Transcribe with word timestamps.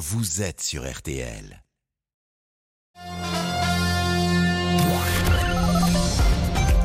vous 0.00 0.40
êtes 0.40 0.62
sur 0.62 0.90
RTL. 0.90 1.62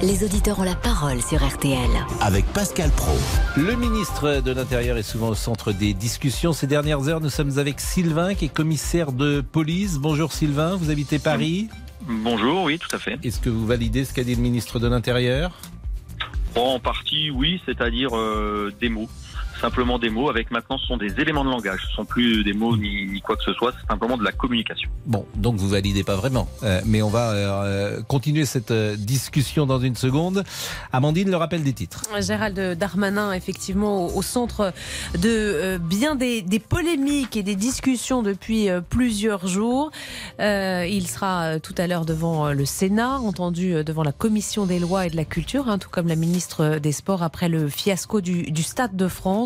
Les 0.03 0.25
auditeurs 0.25 0.59
ont 0.59 0.63
la 0.63 0.75
parole 0.75 1.21
sur 1.21 1.41
RTL. 1.41 1.79
Avec 2.19 2.43
Pascal 2.47 2.91
Pro. 2.91 3.13
Le 3.55 3.77
ministre 3.77 4.41
de 4.41 4.51
l'Intérieur 4.51 4.97
est 4.97 5.03
souvent 5.03 5.29
au 5.29 5.33
centre 5.33 5.71
des 5.71 5.93
discussions. 5.93 6.51
Ces 6.51 6.67
dernières 6.67 7.07
heures, 7.07 7.21
nous 7.21 7.29
sommes 7.29 7.57
avec 7.57 7.79
Sylvain, 7.79 8.35
qui 8.35 8.45
est 8.45 8.53
commissaire 8.53 9.13
de 9.13 9.39
police. 9.39 9.97
Bonjour 9.97 10.33
Sylvain, 10.33 10.75
vous 10.75 10.89
habitez 10.89 11.17
Paris? 11.17 11.69
Bonjour, 12.01 12.63
oui, 12.63 12.77
tout 12.77 12.93
à 12.93 12.99
fait. 12.99 13.17
Est-ce 13.23 13.39
que 13.39 13.49
vous 13.49 13.65
validez 13.65 14.03
ce 14.03 14.13
qu'a 14.13 14.25
dit 14.25 14.35
le 14.35 14.41
ministre 14.41 14.77
de 14.77 14.89
l'Intérieur? 14.89 15.57
En 16.55 16.81
partie, 16.81 17.31
oui, 17.31 17.61
c'est-à-dire 17.65 18.09
euh, 18.17 18.73
des 18.81 18.89
mots 18.89 19.07
simplement 19.59 19.99
des 19.99 20.09
mots. 20.09 20.29
Avec 20.29 20.51
maintenant, 20.51 20.77
ce 20.77 20.85
sont 20.87 20.97
des 20.97 21.19
éléments 21.19 21.43
de 21.43 21.49
langage. 21.49 21.81
Ce 21.85 21.91
ne 21.91 21.95
sont 21.95 22.05
plus 22.05 22.43
des 22.43 22.53
mots 22.53 22.75
ni, 22.77 23.05
ni 23.07 23.21
quoi 23.21 23.35
que 23.35 23.43
ce 23.43 23.53
soit. 23.53 23.73
C'est 23.79 23.87
simplement 23.87 24.17
de 24.17 24.23
la 24.23 24.31
communication. 24.31 24.89
Bon, 25.05 25.25
donc 25.35 25.55
vous 25.55 25.69
validez 25.69 26.03
pas 26.03 26.15
vraiment. 26.15 26.47
Euh, 26.63 26.81
mais 26.85 27.01
on 27.01 27.09
va 27.09 27.31
euh, 27.31 28.01
continuer 28.07 28.45
cette 28.45 28.71
euh, 28.71 28.95
discussion 28.95 29.65
dans 29.65 29.79
une 29.79 29.95
seconde. 29.95 30.43
Amandine, 30.91 31.29
le 31.29 31.37
rappel 31.37 31.63
des 31.63 31.73
titres. 31.73 32.03
Gérald 32.19 32.77
Darmanin, 32.77 33.33
effectivement, 33.33 34.05
au, 34.05 34.17
au 34.17 34.21
centre 34.21 34.73
de 35.17 35.29
euh, 35.29 35.77
bien 35.77 36.15
des, 36.15 36.41
des, 36.41 36.59
polémiques 36.59 37.37
et 37.37 37.43
des 37.43 37.55
discussions 37.55 38.23
depuis 38.23 38.69
euh, 38.69 38.81
plusieurs 38.81 39.47
jours. 39.47 39.91
il 40.39 41.07
sera 41.07 41.59
tout 41.59 41.75
à 41.77 41.87
l'heure 41.87 42.05
devant 42.05 42.51
le 42.51 42.65
Sénat, 42.65 43.19
entendu 43.19 43.83
devant 43.83 44.03
la 44.03 44.11
Commission 44.11 44.65
des 44.65 44.79
lois 44.79 45.05
et 45.05 45.09
de 45.09 45.15
la 45.15 45.25
culture, 45.25 45.69
hein, 45.69 45.77
tout 45.77 45.89
comme 45.89 46.07
la 46.07 46.15
ministre 46.15 46.79
des 46.79 46.91
Sports 46.91 47.23
après 47.23 47.49
le 47.49 47.67
fiasco 47.67 48.21
du, 48.21 48.43
du 48.51 48.63
Stade 48.63 48.95
de 48.95 49.07
France. 49.07 49.44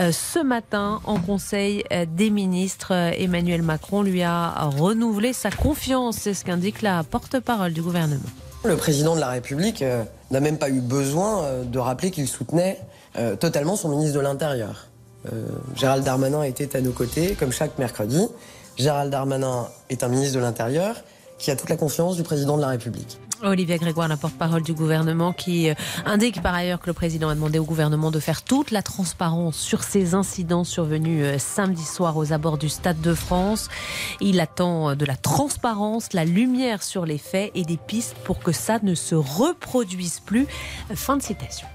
Euh, 0.00 0.10
ce 0.12 0.42
matin, 0.42 1.00
en 1.04 1.18
Conseil 1.20 1.84
des 2.16 2.30
ministres, 2.30 2.92
Emmanuel 2.92 3.62
Macron 3.62 4.02
lui 4.02 4.22
a 4.22 4.50
renouvelé 4.64 5.32
sa 5.32 5.50
confiance. 5.50 6.16
C'est 6.18 6.34
ce 6.34 6.44
qu'indique 6.44 6.82
la 6.82 7.04
porte-parole 7.04 7.72
du 7.72 7.82
gouvernement. 7.82 8.28
Le 8.64 8.76
président 8.76 9.14
de 9.14 9.20
la 9.20 9.28
République 9.28 9.82
euh, 9.82 10.02
n'a 10.30 10.40
même 10.40 10.58
pas 10.58 10.68
eu 10.68 10.80
besoin 10.80 11.44
euh, 11.44 11.64
de 11.64 11.78
rappeler 11.78 12.10
qu'il 12.10 12.26
soutenait 12.26 12.80
euh, 13.16 13.36
totalement 13.36 13.76
son 13.76 13.88
ministre 13.88 14.16
de 14.16 14.20
l'Intérieur. 14.20 14.88
Euh, 15.32 15.46
Gérald 15.76 16.04
Darmanin 16.04 16.42
était 16.42 16.76
à 16.76 16.80
nos 16.80 16.92
côtés, 16.92 17.34
comme 17.38 17.52
chaque 17.52 17.78
mercredi. 17.78 18.26
Gérald 18.76 19.10
Darmanin 19.10 19.68
est 19.90 20.02
un 20.02 20.08
ministre 20.08 20.36
de 20.36 20.40
l'Intérieur 20.40 20.96
qui 21.38 21.50
a 21.50 21.56
toute 21.56 21.70
la 21.70 21.76
confiance 21.76 22.16
du 22.16 22.22
président 22.22 22.56
de 22.56 22.62
la 22.62 22.68
République. 22.68 23.18
Olivier 23.42 23.78
Grégoire, 23.78 24.08
la 24.08 24.16
porte-parole 24.16 24.62
du 24.62 24.72
gouvernement, 24.72 25.32
qui 25.32 25.70
euh, 25.70 25.74
indique 26.04 26.42
par 26.42 26.54
ailleurs 26.54 26.80
que 26.80 26.86
le 26.86 26.92
président 26.92 27.28
a 27.28 27.34
demandé 27.34 27.58
au 27.58 27.64
gouvernement 27.64 28.10
de 28.10 28.20
faire 28.20 28.42
toute 28.42 28.70
la 28.70 28.82
transparence 28.82 29.56
sur 29.56 29.82
ces 29.82 30.14
incidents 30.14 30.64
survenus 30.64 31.24
euh, 31.24 31.38
samedi 31.38 31.84
soir 31.84 32.16
aux 32.16 32.32
abords 32.32 32.58
du 32.58 32.68
Stade 32.68 33.00
de 33.00 33.14
France. 33.14 33.68
Il 34.20 34.40
attend 34.40 34.90
euh, 34.90 34.94
de 34.94 35.04
la 35.04 35.16
transparence, 35.16 36.12
la 36.12 36.24
lumière 36.24 36.82
sur 36.82 37.06
les 37.06 37.18
faits 37.18 37.52
et 37.54 37.62
des 37.62 37.76
pistes 37.76 38.16
pour 38.24 38.40
que 38.40 38.52
ça 38.52 38.78
ne 38.82 38.94
se 38.94 39.14
reproduise 39.14 40.20
plus. 40.20 40.46
Fin 40.94 41.16
de 41.16 41.22
citation. 41.22 41.68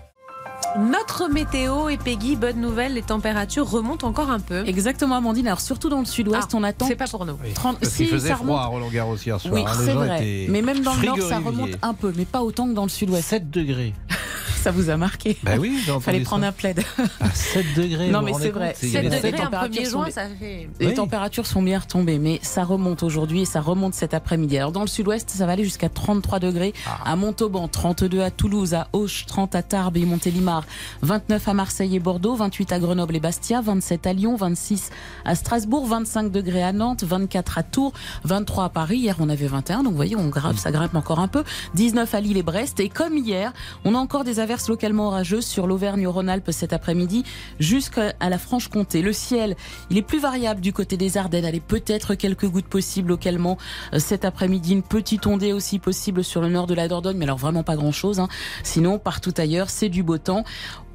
Notre 0.77 1.27
météo 1.27 1.89
et 1.89 1.97
Peggy, 1.97 2.35
bonne 2.35 2.59
nouvelle, 2.59 2.93
les 2.95 3.01
températures 3.01 3.69
remontent 3.69 4.07
encore 4.07 4.29
un 4.31 4.39
peu. 4.39 4.65
Exactement, 4.67 5.15
Amandine. 5.15 5.47
Alors 5.47 5.61
surtout 5.61 5.89
dans 5.89 5.99
le 5.99 6.05
sud-ouest, 6.05 6.49
Ah, 6.51 6.55
on 6.57 6.63
attend. 6.63 6.87
C'est 6.87 6.95
pas 6.95 7.07
pour 7.07 7.25
nous. 7.25 7.37
30... 7.53 7.79
Parce 7.79 7.91
Si, 7.91 8.03
qu'il 8.03 8.07
faisait 8.13 8.29
ça 8.29 8.35
froid 8.37 8.59
à 8.59 8.65
remonte. 8.65 8.81
Roland 8.83 8.91
Garros 8.91 9.15
hier 9.17 9.39
soir. 9.39 9.53
Oui, 9.53 9.63
hein. 9.67 9.71
C'est 9.85 9.93
vrai. 9.93 10.45
Mais 10.49 10.61
même 10.61 10.81
dans 10.81 10.93
le 10.95 11.05
nord, 11.05 11.21
ça 11.21 11.39
remonte 11.39 11.77
un 11.81 11.93
peu, 11.93 12.13
mais 12.15 12.25
pas 12.25 12.41
autant 12.41 12.67
que 12.67 12.73
dans 12.73 12.83
le 12.83 12.89
sud-ouest. 12.89 13.23
7 13.27 13.49
degrés. 13.49 13.93
Ça 14.63 14.71
vous 14.71 14.89
a 14.89 14.95
marqué. 14.95 15.37
Bah 15.43 15.53
oui, 15.59 15.77
j'ai 15.83 15.91
entendu 15.91 16.05
Fallait 16.05 16.19
ça. 16.19 16.23
prendre 16.25 16.45
un 16.45 16.51
plaid. 16.53 16.81
À 17.19 17.29
7 17.31 17.65
degrés. 17.75 18.09
Non, 18.09 18.19
vous 18.19 18.25
mais 18.25 18.31
vous 18.31 18.39
c'est 18.39 18.49
vrai. 18.49 18.69
compte, 18.73 18.83
il 18.83 18.89
y 18.89 18.91
7 18.93 18.99
avait 18.99 19.09
les 19.09 19.15
sept- 19.21 19.31
degrés 19.31 19.41
en 19.41 19.45
températures 19.45 19.81
1er 19.83 19.89
juin, 19.89 20.05
sont- 20.05 20.11
ça 20.11 20.21
fait... 20.39 20.69
Les 20.79 20.87
Oui. 20.87 20.93
températures 20.93 21.45
sont 21.45 21.61
bien 21.61 21.79
retombées, 21.79 22.17
mais 22.17 22.39
ça 22.41 22.63
remonte 22.63 23.03
aujourd'hui 23.03 23.41
et 23.41 23.45
ça 23.45 23.59
remonte 23.59 23.93
cet 23.93 24.13
après-midi. 24.13 24.57
Alors 24.57 24.71
dans 24.71 24.79
le 24.81 24.87
sud-ouest, 24.87 25.29
ça 25.29 25.45
va 25.45 25.51
aller 25.51 25.65
jusqu'à 25.65 25.89
33 25.89 26.39
degrés 26.39 26.73
Ah. 26.87 27.11
à 27.11 27.15
Montauban, 27.17 27.67
32 27.67 28.21
à 28.21 28.31
Toulouse, 28.31 28.73
à 28.73 28.87
Auch, 28.93 29.25
30 29.27 29.53
à 29.55 29.63
Tarbes 29.63 29.97
et 29.97 30.05
Montélimar, 30.05 30.63
29 31.01 31.45
à 31.49 31.53
Marseille 31.53 31.95
et 31.97 31.99
Bordeaux, 31.99 32.35
28 32.35 32.71
à 32.71 32.79
Grenoble 32.79 33.17
et 33.17 33.19
Bastia, 33.19 33.59
27 33.59 34.07
à 34.07 34.13
Lyon, 34.13 34.37
26 34.37 34.91
à 35.25 35.35
Strasbourg, 35.35 35.85
25 35.87 36.31
degrés 36.31 36.63
à 36.63 36.71
Nantes, 36.71 37.03
24 37.03 37.57
à 37.57 37.63
Tours, 37.63 37.91
23 38.23 38.63
à 38.65 38.69
Paris. 38.69 38.99
Hier, 38.99 39.17
on 39.19 39.27
avait 39.27 39.47
21, 39.47 39.79
donc 39.83 39.91
vous 39.91 39.97
voyez, 39.97 40.15
on 40.15 40.29
grimpe, 40.29 40.57
ça 40.57 40.71
grimpe 40.71 40.95
encore 40.95 41.19
un 41.19 41.27
peu. 41.27 41.43
19 41.75 42.15
à 42.15 42.21
Lille 42.21 42.37
et 42.37 42.43
Brest. 42.43 42.79
Et 42.79 42.87
comme 42.87 43.17
hier, 43.17 43.51
on 43.83 43.93
a 43.95 43.97
encore 43.97 44.23
des 44.23 44.39
averses 44.39 44.52
localement 44.67 45.07
orageuses 45.07 45.45
sur 45.45 45.67
l'Auvergne-Rhône-Alpes 45.67 46.51
cet 46.51 46.73
après-midi 46.73 47.23
jusqu'à 47.59 48.13
la 48.21 48.37
Franche-Comté. 48.37 49.01
Le 49.01 49.13
ciel, 49.13 49.55
il 49.89 49.97
est 49.97 50.01
plus 50.03 50.19
variable 50.19 50.61
du 50.61 50.73
côté 50.73 50.95
des 50.97 51.17
Ardennes. 51.17 51.45
Allez, 51.45 51.59
peut-être 51.59 52.15
quelques 52.15 52.47
gouttes 52.47 52.67
possibles 52.67 53.09
localement 53.09 53.57
euh, 53.93 53.99
cet 53.99 54.25
après-midi. 54.25 54.73
Une 54.73 54.83
petite 54.83 55.27
ondée 55.27 55.53
aussi 55.53 55.79
possible 55.79 56.23
sur 56.23 56.41
le 56.41 56.49
nord 56.49 56.67
de 56.67 56.73
la 56.73 56.87
Dordogne, 56.87 57.17
mais 57.17 57.25
alors 57.25 57.37
vraiment 57.37 57.63
pas 57.63 57.75
grand-chose. 57.75 58.19
hein. 58.19 58.27
Sinon, 58.63 58.99
partout 58.99 59.33
ailleurs, 59.37 59.69
c'est 59.69 59.89
du 59.89 60.03
beau 60.03 60.17
temps. 60.17 60.43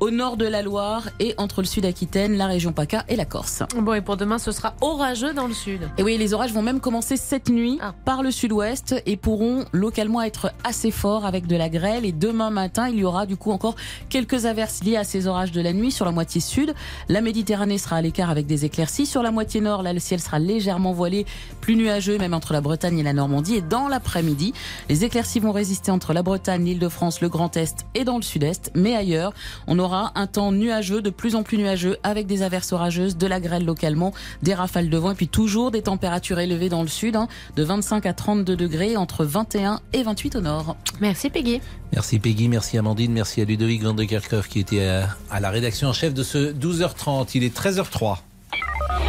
Au 0.01 0.11
nord 0.13 0.37
de 0.37 0.47
la 0.47 0.63
Loire 0.63 1.09
et 1.19 1.35
entre 1.39 1.61
le 1.61 1.67
sud-Aquitaine, 1.67 2.37
la 2.37 2.47
région 2.47 2.73
PACA 2.73 3.05
et 3.09 3.17
la 3.17 3.25
Corse. 3.25 3.65
Bon, 3.77 3.95
et 3.95 4.01
pour 4.01 4.17
demain, 4.17 4.39
ce 4.39 4.53
sera 4.53 4.75
orageux 4.81 5.33
dans 5.35 5.49
le 5.49 5.53
sud. 5.55 5.91
Et 5.99 6.05
oui, 6.05 6.17
les 6.17 6.35
orages 6.35 6.53
vont 6.53 6.63
même 6.63 6.79
commencer 6.79 7.17
cette 7.17 7.49
nuit 7.49 7.79
Ah. 7.83 7.95
par 8.05 8.23
le 8.23 8.31
sud-ouest 8.31 8.95
et 9.07 9.17
pourront 9.17 9.65
localement 9.73 10.23
être 10.23 10.53
assez 10.63 10.93
forts 10.93 11.27
avec 11.27 11.49
de 11.49 11.57
la 11.57 11.69
grêle. 11.69 12.05
Et 12.05 12.13
demain 12.13 12.51
matin, 12.51 12.89
il 12.89 13.01
y 13.01 13.05
aura 13.05 13.27
du 13.27 13.37
coup 13.37 13.51
encore 13.51 13.75
quelques 14.09 14.47
averses 14.47 14.85
liées 14.85 14.97
à 14.97 15.03
ces 15.03 15.27
orages 15.27 15.51
de 15.51 15.61
la 15.61 15.73
nuit 15.73 15.91
sur 15.91 16.05
la 16.05 16.13
moitié 16.13 16.41
sud. 16.41 16.75
La 17.09 17.21
Méditerranée 17.21 17.77
sera 17.79 17.97
à 17.97 18.01
l'écart 18.01 18.31
avec 18.31 18.47
des 18.47 18.65
éclaircies. 18.65 19.05
Sur 19.05 19.25
la 19.25 19.33
moitié 19.33 19.61
nord, 19.61 19.83
là, 19.83 19.93
le 19.93 19.99
ciel 19.99 20.21
sera 20.21 20.39
légèrement 20.39 20.93
voilé, 20.93 21.27
plus 21.61 21.75
nuageux, 21.75 22.19
même 22.19 22.35
entre 22.35 22.53
la 22.53 22.61
Bretagne 22.61 23.01
et 23.01 23.03
la 23.03 23.15
Normandie. 23.15 23.57
Et 23.57 23.63
dans 23.63 23.89
l'après-midi, 23.89 24.53
les 24.89 25.03
éclaircies 25.05 25.41
vont 25.41 25.51
résister 25.51 25.91
entre 25.91 26.13
la 26.13 26.23
Bretagne, 26.23 26.65
l'Île-de-France, 26.65 27.21
le 27.21 27.29
Grand 27.29 27.57
Est 27.57 27.85
et 27.97 28.05
dans 28.05 28.17
le 28.17 28.23
sud-est. 28.23 28.71
Mais 28.77 28.95
ailleurs, 28.95 29.33
on 29.67 29.77
aura 29.81 29.88
un 29.93 30.27
temps 30.27 30.53
nuageux, 30.53 31.03
de 31.03 31.11
plus 31.11 31.35
en 31.35 31.43
plus 31.43 31.59
nuageux, 31.59 31.97
avec 32.03 32.27
des 32.27 32.43
averses 32.43 32.73
orageuses, 32.73 33.17
de 33.17 33.27
la 33.27 33.41
grêle 33.41 33.65
localement, 33.65 34.13
des 34.43 34.55
rafales 34.55 34.91
de 34.91 34.97
vent 34.97 35.13
et 35.13 35.15
puis 35.15 35.29
toujours 35.29 35.71
des 35.71 35.83
températures 35.83 36.39
élevées 36.39 36.69
dans 36.69 36.83
le 36.83 36.89
sud, 36.89 37.17
hein, 37.17 37.29
de 37.57 37.63
25 37.63 38.07
à 38.07 38.13
32 38.13 38.57
degrés, 38.57 38.97
entre 38.97 39.25
21 39.25 39.81
et 39.93 40.03
28 40.03 40.37
au 40.37 40.41
nord. 40.41 40.77
Merci 41.01 41.31
Peggy. 41.31 41.61
Merci 41.93 42.19
Peggy, 42.19 42.49
merci 42.49 42.79
Amandine, 42.79 43.13
merci 43.13 43.41
à 43.41 43.45
Ludovic 43.45 43.83
Van 43.83 43.95
de 43.95 44.05
Kerkhoff 44.05 44.49
qui 44.49 44.61
était 44.61 44.87
à, 44.87 45.09
à 45.31 45.41
la 45.41 45.51
rédaction 45.51 45.89
en 45.89 45.93
chef 45.93 46.13
de 46.13 46.23
ce 46.23 46.53
12h30. 46.53 47.31
Il 47.35 47.45
est 47.45 47.57
13h03. 47.57 48.28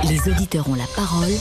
Les 0.07 0.31
auditeurs 0.31 0.69
ont 0.69 0.75
la 0.75 0.87
parole 0.95 1.31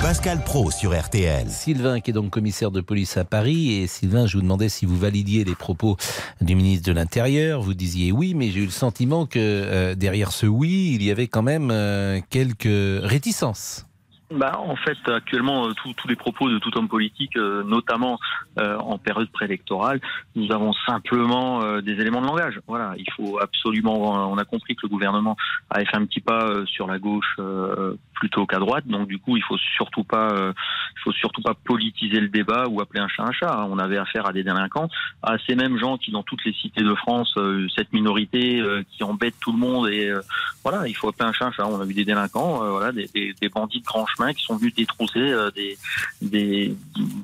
Pascal 0.00 0.42
Pro 0.42 0.70
sur 0.70 0.98
RTL. 0.98 1.48
Sylvain, 1.48 2.00
qui 2.00 2.10
est 2.10 2.14
donc 2.14 2.30
commissaire 2.30 2.70
de 2.70 2.80
police 2.80 3.16
à 3.16 3.24
Paris. 3.24 3.72
Et 3.72 3.86
Sylvain, 3.86 4.26
je 4.26 4.36
vous 4.36 4.42
demandais 4.42 4.68
si 4.68 4.86
vous 4.86 4.96
validiez 4.96 5.44
les 5.44 5.54
propos 5.54 5.96
du 6.40 6.54
ministre 6.54 6.86
de 6.86 6.92
l'Intérieur. 6.92 7.62
Vous 7.62 7.74
disiez 7.74 8.12
oui, 8.12 8.34
mais 8.34 8.50
j'ai 8.50 8.60
eu 8.60 8.66
le 8.66 8.70
sentiment 8.70 9.26
que 9.26 9.38
euh, 9.38 9.94
derrière 9.94 10.32
ce 10.32 10.46
oui, 10.46 10.92
il 10.94 11.02
y 11.02 11.10
avait 11.10 11.28
quand 11.28 11.42
même 11.42 11.70
euh, 11.70 12.20
quelques 12.30 13.02
réticences. 13.02 13.86
Bah, 14.28 14.58
en 14.58 14.74
fait, 14.74 14.98
actuellement, 15.06 15.68
euh, 15.68 15.72
tous 15.96 16.08
les 16.08 16.16
propos 16.16 16.50
de 16.50 16.58
tout 16.58 16.76
homme 16.76 16.88
politique, 16.88 17.36
euh, 17.36 17.62
notamment 17.62 18.18
euh, 18.58 18.76
en 18.78 18.98
période 18.98 19.30
préélectorale, 19.30 20.00
nous 20.34 20.50
avons 20.50 20.72
simplement 20.84 21.62
euh, 21.62 21.80
des 21.80 21.92
éléments 21.92 22.20
de 22.20 22.26
langage. 22.26 22.60
Voilà, 22.66 22.94
il 22.98 23.06
faut 23.12 23.38
absolument. 23.40 23.94
On 24.32 24.36
a 24.36 24.44
compris 24.44 24.74
que 24.74 24.80
le 24.82 24.88
gouvernement 24.88 25.36
avait 25.70 25.84
fait 25.84 25.96
un 25.96 26.04
petit 26.06 26.20
pas 26.20 26.42
euh, 26.48 26.66
sur 26.66 26.88
la 26.88 26.98
gauche 26.98 27.36
euh, 27.38 27.94
plutôt 28.14 28.46
qu'à 28.46 28.58
droite, 28.58 28.88
donc 28.88 29.06
du 29.08 29.18
coup, 29.18 29.36
il 29.36 29.42
faut 29.42 29.58
surtout 29.76 30.02
pas, 30.02 30.34
il 30.34 31.00
faut 31.04 31.12
surtout 31.12 31.42
pas 31.42 31.52
politiser 31.52 32.18
le 32.18 32.28
débat 32.28 32.64
ou 32.66 32.80
appeler 32.80 33.00
un 33.00 33.08
chat 33.08 33.22
un 33.24 33.32
chat. 33.32 33.52
hein. 33.52 33.68
On 33.70 33.78
avait 33.78 33.98
affaire 33.98 34.26
à 34.26 34.32
des 34.32 34.42
délinquants, 34.42 34.88
à 35.22 35.36
ces 35.46 35.54
mêmes 35.54 35.76
gens 35.78 35.98
qui, 35.98 36.12
dans 36.12 36.22
toutes 36.22 36.42
les 36.46 36.54
cités 36.54 36.82
de 36.82 36.94
France, 36.94 37.38
cette 37.76 37.92
minorité 37.92 38.62
qui 38.90 39.04
embête 39.04 39.34
tout 39.38 39.52
le 39.52 39.58
monde 39.58 39.90
et 39.90 40.10
voilà, 40.64 40.88
il 40.88 40.96
faut 40.96 41.10
appeler 41.10 41.28
un 41.28 41.32
chat 41.34 41.44
un 41.44 41.52
chat. 41.52 41.66
On 41.66 41.78
a 41.78 41.84
vu 41.84 41.92
des 41.92 42.06
délinquants, 42.06 42.56
voilà, 42.70 42.90
des, 42.90 43.06
des, 43.14 43.34
des 43.38 43.48
bandits 43.50 43.80
de 43.80 43.84
grand 43.84 44.06
chemin 44.16 44.32
qui 44.32 44.42
sont 44.44 44.56
venus 44.56 44.74
détrousser 44.74 45.18
euh, 45.18 45.50
des, 45.50 45.76
des, 46.22 46.74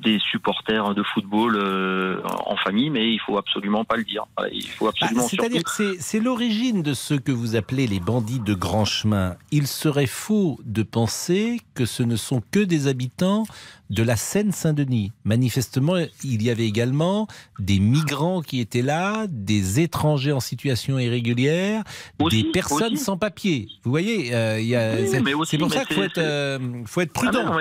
des 0.03 0.19
supporters 0.31 0.95
de 0.95 1.03
football 1.03 1.57
euh, 1.57 2.21
en 2.47 2.57
famille, 2.57 2.91
mais 2.91 3.13
il 3.13 3.19
faut 3.21 3.39
absolument 3.39 3.85
pas 3.85 3.97
le 3.97 4.05
dire. 4.05 4.25
Il 4.53 4.67
faut 4.69 4.87
Bah, 4.87 4.93
absolument 4.95 5.29
C'est-à-dire 5.29 5.63
que 5.63 5.71
c'est- 5.71 6.01
c'est 6.01 6.21
l'origine 6.21 6.83
de 6.83 6.95
ce 6.95 7.15
que 7.15 7.33
vous 7.33 7.57
appelez 7.57 7.87
les 7.87 8.01
bandits 8.01 8.41
de 8.41 8.55
grand 8.55 8.85
chemin. 8.85 9.37
Il 9.51 9.67
serait 9.67 10.07
faux 10.07 10.59
de 10.65 10.83
penser 10.83 11.61
que 11.75 11.87
ce 11.87 12.03
ne 12.03 12.17
sont 12.17 12.43
que 12.51 12.61
des 12.61 12.87
habitants 12.87 13.45
de 13.91 14.03
la 14.03 14.17
Seine-Saint-Denis. 14.17 15.13
Manifestement, 15.25 15.97
il 16.25 16.43
y 16.43 16.49
avait 16.49 16.67
également 16.67 17.27
des 17.59 17.79
migrants 17.79 18.41
qui 18.41 18.59
étaient 18.61 18.81
là, 18.81 19.27
des 19.29 19.81
étrangers 19.81 20.33
en 20.33 20.41
situation 20.41 20.99
irrégulière, 20.99 21.83
Aussi, 22.19 22.43
des 22.45 22.51
personnes 22.53 22.95
aussi. 22.95 23.05
sans 23.05 23.19
papier. 23.19 23.69
Vous 23.85 23.91
voyez, 23.91 24.35
euh, 24.35 24.57
Oui, 24.59 25.09
c'est 25.47 25.59
pour 25.59 25.69
mais 25.69 25.75
ça 25.77 25.85
qu'il 25.85 25.97
faut 25.97 26.03
être, 26.05 26.17
euh, 26.19 26.59
faut 26.87 27.01
être 27.01 27.13
Ah 27.17 27.21
prudent. 27.21 27.45
non, 27.45 27.59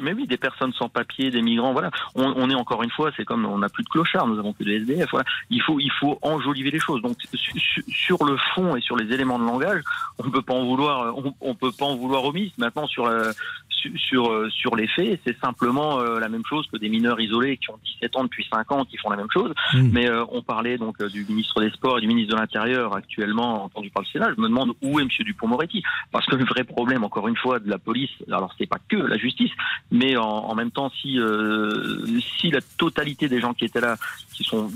mais, 0.00 0.12
oui, 0.14 0.26
des 0.26 0.36
personnes 0.36 0.72
sans 0.72 0.88
papier, 0.88 1.30
des 1.30 1.42
migrants, 1.42 1.72
voilà. 1.72 1.90
On, 2.14 2.50
est 2.50 2.54
encore 2.54 2.82
une 2.82 2.90
fois, 2.90 3.10
c'est 3.16 3.24
comme 3.24 3.44
on 3.44 3.58
n'a 3.58 3.68
plus 3.68 3.84
de 3.84 3.88
clochards, 3.88 4.26
nous 4.26 4.38
avons 4.38 4.52
que 4.52 4.64
des 4.64 4.76
SDF. 4.76 5.10
Il 5.50 5.62
faut, 5.62 5.78
il 5.78 5.92
faut 5.92 6.18
enjoliver 6.22 6.70
les 6.70 6.80
choses. 6.80 7.02
Donc 7.02 7.16
su- 7.34 7.58
su- 7.58 7.84
sur 7.88 8.24
le 8.24 8.36
fond 8.54 8.74
et 8.74 8.80
sur 8.80 8.96
les 8.96 9.12
éléments 9.14 9.38
de 9.38 9.44
langage, 9.44 9.82
on 10.18 10.30
peut 10.30 10.42
pas 10.42 10.54
en 10.54 10.64
vouloir, 10.64 11.14
on, 11.40 11.54
peut 11.54 11.70
pas 11.72 11.84
en 11.84 11.96
vouloir 11.96 12.24
au 12.24 12.32
ministre. 12.32 12.56
Maintenant 12.58 12.86
sur 12.88 13.06
la, 13.06 13.30
sur 13.94 14.16
sur, 14.16 14.32
euh, 14.32 14.48
sur 14.50 14.76
les 14.76 14.86
faits, 14.86 15.20
c'est 15.26 15.38
simplement 15.40 16.00
euh, 16.00 16.18
la 16.18 16.28
même 16.28 16.42
chose 16.48 16.66
que 16.72 16.78
des 16.78 16.88
mineurs 16.88 17.20
isolés 17.20 17.58
qui 17.58 17.70
ont 17.70 17.78
17 18.00 18.16
ans 18.16 18.24
depuis 18.24 18.46
5 18.50 18.72
ans 18.72 18.84
qui 18.84 18.96
font 18.96 19.10
la 19.10 19.16
même 19.16 19.30
chose. 19.32 19.52
Mm. 19.74 19.88
Mais 19.92 20.08
euh, 20.08 20.24
on 20.30 20.42
parlait 20.42 20.78
donc 20.78 21.02
du 21.04 21.24
ministre 21.28 21.60
des 21.60 21.70
Sports 21.70 21.98
et 21.98 22.00
du 22.00 22.06
ministre 22.06 22.34
de 22.34 22.40
l'Intérieur 22.40 22.94
actuellement 22.94 23.64
entendu 23.64 23.90
par 23.90 24.02
le 24.02 24.08
Sénat. 24.08 24.32
Je 24.36 24.40
me 24.40 24.48
demande 24.48 24.72
où 24.82 24.98
est 24.98 25.02
M. 25.02 25.08
Dupont-Moretti. 25.18 25.82
Parce 26.12 26.26
que 26.26 26.36
le 26.36 26.44
vrai 26.44 26.64
problème, 26.64 27.04
encore 27.04 27.28
une 27.28 27.36
fois, 27.36 27.58
de 27.58 27.68
la 27.68 27.78
police, 27.78 28.10
alors 28.30 28.54
c'est 28.58 28.66
pas 28.66 28.78
que 28.88 28.96
la 28.96 29.18
justice, 29.18 29.52
mais 29.90 30.16
en, 30.16 30.24
en 30.24 30.54
même 30.54 30.70
temps, 30.70 30.90
si, 31.02 31.18
euh, 31.18 32.06
si 32.38 32.50
la 32.50 32.60
totalité 32.78 33.28
des 33.28 33.40
gens 33.40 33.54
qui 33.54 33.64
étaient 33.64 33.80
là, 33.80 33.96
qui 34.32 34.44
sont 34.44 34.70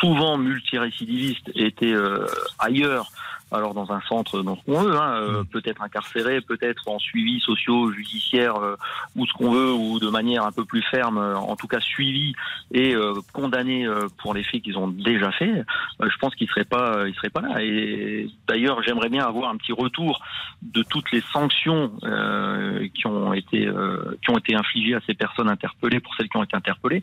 souvent 0.00 0.38
multirécidivistes, 0.38 1.50
étaient 1.54 1.92
euh, 1.92 2.26
ailleurs, 2.58 3.10
alors 3.50 3.74
dans 3.74 3.90
un 3.92 4.00
centre, 4.02 4.42
dans 4.42 4.56
ce 4.56 4.64
qu'on 4.64 4.80
veut, 4.82 4.96
hein, 4.96 5.14
euh, 5.16 5.44
peut-être 5.44 5.82
incarcéré, 5.82 6.40
peut-être 6.40 6.88
en 6.88 6.98
suivi 6.98 7.40
socio-judiciaire, 7.40 8.56
euh, 8.56 8.76
ou 9.16 9.26
ce 9.26 9.32
qu'on 9.32 9.50
veut, 9.50 9.72
ou 9.72 9.98
de 9.98 10.08
manière 10.08 10.44
un 10.44 10.52
peu 10.52 10.64
plus 10.64 10.82
ferme, 10.82 11.18
euh, 11.18 11.36
en 11.36 11.56
tout 11.56 11.66
cas 11.66 11.80
suivi 11.80 12.34
et 12.72 12.94
euh, 12.94 13.14
condamné 13.32 13.86
euh, 13.86 14.08
pour 14.18 14.34
les 14.34 14.42
faits 14.42 14.62
qu'ils 14.62 14.78
ont 14.78 14.88
déjà 14.88 15.30
fait, 15.32 15.64
euh, 16.02 16.08
je 16.10 16.18
pense 16.18 16.34
qu'ils 16.34 16.48
seraient 16.48 16.64
pas, 16.64 16.96
euh, 16.96 17.08
ils 17.08 17.14
seraient 17.14 17.30
pas 17.30 17.40
là. 17.40 17.62
Et 17.62 18.28
d'ailleurs, 18.46 18.82
j'aimerais 18.82 19.08
bien 19.08 19.24
avoir 19.24 19.50
un 19.50 19.56
petit 19.56 19.72
retour 19.72 20.20
de 20.62 20.82
toutes 20.82 21.10
les 21.12 21.22
sanctions 21.32 21.92
euh, 22.04 22.86
qui 22.94 23.06
ont 23.06 23.32
été 23.32 23.66
euh, 23.66 24.16
qui 24.22 24.30
ont 24.30 24.38
été 24.38 24.54
infligées 24.54 24.94
à 24.94 25.00
ces 25.06 25.14
personnes 25.14 25.48
interpellées 25.48 26.00
pour 26.00 26.14
celles 26.14 26.28
qui 26.28 26.36
ont 26.36 26.42
été 26.42 26.56
interpellées. 26.56 27.02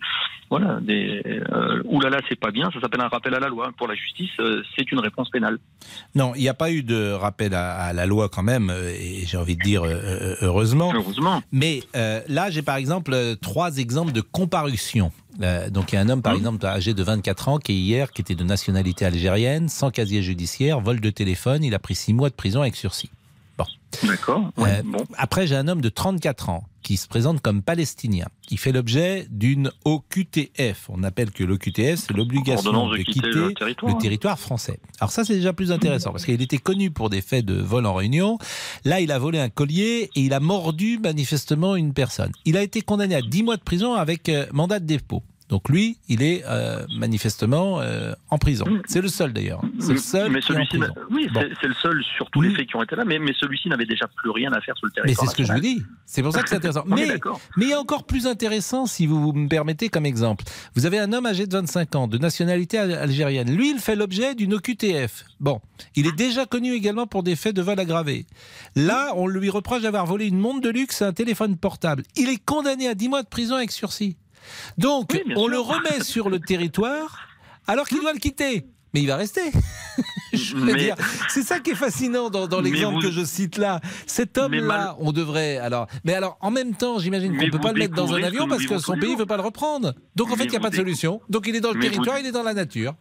Voilà, 0.50 0.80
des 0.82 1.22
euh, 1.26 1.82
oulala, 1.86 2.20
c'est 2.30 2.40
pas 2.40 2.52
bien. 2.52 2.70
Ça 2.72 2.80
s'appelle 2.80 3.02
un 3.02 3.08
rappel 3.08 3.34
à 3.34 3.40
la 3.40 3.48
loi. 3.48 3.72
Pour 3.78 3.88
la 3.88 3.96
justice, 3.96 4.32
euh, 4.40 4.62
c'est 4.78 4.92
une 4.92 5.00
réponse 5.00 5.30
pénale. 5.30 5.58
Non, 6.14 6.35
il 6.36 6.42
n'y 6.42 6.50
a 6.50 6.54
pas 6.54 6.72
eu 6.72 6.84
de 6.84 7.12
rappel 7.12 7.54
à, 7.54 7.74
à 7.76 7.94
la 7.94 8.06
loi 8.06 8.30
quand 8.30 8.44
même, 8.44 8.70
euh, 8.70 8.90
et 8.92 9.24
j'ai 9.26 9.38
envie 9.38 9.56
de 9.56 9.62
dire 9.64 9.84
euh, 9.84 9.90
euh, 9.94 10.36
heureusement. 10.42 10.92
Heureusement. 10.94 11.42
Mais 11.52 11.82
euh, 11.96 12.22
là, 12.28 12.50
j'ai 12.50 12.62
par 12.62 12.76
exemple 12.78 13.16
trois 13.42 13.78
exemples 13.78 14.12
de 14.12 14.22
comparution. 14.22 15.12
Euh, 15.42 15.70
donc 15.70 15.92
il 15.92 15.96
y 15.96 15.98
a 15.98 16.02
un 16.02 16.10
homme, 16.10 16.22
par 16.22 16.34
Mmh. 16.34 16.38
exemple, 16.38 16.66
âgé 16.66 16.94
de 16.94 17.04
24 17.04 17.50
ans, 17.50 17.58
qui 17.60 17.74
hier, 17.74 18.12
qui 18.12 18.22
était 18.22 18.36
de 18.36 18.44
nationalité 18.44 19.06
algérienne, 19.06 19.68
sans 19.70 19.92
casier 19.92 20.22
judiciaire, 20.24 20.80
vol 20.80 21.00
de 21.02 21.10
téléphone, 21.10 21.64
il 21.64 21.74
a 21.76 21.80
pris 21.80 21.96
six 21.96 22.14
mois 22.14 22.30
de 22.30 22.36
prison 22.36 22.62
avec 22.62 22.76
sursis. 22.76 23.10
D'accord. 24.04 24.52
Ouais, 24.58 24.80
Euh, 24.80 24.82
bon. 24.86 25.06
Après, 25.18 25.48
j'ai 25.48 25.56
un 25.56 25.70
homme 25.70 25.80
de 25.80 25.88
34 25.88 26.50
ans 26.50 26.66
qui 26.86 26.98
se 26.98 27.08
présente 27.08 27.42
comme 27.42 27.64
palestinien. 27.64 28.28
Il 28.52 28.60
fait 28.60 28.72
l'objet 28.72 29.26
d'une 29.32 29.72
OQTF. 29.86 30.88
On 30.90 31.02
appelle 31.02 31.32
que 31.32 31.44
l'OQTF, 31.44 31.96
c'est 31.96 32.14
l'obligation 32.14 32.90
de 32.90 32.92
de 32.92 32.98
quitter 32.98 33.12
quitter 33.12 33.30
le 33.32 33.54
territoire. 33.56 33.96
le 33.96 34.00
territoire 34.00 34.40
français. 34.40 34.80
Alors 35.00 35.12
ça, 35.12 35.26
c'est 35.26 35.34
déjà 35.34 35.52
plus 35.52 35.72
intéressant 35.72 36.12
parce 36.12 36.26
qu'il 36.26 36.40
était 36.40 36.60
connu 36.60 36.92
pour 36.92 37.10
des 37.10 37.22
faits 37.22 37.44
de 37.44 37.56
vol 37.56 37.88
en 37.88 37.96
réunion. 37.96 38.38
Là, 38.84 39.02
il 39.02 39.12
a 39.12 39.18
volé 39.18 39.40
un 39.40 39.50
collier 39.50 40.12
et 40.16 40.22
il 40.22 40.34
a 40.34 40.40
mordu 40.40 41.00
manifestement 41.00 41.76
une 41.76 41.92
personne. 41.92 42.32
Il 42.46 42.56
a 42.56 42.62
été 42.62 42.84
condamné 42.84 43.16
à 43.16 43.22
10 43.24 43.42
mois 43.42 43.58
de 43.58 43.64
prison 43.64 43.96
avec 43.96 44.30
euh, 44.30 44.46
mandat 44.54 44.80
de 44.80 44.86
dépôt. 44.86 45.24
Donc 45.48 45.70
lui, 45.70 45.98
il 46.10 46.24
est 46.24 46.44
euh, 46.48 46.86
manifestement 46.98 47.80
euh, 47.80 48.14
en 48.32 48.40
prison. 48.40 48.66
C'est 48.88 49.02
le 49.02 49.08
seul 49.10 49.32
d'ailleurs. 49.32 49.62
C'est 49.80 49.92
le 49.94 49.98
seul 50.00 50.32
mais 50.32 50.42
celui-ci, 50.42 50.78
oui, 51.12 51.28
Bon. 51.32 51.42
c'est- 51.62 51.68
le 51.68 51.74
seul 51.76 52.04
sur 52.18 52.32
tous 52.32 52.42
les 52.42 52.50
faits 52.50 52.68
qui 52.68 52.76
ont 52.76 52.82
été 52.82 52.96
là, 52.96 53.06
mais, 53.06 53.20
mais 53.20 53.32
celui-ci 53.40 53.70
n'avait 53.70 53.86
déjà 53.86 54.08
plus 54.08 54.32
rien 54.32 54.52
à 54.54 54.62
faire 54.62 54.76
sur 54.76 54.88
le 54.88 54.92
Mais 54.96 55.02
territoire. 55.04 55.26
c'est 55.28 55.32
ce 55.32 55.38
que 55.38 55.44
je 55.44 55.54
vous 55.54 55.60
dis. 55.60 55.84
C'est 56.08 56.24
pour 56.24 56.32
ça 56.34 56.42
que 56.42 56.50
c'est 56.50 56.56
intéressant. 56.56 56.84
Mais 56.88 57.08
d'accord. 57.08 57.40
Mais 57.58 57.66
il 57.66 57.70
y 57.70 57.74
a 57.74 57.80
encore 57.80 58.06
plus 58.06 58.26
intéressant, 58.26 58.86
si 58.88 59.06
vous 59.06 59.34
me 59.34 59.48
permettez 59.48 59.90
comme 59.90 60.06
exemple. 60.08 60.44
Vous 60.76 60.86
avez 60.88 60.98
un 61.00 61.14
homme 61.14 61.26
âgé 61.28 61.46
de 61.46 61.54
25 61.56 61.96
ans, 61.96 62.08
de 62.08 62.18
nationalité 62.18 62.78
al- 62.80 62.94
algérienne. 62.94 63.56
Lui, 63.56 63.70
il 63.72 63.78
fait 63.80 63.96
l'objet 63.96 64.34
d'une 64.36 64.54
OQTF. 64.56 65.26
Bon, 65.40 65.62
il 65.96 66.08
est 66.08 66.16
déjà 66.16 66.46
connu 66.48 66.74
également 66.74 67.06
pour 67.06 67.22
des 67.22 67.36
faits 67.36 67.56
de 67.56 67.62
vol 67.62 67.80
aggravé. 67.80 68.26
Là, 68.76 69.12
on 69.16 69.28
lui 69.28 69.50
reproche 69.52 69.84
d'avoir 69.84 70.06
volé 70.08 70.26
une 70.26 70.40
montre 70.40 70.62
de 70.62 70.70
luxe 70.70 71.02
et 71.02 71.06
un 71.06 71.14
téléphone 71.14 71.56
portable. 71.58 72.04
Il 72.16 72.30
est 72.30 72.44
condamné 72.44 72.88
à 72.88 72.96
10 72.96 73.10
mois 73.10 73.22
de 73.24 73.28
prison 73.28 73.56
avec 73.56 73.72
sursis. 73.72 74.18
Donc, 74.78 75.12
Oui, 75.14 75.24
on 75.36 75.42
sûr. 75.42 75.48
le 75.50 75.60
remet 75.60 76.00
sur 76.04 76.30
le 76.30 76.40
territoire 76.40 77.20
alors 77.68 77.88
qu'il 77.88 78.00
doit 78.02 78.14
le 78.14 78.20
quitter. 78.20 78.68
Mais 78.94 79.02
il 79.02 79.08
va 79.08 79.18
rester. 79.18 79.42
Mais- 80.56 80.94
c'est 81.30 81.44
ça 81.44 81.60
qui 81.60 81.72
est 81.72 81.76
fascinant 81.76 82.30
dans, 82.30 82.62
l'exemple 82.62 82.96
vous- 82.96 83.02
que 83.02 83.12
je 83.12 83.24
cite 83.26 83.58
là. 83.58 83.82
Cet 84.06 84.38
homme-là, 84.38 84.62
mal- 84.62 84.96
on 85.00 85.12
devrait. 85.12 85.58
Alors, 85.58 85.88
mais 86.06 86.14
alors, 86.14 86.38
en 86.42 86.50
même 86.52 86.76
temps, 86.76 86.98
j'imagine 87.00 87.36
qu'on 87.38 87.46
ne 87.46 87.52
peut 87.52 87.60
pas 87.60 87.74
le 87.74 87.80
mettre 87.80 87.94
dans 87.96 88.14
un 88.14 88.24
avion 88.24 88.48
parce 88.48 88.66
que 88.66 88.78
son 88.78 88.98
pays 88.98 89.14
ne 89.14 89.18
veut 89.20 89.26
pas 89.26 89.36
le 89.38 89.44
reprendre. 89.44 89.94
Donc, 90.16 90.32
en 90.32 90.36
fait, 90.36 90.46
il 90.46 90.50
n'y 90.52 90.56
a 90.58 90.60
pas 90.62 90.70
de 90.70 90.76
solution. 90.76 91.20
Donc, 91.30 91.46
il 91.48 91.56
est 91.56 91.62
dans 91.62 91.72
le 91.72 91.76
vous- 91.76 91.82
territoire, 91.82 92.20
il 92.20 92.26
est 92.26 92.32
dans 92.32 92.44
la 92.44 92.54
nature. 92.54 92.94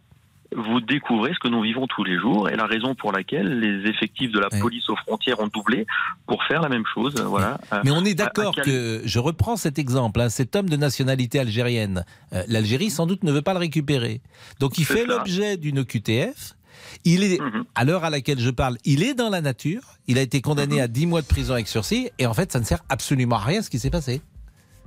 Vous 0.55 0.79
découvrez 0.81 1.33
ce 1.33 1.39
que 1.39 1.47
nous 1.47 1.61
vivons 1.61 1.87
tous 1.87 2.03
les 2.03 2.17
jours 2.19 2.49
et 2.49 2.55
la 2.55 2.65
raison 2.65 2.93
pour 2.95 3.11
laquelle 3.11 3.59
les 3.59 3.89
effectifs 3.89 4.31
de 4.31 4.39
la 4.39 4.47
Ouais. 4.51 4.59
police 4.59 4.89
aux 4.89 4.95
frontières 4.95 5.39
ont 5.39 5.47
doublé 5.47 5.85
pour 6.27 6.43
faire 6.43 6.61
la 6.61 6.69
même 6.69 6.83
chose. 6.93 7.15
Voilà. 7.25 7.59
Euh, 7.73 7.81
Mais 7.83 7.91
on 7.91 8.05
est 8.05 8.13
d'accord 8.13 8.53
à- 8.57 8.61
à 8.61 8.63
que, 8.63 9.01
je 9.05 9.19
reprends 9.19 9.57
cet 9.57 9.79
exemple, 9.79 10.21
hein, 10.21 10.29
cet 10.29 10.55
homme 10.55 10.69
de 10.69 10.75
nationalité 10.77 11.39
algérienne, 11.39 12.05
euh, 12.33 12.43
l'Algérie 12.47 12.89
sans 12.89 13.07
doute 13.07 13.23
ne 13.23 13.31
veut 13.31 13.41
pas 13.41 13.53
le 13.53 13.59
récupérer. 13.59 14.21
Donc, 14.59 14.77
il 14.77 14.85
fait 14.85 15.05
l'objet 15.05 15.57
d'une 15.57 15.79
OQTF. 15.79 16.53
Il 17.05 17.23
est, 17.23 17.39
Mhm. 17.41 17.63
à 17.73 17.83
l'heure 17.85 18.03
à 18.03 18.09
laquelle 18.09 18.39
je 18.39 18.49
parle, 18.49 18.77
il 18.85 19.01
est 19.03 19.13
dans 19.13 19.29
la 19.29 19.41
nature. 19.41 19.81
Il 20.07 20.17
a 20.17 20.21
été 20.21 20.41
condamné 20.41 20.75
Mhm. 20.75 20.81
à 20.81 20.87
10 20.87 21.07
mois 21.07 21.21
de 21.21 21.27
prison 21.27 21.53
avec 21.53 21.67
sursis. 21.67 22.09
Et 22.19 22.27
en 22.27 22.33
fait, 22.33 22.51
ça 22.51 22.59
ne 22.59 22.65
sert 22.65 22.79
absolument 22.89 23.37
à 23.37 23.39
rien 23.39 23.61
ce 23.61 23.69
qui 23.69 23.79
s'est 23.79 23.89
passé. 23.89 24.21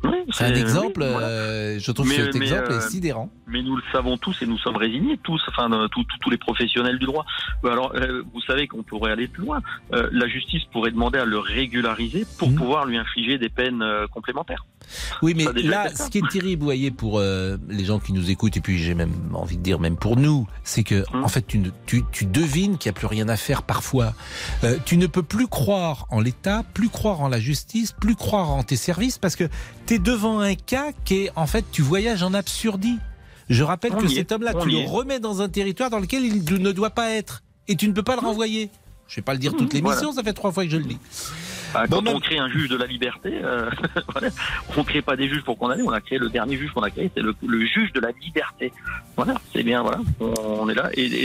Oui, 0.04 0.10
C'est 0.30 0.44
un 0.44 0.52
oui, 0.52 0.60
exemple, 0.60 1.04
voilà. 1.04 1.26
euh, 1.26 1.78
je 1.80 1.90
trouve 1.90 2.08
Mais- 2.08 2.16
que 2.16 2.24
cet 2.26 2.34
mais, 2.36 2.46
exemple 2.46 2.70
euh, 2.72 2.78
est 2.78 2.88
sidérant. 2.90 3.30
Mais 3.48 3.62
nous 3.62 3.74
le 3.76 3.82
savons 3.90 4.16
tous 4.16 4.40
et 4.42 4.46
nous 4.46 4.58
sommes 4.58 4.76
résignés 4.76 5.18
tous, 5.24 5.42
enfin 5.48 5.72
euh, 5.72 5.88
tous, 5.88 6.04
tous- 6.04 6.18
tous 6.20 6.30
les 6.30 6.36
professionnels 6.36 6.98
du 6.98 7.06
droit. 7.06 7.24
Alors 7.64 7.92
euh, 7.96 8.22
vous 8.32 8.40
savez 8.42 8.68
qu'on 8.68 8.82
pourrait 8.84 9.10
aller 9.12 9.26
plus 9.26 9.44
loin. 9.44 9.60
Euh, 9.94 10.08
la 10.12 10.28
justice 10.28 10.62
pourrait 10.72 10.92
demander 10.92 11.18
à 11.18 11.24
le 11.24 11.38
régulariser 11.38 12.26
pour 12.38 12.50
Mhm. 12.50 12.56
pouvoir 12.56 12.86
lui 12.86 12.96
infliger 12.96 13.38
des 13.38 13.48
peines 13.48 13.82
euh, 13.82 14.06
complémentaires. 14.06 14.64
Oui, 15.22 15.34
mais 15.36 15.44
là, 15.62 15.88
ce 15.94 16.08
qui 16.08 16.18
est 16.18 16.28
terrible, 16.30 16.60
vous 16.60 16.66
voyez, 16.66 16.90
pour 16.90 17.18
euh, 17.18 17.56
les 17.68 17.84
gens 17.84 17.98
qui 17.98 18.12
nous 18.12 18.30
écoutent, 18.30 18.56
et 18.56 18.60
puis 18.60 18.78
j'ai 18.78 18.94
même 18.94 19.12
envie 19.34 19.56
de 19.56 19.62
dire, 19.62 19.78
même 19.80 19.96
pour 19.96 20.16
nous, 20.16 20.46
c'est 20.64 20.82
que, 20.84 21.04
Hum. 21.12 21.24
en 21.24 21.28
fait, 21.28 21.46
tu, 21.46 21.58
ne- 21.58 21.70
tu, 21.86 22.04
tu 22.12 22.26
devines 22.26 22.78
qu'il 22.78 22.90
n'y 22.90 22.96
a 22.96 22.98
plus 22.98 23.06
rien 23.06 23.28
à 23.28 23.36
faire 23.36 23.62
parfois. 23.62 24.14
Euh, 24.64 24.76
tu 24.84 24.96
ne 24.96 25.06
peux 25.06 25.22
plus 25.22 25.46
croire 25.48 26.06
en 26.10 26.20
l'État, 26.20 26.62
plus 26.74 26.88
croire 26.88 27.20
en 27.20 27.28
la 27.28 27.40
justice, 27.40 27.92
plus 27.92 28.14
croire 28.16 28.50
en 28.50 28.62
tes 28.62 28.76
services, 28.76 29.18
parce 29.18 29.36
que 29.36 29.44
tu 29.86 29.94
es 29.94 29.98
devant 29.98 30.40
un 30.40 30.54
cas 30.54 30.92
qui 31.04 31.24
est, 31.24 31.30
en 31.36 31.46
fait, 31.46 31.64
tu 31.72 31.82
voyages 31.82 32.22
en 32.22 32.34
absurdie. 32.34 32.98
Je 33.48 33.62
rappelle 33.64 33.92
On 33.94 33.98
que 33.98 34.08
cet 34.08 34.30
homme-là, 34.32 34.52
tu 34.60 34.68
le 34.68 34.86
remets 34.88 35.20
dans 35.20 35.40
un 35.40 35.48
territoire 35.48 35.88
dans 35.90 35.98
lequel 36.00 36.24
il 36.24 36.44
ne 36.62 36.72
doit 36.72 36.90
pas 36.90 37.10
être. 37.10 37.42
Et 37.66 37.76
tu 37.76 37.88
ne 37.88 37.92
peux 37.92 38.02
pas 38.02 38.14
le 38.14 38.20
renvoyer. 38.20 38.70
Je 39.08 39.16
vais 39.16 39.22
pas 39.22 39.32
le 39.32 39.38
dire 39.38 39.54
toutes 39.56 39.72
les 39.72 39.78
Hum, 39.78 39.84
voilà. 39.86 40.00
missions, 40.00 40.12
ça 40.14 40.22
fait 40.22 40.34
trois 40.34 40.52
fois 40.52 40.64
que 40.64 40.70
je 40.70 40.76
le 40.76 40.84
dis. 40.84 40.98
Ah, 41.74 41.86
Bon, 41.86 42.02
Quand 42.02 42.12
on 42.14 42.20
crée 42.20 42.38
un 42.38 42.48
juge 42.48 42.68
de 42.68 42.76
la 42.76 42.86
liberté, 42.86 43.30
euh, 43.42 43.70
voilà, 44.12 44.28
on 44.76 44.80
ne 44.80 44.84
crée 44.84 45.02
pas 45.02 45.16
des 45.16 45.28
juges 45.28 45.42
pour 45.42 45.58
condamner, 45.58 45.82
on 45.82 45.90
a 45.90 46.00
créé 46.00 46.18
le 46.18 46.28
dernier 46.30 46.56
juge 46.56 46.70
qu'on 46.72 46.82
a 46.82 46.90
créé, 46.90 47.10
c'est 47.14 47.22
le, 47.22 47.34
le 47.46 47.66
juge 47.66 47.92
de 47.92 48.00
la 48.00 48.10
liberté. 48.22 48.72
Voilà, 49.16 49.34
c'est 49.52 49.62
bien, 49.62 49.82
voilà, 49.82 49.98
on, 50.20 50.68
est 50.68 50.74
là. 50.74 50.90
Et, 50.94 51.04
et, 51.04 51.24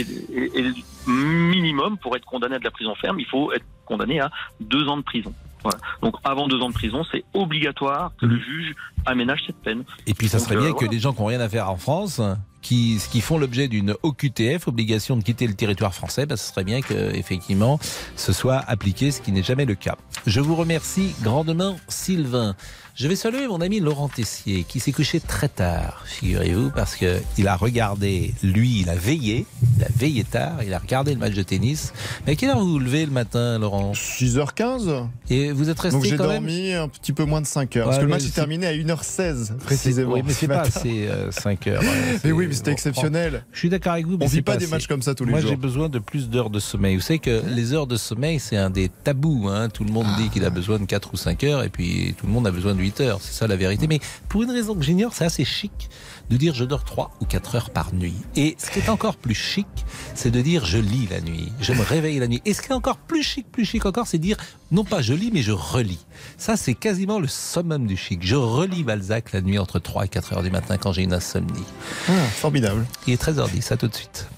et- 0.58 0.72
minimum, 1.06 1.96
pour 1.98 2.16
être 2.16 2.24
condamné 2.24 2.56
à 2.56 2.58
de 2.58 2.64
la 2.64 2.70
prison 2.70 2.94
ferme, 2.94 3.20
il 3.20 3.26
faut 3.26 3.52
être 3.52 3.64
condamné 3.86 4.20
à 4.20 4.30
deux 4.60 4.86
ans 4.88 4.96
de 4.96 5.02
prison. 5.02 5.32
Voilà. 5.62 5.78
Donc 6.02 6.16
avant 6.24 6.46
deux 6.46 6.60
ans 6.60 6.68
de 6.68 6.74
prison, 6.74 7.04
c'est 7.10 7.24
obligatoire 7.32 8.12
que 8.20 8.26
le 8.26 8.38
juge 8.38 8.74
aménage 9.06 9.42
cette 9.46 9.56
peine. 9.62 9.84
Et 10.06 10.12
puis 10.14 10.28
ça 10.28 10.38
Donc, 10.38 10.46
serait 10.46 10.56
euh, 10.56 10.60
bien 10.60 10.68
que 10.72 10.78
voilà. 10.80 10.92
les 10.92 10.98
gens 10.98 11.12
qui 11.14 11.20
n'ont 11.20 11.26
rien 11.28 11.40
à 11.40 11.48
faire 11.48 11.70
en 11.70 11.76
France, 11.76 12.20
qui, 12.64 12.98
qui 13.12 13.20
font 13.20 13.38
l'objet 13.38 13.68
d'une 13.68 13.94
OQTF, 14.02 14.66
obligation 14.66 15.16
de 15.16 15.22
quitter 15.22 15.46
le 15.46 15.54
territoire 15.54 15.94
français, 15.94 16.26
bah, 16.26 16.36
ce 16.36 16.48
serait 16.48 16.64
bien 16.64 16.80
que 16.80 17.14
effectivement 17.14 17.78
ce 18.16 18.32
soit 18.32 18.58
appliqué, 18.66 19.12
ce 19.12 19.20
qui 19.20 19.30
n'est 19.30 19.42
jamais 19.42 19.66
le 19.66 19.74
cas. 19.74 19.96
Je 20.26 20.40
vous 20.40 20.56
remercie 20.56 21.14
grandement, 21.22 21.76
Sylvain. 21.88 22.56
Je 22.96 23.08
vais 23.08 23.16
saluer 23.16 23.48
mon 23.48 23.60
ami 23.60 23.80
Laurent 23.80 24.08
Tessier, 24.08 24.62
qui 24.68 24.78
s'est 24.78 24.92
couché 24.92 25.18
très 25.18 25.48
tard, 25.48 26.04
figurez-vous, 26.06 26.70
parce 26.70 26.94
que 26.94 27.20
il 27.36 27.48
a 27.48 27.56
regardé, 27.56 28.32
lui, 28.44 28.82
il 28.82 28.88
a 28.88 28.94
veillé, 28.94 29.46
il 29.76 29.82
a 29.82 29.88
veillé 29.98 30.22
tard, 30.22 30.58
il 30.64 30.72
a 30.72 30.78
regardé 30.78 31.12
le 31.12 31.18
match 31.18 31.32
de 31.34 31.42
tennis. 31.42 31.92
Mais 32.24 32.34
à 32.34 32.36
quelle 32.36 32.50
heure 32.50 32.60
vous 32.60 32.70
vous 32.70 32.78
levez 32.78 33.04
le 33.04 33.10
matin, 33.10 33.58
Laurent? 33.58 33.94
6h15 33.94 35.08
Et 35.28 35.50
vous 35.50 35.70
êtes 35.70 35.80
resté 35.80 35.96
Donc 35.96 36.04
j'ai 36.04 36.16
même 36.16 36.18
dormi 36.18 36.72
un 36.72 36.86
petit 36.86 37.12
peu 37.12 37.24
moins 37.24 37.40
de 37.40 37.48
5 37.48 37.76
heures. 37.78 37.86
parce 37.86 37.96
Ouais, 37.96 38.02
que 38.02 38.06
le 38.06 38.12
match 38.12 38.22
c'est- 38.22 38.28
est 38.28 38.32
terminé 38.32 38.66
à 38.68 38.72
1h16 38.74 39.56
précisément. 39.64 40.12
Oui, 40.12 40.22
mais 40.24 40.32
c'est 40.32 40.42
ce 40.42 40.46
pas 40.46 40.56
matin. 40.58 40.70
assez 40.80 41.08
5 41.32 41.66
heures. 41.66 41.82
ouais, 41.82 41.88
Mais 42.12 42.18
c'est- 42.22 42.30
oui, 42.30 42.46
mais 42.46 42.54
c'était 42.54 42.70
exceptionnel. 42.70 43.44
Je 43.52 43.58
suis 43.58 43.70
d'accord 43.70 43.94
avec 43.94 44.06
vous. 44.06 44.18
mais 44.18 44.26
On 44.26 44.28
c'est 44.28 44.36
vit 44.36 44.42
pas 44.42 44.56
des 44.56 44.68
matchs 44.68 44.86
comme 44.86 45.02
ça 45.02 45.16
tous 45.16 45.24
les 45.24 45.32
Moi, 45.32 45.40
jours. 45.40 45.50
j'ai 45.50 45.56
besoin 45.56 45.88
de 45.88 45.98
plus 45.98 46.30
d'heures 46.30 46.48
de 46.50 46.60
sommeil. 46.60 46.94
Vous 46.94 47.02
savez 47.02 47.18
que 47.18 47.42
les 47.48 47.72
heures 47.72 47.88
de 47.88 47.96
sommeil, 47.96 48.38
c'est 48.38 48.56
un 48.56 48.70
des 48.70 48.88
tabous. 48.88 49.48
Hein. 49.48 49.68
Tout 49.68 49.82
le 49.82 49.90
monde 49.92 50.06
dit 50.16 50.28
qu'il 50.30 50.44
a 50.44 50.50
besoin 50.50 50.78
de 50.78 50.84
4 50.84 51.12
ou 51.12 51.16
5 51.16 51.42
heures, 51.42 51.64
et 51.64 51.70
puis 51.70 52.14
tout 52.16 52.26
le 52.28 52.32
monde 52.32 52.46
a 52.46 52.52
besoin 52.52 52.72
de 52.76 52.83
8 52.84 53.00
heures. 53.00 53.18
C'est 53.20 53.32
ça 53.32 53.46
la 53.46 53.56
vérité. 53.56 53.86
Mais 53.86 54.00
pour 54.28 54.42
une 54.42 54.50
raison 54.50 54.74
que 54.74 54.82
j'ignore, 54.82 55.14
c'est 55.14 55.24
assez 55.24 55.44
chic 55.44 55.88
de 56.30 56.36
dire 56.36 56.54
je 56.54 56.64
dors 56.64 56.84
3 56.84 57.12
ou 57.20 57.24
4 57.24 57.54
heures 57.56 57.70
par 57.70 57.94
nuit. 57.94 58.16
Et 58.36 58.56
ce 58.58 58.70
qui 58.70 58.78
est 58.78 58.88
encore 58.88 59.16
plus 59.16 59.34
chic, 59.34 59.66
c'est 60.14 60.30
de 60.30 60.40
dire 60.40 60.64
je 60.64 60.78
lis 60.78 61.08
la 61.10 61.20
nuit, 61.20 61.52
je 61.60 61.72
me 61.72 61.82
réveille 61.82 62.18
la 62.18 62.28
nuit. 62.28 62.42
Et 62.44 62.54
ce 62.54 62.62
qui 62.62 62.68
est 62.68 62.74
encore 62.74 62.98
plus 62.98 63.22
chic, 63.22 63.50
plus 63.50 63.64
chic 63.64 63.84
encore, 63.86 64.06
c'est 64.06 64.18
de 64.18 64.22
dire 64.22 64.36
non 64.70 64.84
pas 64.84 65.02
je 65.02 65.14
lis, 65.14 65.30
mais 65.32 65.42
je 65.42 65.52
relis. 65.52 66.04
Ça, 66.36 66.56
c'est 66.56 66.74
quasiment 66.74 67.18
le 67.18 67.28
summum 67.28 67.86
du 67.86 67.96
chic. 67.96 68.20
Je 68.22 68.36
relis 68.36 68.84
Balzac 68.84 69.32
la 69.32 69.40
nuit 69.40 69.58
entre 69.58 69.78
3 69.78 70.04
et 70.04 70.08
4 70.08 70.34
heures 70.34 70.42
du 70.42 70.50
matin 70.50 70.76
quand 70.76 70.92
j'ai 70.92 71.02
une 71.02 71.14
insomnie. 71.14 71.64
Ah, 72.08 72.12
formidable. 72.12 72.86
Il 73.06 73.14
est 73.14 73.22
13h10, 73.22 73.72
à 73.72 73.76
tout 73.76 73.88
de 73.88 73.94
suite. 73.94 74.28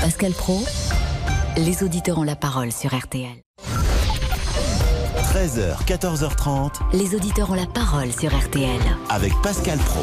Pascal 0.00 0.32
Pro, 0.32 0.62
les 1.56 1.82
auditeurs 1.82 2.18
ont 2.18 2.22
la 2.22 2.36
parole 2.36 2.72
sur 2.72 2.96
RTL. 2.96 3.42
13h, 5.40 5.86
14h30 5.86 6.70
Les 6.92 7.14
auditeurs 7.14 7.50
ont 7.50 7.54
la 7.54 7.64
parole 7.64 8.12
sur 8.12 8.28
RTL. 8.38 8.68
avec 9.08 9.32
Pascal 9.42 9.78
Pro. 9.78 10.02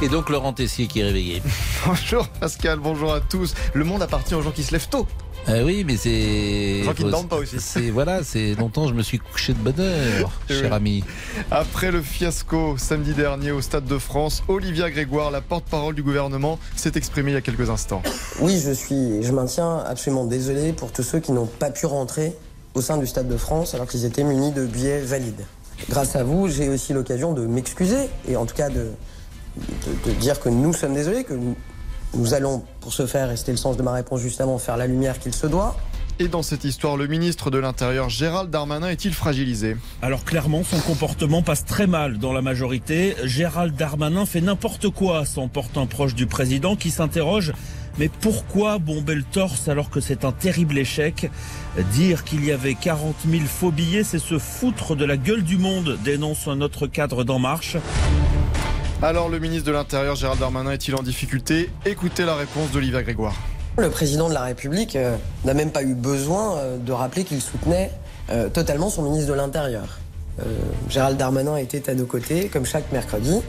Et 0.00 0.08
donc 0.08 0.30
Laurent 0.30 0.52
Tessier 0.52 0.86
qui 0.86 1.00
est 1.00 1.02
réveillé. 1.02 1.42
Bonjour 1.86 2.28
Pascal, 2.28 2.78
bonjour 2.78 3.12
à 3.12 3.20
tous. 3.20 3.52
Le 3.74 3.82
monde 3.82 4.00
appartient 4.00 4.34
aux 4.36 4.42
gens 4.42 4.52
qui 4.52 4.62
se 4.62 4.70
lèvent 4.70 4.88
tôt. 4.88 5.08
Ah 5.48 5.64
oui, 5.64 5.82
mais 5.84 5.96
c'est. 5.96 6.08
Les 6.10 6.82
gens 6.84 6.94
qui 6.94 7.04
ne 7.04 7.10
dorment 7.10 7.26
pas 7.26 7.38
aussi. 7.38 7.56
C'est 7.58 7.90
voilà, 7.90 8.22
c'est 8.22 8.54
longtemps 8.54 8.86
je 8.86 8.94
me 8.94 9.02
suis 9.02 9.18
couché 9.18 9.54
de 9.54 9.58
bonne 9.58 9.80
heure, 9.80 10.30
Oui. 10.48 10.56
cher 10.60 10.72
ami. 10.72 11.02
Après 11.50 11.90
le 11.90 12.00
fiasco 12.00 12.76
samedi 12.78 13.12
dernier 13.12 13.50
au 13.50 13.60
Stade 13.62 13.86
de 13.86 13.98
France, 13.98 14.44
Olivia 14.46 14.88
Grégoire, 14.88 15.32
la 15.32 15.40
porte-parole 15.40 15.96
du 15.96 16.04
gouvernement, 16.04 16.60
s'est 16.76 16.92
exprimée 16.94 17.32
il 17.32 17.34
y 17.34 17.38
a 17.38 17.40
quelques 17.40 17.70
instants. 17.70 18.02
Oui, 18.38 18.62
je 18.64 18.70
suis, 18.70 19.20
je 19.24 19.32
maintiens 19.32 19.78
absolument 19.78 20.26
désolé 20.26 20.72
pour 20.72 20.92
tous 20.92 21.02
ceux 21.02 21.18
qui 21.18 21.32
n'ont 21.32 21.46
pas 21.46 21.70
pu 21.70 21.86
rentrer 21.86 22.36
au 22.74 22.80
sein 22.80 22.98
du 22.98 23.06
Stade 23.06 23.28
de 23.28 23.36
France 23.36 23.74
alors 23.74 23.86
qu'ils 23.86 24.04
étaient 24.04 24.24
munis 24.24 24.52
de 24.52 24.66
billets 24.66 25.00
valides. 25.00 25.44
Grâce 25.88 26.14
à 26.16 26.24
vous, 26.24 26.48
j'ai 26.48 26.68
aussi 26.68 26.92
l'occasion 26.92 27.32
de 27.32 27.46
m'excuser 27.46 28.08
et 28.28 28.36
en 28.36 28.46
tout 28.46 28.54
cas 28.54 28.68
de, 28.68 28.88
de, 29.56 30.10
de 30.10 30.12
dire 30.18 30.38
que 30.40 30.48
nous 30.48 30.72
sommes 30.72 30.94
désolés, 30.94 31.24
que 31.24 31.34
nous, 31.34 31.56
nous 32.14 32.34
allons 32.34 32.62
pour 32.80 32.92
ce 32.92 33.06
faire, 33.06 33.30
et 33.30 33.36
c'était 33.36 33.52
le 33.52 33.58
sens 33.58 33.76
de 33.76 33.82
ma 33.82 33.92
réponse 33.92 34.20
justement, 34.20 34.58
faire 34.58 34.76
la 34.76 34.86
lumière 34.86 35.18
qu'il 35.18 35.34
se 35.34 35.46
doit. 35.46 35.76
Et 36.18 36.28
dans 36.28 36.42
cette 36.42 36.64
histoire, 36.64 36.98
le 36.98 37.06
ministre 37.06 37.50
de 37.50 37.56
l'Intérieur, 37.56 38.10
Gérald 38.10 38.50
Darmanin, 38.50 38.90
est-il 38.90 39.14
fragilisé? 39.14 39.74
Alors 40.02 40.24
clairement, 40.24 40.62
son 40.64 40.78
comportement 40.80 41.40
passe 41.40 41.64
très 41.64 41.86
mal 41.86 42.18
dans 42.18 42.34
la 42.34 42.42
majorité. 42.42 43.16
Gérald 43.24 43.74
Darmanin 43.74 44.26
fait 44.26 44.42
n'importe 44.42 44.90
quoi, 44.90 45.24
s'emportant 45.24 45.86
proche 45.86 46.14
du 46.14 46.26
président 46.26 46.76
qui 46.76 46.90
s'interroge 46.90 47.54
mais 48.00 48.08
pourquoi 48.08 48.78
bomber 48.78 49.14
le 49.14 49.22
torse 49.22 49.68
alors 49.68 49.90
que 49.90 50.00
c'est 50.00 50.24
un 50.24 50.32
terrible 50.32 50.78
échec? 50.78 51.30
Dire 51.92 52.24
qu'il 52.24 52.42
y 52.46 52.50
avait 52.50 52.72
40 52.72 53.14
000 53.30 53.42
faux 53.44 53.70
billets, 53.70 54.04
c'est 54.04 54.18
se 54.18 54.38
foutre 54.38 54.96
de 54.96 55.04
la 55.04 55.18
gueule 55.18 55.42
du 55.42 55.58
monde, 55.58 55.98
dénonce 56.02 56.48
un 56.48 56.62
autre 56.62 56.86
cadre 56.86 57.24
d'En 57.24 57.38
Marche. 57.38 57.76
Alors 59.02 59.28
le 59.28 59.38
ministre 59.38 59.66
de 59.66 59.72
l'Intérieur, 59.72 60.16
Gérald 60.16 60.40
Darmanin, 60.40 60.72
est-il 60.72 60.94
en 60.94 61.02
difficulté? 61.02 61.68
Écoutez 61.84 62.24
la 62.24 62.36
réponse 62.36 62.70
d'Olivia 62.70 63.02
Grégoire. 63.02 63.36
Le 63.76 63.90
président 63.90 64.30
de 64.30 64.34
la 64.34 64.44
République 64.44 64.96
euh, 64.96 65.14
n'a 65.44 65.52
même 65.52 65.70
pas 65.70 65.82
eu 65.82 65.94
besoin 65.94 66.56
euh, 66.56 66.78
de 66.78 66.92
rappeler 66.92 67.24
qu'il 67.24 67.42
soutenait 67.42 67.90
euh, 68.30 68.48
totalement 68.48 68.88
son 68.88 69.02
ministre 69.02 69.28
de 69.28 69.36
l'Intérieur. 69.36 69.98
Euh, 70.40 70.44
Gérald 70.88 71.18
Darmanin 71.18 71.58
était 71.58 71.90
à 71.90 71.94
nos 71.94 72.06
côtés, 72.06 72.48
comme 72.48 72.64
chaque 72.64 72.90
mercredi. 72.92 73.42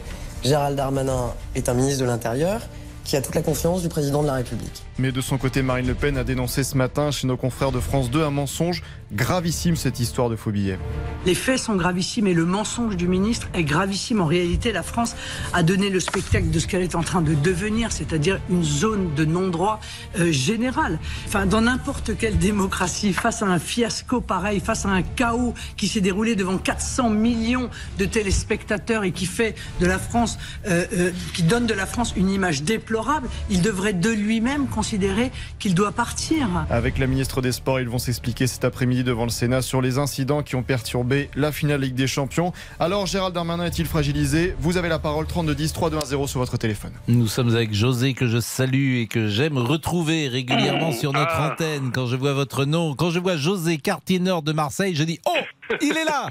Gérald 0.44 0.76
Darmanin 0.76 1.32
est 1.54 1.70
un 1.70 1.74
ministre 1.74 2.02
de 2.02 2.06
l'Intérieur 2.06 2.60
qui 3.04 3.16
a 3.16 3.22
toute 3.22 3.34
la 3.34 3.42
confiance 3.42 3.82
du 3.82 3.88
président 3.88 4.22
de 4.22 4.28
la 4.28 4.34
République. 4.34 4.82
Mais 4.98 5.12
de 5.12 5.20
son 5.20 5.38
côté, 5.38 5.62
Marine 5.62 5.86
Le 5.86 5.94
Pen 5.94 6.16
a 6.16 6.24
dénoncé 6.24 6.64
ce 6.64 6.76
matin 6.76 7.10
chez 7.10 7.26
nos 7.26 7.36
confrères 7.36 7.72
de 7.72 7.80
France 7.80 8.10
2 8.10 8.22
un 8.22 8.30
mensonge 8.30 8.82
gravissime, 9.14 9.76
cette 9.76 10.00
histoire 10.00 10.30
de 10.30 10.36
faux 10.36 10.50
billets. 10.50 10.78
Les 11.24 11.34
faits 11.34 11.58
sont 11.58 11.76
gravissimes 11.76 12.26
et 12.26 12.34
le 12.34 12.44
mensonge 12.44 12.96
du 12.96 13.06
ministre 13.06 13.48
est 13.54 13.62
gravissime. 13.62 14.20
En 14.20 14.26
réalité, 14.26 14.72
la 14.72 14.82
France 14.82 15.14
a 15.52 15.62
donné 15.62 15.90
le 15.90 16.00
spectacle 16.00 16.50
de 16.50 16.58
ce 16.58 16.66
qu'elle 16.66 16.82
est 16.82 16.94
en 16.94 17.02
train 17.02 17.22
de 17.22 17.34
devenir, 17.34 17.92
c'est-à-dire 17.92 18.40
une 18.50 18.64
zone 18.64 19.14
de 19.14 19.24
non-droit 19.24 19.80
euh, 20.18 20.32
général. 20.32 20.98
Enfin, 21.26 21.46
dans 21.46 21.60
n'importe 21.60 22.16
quelle 22.16 22.38
démocratie, 22.38 23.12
face 23.12 23.42
à 23.42 23.46
un 23.46 23.58
fiasco 23.58 24.20
pareil, 24.20 24.60
face 24.60 24.84
à 24.86 24.88
un 24.88 25.02
chaos 25.02 25.54
qui 25.76 25.86
s'est 25.86 26.00
déroulé 26.00 26.34
devant 26.34 26.58
400 26.58 27.10
millions 27.10 27.70
de 27.98 28.04
téléspectateurs 28.04 29.04
et 29.04 29.12
qui 29.12 29.26
fait 29.26 29.54
de 29.80 29.86
la 29.86 29.98
France, 29.98 30.38
euh, 30.66 30.84
euh, 30.92 31.10
qui 31.34 31.44
donne 31.44 31.66
de 31.66 31.74
la 31.74 31.86
France 31.86 32.14
une 32.16 32.30
image 32.30 32.62
déplorable, 32.62 33.28
il 33.50 33.62
devrait 33.62 33.92
de 33.92 34.10
lui-même 34.10 34.66
considérer 34.66 35.30
qu'il 35.58 35.74
doit 35.74 35.92
partir. 35.92 36.48
Avec 36.70 36.98
la 36.98 37.06
ministre 37.06 37.42
des 37.42 37.52
Sports, 37.52 37.80
ils 37.80 37.88
vont 37.88 37.98
s'expliquer 37.98 38.46
cet 38.46 38.64
après-midi 38.64 39.01
devant 39.02 39.24
le 39.24 39.30
Sénat 39.30 39.62
sur 39.62 39.80
les 39.82 39.98
incidents 39.98 40.42
qui 40.42 40.56
ont 40.56 40.62
perturbé 40.62 41.28
la 41.34 41.52
finale 41.52 41.80
Ligue 41.80 41.94
des 41.94 42.06
Champions. 42.06 42.52
Alors, 42.78 43.06
Gérald 43.06 43.34
Darmanin 43.34 43.64
est-il 43.66 43.86
fragilisé? 43.86 44.54
Vous 44.58 44.76
avez 44.76 44.88
la 44.88 44.98
parole 44.98 45.26
3210 45.26 45.72
3210 45.72 46.26
sur 46.26 46.40
votre 46.40 46.56
téléphone. 46.56 46.92
Nous 47.08 47.26
sommes 47.26 47.54
avec 47.54 47.72
José 47.74 48.14
que 48.14 48.26
je 48.26 48.38
salue 48.40 48.96
et 48.96 49.06
que 49.06 49.28
j'aime 49.28 49.58
retrouver 49.58 50.28
régulièrement 50.28 50.92
sur 50.92 51.12
notre 51.12 51.38
antenne. 51.40 51.90
Quand 51.92 52.06
je 52.06 52.16
vois 52.16 52.32
votre 52.32 52.64
nom, 52.64 52.94
quand 52.94 53.10
je 53.10 53.18
vois 53.18 53.36
José, 53.36 53.78
quartier 53.78 54.18
nord 54.18 54.42
de 54.42 54.52
Marseille, 54.52 54.94
je 54.94 55.04
dis 55.04 55.20
Oh, 55.26 55.36
il 55.80 55.96
est 55.96 56.04
là 56.04 56.28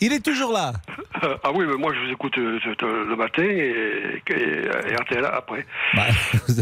Il 0.00 0.12
est 0.12 0.24
toujours 0.24 0.52
là 0.52 0.72
Euh, 1.22 1.36
ah 1.44 1.50
oui, 1.54 1.64
mais 1.68 1.76
moi 1.76 1.92
je 1.94 2.06
vous 2.06 2.12
écoute 2.12 2.36
euh, 2.38 2.58
euh, 2.82 3.04
le 3.08 3.16
matin 3.16 3.42
et, 3.42 4.22
et, 4.28 4.90
et 4.90 4.94
RTL 4.96 5.24
après. 5.24 5.66
Bah, 5.94 6.02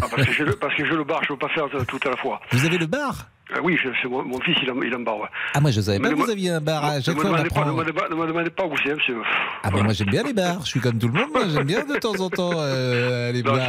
Ah, 0.02 0.06
parce, 0.10 0.26
que 0.26 0.32
j'ai 0.32 0.44
le, 0.44 0.96
le 0.96 1.04
bar, 1.04 1.20
je 1.26 1.32
ne 1.32 1.36
peux 1.38 1.46
pas 1.46 1.52
faire 1.54 1.64
tout 1.86 2.00
à 2.06 2.10
la 2.10 2.16
fois. 2.16 2.40
vous 2.52 2.64
avez 2.64 2.78
le 2.78 2.86
bar? 2.86 3.26
Euh, 3.52 3.60
oui, 3.62 3.76
je- 3.82 4.08
mon, 4.08 4.40
fils, 4.40 4.56
il 4.62 4.70
a, 4.70 4.72
il 4.84 4.92
a 4.94 4.96
un 4.96 5.00
bar. 5.00 5.18
Ouais. 5.18 5.28
Ah, 5.52 5.60
moi 5.60 5.70
je 5.70 5.80
savais 5.80 6.00
pas 6.00 6.08
que 6.08 6.14
vous 6.14 6.30
aviez 6.30 6.50
un 6.50 6.60
bar. 6.60 6.82
À 6.84 6.96
Ne 6.96 7.00
chaque 7.02 7.16
me 7.16 7.20
fois, 7.20 7.30
pas, 7.30 7.38
ne 7.38 7.44
me 7.44 7.48
demandez 7.70 7.92
pas- 7.92 8.08
ne 8.08 8.14
me 8.14 8.26
demandez 8.26 8.50
pas 8.50 8.64
où 8.64 8.74
c'est, 8.82 8.94
monsieur. 8.94 9.18
Ah, 9.62 9.70
mais 9.72 9.82
moi 9.82 9.92
j'aime 9.92 10.08
bien 10.08 10.22
les 10.22 10.32
bars. 10.32 10.60
Je 10.62 10.66
suis 10.70 10.80
comme 10.80 10.98
tout 10.98 11.08
le 11.08 11.12
monde. 11.14 11.30
Moi 11.32 11.42
j'aime 11.52 11.64
bien 11.64 11.84
de 11.84 11.94
temps 11.98 12.18
en 12.20 12.30
temps 12.30 12.52
euh, 12.54 13.32
les 13.32 13.42
Non, 13.42 13.52
bars. 13.52 13.66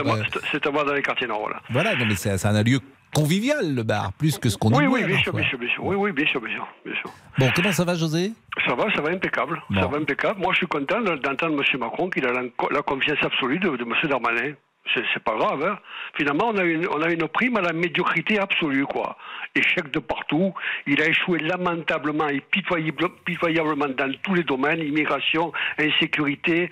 c'est 0.51 0.65
à 0.65 0.72
moi 0.72 0.84
dans 0.86 0.94
les 0.94 1.01
quartiers 1.01 1.27
nord, 1.27 1.39
voilà. 1.41 1.62
Voilà, 1.70 1.96
non 1.96 2.05
mais 2.08 2.15
c'est 2.15 2.46
un 2.46 2.63
lieu 2.63 2.79
convivial 3.13 3.74
le 3.74 3.84
bar, 3.84 4.12
plus 4.13 4.38
que 4.38 4.50
ce 4.50 4.58
qu'on 4.58 4.72
Oui, 4.74 4.86
oui, 4.88 5.03
bien 5.05 5.17
sûr, 5.20 5.32
bien 5.34 5.46
sûr, 5.46 5.58
bien 5.58 5.70
sûr. 5.70 5.86
Oui, 5.86 5.96
oui, 5.96 6.12
bien 6.12 6.25
sûr, 6.27 6.41
bien 6.41 6.53
sûr, 6.53 6.67
bien 6.86 6.96
sûr. 6.96 7.12
Bon, 7.38 7.50
comment 7.55 7.72
ça 7.72 7.86
va 7.86 7.96
José? 7.96 8.32
Ça 8.67 8.75
va, 8.75 8.94
ça 8.94 9.01
va 9.01 9.10
impeccable. 9.12 9.62
Bon. 9.70 9.82
Ça 9.82 9.88
va 9.88 9.98
impeccable. 9.98 10.39
Moi, 10.41 10.51
je 10.53 10.58
suis 10.58 10.67
content 10.67 11.00
d'entendre 11.01 11.62
M. 11.62 11.79
Macron 11.79 12.10
qu'il 12.10 12.25
a 12.25 12.32
la, 12.34 12.41
la 12.72 12.82
confiance 12.82 13.17
absolue 13.22 13.60
de, 13.60 13.70
de 13.70 13.84
M. 13.84 13.94
Darmanin. 14.10 14.53
C'est 14.93 15.23
pas 15.23 15.35
grave, 15.35 15.63
hein. 15.63 15.79
Finalement, 16.15 16.49
on 16.53 16.57
a, 16.57 16.63
une, 16.63 16.87
on 16.87 17.01
a 17.01 17.09
une 17.11 17.27
prime 17.27 17.57
à 17.57 17.61
la 17.61 17.73
médiocrité 17.73 18.39
absolue, 18.39 18.85
quoi. 18.85 19.17
Échec 19.55 19.91
de 19.91 19.99
partout. 19.99 20.53
Il 20.87 21.01
a 21.01 21.07
échoué 21.09 21.39
lamentablement 21.39 22.29
et 22.29 22.39
pitoyable- 22.39 23.09
pitoyablement 23.25 23.87
dans 23.89 24.11
tous 24.23 24.35
les 24.35 24.43
domaines. 24.43 24.79
Immigration, 24.81 25.51
insécurité, 25.79 26.69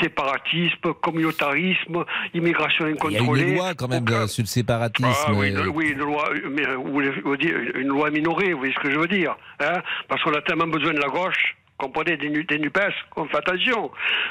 séparatisme, 0.00 0.94
communautarisme, 1.02 2.04
immigration 2.34 2.86
Il 2.86 2.88
y 2.88 2.92
a 2.92 2.94
incontrôlée. 3.18 3.42
une 3.42 3.54
loi 3.56 3.74
quand 3.74 3.88
même 3.88 4.02
Aucun- 4.04 4.26
sur 4.26 4.42
le 4.42 4.46
séparatisme. 4.48 5.08
ah, 5.26 5.32
oui, 5.34 5.50
une, 5.50 5.68
oui, 5.68 5.88
une 5.90 5.98
loi, 5.98 6.30
mais, 6.50 6.62
vous 6.76 6.92
voulez- 6.92 7.10
vous 7.10 7.22
voulez 7.30 7.38
dire 7.46 7.56
une 7.74 7.88
loi 7.88 8.10
minorée, 8.10 8.52
vous 8.52 8.58
voyez 8.58 8.74
ce 8.74 8.78
que 8.80 8.90
je 8.90 8.98
veux 8.98 9.08
dire 9.08 9.36
hein 9.60 9.82
Parce 10.08 10.22
qu'on 10.22 10.32
a 10.34 10.40
tellement 10.42 10.66
besoin 10.68 10.92
de 10.94 11.00
la 11.00 11.08
gauche, 11.08 11.56
comprenez, 11.78 12.16
des, 12.16 12.28
des 12.44 12.58
NUPES, 12.58 12.92
qu'on 13.10 13.26
fait 13.26 13.38
attention. 13.38 13.90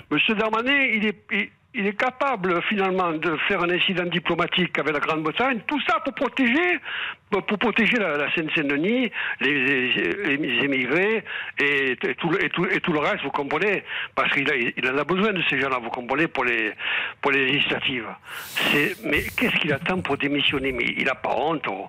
Monsieur 0.10 0.36
Darmanin, 0.36 0.72
il 0.94 1.06
est, 1.06 1.18
il, 1.32 1.50
il 1.76 1.88
est 1.88 1.98
capable 2.00 2.62
finalement 2.64 3.12
de 3.12 3.36
faire 3.48 3.62
un 3.64 3.70
incident 3.70 4.06
diplomatique 4.06 4.78
avec 4.80 4.94
la 4.94 5.00
Grande-Bretagne, 5.00 5.60
tout 5.68 5.80
ça 5.88 6.00
pour 6.00 6.14
protéger, 6.14 6.80
pour 7.30 7.44
protéger 7.60 7.98
la, 7.98 8.18
la 8.18 8.32
Seine-Saint-Denis, 8.34 9.12
les, 9.42 9.88
les- 9.88 10.64
émigrés 10.64 11.24
et, 11.60 11.96
tout, 12.18 12.30
le- 12.30 13.00
reste, 13.00 13.24
vous 13.24 13.32
comprenez 13.32 13.84
Parce 14.16 14.32
qu'il 14.34 14.50
a- 14.50 15.04
besoin 15.04 15.34
de 15.34 15.42
ces 15.50 15.60
gens-là, 15.60 15.80
vous 15.82 15.90
comprenez, 15.90 16.28
pour 16.28 16.46
les, 16.46 16.72
pour 17.22 17.32
les 17.32 17.46
législatives. 17.46 18.08
Mais 19.06 19.24
qu'est-ce 19.38 19.56
qu'il 19.58 19.74
attend 19.74 20.00
pour 20.02 20.18
démissionner? 20.18 20.72
Mais 20.72 20.86
il 20.98 21.06
n'a 21.06 21.16
pas 21.16 21.34
honte. 21.36 21.66
oh. 21.68 21.88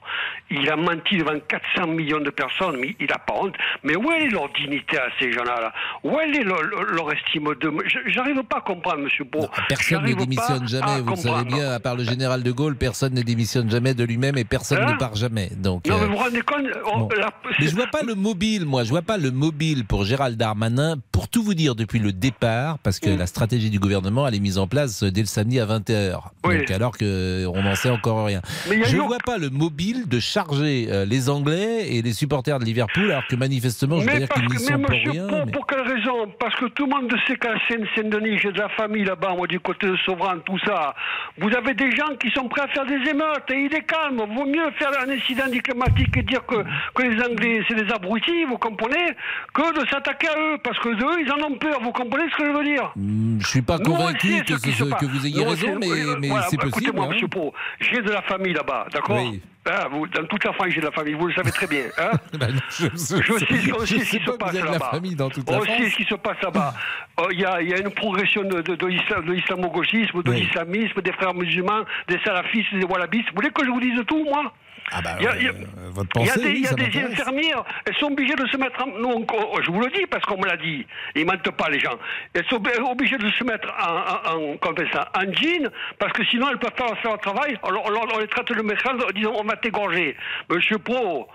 Il 0.51 0.69
a 0.71 0.77
menti 0.77 1.17
devant 1.19 1.39
400 1.41 1.87
millions 1.89 2.21
de 2.21 2.31
personnes, 2.31 2.77
mais 2.81 2.95
il 2.99 3.07
n'a 3.07 3.19
pas 3.19 3.35
honte. 3.35 3.57
Mais 3.83 3.97
où 3.97 4.11
est 4.13 4.29
leur 4.29 4.49
dignité 4.51 4.99
à 4.99 5.09
ces 5.19 5.33
gens-là 5.33 5.61
là? 5.61 5.73
Où 6.03 6.19
est 6.21 6.43
leur, 6.43 6.63
leur- 6.63 7.13
estime 7.13 7.55
de... 7.61 7.73
J'arrive 8.07 8.43
pas 8.43 8.59
à 8.59 8.61
comprendre, 8.61 8.99
monsieur 8.99 9.25
Beau. 9.25 9.47
Personne 9.77 10.05
ne 10.05 10.15
démissionne 10.15 10.69
jamais, 10.69 11.01
vous 11.01 11.11
le 11.11 11.17
savez 11.17 11.45
bien, 11.45 11.71
à 11.73 11.81
part 11.81 11.97
le 11.97 12.05
général 12.05 12.43
de 12.43 12.51
Gaulle, 12.53 12.77
personne 12.77 13.15
ne 13.15 13.23
démissionne 13.23 13.71
jamais 13.71 13.95
de 13.95 14.05
lui-même 14.05 14.37
et 14.39 14.45
personne 14.45 14.79
Hein 14.83 14.93
ne 14.95 14.99
part 14.99 15.15
jamais. 15.15 15.51
Donc, 15.57 15.87
Non, 15.87 15.97
euh, 15.97 15.99
mais 16.03 16.07
vous 16.07 16.17
rendez 16.17 16.41
compte 16.43 16.67
on- 16.93 16.99
bon. 17.01 17.09
la- 17.19 17.31
Mais 17.61 17.67
je 17.69 17.75
vois 17.75 17.87
pas 17.87 18.03
le 18.03 18.15
mobile, 18.15 18.65
moi. 18.65 18.85
Je 18.85 18.91
vois 18.91 19.03
pas 19.03 19.17
le 19.17 19.31
mobile 19.31 19.85
pour 19.85 20.05
Gérald 20.05 20.37
Darmanin. 20.37 20.97
Pour 21.13 21.29
tout 21.29 21.43
vous 21.43 21.55
dire, 21.55 21.75
depuis 21.75 21.99
le 21.99 22.13
départ, 22.13 22.79
parce 22.79 22.99
que 22.99 23.11
Mm. 23.11 23.19
la 23.19 23.27
stratégie 23.27 23.71
du 23.71 23.79
gouvernement, 23.79 24.27
elle 24.27 24.35
est 24.35 24.41
mise 24.41 24.59
en 24.59 24.67
place 24.67 25.03
dès 25.03 25.21
le 25.21 25.27
samedi 25.27 25.59
à 25.61 25.67
21h. 25.67 26.33
Oui. 26.45 26.59
Donc, 26.59 26.71
alors 26.71 26.97
qu'on 26.99 27.63
n'en 27.63 27.75
sait 27.75 27.91
encore 27.91 28.25
rien. 28.27 28.41
Mais 28.69 28.85
Je 28.85 28.97
eu- 28.97 29.01
vois 29.01 29.19
pas 29.25 29.39
le 29.39 29.51
mobile 29.51 30.09
de 30.09 30.19
charger 30.21 30.89
euh, 30.91 31.05
les 31.05 31.29
Anglais 31.31 31.95
et 31.95 32.03
les 32.03 32.13
supporters 32.13 32.59
de 32.59 32.65
Liverpool, 32.65 33.11
alors 33.11 33.27
que 33.27 33.37
manifestement, 33.37 34.01
je 34.01 34.07
veux 34.07 34.13
Mais 34.13 34.19
dire 34.21 34.29
qu'ils 34.29 34.45
n'y 34.49 34.59
sont 34.59 34.79
mais 34.79 34.85
pour 34.85 35.13
rien. 35.13 35.27
pour, 35.27 35.47
mais- 35.47 35.53
pour 35.53 35.67
quelle 35.67 35.81
raison? 35.81 36.27
Parce 36.39 36.55
que 36.57 36.67
tout 36.67 36.87
le 36.87 36.91
monde 36.91 37.13
sait 37.27 37.37
qu'à 37.37 37.55
Seine- 37.69 37.87
Saint-Denis, 37.95 38.39
j'ai 38.39 38.53
de 38.53 38.59
la 38.59 38.69
famille 38.71 39.05
là-bas, 39.05 39.35
moi 39.37 39.47
du 39.47 39.59
côté 39.67 39.87
de 39.89 39.97
Sauvran, 40.05 40.39
tout 40.45 40.59
ça. 40.65 40.95
Vous 41.39 41.51
avez 41.55 41.75
des 41.75 41.91
gens 41.91 42.15
qui 42.21 42.31
sont 42.31 42.49
prêts 42.49 42.63
à 42.63 42.69
faire 42.69 42.87
des 42.87 43.03
émeutes 43.11 43.51
et 43.51 43.59
il 43.67 43.75
est 43.75 43.83
calme. 43.83 44.19
Vaut 44.19 44.47
mieux 44.47 44.71
faire 44.79 44.93
un 45.03 45.11
incident 45.11 45.49
diplomatique 45.49 46.17
et 46.17 46.23
dire 46.23 46.47
que, 46.47 46.63
que 46.95 47.03
les 47.03 47.21
Anglais, 47.23 47.63
c'est 47.69 47.75
des 47.75 47.93
abrutis, 47.93 48.45
vous 48.45 48.59
comprenez, 48.59 49.09
que 49.53 49.81
de 49.81 49.87
s'attaquer 49.89 50.29
à 50.29 50.39
eux. 50.39 50.59
Parce 50.63 50.79
que 50.79 50.91
eux, 50.91 51.21
ils 51.21 51.33
en 51.33 51.51
ont 51.51 51.57
peur, 51.59 51.81
vous 51.83 51.93
comprenez 51.93 52.31
ce 52.31 52.37
que 52.37 52.47
je 52.47 52.53
veux 52.53 52.65
dire? 52.65 52.93
Hmm, 52.95 53.41
Je 53.41 53.47
suis 53.47 53.63
pas 53.63 53.79
convaincu 53.79 54.43
que, 54.45 54.55
que 54.55 55.07
vous 55.07 55.27
ayez 55.27 55.45
Nous, 55.45 55.51
raison, 55.51 55.79
mais, 55.81 56.29
voilà, 56.29 56.47
c'est 56.49 56.57
bah, 56.57 56.65
possible. 56.65 56.69
Écoutez-moi, 56.69 57.05
hein. 57.05 57.09
monsieur 57.13 57.29
Pro, 57.29 57.53
j'ai 57.81 58.03
de 58.03 58.11
la 58.11 58.23
famille 58.23 58.53
là-bas, 58.53 58.87
d'accord? 58.93 59.19
Oui. 59.19 59.41
Hein, 59.69 59.89
vous, 59.91 60.07
Dans 60.07 60.25
toute 60.27 60.45
la 60.45 60.53
France, 60.53 60.69
j'ai 60.71 60.81
de 60.81 60.87
la 60.87 60.93
famille, 60.93 61.15
vous 61.15 61.27
le 61.27 61.35
savez 61.35 61.51
très 61.51 61.67
bien. 61.67 61.85
Hein 61.99 62.11
non, 62.41 62.47
je, 62.71 62.87
Je 62.97 63.33
sais, 63.39 64.05
ce 64.05 64.11
qui 64.11 64.25
se 64.25 64.31
passe 64.33 64.55
là-bas. 64.55 64.91
famille 64.91 65.15
dans 65.17 65.29
toute 65.29 65.49
la 65.51 65.59
On 65.59 65.63
sait 65.63 65.67
France. 65.75 65.89
ce 65.91 65.97
qui 65.97 66.05
se 66.05 66.15
passe 66.15 66.41
là-bas. 66.43 66.75
Euh, 67.21 67.25
Il 67.33 67.41
y, 67.41 67.45
a, 67.45 67.61
il 67.63 67.69
y 67.71 67.75
a 67.75 67.79
une 67.79 67.91
progression 67.91 68.43
de, 68.43 68.61
de, 68.61 68.75
de 68.77 68.87
l'islam- 68.87 69.25
de 69.25 69.33
l'islamo-gauchisme, 69.33 70.23
de 70.23 70.31
Oui. 70.31 70.41
l'islamisme, 70.43 71.01
des 71.03 71.13
frères 71.13 71.35
musulmans, 71.35 71.83
des 72.09 72.19
salafistes, 72.25 72.75
des 72.75 72.85
wahhabistes. 72.85 73.29
Vous 73.31 73.37
voulez 73.37 73.51
que 73.51 73.65
je 73.65 73.71
vous 73.71 73.81
dise 73.81 73.99
tout, 74.07 74.25
moi? 74.25 74.53
Ah 74.93 75.01
bah, 75.03 75.17
Il 75.19 75.25
y 75.25 75.27
a- 75.27 75.33
euh, 75.51 75.53
votre 75.91 76.09
Il 76.21 76.27
y 76.27 76.31
a 76.31 76.35
pensée, 76.35 76.41
des, 76.47 76.53
oui, 76.55 76.61
y 76.63 76.67
a 76.69 76.75
des 76.75 76.99
infirmières, 77.13 77.65
elles 77.85 77.97
sont 77.97 78.07
obligées 78.07 78.37
de 78.37 78.47
se 78.47 78.57
mettre 78.57 78.83
en. 78.83 78.87
Nous, 78.87 79.09
on- 79.09 79.61
je 79.63 79.71
vous 79.71 79.81
le 79.81 79.91
dis 79.91 80.07
parce 80.07 80.25
qu'on 80.25 80.39
me 80.41 80.47
l'a 80.47 80.57
dit. 80.57 80.87
Ils 81.17 81.27
mentent 81.27 81.51
pas, 81.51 81.69
les 81.71 81.81
gens. 81.81 81.97
Elles 82.35 82.45
sont 82.49 82.57
ob- 82.57 82.69
obligées 82.91 83.19
de 83.19 83.29
se 83.31 83.43
mettre 83.45 83.69
en, 83.81 84.37
en, 84.37 84.53
en- 84.53 84.71
appelle 84.71 84.89
ça, 84.93 85.11
en 85.17 85.33
jean 85.33 85.69
parce 85.99 86.13
que 86.13 86.25
sinon 86.27 86.49
elles 86.51 86.59
peuvent 86.59 86.71
pas 86.73 86.95
faire 87.03 87.11
leur 87.13 87.21
travail. 87.21 87.59
Alors, 87.63 87.85
on, 87.87 88.15
on 88.15 88.19
les 88.21 88.29
traite 88.29 88.53
de 88.53 88.63
méchants, 88.63 88.95
disons, 89.15 89.35
on 89.39 89.45
va 89.45 89.57
t'égorger. 89.57 90.17
Monsieur 90.51 90.79
Pro. 90.79 91.29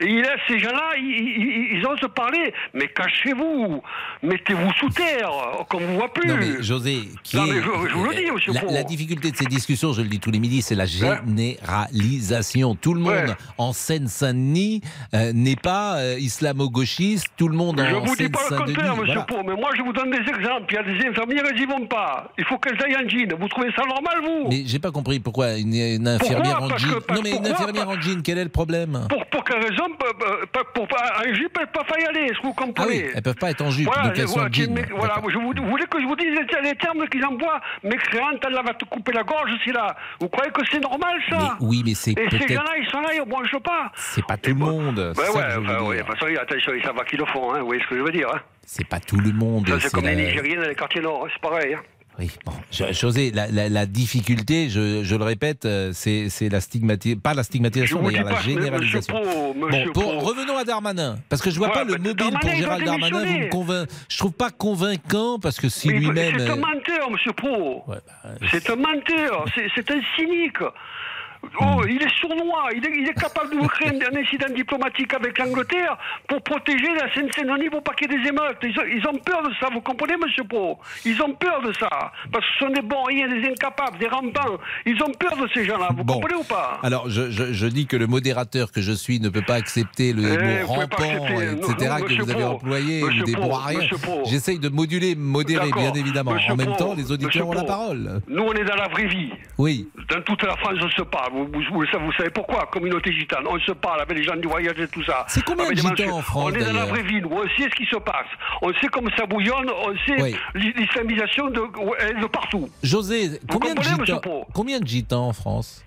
Et 0.00 0.06
il 0.06 0.16
laisse 0.22 0.40
ces 0.46 0.58
gens-là, 0.60 0.90
ils, 0.96 1.76
ils, 1.78 1.86
osent 1.86 1.98
parler. 2.14 2.52
Mais 2.74 2.86
cachez-vous, 2.88 3.82
mettez-vous 4.22 4.72
sous 4.74 4.88
terre, 4.90 5.30
qu'on 5.68 5.80
ne 5.80 5.86
vous 5.86 5.94
voit 5.96 6.12
plus. 6.12 6.28
Non 6.28 6.36
mais 6.38 6.62
José, 6.62 7.00
qui 7.24 7.36
Non, 7.36 7.46
est- 7.46 7.52
mais 7.52 7.60
je- 7.62 7.88
je 7.90 7.94
vous 7.94 8.04
le 8.08 8.14
dis, 8.14 8.30
monsieur 8.30 8.52
la, 8.52 8.62
la 8.72 8.82
difficulté 8.84 9.30
de 9.32 9.36
ces 9.36 9.46
discussions, 9.46 9.92
je 9.92 10.02
le 10.02 10.08
dis 10.08 10.20
tous 10.20 10.30
les 10.30 10.38
midis, 10.38 10.62
c'est 10.62 10.74
la 10.76 10.86
généralisation. 10.86 12.74
Tout 12.74 12.94
le 12.94 13.00
monde 13.00 13.08
Ouais. 13.12 13.34
en 13.58 13.72
Seine-Saint-Denis 13.72 14.82
euh, 15.14 15.32
n'est 15.34 15.56
pas 15.56 15.96
euh, 15.98 16.16
islamo-gauchiste. 16.18 17.26
Tout 17.36 17.48
le 17.48 17.56
monde 17.56 17.82
Je 17.88 17.94
en 17.94 18.00
vous 18.00 18.16
dis 18.16 18.28
pas 18.28 18.38
le 18.42 18.48
Seine-Saint-Denis. 18.48 18.74
contraire, 18.74 18.96
monsieur 18.96 19.12
voilà. 19.14 19.22
Pau, 19.26 19.42
mais 19.46 19.54
moi 19.56 19.70
je 19.76 19.82
vous 19.82 19.92
donne 19.92 20.10
des 20.10 20.18
exemples. 20.18 20.66
Il 20.70 20.74
y 20.74 20.78
a 20.78 20.82
des 20.82 21.08
infirmières, 21.08 21.44
elles 21.50 21.58
n'y 21.58 21.66
vont 21.66 21.86
pas. 21.86 22.30
Il 22.38 22.44
faut 22.44 22.58
qu'elles 22.58 22.80
aillent 22.84 22.96
en 23.04 23.08
jean. 23.08 23.34
Vous 23.38 23.48
trouvez 23.48 23.70
ça 23.72 23.82
normal, 23.84 24.18
vous? 24.22 24.48
Mais 24.48 24.62
j'ai 24.66 24.78
pas 24.78 24.90
compris 24.90 25.18
pourquoi 25.20 25.54
une, 25.56 25.74
une 25.74 26.08
infirmière 26.08 26.62
en 26.62 26.68
jean. 26.76 26.88
non 27.14 27.20
mais 27.22 27.30
une 27.36 27.46
infirmière 27.46 27.88
en 27.88 28.00
jean, 28.00 28.22
quel 28.22 28.38
est 28.38 28.44
le 28.44 28.50
problème? 28.50 29.06
Pour, 29.08 29.24
pour 29.26 29.44
quelle 29.44 29.62
raison 29.62 29.87
Pour, 29.96 30.08
pour, 30.52 30.64
pour, 30.74 30.86
pour- 30.88 30.98
en 30.98 31.34
jupe, 31.34 31.56
elles 31.58 31.66
ne 31.66 31.72
peuvent 31.72 31.84
pas 31.86 32.00
y 32.00 32.04
aller. 32.04 32.20
Est-ce 32.30 32.38
que 32.38 32.46
vous 32.46 32.54
Ah 32.56 32.62
comprenez? 32.62 32.88
oui, 33.04 33.10
elles 33.14 33.22
peuvent 33.22 33.34
pas 33.34 33.50
être 33.50 33.62
en 33.62 33.70
jupe, 33.70 33.86
Voilà, 33.86 34.08
donc 34.08 34.18
elles 34.18 34.28
sont 34.28 34.34
voilà, 34.34 34.50
jean. 34.52 34.72
mais- 34.74 34.86
voilà, 34.94 35.14
je 35.28 35.38
vous, 35.38 35.52
vous 35.56 35.68
voulez 35.70 35.84
que 35.86 36.00
je 36.00 36.06
vous 36.06 36.16
dise 36.16 36.28
les, 36.30 36.68
les 36.70 36.74
termes 36.76 37.06
qu'ils 37.08 37.24
emploient 37.24 37.60
Mécréante, 37.82 38.42
elle 38.46 38.54
va 38.54 38.74
te 38.74 38.84
couper 38.84 39.12
la 39.12 39.22
gorge, 39.22 39.50
c'est 39.64 39.72
là. 39.72 39.94
Vous 40.20 40.28
croyez 40.28 40.50
que 40.52 40.60
c'est 40.70 40.80
normal, 40.80 41.18
ça? 41.30 41.56
Mais 41.60 41.66
oui, 41.66 41.82
mais 41.84 41.94
c'est 41.94 42.12
Et 42.12 42.28
ces 42.30 42.54
gens-là, 42.54 42.72
ils 42.80 42.88
sont 42.90 43.00
là, 43.00 43.08
ils 43.14 43.20
ne 43.20 43.24
bronchent 43.24 43.58
pas. 43.62 43.90
C'est 43.94 44.24
pas 44.26 44.36
tout 44.36 44.50
le 44.50 44.56
monde. 44.56 44.98
Ouais, 45.16 45.24
ça 45.24 45.32
ouais, 45.82 46.02
façon, 46.04 46.26
attention, 46.40 46.72
ils 46.74 46.82
savent 46.84 47.04
qu'ils 47.08 47.18
le 47.18 47.26
font, 47.26 47.52
hein, 47.54 47.60
vous 47.60 47.66
voyez 47.66 47.82
ce 47.82 47.88
que 47.88 47.96
je 47.96 48.02
veux 48.02 48.12
dire. 48.12 48.28
Hein. 48.34 48.40
C'est 48.66 48.86
pas 48.86 49.00
tout 49.00 49.16
le 49.18 49.32
monde. 49.32 49.68
Ça, 49.68 49.80
c'est 49.80 49.92
comme 49.92 50.04
les 50.04 50.14
Nigériens 50.16 50.60
dans 50.60 50.68
les 50.68 50.74
quartiers 50.74 51.00
nord, 51.00 51.24
hein, 51.24 51.30
c'est 51.32 51.40
pareil. 51.40 51.76
Oui, 52.18 52.30
bon, 52.44 52.52
José, 52.90 53.30
la, 53.32 53.46
la- 53.46 53.68
la 53.68 53.86
difficulté, 53.86 54.68
je, 54.68 55.04
je 55.04 55.14
le 55.14 55.22
répète, 55.22 55.64
euh, 55.66 55.92
c'est 55.94 56.28
la 56.50 56.60
stigmatisation, 56.60 57.20
pas 57.20 57.32
la 57.32 57.44
stigmatisation, 57.44 58.02
d'ailleurs, 58.02 58.24
la 58.24 58.40
généralisation. 58.40 59.14
Pro, 59.22 59.54
Bon, 59.54 59.92
pour, 59.92 60.24
revenons 60.26 60.56
à 60.56 60.64
Darmanin, 60.64 61.18
parce 61.28 61.40
que 61.42 61.50
je 61.50 61.58
vois 61.58 61.68
Ouais, 61.68 61.74
pas 61.74 61.84
le 61.84 61.92
mais 61.92 61.98
mobile 62.08 62.14
Darmanin, 62.16 62.40
pour 62.40 62.50
Gérald 62.56 62.84
Darmanin, 62.84 63.24
vous 63.24 63.38
me 63.38 63.48
convainc... 63.50 63.88
je 64.08 64.18
trouve 64.18 64.32
pas 64.32 64.50
convaincant, 64.50 65.38
parce 65.38 65.60
que 65.60 65.68
si 65.68 65.88
Mais 65.88 65.98
lui-même... 66.00 66.34
C'est 66.38 66.48
un 66.50 66.54
euh, 66.54 66.56
menteur, 66.56 67.10
monsieur 67.12 67.32
Pro. 67.32 67.84
bah, 67.86 68.00
c'est 68.50 68.68
un 68.68 68.76
menteur, 68.76 69.44
c'est 69.54 69.90
un 69.90 70.00
cynique. 70.16 70.58
Oh, 71.60 71.82
il 71.88 72.02
est 72.02 72.14
sournois, 72.20 72.68
il 72.74 72.84
est, 72.86 72.92
il 72.98 73.08
est 73.08 73.14
capable 73.20 73.50
de 73.50 73.56
vous 73.56 73.68
créer 73.68 73.88
un, 73.90 74.12
un 74.14 74.20
incident 74.20 74.46
diplomatique 74.54 75.12
avec 75.14 75.38
l'Angleterre 75.38 75.96
pour 76.28 76.40
protéger 76.42 76.88
la 76.94 77.12
Seine-Saint-Denis 77.14 77.68
y 77.70 78.04
ait 78.04 78.08
des 78.08 78.28
émeutes. 78.28 78.58
Ils 78.62 78.78
ont, 78.78 78.84
ils 78.86 79.06
ont 79.08 79.18
peur 79.18 79.42
de 79.42 79.52
ça, 79.60 79.68
vous 79.72 79.80
comprenez, 79.80 80.14
monsieur 80.16 80.44
Pro? 80.44 80.78
Ils 81.04 81.20
ont 81.22 81.32
peur 81.34 81.62
de 81.62 81.72
ça. 81.74 81.88
Parce 82.32 82.44
que 82.44 82.52
ce 82.58 82.58
sont 82.66 82.72
des 82.72 82.82
bons 82.82 83.02
rien, 83.04 83.28
des 83.28 83.48
incapables, 83.48 83.98
des 83.98 84.08
rampants. 84.08 84.58
Ils 84.86 85.00
ont 85.02 85.12
peur 85.18 85.36
de 85.36 85.48
ces 85.54 85.64
gens-là, 85.64 85.88
vous 85.96 86.04
Bon. 86.04 86.14
comprenez 86.14 86.34
ou 86.36 86.44
pas? 86.44 86.78
Alors, 86.82 87.08
je, 87.08 87.30
je- 87.30 87.52
je 87.52 87.66
dis 87.66 87.86
que 87.86 87.96
le 87.96 88.06
modérateur 88.06 88.70
que 88.72 88.80
je 88.80 88.92
suis 88.92 89.20
ne 89.20 89.28
peut 89.28 89.42
pas 89.42 89.54
accepter 89.54 90.12
le 90.12 90.22
Eh, 90.24 90.60
mot 90.62 90.66
rampant, 90.66 90.82
accepter. 90.82 91.34
etc., 91.34 91.90
Non, 92.00 92.06
que 92.06 92.22
vous 92.22 92.30
avez 92.30 92.42
Pro, 92.42 92.54
employé, 92.54 93.02
ou 93.04 93.22
des 93.24 93.32
bons. 93.32 94.24
J'essaye 94.26 94.58
de 94.58 94.68
moduler, 94.68 95.14
modérer, 95.16 95.70
bien 95.72 95.92
évidemment. 95.94 96.32
Monsieur 96.32 96.52
en 96.52 96.56
même 96.56 96.68
Pro, 96.68 96.76
temps, 96.76 96.94
les 96.96 97.10
auditeurs 97.10 97.48
ont 97.48 97.52
la 97.52 97.64
parole. 97.64 98.20
Nous, 98.28 98.42
on 98.42 98.52
est 98.52 98.64
dans 98.64 98.76
la 98.76 98.88
vraie 98.88 99.06
vie. 99.06 99.30
Oui. 99.56 99.88
Dans 100.10 100.20
toute 100.22 100.42
la 100.42 100.56
France, 100.56 100.74
on 100.82 100.90
se 100.90 101.02
parle. 101.02 101.27
Vous, 101.32 101.46
vous, 101.72 102.12
savez- 102.16 102.30
pourquoi 102.30 102.66
Communauté 102.72 103.12
gitane. 103.12 103.44
On 103.48 103.58
se 103.60 103.72
parle 103.72 104.00
avec 104.02 104.16
les 104.18 104.24
gens 104.24 104.36
du 104.36 104.48
voyage 104.48 104.78
et 104.78 104.88
tout 104.88 105.04
ça. 105.04 105.24
C'est 105.28 105.42
combien 105.44 105.64
Avec 105.66 105.76
de 105.76 105.82
gitans 105.82 106.18
en 106.18 106.22
France, 106.22 106.52
On 106.52 106.54
est 106.54 106.64
dans 106.64 106.72
la 106.72 106.86
vraie 106.86 107.02
vie, 107.02 107.20
nous. 107.20 107.30
On 107.32 107.42
sait 107.56 107.68
ce 107.70 107.74
qui 107.76 107.86
se 107.86 107.96
passe. 107.96 108.26
On 108.62 108.72
sait 108.74 108.88
comment 108.90 109.10
ça 109.16 109.26
bouillonne. 109.26 109.70
On 109.70 109.94
sait 110.06 110.22
Oui. 110.22 110.36
l'islamisation 110.54 111.48
de, 111.50 112.26
partout. 112.26 112.68
José, 112.82 113.40
combien 113.50 113.74
de, 113.74 113.82
gitans, 113.82 114.20
combien 114.54 114.80
de 114.80 114.86
gitans 114.86 115.28
en 115.28 115.32
France? 115.32 115.84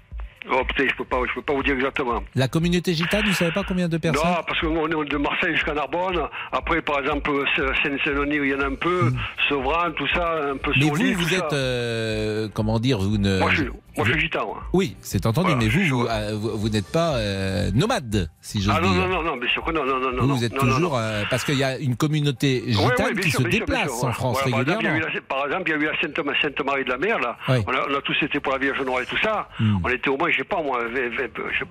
Oh 0.51 0.63
putain, 0.67 0.85
je 0.89 0.95
peux 0.95 1.05
pas, 1.05 1.17
je 1.29 1.35
peux 1.35 1.41
pas 1.43 1.53
vous 1.53 1.61
dire 1.61 1.75
exactement. 1.75 2.23
La 2.33 2.47
communauté 2.47 2.95
gitane, 2.95 3.23
vous 3.27 3.33
savez 3.33 3.51
pas 3.51 3.63
combien 3.63 3.87
de 3.87 3.97
personnes? 3.97 4.27
Non, 4.27 4.37
parce 4.47 4.59
qu'on 4.59 4.87
est 5.03 5.09
de 5.09 5.17
Marseille 5.17 5.53
jusqu'à 5.53 5.73
Narbonne. 5.75 6.19
Après, 6.51 6.81
par 6.81 6.99
exemple, 6.99 7.29
Seine-Saint-Denis, 7.55 8.37
il 8.37 8.47
y 8.49 8.55
en 8.55 8.61
a 8.61 8.65
un 8.65 8.73
peu. 8.73 9.13
Sevran, 9.47 9.91
tout 9.95 10.07
ça, 10.15 10.49
un 10.51 10.57
peu. 10.57 10.71
Mais 10.79 10.85
vous, 10.89 11.13
vous 11.13 11.33
êtes, 11.35 11.53
euh, 11.53 12.47
comment 12.55 12.79
dire, 12.79 12.97
vous 12.97 13.19
ne... 13.19 13.37
Moi, 13.37 13.51
je, 13.51 13.61
suis- 13.63 13.71
moi, 13.97 14.05
je 14.05 14.11
suis 14.13 14.21
gitan. 14.21 14.45
moi. 14.45 14.63
Oui, 14.73 14.95
c'est 15.01 15.25
entendu, 15.25 15.51
Voilà, 15.51 15.63
mais 15.63 15.69
vous, 15.69 15.97
vous, 15.97 16.05
euh, 16.07 16.31
vous- 16.39 16.57
vous 16.57 16.69
n'êtes 16.69 16.87
pas 16.91 17.15
euh, 17.15 17.71
nomade, 17.73 18.29
si 18.41 18.61
j'ose 18.61 18.73
Ah 18.77 18.81
non, 18.81 18.91
dire. 18.91 19.01
non, 19.07 19.09
non, 19.09 19.23
non, 19.23 19.37
bien 19.37 19.49
sûr 19.49 19.63
que 19.63 19.71
non, 19.71 19.85
non, 19.85 19.99
non, 19.99 20.11
vous, 20.21 20.27
non, 20.27 20.35
vous 20.35 20.43
êtes 20.43 20.53
non, 20.53 20.59
toujours... 20.61 20.97
euh, 20.97 21.23
parce 21.29 21.43
qu'il 21.43 21.55
y 21.57 21.63
a 21.63 21.77
une 21.77 21.95
communauté 21.95 22.63
gitane 22.67 23.13
oui, 23.15 23.21
qui 23.21 23.29
sûr, 23.31 23.39
se 23.41 23.49
sûr, 23.49 23.59
déplace 23.59 23.97
sûr, 23.99 24.07
en 24.07 24.11
France 24.13 24.39
voilà, 24.43 24.57
a 24.73 24.77
régulièrement. 24.77 25.07
Par 25.27 25.45
exemple, 25.45 25.63
il 25.67 25.71
y 25.71 25.73
a 25.73 25.77
eu 25.77 25.85
la 25.85 26.01
Sainte, 26.01 26.15
Sainte 26.41 26.57
de 26.85 26.89
la 26.89 26.97
Mer, 26.97 27.19
là. 27.19 27.37
Oui. 27.49 27.57
On, 27.67 27.71
a, 27.71 27.85
on 27.89 27.97
a 27.97 28.01
tous 28.01 28.15
été 28.21 28.39
pour 28.39 28.53
la 28.53 28.59
Vierge 28.59 28.81
Noire 28.81 29.01
et 29.01 29.05
tout 29.05 29.17
ça. 29.21 29.49
Hmm. 29.59 29.77
On 29.83 29.89
était 29.89 30.09
au 30.09 30.17
moins, 30.17 30.29
je 30.31 30.37
sais 30.37 30.43
pas, 30.43 30.61
moi, 30.61 30.79
je 30.93 31.17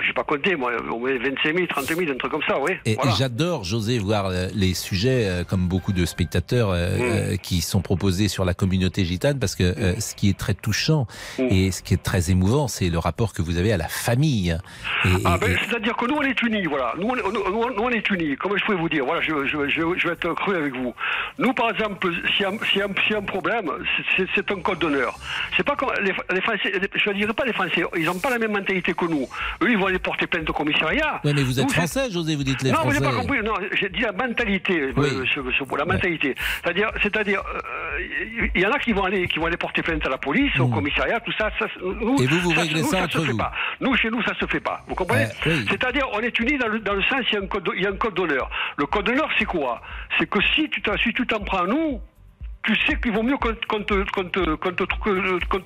sais 0.06 0.12
pas 0.14 0.24
compté, 0.24 0.56
moi, 0.56 0.72
au 0.90 0.98
moins 0.98 1.12
25 1.18 1.54
000, 1.54 1.66
30 1.68 1.84
000, 1.84 2.00
un 2.10 2.16
truc 2.16 2.32
comme 2.32 2.42
ça, 2.46 2.60
oui. 2.60 2.72
Et, 2.84 2.94
voilà. 2.94 3.10
et 3.12 3.14
j'adore, 3.16 3.64
José, 3.64 3.98
voir 3.98 4.26
euh, 4.26 4.48
les 4.54 4.74
sujets, 4.74 5.44
comme 5.48 5.68
beaucoup 5.68 5.92
de 5.92 6.04
spectateurs, 6.04 6.70
euh, 6.70 6.90
Mm. 6.90 7.02
euh, 7.02 7.36
qui 7.36 7.60
sont 7.60 7.80
proposés 7.82 8.26
sur 8.28 8.44
la 8.44 8.52
communauté 8.52 9.04
gitane, 9.04 9.38
parce 9.38 9.54
que 9.54 9.62
euh, 9.62 9.94
ce 10.00 10.14
qui 10.14 10.28
est 10.28 10.36
très 10.36 10.54
touchant 10.54 11.06
et 11.38 11.70
ce 11.70 11.82
qui 11.82 11.94
est 11.94 12.02
très 12.02 12.09
émouvant, 12.18 12.68
c'est 12.68 12.88
le 12.90 12.98
rapport 12.98 13.32
que 13.32 13.42
vous 13.42 13.56
avez 13.58 13.72
à 13.72 13.76
la 13.76 13.88
famille. 13.88 14.58
Et, 15.04 15.08
Ah 15.24 15.38
ben, 15.38 15.50
et- 15.52 15.56
c'est-à-dire 15.68 15.96
que 15.96 16.06
nous 16.06 16.14
on 16.16 16.22
est 16.22 16.40
unis, 16.42 16.64
voilà. 16.66 16.94
Nous 16.98 17.06
on, 17.08 17.16
est- 17.16 17.22
nous, 17.22 17.32
nous, 17.50 17.74
nous, 17.74 17.82
on 17.82 17.90
est 17.90 18.08
unis. 18.10 18.36
Comment 18.36 18.56
je 18.56 18.64
pourrais 18.64 18.76
vous 18.78 18.88
dire 18.88 19.04
Voilà, 19.04 19.20
je, 19.22 19.46
je, 19.46 19.68
je, 19.68 19.82
je 19.96 20.06
vais 20.08 20.14
être 20.14 20.32
cru 20.34 20.56
avec 20.56 20.74
vous. 20.74 20.94
Nous, 21.38 21.52
par 21.52 21.70
exemple, 21.70 22.08
s'il 22.36 22.42
y, 22.42 22.44
a- 22.44 22.52
s'il 22.70 22.78
y, 22.80 23.14
a- 23.14 23.18
un 23.18 23.22
problème, 23.22 23.70
c'est- 24.16 24.50
un 24.50 24.60
code 24.60 24.78
d'honneur. 24.78 25.16
C'est 25.56 25.62
pas 25.62 25.76
comme 25.76 25.90
les, 26.02 26.12
les 26.34 26.40
Français. 26.40 26.72
les- 26.72 26.88
je 26.94 27.08
ne 27.10 27.14
dirais 27.14 27.32
pas 27.32 27.44
les 27.44 27.52
Français. 27.52 27.82
Ils 27.96 28.04
n'ont 28.04 28.18
pas 28.18 28.30
la 28.30 28.38
même 28.38 28.52
mentalité 28.52 28.92
que 28.94 29.04
nous. 29.06 29.28
Eux, 29.62 29.70
ils 29.70 29.78
vont 29.78 29.86
aller 29.86 29.98
porter 29.98 30.26
plainte 30.26 30.48
au 30.50 30.52
commissariat. 30.52 31.20
Ouais, 31.24 31.32
mais 31.34 31.42
vous 31.42 31.58
êtes 31.60 31.66
Nous, 31.66 31.72
français, 31.72 32.10
José, 32.10 32.34
vous 32.36 32.44
dites 32.44 32.62
les 32.62 32.70
non, 32.70 32.76
vous 32.78 32.82
Français. 32.90 33.00
n'avez 33.00 33.14
pas 33.14 33.20
compris. 33.20 33.42
Non, 33.42 33.54
j'ai 33.72 33.88
dit 33.88 34.00
la 34.00 34.12
mentalité, 34.12 34.92
Oui. 34.96 35.08
euh, 35.12 35.20
monsieur 35.20 35.64
Beau, 35.64 35.76
la 35.76 35.84
mentalité. 35.84 36.34
C'est-à-dire, 36.62 36.90
c'est-à-dire, 37.02 37.40
euh, 37.40 38.48
il 38.54 38.60
y 38.60 38.66
en 38.66 38.72
a 38.72 38.78
qui 38.78 38.92
vont 38.92 39.04
aller, 39.04 39.28
qui 39.28 39.38
vont 39.38 39.46
aller 39.46 39.56
porter 39.56 39.82
plainte 39.82 40.04
à 40.06 40.08
la 40.10 40.18
police, 40.18 40.58
au 40.58 40.68
commissariat, 40.68 41.20
tout 41.20 41.32
ça. 41.38 41.50
ça 41.58 41.66
nous. 42.00 42.16
Et 42.22 42.26
vous, 42.26 42.40
vous 42.40 42.54
ça, 42.54 42.60
réglez 42.62 42.82
nous, 42.82 42.88
ça 42.88 42.98
se 42.98 43.04
entre 43.04 43.24
fait 43.24 43.32
vous. 43.32 43.38
pas. 43.38 43.52
Nous, 43.80 43.94
chez 43.96 44.10
nous, 44.10 44.22
ça 44.22 44.34
se 44.38 44.46
fait 44.46 44.60
pas. 44.60 44.82
Vous 44.88 44.94
comprenez 44.94 45.26
oui. 45.46 45.66
C'est-à-dire, 45.70 46.06
on 46.12 46.20
est 46.20 46.38
unis 46.38 46.58
dans 46.58 46.68
le, 46.68 46.80
dans 46.80 46.94
le 46.94 47.02
sens, 47.02 47.20
il 47.30 47.34
y 47.34 47.86
a 47.86 47.90
un 47.90 47.96
code, 47.96 48.14
d'honneur. 48.14 48.50
Le 48.76 48.86
code 48.86 49.06
d'honneur, 49.06 49.28
c'est 49.38 49.44
quoi? 49.44 49.80
C'est 50.18 50.28
que 50.28 50.38
si 50.54 50.68
tu 50.70 50.82
t'en, 50.82 50.96
si 50.98 51.12
tu 51.12 51.26
t'en 51.26 51.40
prends 51.40 51.64
à 51.64 51.66
nous. 51.66 52.00
Tu 52.62 52.76
sais 52.86 52.94
qu'il 53.00 53.12
vaut 53.12 53.22
mieux 53.22 53.36
qu'on 53.38 53.54
te, 53.54 53.60
te, 53.84 54.54
qu'on 54.56 54.70
te, 54.70 54.84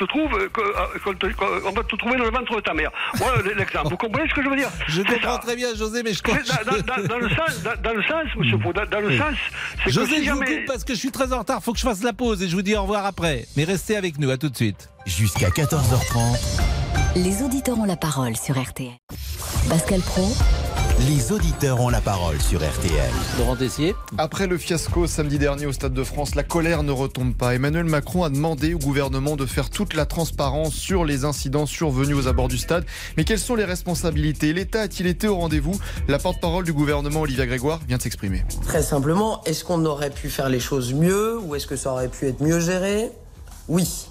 trouve, 0.04 0.32
euh, 0.38 0.48
euh, 0.58 0.98
qu'on 1.02 1.72
va 1.72 1.82
te 1.82 1.96
trouver 1.96 2.16
dans 2.16 2.24
le 2.24 2.30
ventre 2.30 2.54
de 2.54 2.60
ta 2.60 2.72
mère. 2.72 2.90
Voilà 3.14 3.42
l'exemple. 3.56 3.88
Vous 3.88 3.96
comprenez 3.96 4.28
ce 4.28 4.34
que 4.34 4.42
je 4.44 4.48
veux 4.48 4.56
dire? 4.56 4.70
Je 4.86 5.02
comprends 5.02 5.32
ça. 5.34 5.38
très 5.38 5.56
bien, 5.56 5.74
José, 5.74 6.02
mais 6.04 6.12
je 6.14 6.22
crois. 6.22 6.36
C'est 6.44 6.64
Dans, 6.64 6.70
dans- 6.72 6.82
dans- 7.02 7.08
dans 7.08 7.18
le 7.18 7.28
sens, 7.30 7.62
dans, 7.64 7.82
dans 7.82 7.94
le 7.94 8.02
sens, 8.04 8.24
monsieur 8.36 8.58
dans, 8.58 8.86
dans 8.86 9.00
le 9.00 9.18
sens, 9.18 9.34
c'est 9.78 9.84
que 9.86 9.90
si 9.90 10.24
je 10.24 10.30
vous 10.30 10.38
jamais... 10.40 10.56
coupe 10.58 10.66
parce 10.66 10.84
que 10.84 10.94
je 10.94 10.98
suis 11.00 11.10
très 11.10 11.32
en 11.32 11.40
retard. 11.40 11.62
Faut 11.62 11.72
que 11.72 11.78
je 11.78 11.84
fasse 11.84 12.02
la 12.02 12.12
pause 12.12 12.42
et 12.42 12.48
je 12.48 12.54
vous 12.54 12.62
dis 12.62 12.76
au 12.76 12.82
revoir 12.82 13.04
après. 13.06 13.44
Mais 13.56 13.64
restez 13.64 13.96
avec 13.96 14.18
nous. 14.18 14.30
À 14.30 14.36
tout 14.36 14.48
de 14.48 14.56
suite. 14.56 14.88
Jusqu'à 15.04 15.48
14h30, 15.50 16.60
Les 17.16 17.42
auditeurs 17.42 17.78
ont 17.78 17.84
la 17.84 17.96
parole 17.96 18.36
sur 18.36 18.56
RTL. 18.60 18.92
Pascal 19.68 20.00
Pro, 20.00 20.28
les 21.00 21.32
auditeurs 21.32 21.80
ont 21.80 21.88
la 21.88 22.00
parole 22.00 22.40
sur 22.40 22.60
RTL. 22.60 23.10
Laurent 23.38 23.56
Tessier. 23.56 23.94
Après 24.16 24.46
le 24.46 24.56
fiasco 24.56 25.06
samedi 25.06 25.38
dernier 25.38 25.66
au 25.66 25.72
Stade 25.72 25.92
de 25.92 26.04
France, 26.04 26.34
la 26.34 26.42
colère 26.44 26.82
ne 26.82 26.92
retombe 26.92 27.34
pas. 27.34 27.54
Emmanuel 27.54 27.84
Macron 27.84 28.22
a 28.22 28.30
demandé 28.30 28.74
au 28.74 28.78
gouvernement 28.78 29.36
de 29.36 29.44
faire 29.44 29.70
toute 29.70 29.94
la 29.94 30.06
transparence 30.06 30.74
sur 30.74 31.04
les 31.04 31.24
incidents 31.24 31.66
survenus 31.66 32.16
aux 32.16 32.28
abords 32.28 32.48
du 32.48 32.58
stade. 32.58 32.84
Mais 33.16 33.24
quelles 33.24 33.40
sont 33.40 33.56
les 33.56 33.64
responsabilités? 33.64 34.52
L'État 34.52 34.82
a-t-il 34.82 35.06
été 35.06 35.26
au 35.26 35.36
rendez-vous? 35.36 35.78
La 36.06 36.18
porte-parole 36.18 36.64
du 36.64 36.72
gouvernement, 36.72 37.22
Olivia 37.22 37.46
Grégoire, 37.46 37.80
vient 37.88 37.96
de 37.96 38.02
s'exprimer. 38.02 38.44
Très 38.62 38.82
simplement, 38.82 39.42
est-ce 39.44 39.64
qu'on 39.64 39.84
aurait 39.84 40.10
pu 40.10 40.30
faire 40.30 40.48
les 40.48 40.60
choses 40.60 40.94
mieux 40.94 41.38
ou 41.38 41.54
est-ce 41.56 41.66
que 41.66 41.76
ça 41.76 41.92
aurait 41.92 42.08
pu 42.08 42.28
être 42.28 42.40
mieux 42.40 42.60
géré? 42.60 43.10
Oui. 43.68 44.06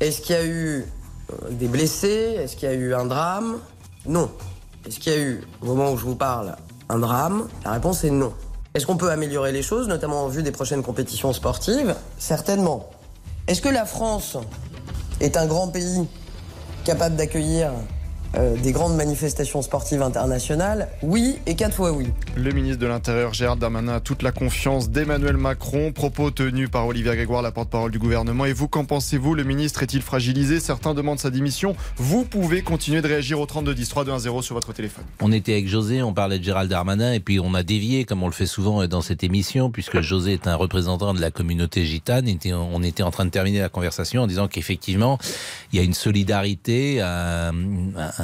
Est-ce 0.00 0.20
qu'il 0.20 0.34
y 0.34 0.38
a 0.38 0.44
eu 0.44 0.84
euh, 1.30 1.50
des 1.50 1.68
blessés? 1.68 2.36
Est-ce 2.38 2.56
qu'il 2.56 2.68
y 2.68 2.72
a 2.72 2.74
eu 2.74 2.94
un 2.94 3.04
drame? 3.04 3.58
Non. 4.06 4.30
Est-ce 4.86 4.98
qu'il 4.98 5.12
y 5.12 5.16
a 5.16 5.18
eu, 5.18 5.42
au 5.62 5.66
moment 5.66 5.92
où 5.92 5.96
je 5.96 6.04
vous 6.04 6.16
parle, 6.16 6.56
un 6.88 6.98
drame? 6.98 7.48
La 7.64 7.72
réponse 7.72 8.04
est 8.04 8.10
non. 8.10 8.32
Est-ce 8.74 8.86
qu'on 8.86 8.96
peut 8.96 9.10
améliorer 9.10 9.52
les 9.52 9.62
choses, 9.62 9.88
notamment 9.88 10.24
en 10.24 10.28
vue 10.28 10.42
des 10.42 10.52
prochaines 10.52 10.82
compétitions 10.82 11.32
sportives? 11.32 11.94
Certainement. 12.18 12.88
Est-ce 13.46 13.60
que 13.60 13.68
la 13.68 13.84
France 13.84 14.36
est 15.20 15.36
un 15.36 15.46
grand 15.46 15.68
pays 15.68 16.06
capable 16.84 17.16
d'accueillir 17.16 17.72
euh, 18.36 18.56
des 18.56 18.72
grandes 18.72 18.96
manifestations 18.96 19.62
sportives 19.62 20.02
internationales, 20.02 20.88
oui 21.02 21.38
et 21.46 21.54
quatre 21.54 21.74
fois 21.74 21.92
oui. 21.92 22.06
Le 22.36 22.52
ministre 22.52 22.78
de 22.78 22.86
l'Intérieur 22.86 23.34
Gérald 23.34 23.60
Darmanin 23.60 23.94
a 23.94 24.00
toute 24.00 24.22
la 24.22 24.32
confiance 24.32 24.90
d'Emmanuel 24.90 25.36
Macron. 25.36 25.92
Propos 25.92 26.30
tenus 26.30 26.70
par 26.70 26.86
Olivier 26.86 27.14
Grégoire, 27.16 27.42
la 27.42 27.50
porte-parole 27.50 27.90
du 27.90 27.98
gouvernement. 27.98 28.44
Et 28.44 28.52
vous, 28.52 28.68
qu'en 28.68 28.84
pensez-vous? 28.84 29.34
Le 29.34 29.44
ministre 29.44 29.82
est-il 29.82 30.02
fragilisé? 30.02 30.60
Certains 30.60 30.94
demandent 30.94 31.18
sa 31.18 31.30
démission. 31.30 31.74
Vous 31.96 32.24
pouvez 32.24 32.62
continuer 32.62 33.02
de 33.02 33.08
réagir 33.08 33.40
au 33.40 33.46
32 33.46 33.74
10 33.74 33.88
3 33.88 34.04
2 34.04 34.12
1 34.12 34.18
0 34.20 34.42
sur 34.42 34.54
votre 34.54 34.72
téléphone. 34.72 35.04
On 35.20 35.32
était 35.32 35.52
avec 35.52 35.68
José, 35.68 36.02
on 36.02 36.12
parlait 36.12 36.38
de 36.38 36.44
Gérald 36.44 36.70
Darmanin 36.70 37.12
et 37.12 37.20
puis 37.20 37.40
on 37.40 37.54
a 37.54 37.62
dévié 37.62 38.04
comme 38.04 38.22
on 38.22 38.26
le 38.26 38.32
fait 38.32 38.46
souvent 38.46 38.86
dans 38.86 39.02
cette 39.02 39.24
émission 39.24 39.70
puisque 39.70 40.00
José 40.00 40.34
est 40.34 40.46
un 40.46 40.54
représentant 40.54 41.14
de 41.14 41.20
la 41.20 41.30
communauté 41.30 41.84
gitane. 41.84 42.26
On 42.52 42.82
était 42.82 43.02
en 43.02 43.10
train 43.10 43.24
de 43.24 43.30
terminer 43.30 43.60
la 43.60 43.68
conversation 43.68 44.22
en 44.22 44.26
disant 44.26 44.48
qu'effectivement 44.48 45.18
il 45.72 45.78
y 45.78 45.82
a 45.82 45.84
une 45.84 45.94
solidarité, 45.94 47.00
un, 47.00 47.52
un, 47.96 48.19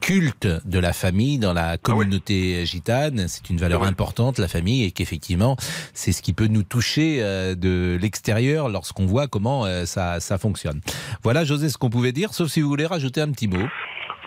culte 0.00 0.48
de 0.64 0.78
la 0.78 0.92
famille 0.92 1.38
dans 1.38 1.52
la 1.52 1.78
communauté 1.78 2.64
gitane. 2.66 3.26
C'est 3.28 3.50
une 3.50 3.58
valeur 3.58 3.84
importante, 3.84 4.38
la 4.38 4.48
famille, 4.48 4.84
et 4.84 4.90
qu'effectivement, 4.90 5.56
c'est 5.94 6.12
ce 6.12 6.22
qui 6.22 6.32
peut 6.32 6.46
nous 6.46 6.62
toucher 6.62 7.18
euh, 7.20 7.54
de 7.54 7.98
l'extérieur 8.00 8.68
lorsqu'on 8.68 9.06
voit 9.06 9.26
comment 9.26 9.64
euh, 9.64 9.84
ça, 9.84 10.20
ça 10.20 10.38
fonctionne. 10.38 10.80
Voilà, 11.22 11.44
José, 11.44 11.68
ce 11.68 11.78
qu'on 11.78 11.90
pouvait 11.90 12.12
dire, 12.12 12.32
sauf 12.34 12.48
si 12.48 12.60
vous 12.60 12.68
voulez 12.68 12.86
rajouter 12.86 13.20
un 13.20 13.30
petit 13.30 13.48
mot. 13.48 13.66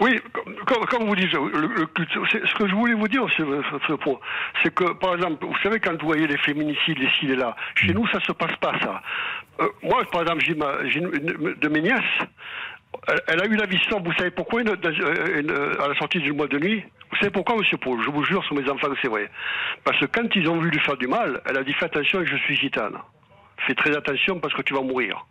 Oui, 0.01 0.19
comme, 0.89 1.07
vous 1.07 1.15
dites, 1.15 1.31
le, 1.31 1.87
ce 1.97 2.55
que 2.55 2.67
je 2.67 2.75
voulais 2.75 2.95
vous 2.95 3.07
dire 3.07 3.29
sur 3.29 3.47
ce 3.87 3.93
point, 3.93 4.19
c'est 4.61 4.73
que, 4.73 4.93
par 4.93 5.15
exemple, 5.15 5.45
vous 5.45 5.55
savez, 5.63 5.79
quand 5.79 5.93
vous 6.01 6.07
voyez 6.07 6.27
les 6.27 6.37
féminicides, 6.37 6.99
les 6.99 7.09
ci, 7.17 7.27
là, 7.27 7.55
chez 7.75 7.93
nous, 7.93 8.05
ça 8.07 8.19
se 8.19 8.33
passe 8.33 8.55
pas, 8.57 8.73
ça. 8.81 9.01
Euh, 9.61 9.67
moi, 9.83 10.03
par 10.11 10.23
exemple, 10.23 10.43
j'ai 10.43 10.53
de 10.99 11.69
mes 11.69 11.81
nièces, 11.81 12.27
elle, 13.27 13.41
a 13.41 13.45
eu 13.45 13.55
la 13.55 13.65
visite, 13.65 13.91
vous 13.91 14.13
savez 14.13 14.31
pourquoi, 14.31 14.61
euh, 14.61 15.83
à 15.83 15.87
la 15.87 15.95
sortie 15.95 16.19
du 16.19 16.33
mois 16.33 16.47
de 16.47 16.59
nuit 16.59 16.83
Vous 17.11 17.17
savez 17.17 17.31
pourquoi, 17.31 17.57
monsieur 17.57 17.77
Paul 17.77 18.01
Je 18.03 18.09
vous 18.09 18.23
jure 18.23 18.43
sur 18.45 18.55
mes 18.55 18.69
enfants 18.69 18.89
que 18.89 18.97
c'est 19.01 19.07
vrai. 19.07 19.29
Parce 19.83 19.99
que 19.99 20.05
quand 20.05 20.27
ils 20.35 20.49
ont 20.49 20.59
vu 20.59 20.69
lui 20.69 20.79
faire 20.79 20.97
du 20.97 21.07
mal, 21.07 21.41
elle 21.45 21.57
a 21.57 21.63
dit 21.63 21.73
Fais 21.73 21.85
attention, 21.85 22.23
je 22.25 22.35
suis 22.37 22.55
gitane. 22.55 22.97
Fais 23.67 23.75
très 23.75 23.95
attention 23.95 24.39
parce 24.39 24.53
que 24.53 24.61
tu 24.61 24.73
vas 24.73 24.81
mourir. 24.81 25.25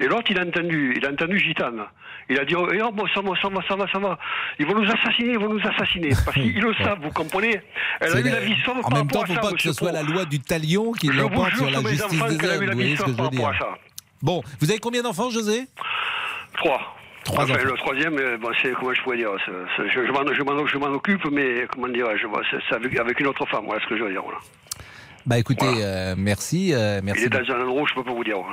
Et 0.00 0.06
l'autre, 0.06 0.30
il 0.30 0.38
a 0.38 0.42
entendu, 0.42 0.94
il 0.96 1.06
a 1.06 1.10
entendu 1.10 1.38
gitane. 1.38 1.84
Il 2.28 2.38
a 2.38 2.44
dit, 2.44 2.54
oh, 2.56 2.66
bon, 2.92 3.06
ça 3.14 3.20
va, 3.20 3.30
ça 3.40 3.48
va, 3.48 3.60
ça 3.68 3.76
va, 3.76 3.86
ça 3.92 3.98
va. 3.98 4.18
Ils 4.58 4.66
vont 4.66 4.80
nous 4.80 4.90
assassiner, 4.90 5.32
ils 5.32 5.38
vont 5.38 5.52
nous 5.52 5.60
assassiner. 5.66 6.10
Parce 6.24 6.34
qu'ils 6.34 6.60
le 6.60 6.74
savent, 6.74 7.00
vous 7.02 7.10
comprenez 7.10 7.60
Elle 8.00 8.16
a 8.16 8.20
eu 8.20 8.22
la 8.22 8.40
vie 8.40 8.56
sauve 8.64 8.80
En 8.82 8.90
même 8.90 9.08
temps, 9.08 9.24
il 9.26 9.34
ne 9.34 9.36
faut 9.36 9.48
pas 9.48 9.52
que 9.52 9.62
ce 9.62 9.72
soit 9.72 9.92
la 9.92 10.02
loi 10.02 10.24
du 10.24 10.40
talion 10.40 10.92
qui 10.92 11.08
l'emporte 11.08 11.54
sur 11.56 11.70
la 11.70 11.80
justice 11.80 12.10
des 12.10 12.48
hommes. 12.48 12.66
Vous 12.66 12.72
voyez 12.72 12.96
ce 12.96 13.02
que 13.02 13.12
je 13.12 13.22
veux 13.22 13.28
dire 13.28 13.52
Bon, 14.22 14.42
vous 14.60 14.70
avez 14.70 14.80
combien 14.80 15.02
d'enfants, 15.02 15.28
José? 15.28 15.66
Trois. 16.56 16.93
Trois 17.24 17.44
enfin, 17.44 17.64
le 17.64 17.72
troisième, 17.72 18.18
euh, 18.18 18.36
bon, 18.36 18.50
c'est 18.60 18.72
comment 18.72 18.92
je 18.92 19.02
pourrais 19.02 19.16
dire, 19.16 19.30
je, 19.78 20.78
m'en 20.78 20.86
occupe, 20.88 21.24
mais 21.30 21.66
comment 21.72 21.88
dire, 21.88 22.06
c'est 22.68 22.74
avec, 22.74 22.98
avec, 22.98 23.18
une 23.20 23.28
autre 23.28 23.46
femme, 23.46 23.64
voilà 23.64 23.82
ce 23.82 23.88
que 23.88 23.96
je 23.96 24.04
veux 24.04 24.10
dire. 24.10 24.22
Voilà. 24.22 24.38
Bah 25.26 25.38
écoutez, 25.38 25.64
euh, 25.66 26.14
merci, 26.18 26.74
euh, 26.74 27.00
merci. 27.02 27.22
Il 27.22 27.26
est 27.26 27.28
dans 27.30 27.54
un 27.54 27.62
endroit, 27.62 27.84
je 27.88 27.94
peux 27.94 28.04
pas 28.04 28.12
vous 28.12 28.24
dire. 28.24 28.36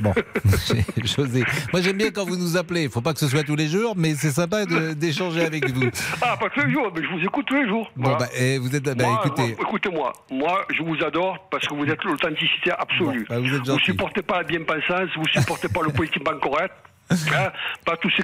Bon, 0.00 0.12
José. 1.04 1.42
Moi, 1.72 1.80
j'aime 1.80 1.96
bien 1.96 2.10
quand 2.10 2.26
vous 2.26 2.36
nous 2.36 2.58
appelez. 2.58 2.82
Il 2.82 2.88
ne 2.88 2.90
faut 2.90 3.00
pas 3.00 3.14
que 3.14 3.18
ce 3.18 3.28
soit 3.28 3.44
tous 3.44 3.56
les 3.56 3.66
jours, 3.66 3.94
mais 3.96 4.12
c'est 4.14 4.32
sympa 4.32 4.66
d'échanger 4.94 5.42
avec 5.42 5.70
vous. 5.70 5.88
Ah, 6.20 6.36
pas 6.36 6.50
tous 6.50 6.66
les 6.66 6.70
jours, 6.70 6.92
mais 6.94 7.02
je 7.02 7.08
vous 7.08 7.24
écoute 7.24 7.46
tous 7.46 7.54
les 7.54 7.66
jours. 7.66 7.90
Bon, 7.96 8.14
bah, 8.14 8.28
et 8.38 8.58
vous 8.58 8.76
êtes. 8.76 8.84
Bah, 8.84 9.22
écoutez. 9.24 9.56
Écoutez-moi, 9.58 10.12
moi, 10.30 10.66
je 10.70 10.82
vous 10.82 11.02
adore 11.02 11.48
parce 11.50 11.66
que 11.66 11.72
vous 11.72 11.86
êtes 11.86 12.04
l'authenticité 12.04 12.72
absolue. 12.72 13.24
Bah, 13.26 13.38
vous 13.38 13.72
ne 13.72 13.78
supportez 13.78 14.20
pas 14.20 14.38
la 14.38 14.42
bien-pensance, 14.42 15.08
vous 15.16 15.22
ne 15.22 15.40
supportez 15.40 15.68
pas 15.68 15.80
le 15.80 15.92
politiquement 15.92 16.38
correct. 16.42 16.74
Hein, 17.10 17.52
pas 17.84 17.96
tous 17.96 18.10
ces, 18.16 18.22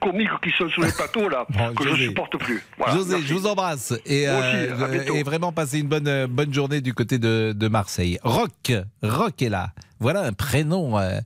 comiques 0.00 0.28
qui 0.42 0.50
sont 0.50 0.68
sur 0.68 0.82
les 0.82 0.92
plateaux 0.92 1.28
là, 1.28 1.46
que 1.74 1.84
je 1.84 1.88
ne 1.90 1.96
supporte 1.96 2.36
plus. 2.38 2.62
José, 2.92 3.16
je 3.24 3.34
vous 3.34 3.46
embrasse 3.46 3.94
et, 4.04 4.28
euh, 4.28 5.14
et, 5.14 5.22
vraiment 5.22 5.52
passer 5.52 5.80
une 5.80 5.88
bonne, 5.88 6.26
bonne 6.26 6.52
journée 6.52 6.80
du 6.80 6.94
côté 6.94 7.18
de, 7.18 7.52
de 7.56 7.68
Marseille. 7.68 8.18
Rock, 8.22 8.72
Rock 9.02 9.40
est 9.42 9.48
là. 9.48 9.70
Voilà 10.02 10.22
un 10.22 10.32
prénom 10.32 10.98
euh, 10.98 11.20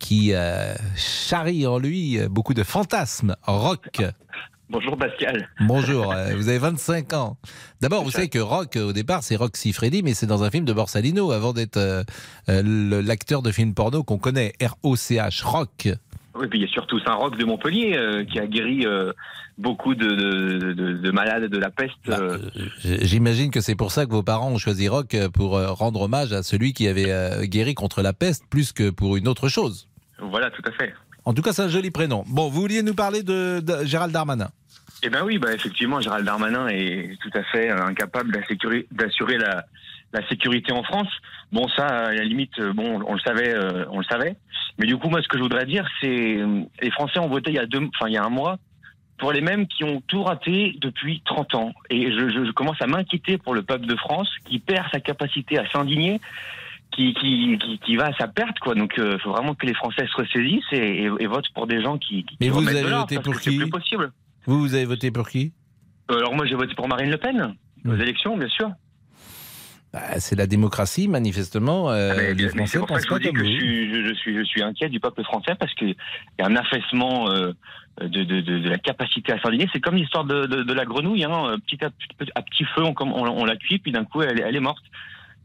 qui 0.00 0.34
euh, 0.34 0.74
charrie 0.96 1.66
en 1.66 1.78
lui 1.78 2.18
beaucoup 2.28 2.54
de 2.54 2.64
fantasmes. 2.64 3.36
Rock. 3.44 4.02
Bonjour 4.68 4.96
Pascal. 4.96 5.48
Bonjour, 5.60 6.12
euh, 6.12 6.34
vous 6.34 6.48
avez 6.48 6.58
25 6.58 7.12
ans. 7.12 7.36
D'abord, 7.80 8.02
vous 8.02 8.10
savez 8.10 8.28
que 8.28 8.40
Rock, 8.40 8.74
au 8.74 8.92
départ, 8.92 9.22
c'est 9.22 9.36
Roxy 9.36 9.72
Freddy, 9.72 10.02
mais 10.02 10.12
c'est 10.12 10.26
dans 10.26 10.42
un 10.42 10.50
film 10.50 10.64
de 10.64 10.72
Borsalino, 10.72 11.30
avant 11.30 11.52
d'être 11.52 12.04
l'acteur 12.48 13.42
de 13.42 13.52
film 13.52 13.74
porno 13.74 14.02
qu'on 14.02 14.18
connaît, 14.18 14.54
R-O-C-H, 14.60 15.44
Rock. 15.44 15.88
Oui, 16.38 16.48
puis 16.48 16.58
il 16.58 16.62
y 16.62 16.68
a 16.68 16.72
surtout 16.72 16.98
Saint-Roch 17.00 17.36
de 17.36 17.44
Montpellier 17.44 18.26
qui 18.30 18.38
a 18.38 18.46
guéri 18.46 18.86
beaucoup 19.58 19.94
de, 19.94 20.72
de, 20.74 21.10
malades 21.10 21.46
de 21.46 21.58
la 21.58 21.70
peste. 21.70 21.94
Bah, 22.06 22.18
euh. 22.20 22.38
J'imagine 22.82 23.50
que 23.50 23.60
c'est 23.60 23.74
pour 23.74 23.90
ça 23.90 24.06
que 24.06 24.10
vos 24.10 24.22
parents 24.22 24.50
ont 24.50 24.58
choisi 24.58 24.88
Rock 24.88 25.14
euh, 25.14 25.28
pour 25.28 25.56
euh, 25.56 25.70
rendre 25.70 26.02
hommage 26.02 26.32
à 26.32 26.42
celui 26.42 26.72
qui 26.72 26.88
avait 26.88 27.46
guéri 27.46 27.74
contre 27.74 28.02
la 28.02 28.12
peste 28.12 28.44
plus 28.48 28.72
que 28.72 28.90
pour 28.90 29.16
une 29.16 29.28
autre 29.28 29.48
chose. 29.48 29.88
Voilà, 30.18 30.50
tout 30.50 30.62
à 30.66 30.72
fait. 30.72 30.94
En 31.24 31.34
tout 31.34 31.42
cas, 31.42 31.52
c'est 31.52 31.62
un 31.62 31.68
joli 31.68 31.90
prénom. 31.90 32.24
Bon, 32.28 32.48
vous 32.48 32.60
vouliez 32.60 32.82
nous 32.82 32.94
parler 32.94 33.22
de, 33.22 33.62
Gérald 33.84 34.12
Darmanin? 34.12 34.48
Eh 35.02 35.10
bien 35.10 35.24
oui, 35.24 35.38
bah 35.38 35.52
effectivement, 35.52 36.00
Gérald 36.00 36.24
Darmanin 36.24 36.68
est 36.68 37.18
tout 37.20 37.30
à 37.34 37.42
fait 37.44 37.68
incapable 37.68 38.32
d'assurer 38.32 39.36
la, 39.36 39.66
la 40.12 40.26
sécurité 40.28 40.72
en 40.72 40.82
France. 40.82 41.08
Bon, 41.52 41.68
ça, 41.68 41.86
à 41.86 42.12
la 42.12 42.24
limite, 42.24 42.60
bon, 42.74 43.02
on 43.06 43.14
le 43.14 43.20
savait, 43.20 43.54
on 43.90 43.98
le 43.98 44.04
savait. 44.04 44.36
Mais 44.78 44.86
du 44.86 44.96
coup, 44.96 45.08
moi, 45.08 45.22
ce 45.22 45.28
que 45.28 45.38
je 45.38 45.42
voudrais 45.42 45.66
dire, 45.66 45.86
c'est 46.00 46.38
les 46.82 46.90
Français 46.90 47.18
ont 47.18 47.28
voté 47.28 47.50
il 47.50 47.56
y 47.56 47.58
a 47.58 47.66
deux, 47.66 47.80
enfin 47.94 48.08
il 48.08 48.14
y 48.14 48.16
a 48.16 48.24
un 48.24 48.30
mois 48.30 48.58
pour 49.18 49.32
les 49.32 49.40
mêmes 49.40 49.66
qui 49.66 49.84
ont 49.84 50.02
tout 50.06 50.22
raté 50.22 50.76
depuis 50.80 51.22
30 51.24 51.54
ans. 51.54 51.72
Et 51.90 52.12
je, 52.12 52.28
je, 52.28 52.50
commence 52.52 52.80
à 52.80 52.86
m'inquiéter 52.86 53.38
pour 53.38 53.54
le 53.54 53.62
peuple 53.62 53.86
de 53.86 53.96
France 53.96 54.30
qui 54.44 54.58
perd 54.58 54.86
sa 54.92 55.00
capacité 55.00 55.58
à 55.58 55.68
s'indigner. 55.70 56.20
Qui, 56.92 57.12
qui, 57.14 57.58
qui, 57.84 57.96
va 57.96 58.06
à 58.06 58.12
sa 58.14 58.28
perte, 58.28 58.60
quoi. 58.60 58.74
Donc, 58.74 58.94
il 58.96 59.02
euh, 59.02 59.18
faut 59.18 59.32
vraiment 59.32 59.54
que 59.54 59.66
les 59.66 59.74
Français 59.74 60.06
se 60.06 60.16
ressaisissent 60.16 60.72
et, 60.72 61.10
et, 61.18 61.26
votent 61.26 61.48
pour 61.52 61.66
des 61.66 61.82
gens 61.82 61.98
qui. 61.98 62.24
qui 62.24 62.36
Mais 62.40 62.48
vous 62.48 62.66
avez 62.66 62.80
voté 62.80 63.18
pour 63.18 63.38
qui 63.40 63.58
plus 63.58 63.68
possible. 63.68 64.12
Vous, 64.46 64.60
vous 64.60 64.74
avez 64.74 64.84
voté 64.84 65.10
pour 65.10 65.28
qui? 65.28 65.52
Euh, 66.10 66.18
Alors, 66.18 66.34
moi, 66.34 66.46
j'ai 66.46 66.54
voté 66.54 66.74
pour 66.74 66.86
Marine 66.86 67.10
Le 67.10 67.18
Pen, 67.18 67.54
aux 67.84 67.96
élections, 67.96 68.36
bien 68.38 68.48
sûr. 68.48 68.70
Bah, 69.96 70.20
c'est 70.20 70.36
la 70.36 70.46
démocratie, 70.46 71.08
manifestement. 71.08 71.90
Euh, 71.90 72.12
ah, 72.14 72.32
les 72.34 72.48
Français 72.50 72.78
que 73.32 73.38
je, 73.38 73.44
suis, 73.44 74.06
je, 74.06 74.14
suis, 74.14 74.36
je 74.36 74.44
suis 74.44 74.62
inquiet 74.62 74.90
du 74.90 75.00
peuple 75.00 75.24
français 75.24 75.54
parce 75.58 75.72
qu'il 75.72 75.96
y 76.38 76.42
a 76.42 76.46
un 76.46 76.54
affaissement 76.54 77.30
euh, 77.30 77.52
de, 78.02 78.24
de, 78.24 78.42
de, 78.42 78.68
la 78.68 78.76
capacité 78.76 79.32
à 79.32 79.40
s'indigner. 79.40 79.66
C'est 79.72 79.80
comme 79.80 79.94
l'histoire 79.94 80.24
de, 80.24 80.44
de, 80.44 80.72
la 80.74 80.84
grenouille. 80.84 81.24
Hein. 81.24 81.56
Petit 81.66 81.82
à, 81.82 81.88
à, 82.34 82.42
petit 82.42 82.64
feu, 82.74 82.82
on, 82.82 82.94
on, 83.00 83.26
on 83.26 83.44
la 83.46 83.56
cuit, 83.56 83.78
puis 83.78 83.90
d'un 83.90 84.04
coup, 84.04 84.20
elle, 84.20 84.38
elle, 84.38 84.54
est 84.54 84.60
morte. 84.60 84.84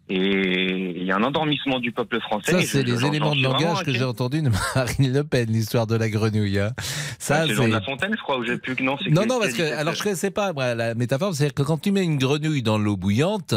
Et 0.10 0.98
il 0.98 1.04
y 1.06 1.14
a 1.14 1.16
un 1.16 1.24
endormissement 1.24 1.80
du 1.80 1.94
peuple 1.94 2.20
français. 2.20 2.52
Ça, 2.52 2.62
c'est 2.62 2.84
les 2.84 3.06
éléments 3.06 3.34
de 3.34 3.42
langage 3.42 3.86
que 3.86 3.94
j'ai 3.94 4.04
entendus 4.04 4.42
de 4.42 4.50
Marine 4.76 5.14
Le 5.14 5.24
Pen, 5.24 5.50
l'histoire 5.50 5.88
de 5.88 5.96
la 5.96 6.10
grenouille. 6.10 6.60
Hein. 6.60 6.74
Ça, 7.20 7.46
c'est 7.48 7.68
la 7.70 7.80
fontaine, 7.80 8.14
je 8.18 8.22
crois, 8.22 8.38
où 8.38 8.44
j'ai 8.44 8.58
pu. 8.58 8.76
Non, 8.84 8.98
non, 9.12 9.26
non 9.26 9.40
parce 9.40 9.54
que 9.54 9.64
alors 9.80 9.94
je 9.94 10.04
connaissais 10.04 10.32
pas 10.32 10.52
la 10.52 10.94
métaphore. 10.94 11.34
C'est-à-dire 11.34 11.54
que 11.54 11.64
quand 11.64 11.78
tu 11.80 11.94
mets 11.94 12.04
une 12.04 12.18
grenouille 12.18 12.64
dans 12.64 12.78
l'eau 12.78 12.98
bouillante, 12.98 13.56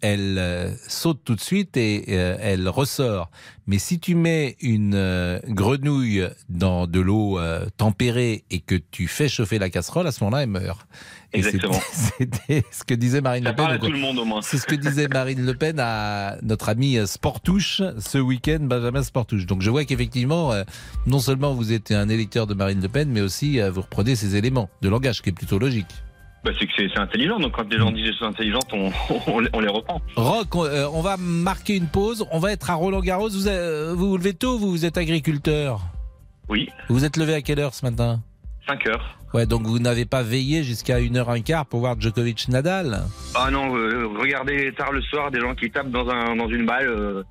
elle 0.00 0.36
euh, 0.38 0.70
saute 0.88 1.20
tout 1.24 1.34
de 1.34 1.40
suite 1.40 1.76
et 1.76 2.04
euh, 2.08 2.36
elle 2.40 2.68
ressort. 2.68 3.30
Mais 3.66 3.78
si 3.78 3.98
tu 3.98 4.14
mets 4.14 4.56
une 4.60 4.94
euh, 4.94 5.40
grenouille 5.48 6.24
dans 6.48 6.86
de 6.86 7.00
l'eau 7.00 7.38
tempérée 7.76 8.44
et 8.50 8.60
que 8.60 8.74
tu 8.74 9.08
fais 9.08 9.28
chauffer 9.28 9.58
la 9.58 9.70
casserole, 9.70 10.06
à 10.06 10.12
ce 10.12 10.22
moment-là, 10.24 10.44
elle 10.44 10.50
meurt. 10.50 10.86
Exactement. 11.32 11.80
C'était 11.92 12.64
ce 12.70 12.84
que 12.84 12.94
disait 12.94 13.20
Marine 13.20 13.44
Le 13.44 13.54
Pen. 13.54 13.78
tout 13.78 13.90
le 13.90 13.98
monde 13.98 14.18
au 14.18 14.24
moins. 14.24 14.42
C'est 14.42 14.58
ce 14.58 14.66
que 14.66 14.74
disait 14.74 15.08
Marine 15.08 15.44
Le 15.44 15.54
Pen 15.54 15.80
à 15.80 16.36
notre 16.42 16.68
ami 16.68 16.98
Sportouche 17.06 17.82
ce 17.98 18.18
week-end, 18.18 18.60
Benjamin 18.60 19.02
Sportouche. 19.02 19.46
Donc 19.46 19.62
je 19.62 19.70
vois 19.70 19.84
qu'effectivement, 19.84 20.52
non 21.06 21.18
seulement 21.18 21.52
vous 21.54 21.72
êtes 21.72 21.90
un 21.90 22.08
électeur 22.08 22.46
de 22.46 22.54
Marine 22.54 22.80
Le 22.80 22.88
Pen, 22.88 23.10
mais 23.10 23.20
aussi 23.20 23.58
vous 23.60 23.80
reprenez 23.80 24.14
ces 24.14 24.36
éléments 24.36 24.70
de 24.82 24.88
langage 24.88 25.22
qui 25.22 25.30
est 25.30 25.32
plutôt 25.32 25.58
logique. 25.58 26.05
Bah, 26.46 26.52
c'est 26.60 26.66
que 26.68 26.72
c'est 26.76 26.96
intelligent, 26.96 27.40
donc 27.40 27.56
quand 27.56 27.68
les 27.68 27.76
gens 27.76 27.90
disent 27.90 28.10
que 28.10 28.16
c'est 28.20 28.24
intelligent, 28.24 28.60
on, 28.72 28.92
on, 29.52 29.60
les 29.60 29.68
reprend. 29.68 30.00
Rock, 30.14 30.54
euh, 30.54 30.88
on, 30.92 31.00
va 31.00 31.16
marquer 31.16 31.74
une 31.74 31.88
pause. 31.88 32.24
On 32.30 32.38
va 32.38 32.52
être 32.52 32.70
à 32.70 32.74
Roland 32.74 33.00
Garros. 33.00 33.28
Vous 33.28 33.48
euh, 33.48 33.94
vous, 33.96 34.10
vous 34.10 34.16
levez 34.16 34.32
tôt 34.32 34.56
vous, 34.56 34.84
êtes 34.84 34.96
agriculteur? 34.96 35.80
Oui. 36.48 36.68
Vous 36.88 37.04
êtes 37.04 37.16
levé 37.16 37.34
à 37.34 37.42
quelle 37.42 37.58
heure 37.58 37.74
ce 37.74 37.84
matin? 37.84 38.20
5 38.68 38.86
heures. 38.86 39.18
Ouais, 39.34 39.44
donc 39.44 39.62
vous 39.62 39.80
n'avez 39.80 40.04
pas 40.04 40.22
veillé 40.22 40.62
jusqu'à 40.62 41.00
1h15 41.00 41.64
pour 41.64 41.80
voir 41.80 42.00
Djokovic 42.00 42.46
Nadal? 42.48 43.02
Ah 43.34 43.50
non, 43.50 43.76
euh, 43.76 44.06
regardez 44.16 44.72
tard 44.72 44.92
le 44.92 45.02
soir 45.02 45.32
des 45.32 45.40
gens 45.40 45.56
qui 45.56 45.68
tapent 45.72 45.90
dans, 45.90 46.08
un, 46.08 46.36
dans 46.36 46.48
une 46.48 46.64
balle. 46.64 47.24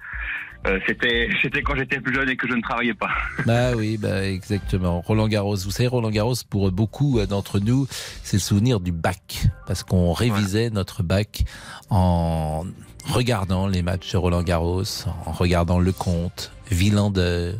Euh, 0.66 0.80
c'était 0.88 1.62
quand 1.64 1.76
j'étais 1.76 2.00
plus 2.00 2.14
jeune 2.14 2.30
et 2.30 2.36
que 2.36 2.48
je 2.48 2.54
ne 2.54 2.62
travaillais 2.62 2.94
pas. 2.94 3.10
Bah 3.46 3.74
oui, 3.76 3.98
bah 3.98 4.26
exactement. 4.26 5.02
Roland 5.02 5.28
Garros, 5.28 5.56
vous 5.56 5.72
savez 5.72 5.88
Roland 5.88 6.10
Garros 6.10 6.36
pour 6.50 6.72
beaucoup 6.72 7.20
euh, 7.20 7.26
d'entre 7.26 7.60
nous, 7.60 7.88
c'est 8.24 8.38
le 8.38 8.42
souvenir 8.42 8.80
du 8.80 8.92
bac 8.92 9.46
parce 9.68 9.84
qu'on 9.84 10.14
révisait 10.14 10.70
notre 10.70 11.04
bac 11.04 11.44
en 11.90 12.66
regardant 13.06 13.68
les 13.68 13.84
matchs 13.84 14.14
de 14.14 14.18
Roland 14.18 14.42
Garros, 14.42 14.84
en 15.26 15.32
regardant 15.32 15.80
le 15.80 15.92
compte, 15.92 16.52
Villander, 16.72 17.54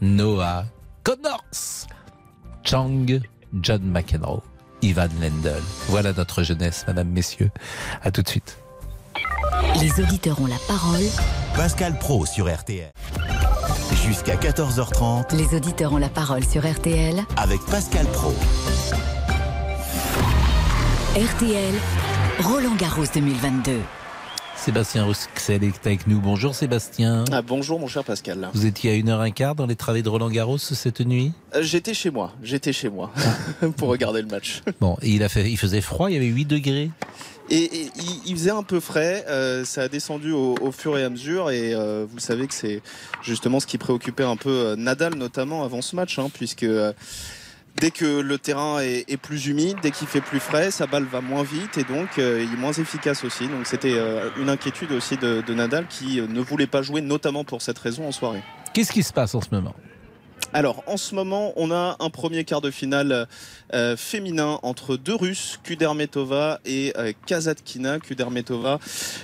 Noah, 0.00 0.64
Connors, 1.04 1.86
Chang 2.64 3.06
John 3.62 3.82
McEnroe, 3.82 4.42
Ivan 4.82 5.08
Lendl. 5.20 5.62
Voilà 5.88 6.12
notre 6.12 6.42
jeunesse, 6.42 6.84
mesdames, 6.86 7.08
messieurs. 7.08 7.50
À 8.02 8.10
tout 8.10 8.22
de 8.22 8.28
suite. 8.28 8.58
Les 9.80 10.02
auditeurs 10.02 10.40
ont 10.40 10.46
la 10.46 10.58
parole. 10.66 11.02
Pascal 11.54 11.98
Pro 11.98 12.26
sur 12.26 12.52
RTL. 12.52 12.90
Jusqu'à 14.06 14.36
14h30 14.36 15.36
Les 15.36 15.56
auditeurs 15.56 15.92
ont 15.92 15.98
la 15.98 16.08
parole 16.08 16.44
sur 16.44 16.68
RTL. 16.68 17.22
avec 17.36 17.60
Pascal 17.70 18.06
Pro. 18.06 18.32
RTL, 21.16 21.74
Roland 22.40 22.74
Garros 22.76 23.04
2022. 23.12 23.78
Sébastien 24.56 25.04
Rouxel 25.04 25.64
est 25.64 25.86
avec 25.86 26.06
nous. 26.06 26.20
Bonjour 26.20 26.54
Sébastien. 26.54 27.24
Ah, 27.32 27.42
bonjour 27.42 27.78
mon 27.80 27.86
cher 27.86 28.04
Pascal. 28.04 28.48
Vous 28.54 28.66
étiez 28.66 28.90
à 28.92 28.94
1h15 28.94 29.54
dans 29.56 29.66
les 29.66 29.76
travées 29.76 30.02
de 30.02 30.08
Roland 30.08 30.28
Garros 30.30 30.58
cette 30.58 31.00
nuit? 31.00 31.32
Euh, 31.54 31.62
J'étais 31.62 31.94
chez 31.94 32.10
moi, 32.10 32.32
j'étais 32.42 32.72
chez 32.72 32.88
moi 32.90 33.10
pour 33.76 33.88
regarder 33.88 34.20
le 34.22 34.28
match. 34.28 34.62
Bon, 34.80 34.96
et 35.00 35.10
il, 35.10 35.22
a 35.22 35.28
fait, 35.28 35.50
il 35.50 35.56
faisait 35.56 35.80
froid, 35.80 36.10
il 36.10 36.14
y 36.14 36.16
avait 36.16 36.26
8 36.26 36.44
degrés. 36.44 36.90
Et, 37.50 37.90
il, 38.26 38.36
faisait 38.36 38.50
un 38.50 38.62
peu 38.62 38.78
frais, 38.78 39.24
euh, 39.28 39.64
ça 39.64 39.82
a 39.82 39.88
descendu 39.88 40.32
au, 40.32 40.70
fur 40.70 40.98
et 40.98 41.04
à 41.04 41.08
mesure 41.08 41.50
et 41.50 41.72
euh, 41.74 42.04
vous 42.08 42.18
savez 42.18 42.46
que 42.46 42.54
c'est 42.54 42.82
justement 43.22 43.58
ce 43.58 43.66
qui 43.66 43.78
préoccupait 43.78 44.24
un 44.24 44.36
peu 44.36 44.50
euh, 44.50 44.76
Nadal 44.76 45.14
notamment 45.14 45.64
avant 45.64 45.80
ce 45.80 45.96
match, 45.96 46.18
hein, 46.18 46.28
puisque 46.32 46.66
dès 47.76 47.90
que 47.90 48.20
le 48.20 48.38
terrain 48.38 48.80
est, 48.80 49.16
plus 49.16 49.46
humide, 49.46 49.78
dès 49.82 49.92
qu'il 49.92 50.08
fait 50.08 50.20
plus 50.20 50.40
frais, 50.40 50.70
sa 50.70 50.86
balle 50.86 51.04
va 51.04 51.22
moins 51.22 51.42
vite 51.42 51.78
et 51.78 51.84
donc 51.84 52.08
il 52.18 52.22
est 52.22 52.58
moins 52.58 52.72
efficace 52.72 53.24
aussi. 53.24 53.48
Donc 53.48 53.66
c'était 53.66 53.96
une 54.38 54.50
inquiétude 54.50 54.92
aussi 54.92 55.16
de, 55.16 55.54
Nadal 55.54 55.86
qui 55.88 56.20
ne 56.20 56.40
voulait 56.40 56.66
pas 56.66 56.82
jouer 56.82 57.00
notamment 57.00 57.44
pour 57.44 57.62
cette 57.62 57.78
raison 57.78 58.06
en 58.06 58.12
soirée. 58.12 58.42
Qu'est-ce 58.74 58.92
qui 58.92 59.02
se 59.02 59.12
passe 59.12 59.34
en 59.34 59.40
ce 59.40 59.48
moment? 59.52 59.74
Alors, 60.54 60.82
en 60.86 60.96
ce 60.96 61.14
moment, 61.14 61.52
on 61.56 61.70
a 61.70 61.96
un 62.00 62.08
premier 62.08 62.44
quart 62.44 62.62
de 62.62 62.70
finale 62.70 63.28
euh, 63.74 63.96
féminin 63.98 64.58
entre 64.62 64.96
deux 64.96 65.14
Russes, 65.14 65.60
Kudermetova 65.62 66.60
et 66.64 66.94
euh, 66.96 67.12
Kazatkina. 67.26 67.98
Kudermetova, 67.98 68.78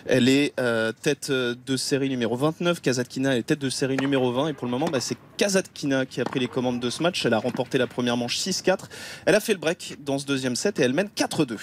elle 0.05 0.29
est 0.29 0.53
euh, 0.61 0.93
tête 0.93 1.31
de 1.31 1.77
série 1.79 2.11
numéro 2.11 2.37
29. 2.37 2.83
Kazatkina, 2.83 3.39
est 3.39 3.43
tête 3.43 3.59
de 3.59 3.71
série 3.71 3.97
numéro 3.97 4.33
20. 4.33 4.49
Et 4.49 4.53
pour 4.53 4.67
le 4.67 4.71
moment, 4.71 4.87
bah, 4.87 5.01
c'est 5.01 5.17
Kazatkina 5.39 6.05
qui 6.05 6.21
a 6.21 6.25
pris 6.25 6.41
les 6.41 6.49
commandes 6.49 6.79
de 6.79 6.91
ce 6.91 7.03
match. 7.03 7.25
Elle 7.25 7.35
a 7.35 7.39
remporté 7.39 7.79
la 7.79 7.87
première 7.87 8.19
manche 8.19 8.37
6-4. 8.37 8.81
Elle 9.25 9.35
a 9.35 9.41
fait 9.41 9.55
le 9.55 9.59
break 9.59 9.97
dans 10.05 10.19
ce 10.19 10.27
deuxième 10.27 10.57
set 10.57 10.79
et 10.79 10.83
elle 10.83 10.93
mène 10.93 11.09
4-2. 11.17 11.57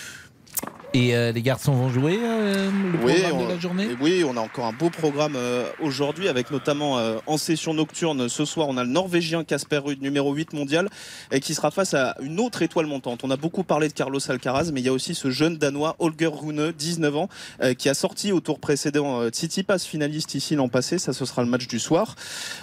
Et 0.94 1.16
euh, 1.16 1.32
les 1.32 1.42
garçons 1.42 1.72
vont 1.72 1.90
jouer 1.90 2.20
euh, 2.22 2.70
le 2.92 2.98
programme 2.98 3.34
on, 3.34 3.46
de 3.46 3.50
la 3.50 3.60
journée? 3.60 3.88
Oui, 4.02 4.26
on 4.28 4.36
a 4.36 4.42
encore 4.42 4.66
un 4.66 4.74
beau 4.74 4.90
programme 4.90 5.36
euh, 5.38 5.64
aujourd'hui 5.80 6.28
avec 6.28 6.52
notamment 6.52 6.98
euh, 6.98 7.18
en 7.28 7.38
session 7.38 7.74
nocturne 7.74 8.28
ce 8.28 8.44
soir, 8.44 8.68
on 8.68 8.76
a 8.76 8.84
le 8.84 8.90
Norvégien 8.90 9.46
Casper 9.46 9.78
Ruud, 9.78 10.02
numéro 10.02 10.34
8 10.34 10.52
mondial, 10.52 10.90
et 11.32 11.40
qui 11.40 11.56
sera 11.56 11.72
face 11.72 11.94
à 11.94 12.18
une 12.22 12.42
autre 12.42 12.62
étoile 12.62 12.88
montante. 12.88 13.22
On 13.24 13.32
a 13.32 13.38
beaucoup 13.38 13.64
parlé 13.64 13.88
de 13.88 13.94
Carlos 13.94 14.20
Alcaraz, 14.30 14.72
mais 14.74 14.82
il 14.82 14.86
y 14.86 14.90
a 14.90 14.94
aussi 14.94 15.16
ce 15.16 15.30
jeune 15.30 15.58
Danois 15.58 15.96
Holger 16.00 16.28
Rune, 16.34 16.74
19 16.78 17.16
ans, 17.16 17.30
euh, 17.64 17.74
qui 17.74 17.88
a 17.88 17.94
sorti 17.94 18.34
au 18.34 18.42
tour 18.42 18.60
précédent 18.60 19.22
euh, 19.22 19.30
Tsitsipas, 19.30 19.80
finaliste 19.80 20.36
ici 20.36 20.56
l'an 20.56 20.68
passé. 20.68 21.00
Ça, 21.00 21.14
ce 21.14 21.24
sera 21.24 21.42
le 21.42 21.48
match 21.48 21.68
du 21.68 21.80
soir. 21.80 22.16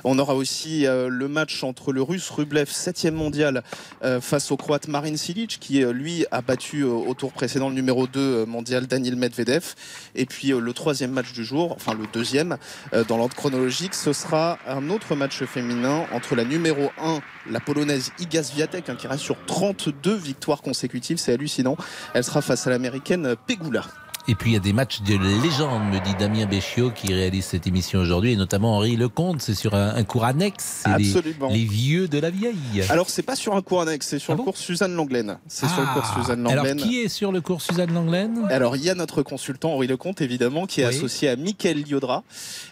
On 0.05 0.19
aura 0.19 0.35
aussi 0.35 0.87
euh, 0.87 1.09
le 1.09 1.29
match 1.29 1.65
entre 1.65 1.93
le 1.93 2.03
Russe 2.03 2.29
Rublev, 2.29 2.69
7e 2.69 3.13
mondial, 3.13 3.63
euh, 4.05 4.21
face 4.21 4.51
au 4.51 4.59
Croate 4.59 4.87
Marin 4.87 5.17
Silic, 5.17 5.59
qui 5.61 5.79
lui 5.81 6.27
a 6.31 6.43
battu 6.43 6.83
au 6.83 7.15
tour 7.15 7.33
précédent 7.33 7.71
le 7.71 7.75
numéro 7.75 8.07
2 8.07 8.18
euh, 8.19 8.47
mondial 8.47 8.87
Daniel 8.87 9.17
Medvedev. 9.17 9.75
Et 10.15 10.27
puis 10.27 10.53
euh, 10.53 10.61
le 10.61 10.73
troisième 10.73 11.11
match 11.11 11.33
du 11.33 11.45
jour, 11.45 11.73
enfin 11.73 11.95
le 11.95 12.07
deuxième, 12.13 12.57
euh, 12.93 13.05
dans 13.05 13.17
l'ordre 13.17 13.35
chronologique, 13.35 13.95
ce 13.95 14.13
sera 14.13 14.59
un 14.67 14.91
autre 14.91 15.15
match 15.15 15.45
féminin 15.45 16.07
entre 16.13 16.35
la 16.35 16.45
numéro 16.45 16.91
1, 17.01 17.21
la 17.51 17.61
polonaise 17.61 18.13
Iga 18.19 18.43
Swiatek, 18.43 18.89
hein, 18.89 18.97
qui 18.97 19.07
reste 19.07 19.23
sur 19.23 19.37
32 19.47 20.15
victoires 20.15 20.63
consécutives, 20.63 21.19
c'est 21.19 21.33
hallucinant. 21.33 21.77
Elle 22.15 22.25
sera 22.25 22.43
face 22.43 22.67
à 22.67 22.71
l'américaine 22.71 23.35
Pegula. 23.47 23.85
Et 24.31 24.35
puis 24.35 24.51
il 24.51 24.53
y 24.53 24.57
a 24.57 24.61
des 24.61 24.75
matchs 24.75 25.01
de 25.01 25.15
légende, 25.43 25.85
me 25.91 25.99
dit 26.05 26.15
Damien 26.19 26.45
Béchiot, 26.45 26.91
qui 26.91 27.15
réalise 27.15 27.47
cette 27.47 27.67
émission 27.67 27.99
aujourd'hui, 28.01 28.33
et 28.33 28.37
notamment 28.37 28.77
Henri 28.77 28.95
Lecomte. 28.95 29.41
C'est 29.41 29.55
sur 29.55 29.75
un, 29.75 29.95
un 29.95 30.05
cours 30.05 30.25
annexe. 30.27 30.83
Les, 30.99 31.17
Absolument. 31.17 31.49
les 31.49 31.65
vieux 31.65 32.09
de 32.09 32.19
la 32.19 32.29
vieille. 32.29 32.55
Alors 32.91 33.09
c'est 33.09 33.23
pas 33.23 33.37
sur 33.37 33.57
un 33.57 33.63
cours 33.63 33.81
annexe, 33.81 34.07
c'est 34.07 34.19
sur 34.19 34.35
Ah 34.35 34.37
le 34.37 34.43
cours 34.43 34.59
Suzanne 34.59 34.95
Langlaine. 34.95 35.39
C'est 35.49 35.67
sur 35.67 35.81
le 35.81 35.87
Ah. 35.89 35.95
cours 35.95 36.15
Suzanne 36.23 36.41
Alors 36.47 36.67
Langlaine. 36.67 36.77
qui 36.77 36.99
est 37.01 37.09
sur 37.09 37.33
le 37.33 37.41
cours 37.41 37.63
Suzanne 37.63 37.95
Langlaine 37.95 38.47
Alors, 38.51 38.77
il 38.77 38.85
y 38.85 38.91
a 38.91 38.95
notre 38.95 39.23
consultant 39.23 39.73
Henri 39.73 39.87
Lecomte, 39.87 40.21
évidemment, 40.21 40.67
qui 40.67 40.83
est 40.83 40.87
Oui. 40.89 40.95
associé 40.95 41.31
à 41.31 41.37
Mickaël 41.37 41.83
Liodra. 41.83 42.23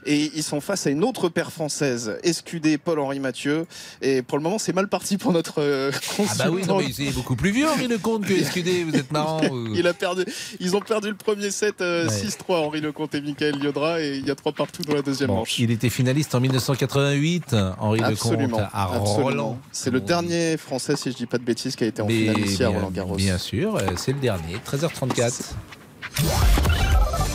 Et 0.05 0.31
ils 0.35 0.43
sont 0.43 0.61
face 0.61 0.87
à 0.87 0.91
une 0.91 1.05
autre 1.05 1.31
paire 1.31 1.51
française, 1.53 2.19
Escudé, 2.23 2.77
Paul-Henri 2.77 3.19
Mathieu. 3.19 3.67
Et 4.03 4.21
pour 4.21 4.37
le 4.37 4.45
moment, 4.45 4.59
c'est 4.59 4.75
mal 4.75 4.89
parti 4.89 5.17
pour 5.17 5.33
notre 5.33 5.63
euh, 5.63 5.91
Ah 5.95 5.99
consultant. 6.19 6.45
bah 6.45 6.51
oui, 6.53 6.63
non, 6.67 6.79
mais 6.81 6.93
c'est 6.93 7.13
beaucoup 7.15 7.35
plus 7.35 7.51
vieux 7.51 7.67
Henri 7.67 7.89
Lecomte 7.89 8.27
que 8.27 8.35
Escudé, 8.35 8.85
vous 8.85 8.95
êtes 8.95 9.11
marrant. 9.11 9.41
Il 9.75 9.87
a 9.87 9.95
perdu, 9.95 10.25
ils 10.61 10.77
ont 10.77 10.81
perdu 10.81 11.09
le 11.09 11.15
premier 11.17 11.46
set 11.51 11.81
euh, 11.81 12.07
Ouais. 12.09 12.13
6-3, 12.13 12.55
Henri 12.67 12.81
Lecomte 12.81 13.15
et 13.15 13.21
Mickaël 13.21 13.59
Liodra. 13.59 14.01
Et 14.01 14.17
il 14.17 14.27
y 14.27 14.31
a 14.31 14.35
trois 14.35 14.53
partout 14.53 14.83
dans 14.83 14.95
la 14.95 15.03
deuxième 15.03 15.29
Bon, 15.29 15.37
manche. 15.37 15.59
il 15.59 15.71
était 15.71 15.91
finaliste 15.91 16.35
en 16.35 16.41
1988, 16.41 17.55
Henri 17.79 18.03
Absolument, 18.03 18.59
Lecomte, 18.59 18.71
à 18.73 18.83
absolument. 18.95 19.23
Roland. 19.23 19.59
C'est 19.73 19.91
le 19.91 20.01
dernier 20.01 20.57
français, 20.57 20.97
si 20.97 21.11
je 21.13 21.17
dis 21.17 21.27
pas 21.27 21.39
de 21.39 21.45
bêtises, 21.45 21.77
qui 21.77 21.85
a 21.85 21.87
été 21.87 22.03
en 22.03 22.09
finale 22.09 22.39
ici 22.41 22.63
à 22.65 22.69
Roland 22.69 22.91
Garros. 22.91 23.17
Bien 23.17 23.39
sûr, 23.39 23.77
euh, 23.77 23.81
c'est 23.97 24.13
le 24.13 24.21
dernier, 24.21 24.57
13h34. 24.67 25.53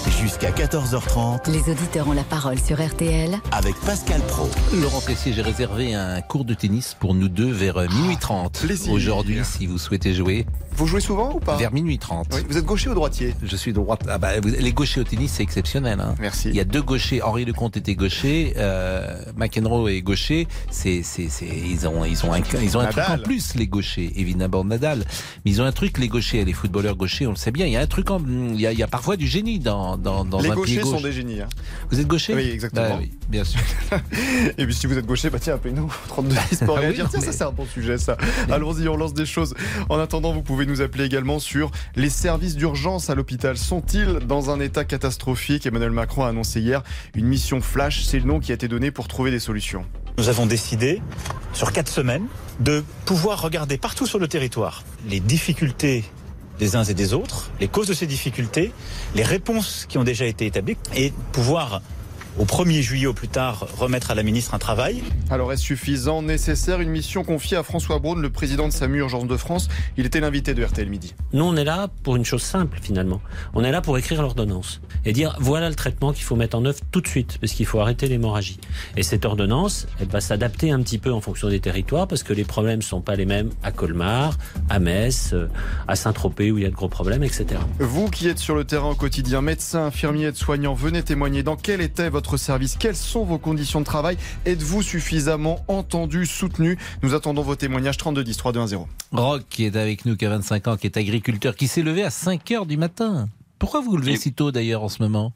Jusqu'à 0.10 0.52
14h30 0.52 1.52
Les 1.52 1.72
auditeurs 1.72 2.08
ont 2.08 2.12
la 2.14 2.24
parole 2.24 2.60
sur 2.60 2.84
RTL. 2.84 3.38
avec 3.52 3.76
Pascal 3.86 4.22
Pro. 4.22 4.50
Laurent 4.74 5.00
Tessier, 5.02 5.34
j'ai 5.34 5.42
réservé 5.42 5.94
un 5.94 6.22
cours 6.22 6.46
de 6.46 6.54
tennis 6.54 6.96
pour 7.00 7.14
nous 7.14 7.28
deux 7.30 7.52
vers 7.52 7.78
euh, 7.78 7.88
minuit 7.88 8.18
30 8.18 8.60
plaisir. 8.62 8.92
aujourd'hui, 8.94 9.40
si 9.44 9.66
vous 9.68 9.78
souhaitez 9.78 10.14
jouer. 10.14 10.46
Vous 10.76 10.88
jouez 10.88 11.02
souvent 11.02 11.34
ou 11.36 11.40
pas? 11.40 11.58
Vers 11.58 11.72
minuit 11.74 11.98
30. 12.00 12.28
Oui, 12.34 12.42
Vous 12.50 12.58
êtes 12.58 12.66
gaucher 12.66 12.90
ou 12.90 12.94
droitier? 12.94 13.36
Je 13.44 13.56
suis 13.56 13.74
droite. 13.74 14.02
Ah 14.10 14.18
bah, 14.18 14.40
vous- 14.42 14.50
les 14.50 14.74
gauchers 14.74 15.02
au 15.02 15.04
tennis, 15.04 15.34
c'est 15.34 15.44
exceptionnel. 15.44 16.00
Hein. 16.00 16.16
Merci. 16.20 16.50
Il 16.50 16.56
y 16.56 16.60
a 16.60 16.66
deux 16.66 16.82
gauchers. 16.82 17.22
Henri 17.22 17.46
Lecomte 17.46 17.78
était 17.78 17.96
gaucher. 17.96 18.54
Euh, 18.58 19.24
McEnroe 19.36 19.90
est 19.90 20.02
gaucher. 20.02 20.48
C'est, 20.72 21.02
c'est, 21.04 21.30
c'est, 21.30 21.46
ils 21.48 21.88
ont, 21.88 22.06
ils 22.06 22.26
ont 22.26 22.34
un, 22.34 22.40
ils 22.62 22.78
ont 22.78 22.82
un 22.82 22.88
truc 22.88 23.04
en 23.10 23.18
plus, 23.18 23.56
les 23.56 23.68
gauchers. 23.68 24.12
Évidemment, 24.16 24.64
Nadal. 24.64 25.04
Mais 25.46 25.52
ils 25.52 25.62
ont 25.62 25.66
un 25.66 25.72
truc, 25.72 25.98
les 25.98 26.08
gauchers, 26.08 26.44
les 26.46 26.54
footballeurs 26.54 26.96
gauchers, 26.96 27.28
on 27.28 27.32
le 27.32 27.36
sait 27.36 27.52
bien. 27.52 27.66
Il 27.66 27.74
y 27.74 27.78
a 27.78 27.82
un 27.82 27.88
truc 27.88 28.10
en, 28.12 28.20
il 28.54 28.60
y 28.62 28.68
a, 28.68 28.72
il 28.72 28.80
y 28.80 28.84
a 28.84 28.88
parfois 28.88 29.18
du 29.18 29.28
génie 29.28 29.60
dans, 29.60 29.91
dans, 29.98 30.26
dans 30.26 30.40
Les 30.40 30.50
un 30.50 30.54
pied 30.54 30.56
gauchers 30.56 30.82
gauche. 30.82 30.92
sont 30.92 31.02
des 31.02 31.12
génies. 31.12 31.42
hein. 31.42 31.48
Vous 31.90 32.00
êtes 32.00 32.08
gaucher 32.08 32.34
Oui, 32.36 32.50
exactement. 32.50 32.90
Bah 32.90 32.96
oui, 33.00 33.12
bien 33.30 33.44
sûr. 33.44 33.60
Et 34.58 34.66
puis 34.66 34.74
si 34.74 34.88
vous 34.88 34.98
êtes 34.98 35.06
gaucher, 35.06 35.30
bah 35.30 35.40
tiens, 35.40 35.56
appelez-nous 35.56 35.92
32 36.08 36.36
10 36.52 36.60
pour 36.66 36.76
Ah 36.78 36.80
oui, 36.80 36.86
réagir. 36.88 37.10
Tiens, 37.10 37.20
mais- 37.20 37.26
ça 37.26 37.32
c'est 37.34 37.44
un 37.44 37.52
bon 37.52 37.66
sujet 37.66 37.98
ça. 37.98 38.18
Allons-y, 38.50 38.88
on 38.88 38.96
lance 38.98 39.14
des 39.14 39.26
choses. 39.26 39.54
En 39.90 40.00
attendant, 40.00 40.34
vous 40.34 40.42
pouvez 40.44 40.66
nous 40.66 40.82
appeler 40.82 41.06
également 41.06 41.40
sur 41.40 41.72
les 41.96 42.10
services 42.10 42.56
d'urgence 42.56 43.10
à 43.10 43.16
l'hôpital. 43.16 43.58
Sont-ils 43.58 44.20
dans 44.28 44.50
un 44.50 44.60
état 44.60 44.86
catastrophique? 44.86 45.66
Emmanuel 45.66 45.92
Macron 45.92 46.24
a 46.26 46.30
annoncé 46.30 46.62
hier 46.62 46.84
une 47.16 47.26
mission 47.26 47.62
flash. 47.62 48.04
C'est 48.04 48.20
le 48.20 48.26
nom 48.26 48.40
qui 48.40 48.52
a 48.52 48.56
été 48.56 48.68
donné 48.68 48.92
pour 48.92 49.08
trouver 49.08 49.32
des 49.32 49.40
solutions. 49.40 49.86
Nous 50.18 50.28
avons 50.30 50.46
décidé, 50.46 51.02
sur 51.54 51.72
quatre 51.72 51.90
semaines, 51.90 52.26
de 52.60 52.84
pouvoir 53.06 53.42
regarder 53.42 53.78
partout 53.78 54.06
sur 54.06 54.20
le 54.20 54.28
territoire 54.28 54.84
les 55.10 55.20
difficultés 55.20 56.04
des 56.62 56.76
uns 56.76 56.84
et 56.84 56.94
des 56.94 57.14
autres, 57.14 57.50
les 57.60 57.68
causes 57.68 57.88
de 57.88 57.94
ces 57.94 58.06
difficultés, 58.06 58.72
les 59.16 59.24
réponses 59.24 59.88
qui 59.90 59.98
ont 59.98 60.04
déjà 60.04 60.28
été 60.28 60.46
établies 60.46 60.78
et 60.96 61.12
pouvoir, 61.32 61.82
au 62.40 62.46
1er 62.46 62.82
juillet 62.82 63.08
au 63.08 63.14
plus 63.14 63.28
tard, 63.28 63.68
remettre 63.78 64.12
à 64.12 64.16
la 64.16 64.24
ministre 64.24 64.54
un 64.54 64.60
travail. 64.60 65.04
Alors 65.30 65.52
est-ce 65.52 65.64
suffisant, 65.64 66.22
nécessaire 66.22 66.80
Une 66.80 66.90
mission 66.90 67.24
confiée 67.24 67.58
à 67.58 67.64
François 67.64 68.00
Braun, 68.00 68.22
le 68.22 68.30
président 68.30 68.68
de 68.68 68.74
SAMU 68.74 69.00
Urgence 69.00 69.28
de 69.28 69.38
France? 69.38 69.68
Il 69.98 70.06
était 70.06 70.20
l'invité 70.20 70.54
de 70.54 70.64
RTL 70.64 70.90
Midi. 70.90 71.14
Nous, 71.34 71.44
on 71.44 71.56
est 71.56 71.64
là 71.64 71.90
pour 72.04 72.16
une 72.16 72.26
chose 72.26 72.42
simple, 72.42 72.80
finalement. 72.82 73.22
On 73.54 73.64
est 73.64 73.72
là 73.72 73.82
pour 73.82 73.98
écrire 73.98 74.22
l'ordonnance 74.22 74.82
et 75.06 75.14
dire 75.14 75.36
voilà 75.40 75.70
le 75.70 75.76
traitement 75.76 76.14
qu'il 76.14 76.24
faut 76.24 76.36
mettre 76.36 76.58
en 76.58 76.66
œuvre 76.66 76.80
tout 76.92 77.02
de 77.02 77.08
suite, 77.08 77.38
parce 77.40 77.54
qu'il 77.54 77.66
faut 77.66 77.80
arrêter 77.80 78.08
l'hémorragie. 78.08 78.60
Et 78.96 79.04
cette 79.04 79.26
ordonnance, 79.26 79.88
elle 80.00 80.08
va 80.08 80.22
s'adapter 80.22 80.72
un 80.72 80.82
petit 80.82 80.98
peu 80.98 81.12
en 81.12 81.22
fonction 81.22 81.50
des 81.50 81.60
territoires, 81.60 82.08
parce 82.08 82.24
que 82.24 82.34
les 82.34 82.44
problèmes 82.44 82.80
ne 82.80 82.84
sont 82.84 83.02
pas 83.02 83.16
les 83.16 83.26
mêmes 83.26 83.50
à 83.64 83.72
Colmar, 83.72 84.38
à 84.70 84.80
Metz, 84.80 85.32
euh, 85.34 85.48
à 85.88 85.96
Saint-Tropez, 85.96 86.52
où 86.52 86.58
il 86.58 86.64
y 86.64 86.68
a 86.68 86.70
de 86.70 86.76
gros 86.76 86.90
problèmes, 86.90 87.24
etc. 87.24 87.46
Vous 87.80 88.10
qui 88.10 88.28
êtes 88.28 88.40
sur 88.40 88.56
le 88.56 88.64
terrain 88.64 88.92
au 88.92 88.96
quotidien, 88.96 89.42
médecin, 89.42 89.86
infirmier, 89.86 90.28
aide-soignant, 90.28 90.74
venez 90.74 91.04
témoigner 91.04 91.44
dans 91.44 91.56
quel 91.56 91.82
était 91.82 92.10
votre 92.10 92.21
service, 92.38 92.78
quelles 92.78 92.96
sont 92.96 93.24
vos 93.24 93.38
conditions 93.38 93.80
de 93.80 93.86
travail, 93.86 94.18
êtes-vous 94.46 94.82
suffisamment 94.82 95.64
entendu, 95.68 96.26
soutenu? 96.26 96.78
Nous 97.04 97.14
attendons 97.14 97.42
vos 97.42 97.56
témoignages 97.56 97.98
32 97.98 98.24
10 98.24 98.38
3210. 98.38 98.88
Rock 99.12 99.44
qui 99.50 99.66
est 99.66 99.76
avec 99.76 100.06
nous, 100.06 100.16
qui 100.16 100.26
a 100.26 100.30
25 100.30 100.68
ans, 100.68 100.78
qui 100.78 100.88
est 100.88 100.98
agriculteur, 100.98 101.56
qui 101.56 101.68
s'est 101.68 101.84
levé 101.84 102.04
à 102.04 102.10
5 102.10 102.50
heures 102.52 102.66
du 102.66 102.78
matin. 102.78 103.28
Pourquoi 103.60 103.82
vous 103.82 103.92
vous 103.92 103.98
levez 103.98 104.16
si 104.16 104.34
tôt 104.34 104.52
d'ailleurs 104.52 104.84
en 104.84 104.90
ce 104.90 105.04
moment? 105.04 105.34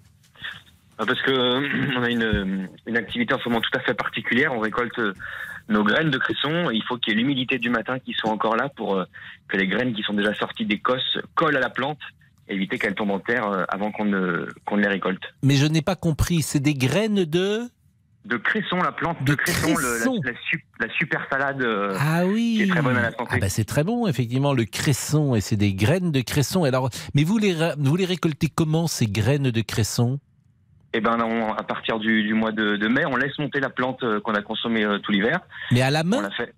Ah, 0.98 1.06
Parce 1.06 1.22
que 1.22 1.32
euh, 1.32 1.96
on 1.98 2.04
a 2.04 2.10
une, 2.10 2.70
une 2.88 2.98
activité 2.98 3.34
en 3.34 3.40
ce 3.40 3.50
moment 3.50 3.62
tout 3.62 3.78
à 3.78 3.82
fait 3.82 3.94
particulière. 3.94 4.54
On 4.54 4.60
récolte 4.60 4.98
euh, 5.00 5.14
nos 5.70 5.84
graines 5.84 6.10
de 6.10 6.18
cresson. 6.18 6.70
Il 6.72 6.84
faut 6.84 6.98
qu'il 6.98 7.14
y 7.14 7.16
ait 7.16 7.20
l'humidité 7.20 7.60
du 7.60 7.70
matin 7.70 8.00
qui 8.00 8.14
soit 8.14 8.32
encore 8.32 8.56
là 8.56 8.70
pour 8.76 8.96
euh, 8.96 9.06
que 9.48 9.58
les 9.58 9.68
graines 9.68 9.94
qui 9.94 10.02
sont 10.04 10.14
déjà 10.14 10.34
sorties 10.34 10.66
des 10.66 10.80
cosses 10.80 11.18
collent 11.36 11.58
à 11.58 11.60
la 11.60 11.70
plante, 11.70 12.00
éviter 12.48 12.78
qu'elles 12.78 12.96
tombent 12.96 13.12
en 13.12 13.20
terre 13.20 13.48
euh, 13.48 13.64
avant 13.70 13.92
qu'on 13.92 14.06
ne, 14.06 14.48
qu'on 14.66 14.78
ne 14.78 14.82
les 14.82 14.88
récolte. 14.88 15.24
Mais 15.44 15.56
je 15.56 15.66
n'ai 15.66 15.82
pas 15.82 15.96
compris, 15.96 16.42
c'est 16.42 16.60
des 16.60 16.74
graines 16.76 17.26
de... 17.26 17.62
De 18.26 18.38
cresson, 18.38 18.78
la 18.78 18.92
plante 18.92 19.24
de, 19.24 19.36
cresson, 19.36 19.76
le- 19.76 20.20
la- 20.80 20.90
super 20.94 21.28
salade 21.32 21.62
euh, 21.62 21.96
Ah 22.00 22.26
oui. 22.26 22.56
qui 22.58 22.64
est 22.64 22.68
très 22.72 22.82
bonne 22.82 22.98
à 22.98 23.04
la 23.04 23.12
santé. 23.12 23.30
Ah 23.34 23.38
bah, 23.40 23.50
c'est 23.50 23.66
très 23.66 23.84
bon, 23.84 24.08
effectivement, 24.08 24.54
le 24.54 24.66
cresson. 24.66 25.36
Et 25.36 25.42
c'est 25.42 25.58
des 25.58 25.76
graines 25.76 26.12
de 26.12 26.22
cresson. 26.22 26.64
Alors, 26.64 26.90
mais 27.14 27.24
vous 27.24 27.38
les, 27.38 27.56
vous 27.78 27.96
les 27.96 28.06
récoltez 28.06 28.48
comment, 28.54 28.88
ces 28.88 29.06
graines 29.06 29.52
de 29.52 29.62
cresson? 29.62 30.20
Et 30.94 31.02
ben, 31.02 31.20
on- 31.22 31.54
à 31.54 31.62
partir 31.62 32.00
du, 32.00 32.24
du 32.24 32.34
mois 32.34 32.52
de, 32.52 32.78
de 32.78 32.88
mai, 32.88 33.06
on 33.06 33.16
laisse 33.16 33.38
monter 33.38 33.60
la 33.60 33.70
plante 33.70 34.02
euh, 34.02 34.20
qu'on 34.22 34.34
a 34.34 34.42
consommée 34.42 34.84
euh, 34.86 34.98
tout 34.98 35.12
l'hiver. 35.12 35.42
Mais 35.72 35.82
à 35.84 35.92
la 35.92 36.02
On 36.02 36.06
main 36.06 36.22
l'a 36.24 36.32
fait. 36.32 36.52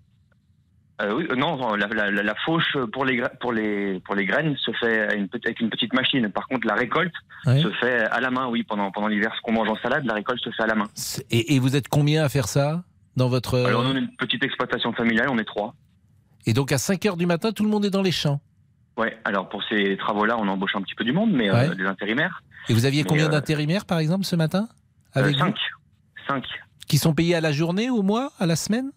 Euh, 1.00 1.14
oui, 1.14 1.26
euh, 1.30 1.36
non, 1.36 1.74
la, 1.76 1.86
la- 1.86 2.10
la- 2.10 2.22
la 2.22 2.34
fauche 2.44 2.76
pour 2.92 3.04
les, 3.04 3.22
pour, 3.40 3.52
les, 3.52 4.00
pour 4.00 4.14
les 4.16 4.26
graines 4.26 4.56
se 4.56 4.72
fait 4.72 5.00
à 5.08 5.14
une, 5.14 5.28
pe- 5.28 5.38
avec 5.44 5.60
une 5.60 5.70
petite 5.70 5.92
machine. 5.92 6.28
Par 6.30 6.48
contre, 6.48 6.66
la 6.66 6.74
récolte 6.74 7.12
se 7.44 7.70
fait 7.80 8.00
à 8.10 8.20
la 8.20 8.30
main, 8.30 8.48
oui, 8.48 8.64
pendant, 8.64 8.90
pendant 8.90 9.06
l'hiver. 9.06 9.32
Ce 9.36 9.40
qu'on 9.42 9.52
mange 9.52 9.68
en 9.68 9.76
salade, 9.76 10.04
la 10.04 10.14
récolte 10.14 10.40
se 10.42 10.50
fait 10.50 10.64
à 10.64 10.66
la 10.66 10.74
main. 10.74 10.88
et, 11.30 11.54
et 11.54 11.58
vous 11.60 11.76
êtes 11.76 11.88
combien 11.88 12.24
à 12.24 12.28
faire 12.28 12.48
ça 12.48 12.82
dans 13.16 13.28
votre... 13.28 13.58
Alors, 13.58 13.82
on 13.84 13.94
a 13.94 13.98
une 13.98 14.10
petite 14.16 14.42
exploitation 14.42 14.92
familiale, 14.92 15.28
on 15.30 15.38
est 15.38 15.44
trois. 15.44 15.74
Et 16.46 16.52
donc, 16.52 16.72
à 16.72 16.78
5 16.78 17.04
heures 17.06 17.16
du 17.16 17.26
matin, 17.26 17.52
tout 17.52 17.62
le 17.64 17.70
monde 17.70 17.84
est 17.84 17.90
dans 17.90 18.02
les 18.02 18.12
champs. 18.12 18.40
Ouais, 18.96 19.16
alors 19.24 19.48
pour 19.48 19.62
ces 19.68 19.96
travaux-là, 19.98 20.36
on 20.38 20.48
embauche 20.48 20.74
un 20.74 20.82
petit 20.82 20.94
peu 20.96 21.04
du 21.04 21.12
monde, 21.12 21.30
mais 21.32 21.50
Ouais. 21.52 21.68
euh, 21.68 21.74
des 21.76 21.84
intérimaires. 21.86 22.42
Et 22.68 22.74
vous 22.74 22.84
aviez 22.86 23.02
Mais, 23.04 23.08
combien 23.08 23.26
euh, 23.26 23.30
d'intérimaires, 23.30 23.84
par 23.84 24.00
exemple, 24.00 24.24
ce 24.24 24.34
matin 24.34 24.68
Euh, 25.16 25.20
avec 25.20 25.34
vous 25.34 25.40
cinq. 25.40 25.56
Cinq. 26.26 26.44
Qui 26.88 26.98
sont 26.98 27.14
payés 27.14 27.36
à 27.36 27.40
la 27.40 27.52
journée, 27.52 27.88
au 27.90 28.02
mois, 28.02 28.32
à 28.40 28.46
la 28.46 28.56
semaine? 28.56 28.90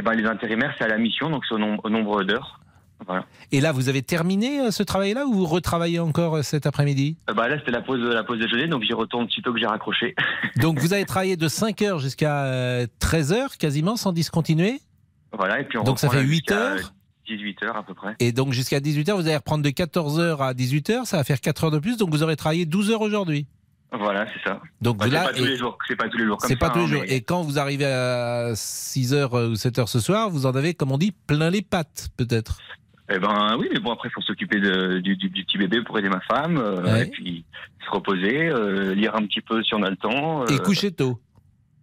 Eh 0.00 0.02
ben, 0.02 0.12
les 0.14 0.24
intérimaires, 0.26 0.74
c'est 0.78 0.84
à 0.84 0.88
la 0.88 0.98
mission, 0.98 1.30
donc 1.30 1.44
c'est 1.48 1.54
au, 1.54 1.58
nom- 1.58 1.78
au 1.84 1.88
nombre 1.90 2.24
d'heures. 2.24 2.60
Voilà. 3.06 3.24
Et 3.52 3.60
là, 3.60 3.72
vous 3.72 3.88
avez 3.88 4.02
terminé 4.02 4.60
euh, 4.60 4.70
ce 4.70 4.82
travail-là 4.82 5.26
ou 5.26 5.34
vous 5.34 5.46
retravaillez 5.46 5.98
encore 5.98 6.36
euh, 6.36 6.42
cet 6.42 6.64
après-midi? 6.66 7.18
Euh, 7.28 7.34
bah, 7.34 7.48
là, 7.48 7.58
c'était 7.58 7.70
la 7.72 7.82
pause, 7.82 8.00
la 8.00 8.24
pause 8.24 8.38
déjeuner, 8.38 8.66
donc 8.66 8.82
j'y 8.82 8.94
retourne 8.94 9.28
sitôt 9.28 9.52
que 9.52 9.58
j'ai 9.60 9.66
raccroché. 9.66 10.14
Donc, 10.56 10.78
vous 10.78 10.92
avez 10.94 11.04
travaillé 11.04 11.36
de 11.36 11.48
5h 11.48 12.00
jusqu'à 12.00 12.84
13h 13.00 13.58
quasiment 13.58 13.96
sans 13.96 14.12
discontinuer? 14.12 14.80
Voilà, 15.36 15.60
et 15.60 15.64
puis 15.64 15.76
on 15.78 15.82
Donc, 15.84 15.98
ça 15.98 16.08
fait 16.08 16.16
là 16.18 16.22
huit 16.22 16.36
jusqu'à 16.48 16.54
heures? 16.58 16.94
18 17.26 17.62
heures 17.64 17.76
à 17.76 17.82
peu 17.82 17.94
près. 17.94 18.14
Et 18.20 18.32
donc, 18.32 18.52
jusqu'à 18.52 18.80
18h, 18.80 19.12
vous 19.14 19.26
allez 19.26 19.36
reprendre 19.36 19.64
de 19.64 19.70
14h 19.70 20.38
à 20.42 20.52
18h, 20.54 21.04
ça 21.04 21.16
va 21.18 21.24
faire 21.24 21.40
4 21.40 21.64
heures 21.64 21.70
de 21.70 21.78
plus, 21.78 21.96
donc 21.96 22.10
vous 22.10 22.22
aurez 22.22 22.36
travaillé 22.36 22.64
12 22.66 22.90
heures 22.90 23.00
aujourd'hui. 23.00 23.46
Voilà, 23.98 24.26
c'est 24.32 24.48
ça. 24.48 24.60
Donc, 24.80 24.96
vous 25.02 25.04
c'est 25.08 25.14
là, 25.14 25.24
pas 25.24 25.32
tous 25.32 25.44
les 25.44 25.56
jours. 25.56 25.78
C'est 25.86 25.96
pas 25.96 26.08
tous 26.08 26.18
les 26.18 26.24
jours 26.26 26.36
comme 26.38 26.48
C'est 26.48 26.56
pas 26.56 26.66
ça, 26.68 26.72
tous 26.72 26.78
les 26.80 26.84
hein, 26.84 26.88
jours. 26.88 27.02
mais- 27.08 27.14
Et 27.16 27.20
quand 27.22 27.42
vous 27.42 27.58
arrivez 27.58 27.84
à 27.86 28.52
6h 28.54 29.50
ou 29.50 29.54
7h 29.54 29.88
ce 29.88 30.00
soir, 30.00 30.30
vous 30.30 30.46
en 30.46 30.54
avez, 30.54 30.74
comme 30.74 30.92
on 30.92 30.98
dit, 30.98 31.12
plein 31.26 31.50
les 31.50 31.62
pattes, 31.62 32.08
peut-être. 32.16 32.58
Eh 33.10 33.18
ben 33.18 33.56
oui, 33.58 33.68
mais 33.72 33.80
bon 33.80 33.92
après, 33.92 34.08
il 34.08 34.12
faut 34.12 34.22
s'occuper 34.22 34.60
de- 34.60 34.98
du, 35.00 35.16
du- 35.16 35.28
du 35.28 35.44
petit 35.44 35.58
bébé 35.58 35.82
pour 35.82 35.98
aider 35.98 36.08
ma 36.08 36.20
femme, 36.22 36.56
euh, 36.56 36.82
Ouais. 36.82 37.06
et 37.06 37.10
puis 37.10 37.44
se 37.84 37.90
reposer, 37.90 38.48
euh, 38.48 38.94
lire 38.94 39.14
un 39.14 39.26
petit 39.26 39.42
peu 39.42 39.62
si 39.62 39.74
on 39.74 39.82
a 39.82 39.90
le 39.90 39.96
temps. 39.96 40.46
Et 40.46 40.54
euh, 40.54 40.58
coucher 40.58 40.90
tôt. 40.90 41.20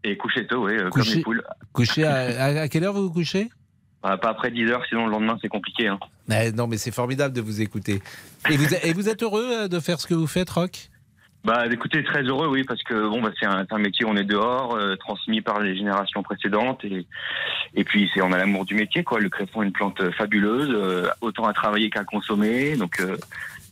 Et 0.04 0.18
coucher 0.18 0.48
tôt, 0.48 0.66
oui, 0.66 0.74
euh, 0.74 0.90
comme 0.90 1.04
Coucher- 1.04 1.18
les 1.18 1.22
poules. 1.22 1.44
Coucher 1.74 2.06
à, 2.06 2.68
quelle 2.70 2.84
heure 2.84 2.94
vous 2.94 3.04
vous 3.04 3.14
couchez? 3.14 3.50
Bah, 4.02 4.18
pas 4.18 4.30
après 4.30 4.50
10 4.50 4.66
heures, 4.72 4.84
sinon 4.90 5.06
le 5.06 5.12
lendemain 5.12 5.38
c'est 5.44 5.48
compliqué. 5.48 5.88
Hein. 5.88 6.00
Eh, 6.32 6.52
Non, 6.54 6.66
mais 6.66 6.78
c'est 6.78 6.90
formidable 6.92 7.36
de 7.36 7.42
vous 7.42 7.62
écouter. 7.62 8.02
Et 8.50 8.58
vous, 8.58 8.74
et 8.74 8.94
vous 8.94 9.08
êtes 9.08 9.22
heureux 9.22 9.46
euh, 9.66 9.68
de 9.68 9.80
faire 9.80 10.02
ce 10.02 10.08
que 10.08 10.16
vous 10.16 10.26
faites, 10.26 10.50
Rock? 10.50 10.90
Bah 11.44 11.66
écoutez, 11.72 12.04
très 12.04 12.22
heureux, 12.22 12.48
oui, 12.48 12.64
parce 12.64 12.84
que 12.84 12.94
bon, 12.94 13.20
bah, 13.20 13.32
c'est 13.40 13.48
un, 13.48 13.78
métier, 13.80 14.06
on 14.06 14.16
est 14.16 14.24
dehors, 14.24 14.76
euh, 14.76 14.96
transmis 14.96 15.42
par 15.42 15.60
les 15.60 15.76
générations 15.76 16.22
précédentes, 16.22 16.86
et, 16.86 17.08
et 17.74 17.84
puis 17.84 18.10
c'est 18.14 18.22
on 18.22 18.32
a 18.32 18.38
l'amour 18.38 18.64
du 18.64 18.76
métier, 18.76 19.04
quoi. 19.04 19.20
Le 19.20 19.30
cresson 19.30 19.64
est 19.64 19.66
une 19.66 19.72
plante 19.72 20.12
fabuleuse, 20.12 20.70
euh, 20.72 21.10
autant 21.22 21.46
à 21.46 21.54
travailler 21.54 21.90
qu'à 21.90 22.04
consommer, 22.04 22.76
donc 22.76 23.00
euh, 23.00 23.18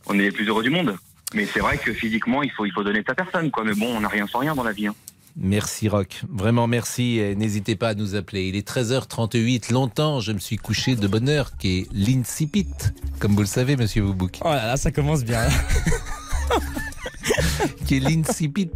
on 0.08 0.14
est 0.14 0.22
les 0.22 0.32
plus 0.32 0.48
heureux 0.48 0.64
du 0.64 0.70
monde. 0.70 0.96
Mais 1.32 1.46
c'est 1.46 1.60
vrai 1.60 1.78
que 1.78 1.92
physiquement, 1.92 2.42
il 2.42 2.50
faut 2.50 2.66
il 2.66 2.72
faut 2.72 2.82
donner 2.82 3.04
sa 3.06 3.14
personne, 3.14 3.52
quoi. 3.52 3.62
Mais 3.62 3.74
bon, 3.74 3.96
on 3.96 4.00
n'a 4.00 4.08
rien 4.08 4.26
sans 4.26 4.40
rien 4.40 4.56
dans 4.56 4.64
la 4.64 4.72
vie. 4.72 4.88
hein. 4.88 4.94
Merci 5.36 5.88
Rock, 5.88 6.22
vraiment 6.28 6.66
merci. 6.66 7.20
N'hésitez 7.36 7.76
pas 7.76 7.90
à 7.90 7.94
nous 7.94 8.16
appeler. 8.16 8.48
Il 8.48 8.56
est 8.56 8.68
13h38. 8.68 9.72
Longtemps, 9.72 10.18
je 10.18 10.32
me 10.32 10.40
suis 10.40 10.56
couché 10.56 10.96
de 10.96 11.06
bonne 11.06 11.28
heure, 11.28 11.56
qui 11.56 11.78
est 11.78 11.88
l'incipit, 11.92 12.66
comme 13.20 13.34
vous 13.34 13.42
le 13.42 13.46
savez, 13.46 13.76
monsieur 13.76 14.02
Boubouk. 14.02 14.40
Oh 14.40 14.48
là 14.48 14.66
là, 14.66 14.76
ça 14.76 14.90
commence 14.90 15.24
bien. 15.24 15.46
qui 17.86 17.96
est 17.96 18.00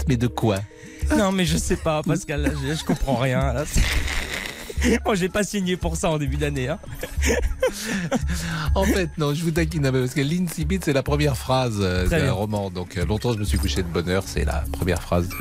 mais 0.08 0.16
de 0.16 0.26
quoi? 0.26 0.58
Non, 1.16 1.32
mais 1.32 1.44
je 1.44 1.56
sais 1.56 1.76
pas, 1.76 2.02
Pascal, 2.02 2.52
je, 2.66 2.74
je 2.74 2.84
comprends 2.84 3.16
rien. 3.16 3.52
Là. 3.52 3.64
Moi, 5.04 5.14
j'ai 5.14 5.28
pas 5.28 5.42
signé 5.44 5.76
pour 5.76 5.96
ça 5.96 6.10
en 6.10 6.18
début 6.18 6.36
d'année. 6.36 6.68
Hein. 6.68 6.78
En 8.74 8.84
fait, 8.84 9.10
non, 9.18 9.34
je 9.34 9.42
vous 9.42 9.50
taquine 9.50 9.86
un 9.86 9.92
peu, 9.92 10.00
parce 10.00 10.14
que 10.14 10.20
l'incipit, 10.20 10.78
c'est 10.82 10.92
la 10.92 11.02
première 11.02 11.36
phrase 11.36 11.78
euh, 11.80 12.06
d'un 12.08 12.32
roman. 12.32 12.70
Donc, 12.70 12.96
euh, 12.96 13.04
longtemps, 13.04 13.32
je 13.32 13.38
me 13.38 13.44
suis 13.44 13.58
couché 13.58 13.82
de 13.82 13.88
bonne 13.88 14.08
heure, 14.08 14.24
c'est 14.26 14.44
la 14.44 14.64
première 14.72 15.00
phrase 15.00 15.28
de 15.28 15.34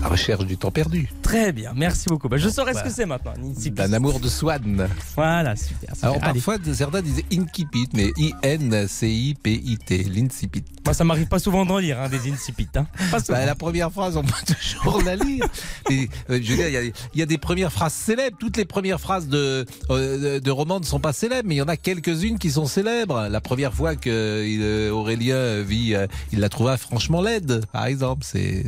La 0.00 0.08
recherche 0.08 0.44
du 0.46 0.56
temps 0.56 0.70
perdu. 0.70 1.08
Très 1.22 1.52
bien, 1.52 1.72
merci 1.76 2.08
beaucoup. 2.08 2.28
Bah, 2.28 2.36
je 2.36 2.48
saurais 2.48 2.72
ce 2.72 2.78
Voilà. 2.78 2.88
que 2.88 2.94
c'est 2.94 3.06
maintenant. 3.06 3.32
D'un 3.72 3.92
amour 3.92 4.20
de 4.20 4.28
Swann. 4.28 4.88
Voilà, 5.14 5.56
super. 5.56 5.94
super. 5.94 6.04
Alors, 6.10 6.22
Allez. 6.22 6.40
parfois, 6.40 6.56
certains 6.72 7.02
disaient 7.02 7.26
incipit, 7.32 7.88
mais 7.94 8.12
I-N-C-I-P-I-T, 8.16 10.04
l'incipit. 10.04 10.64
Moi, 10.84 10.94
ça 10.94 11.04
m'arrive 11.04 11.26
pas 11.28 11.38
souvent 11.38 11.66
d'en 11.66 11.78
lire, 11.78 12.00
hein, 12.00 12.08
des 12.08 12.30
incipits. 12.30 12.68
Hein. 12.76 12.86
Bah, 13.28 13.44
la 13.44 13.54
première 13.54 13.92
phrase, 13.92 14.16
on 14.16 14.22
peut 14.22 14.32
toujours 14.46 15.02
la 15.02 15.16
lire. 15.16 15.44
Mais, 15.90 16.08
euh, 16.30 16.40
je 16.42 16.50
veux 16.52 16.56
dire, 16.56 16.68
il 16.68 16.92
y 17.14 17.18
y, 17.18 17.22
a 17.22 17.26
des 17.26 17.38
premières 17.38 17.72
phrases 17.72 17.92
célèbres. 17.92 18.36
Toutes 18.38 18.56
les 18.56 18.64
premières 18.64 18.77
phrases 19.00 19.28
de, 19.28 19.66
euh, 19.90 20.40
de 20.40 20.50
romans 20.50 20.80
ne 20.80 20.84
sont 20.84 21.00
pas 21.00 21.12
célèbres, 21.12 21.48
mais 21.48 21.56
il 21.56 21.58
y 21.58 21.62
en 21.62 21.68
a 21.68 21.76
quelques-unes 21.76 22.38
qui 22.38 22.50
sont 22.50 22.66
célèbres. 22.66 23.28
La 23.28 23.40
première 23.40 23.74
fois 23.74 23.96
que 23.96 24.08
euh, 24.08 24.90
Aurélien 24.90 25.62
vit, 25.62 25.94
euh, 25.94 26.06
il 26.32 26.40
la 26.40 26.48
trouva 26.48 26.76
franchement 26.76 27.20
laide, 27.20 27.64
par 27.72 27.86
exemple. 27.86 28.24
C'est 28.24 28.64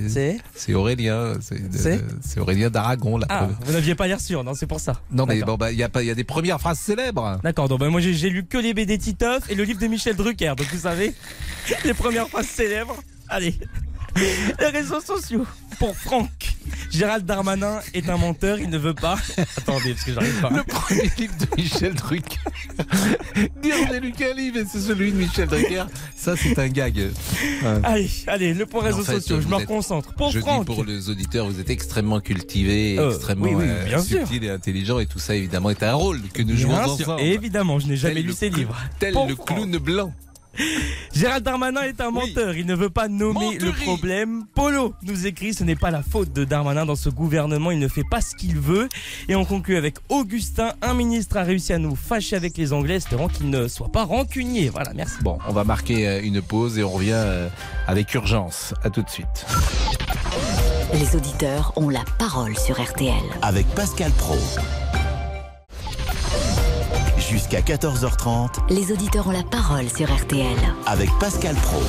c'est 0.55 0.75
Aurélien. 0.75 1.35
C'est 1.40 1.70
de- 1.70 2.01
C'est 2.23 2.40
Aurélien 2.40 2.70
d'Aragon. 2.70 3.18
Ah, 3.29 3.38
première- 3.44 3.59
vous 3.64 3.73
n'aviez 3.73 3.94
pas 3.94 4.07
l'air 4.07 4.20
sûr, 4.20 4.44
non, 4.44 4.55
c'est 4.55 4.66
pour 4.66 4.81
ça. 4.81 5.01
Non, 5.12 5.27
mais 5.27 5.40
bon, 5.42 5.57
bah, 5.57 5.70
il 5.73 5.79
y 5.79 5.83
a 5.83 5.88
pas, 5.88 6.03
il 6.03 6.07
y 6.07 6.11
a 6.11 6.14
des 6.14 6.25
premières 6.25 6.61
phrases 6.61 6.79
célèbres. 6.79 7.38
D'accord, 7.42 7.68
donc 7.68 7.81
bah, 7.81 7.88
moi 7.88 8.01
j'ai 8.01 8.31
lu 8.31 8.44
que 8.44 8.59
les 8.59 8.75
BD 8.75 8.99
Titeuf 8.99 9.49
et 9.51 9.55
le 9.55 9.64
livre 9.64 9.81
de 9.81 9.87
Michel 9.87 10.16
Drucker, 10.16 10.55
donc 10.57 10.66
vous 10.73 10.81
savez, 10.81 11.14
les 11.85 11.94
premières 11.94 12.29
phrases 12.29 12.46
célèbres. 12.46 12.96
Allez, 13.29 13.55
les 14.16 14.66
réseaux 14.66 15.01
sociaux. 15.01 15.46
Pour 15.79 15.96
Franck, 15.96 16.29
Gérald 16.90 17.24
Darmanin 17.24 17.81
est 17.94 18.09
un 18.09 18.16
menteur, 18.16 18.59
il 18.59 18.68
ne 18.68 18.79
veut 18.79 18.94
pas. 18.94 19.16
Attendez, 19.57 19.92
parce 19.92 20.05
que 20.05 20.12
j'arrive 20.12 20.40
pas. 20.40 20.50
Le 20.50 20.62
premier 20.64 21.11
livre 21.18 21.35
de 21.38 21.46
Michel 21.57 21.94
Drucker. 21.94 22.38
Dire 23.62 23.74
j'ai 23.90 24.00
lu 24.00 24.12
qu'un 24.12 24.35
livre 24.35 24.59
et 24.59 24.64
c'est 24.70 24.81
celui 24.81 25.12
de 25.12 25.16
Michel 25.16 25.48
Drucker. 25.48 25.85
Ça, 26.16 26.37
c'est 26.37 26.59
un 26.59 26.68
gag. 26.68 26.96
Ouais. 26.96 27.68
Allez, 27.85 28.11
allez, 28.26 28.55
le 28.55 28.66
point 28.66 28.81
en 28.83 28.85
réseaux 28.85 29.05
fait, 29.05 29.20
sociaux, 29.20 29.40
je 29.40 29.48
me 29.48 29.55
reconcentre. 29.57 30.12
Pour 30.14 30.31
je 30.33 30.40
Franck, 30.40 30.66
dis 30.68 30.74
pour 30.74 30.85
les 30.85 31.09
auditeurs, 31.09 31.46
vous 31.46 31.61
êtes 31.61 31.70
extrêmement 31.70 32.20
cultivé, 32.20 32.98
Euh, 32.98 33.11
extrêmement 33.11 33.46
oui, 33.46 33.55
oui, 33.57 33.64
euh, 33.66 33.98
sûr. 34.03 34.20
subtil 34.26 34.44
et 34.44 34.50
intelligent, 34.50 34.98
et 34.98 35.07
tout 35.07 35.18
ça 35.18 35.35
évidemment 35.37 35.70
est 35.70 35.83
un 35.83 35.94
rôle 35.94 36.20
que 36.35 36.42
nous 36.42 36.55
Bien 36.55 36.57
jouons 36.57 36.96
sûr, 36.96 37.09
ensemble. 37.09 37.22
évidemment, 37.22 37.79
je 37.79 37.87
n'ai 37.87 37.96
jamais 37.96 38.14
Tel 38.16 38.26
lu 38.26 38.33
ces 38.33 38.50
livres. 38.50 38.76
Tel 38.98 39.12
Pour 39.12 39.26
le 39.29 39.35
Franck. 39.37 39.46
clown 39.48 39.79
blanc. 39.79 40.12
Gérald 41.14 41.44
Darmanin 41.44 41.82
est 41.82 42.00
un 42.00 42.10
menteur, 42.10 42.56
il 42.56 42.66
ne 42.66 42.74
veut 42.74 42.90
pas 42.90 43.08
nommer 43.08 43.58
le 43.58 43.72
problème. 43.72 44.44
Polo 44.54 44.94
nous 45.02 45.26
écrit 45.26 45.54
ce 45.54 45.64
n'est 45.64 45.76
pas 45.76 45.90
la 45.90 46.02
faute 46.02 46.32
de 46.32 46.44
Darmanin 46.44 46.86
dans 46.86 46.96
ce 46.96 47.08
gouvernement, 47.08 47.70
il 47.70 47.78
ne 47.78 47.88
fait 47.88 48.04
pas 48.08 48.20
ce 48.20 48.34
qu'il 48.34 48.58
veut. 48.58 48.88
Et 49.28 49.34
on 49.34 49.44
conclut 49.44 49.76
avec 49.76 49.96
Augustin, 50.08 50.72
un 50.82 50.94
ministre 50.94 51.36
a 51.36 51.42
réussi 51.42 51.72
à 51.72 51.78
nous 51.78 51.96
fâcher 51.96 52.36
avec 52.36 52.56
les 52.56 52.72
Anglais, 52.72 52.96
espérant 52.96 53.28
qu'il 53.28 53.50
ne 53.50 53.68
soit 53.68 53.90
pas 53.92 54.04
rancunier. 54.04 54.68
Voilà, 54.68 54.92
merci. 54.94 55.16
Bon, 55.22 55.38
on 55.48 55.52
va 55.52 55.64
marquer 55.64 56.08
euh, 56.08 56.20
une 56.22 56.42
pause 56.42 56.78
et 56.78 56.84
on 56.84 56.90
revient 56.90 57.12
euh, 57.12 57.48
avec 57.86 58.12
urgence. 58.14 58.74
À 58.82 58.90
tout 58.90 59.02
de 59.02 59.10
suite. 59.10 59.46
Les 60.94 61.16
auditeurs 61.16 61.72
ont 61.76 61.88
la 61.88 62.04
parole 62.18 62.56
sur 62.56 62.80
RTL. 62.80 63.12
Avec 63.42 63.66
Pascal 63.68 64.10
Pro. 64.12 64.38
Jusqu'à 67.31 67.61
14h30 67.61 68.73
Les 68.75 68.90
auditeurs 68.90 69.29
ont 69.29 69.31
la 69.31 69.45
parole 69.45 69.88
sur 69.88 70.12
RTL. 70.12 70.57
avec 70.87 71.09
Pascal 71.21 71.55
Pro. 71.55 71.81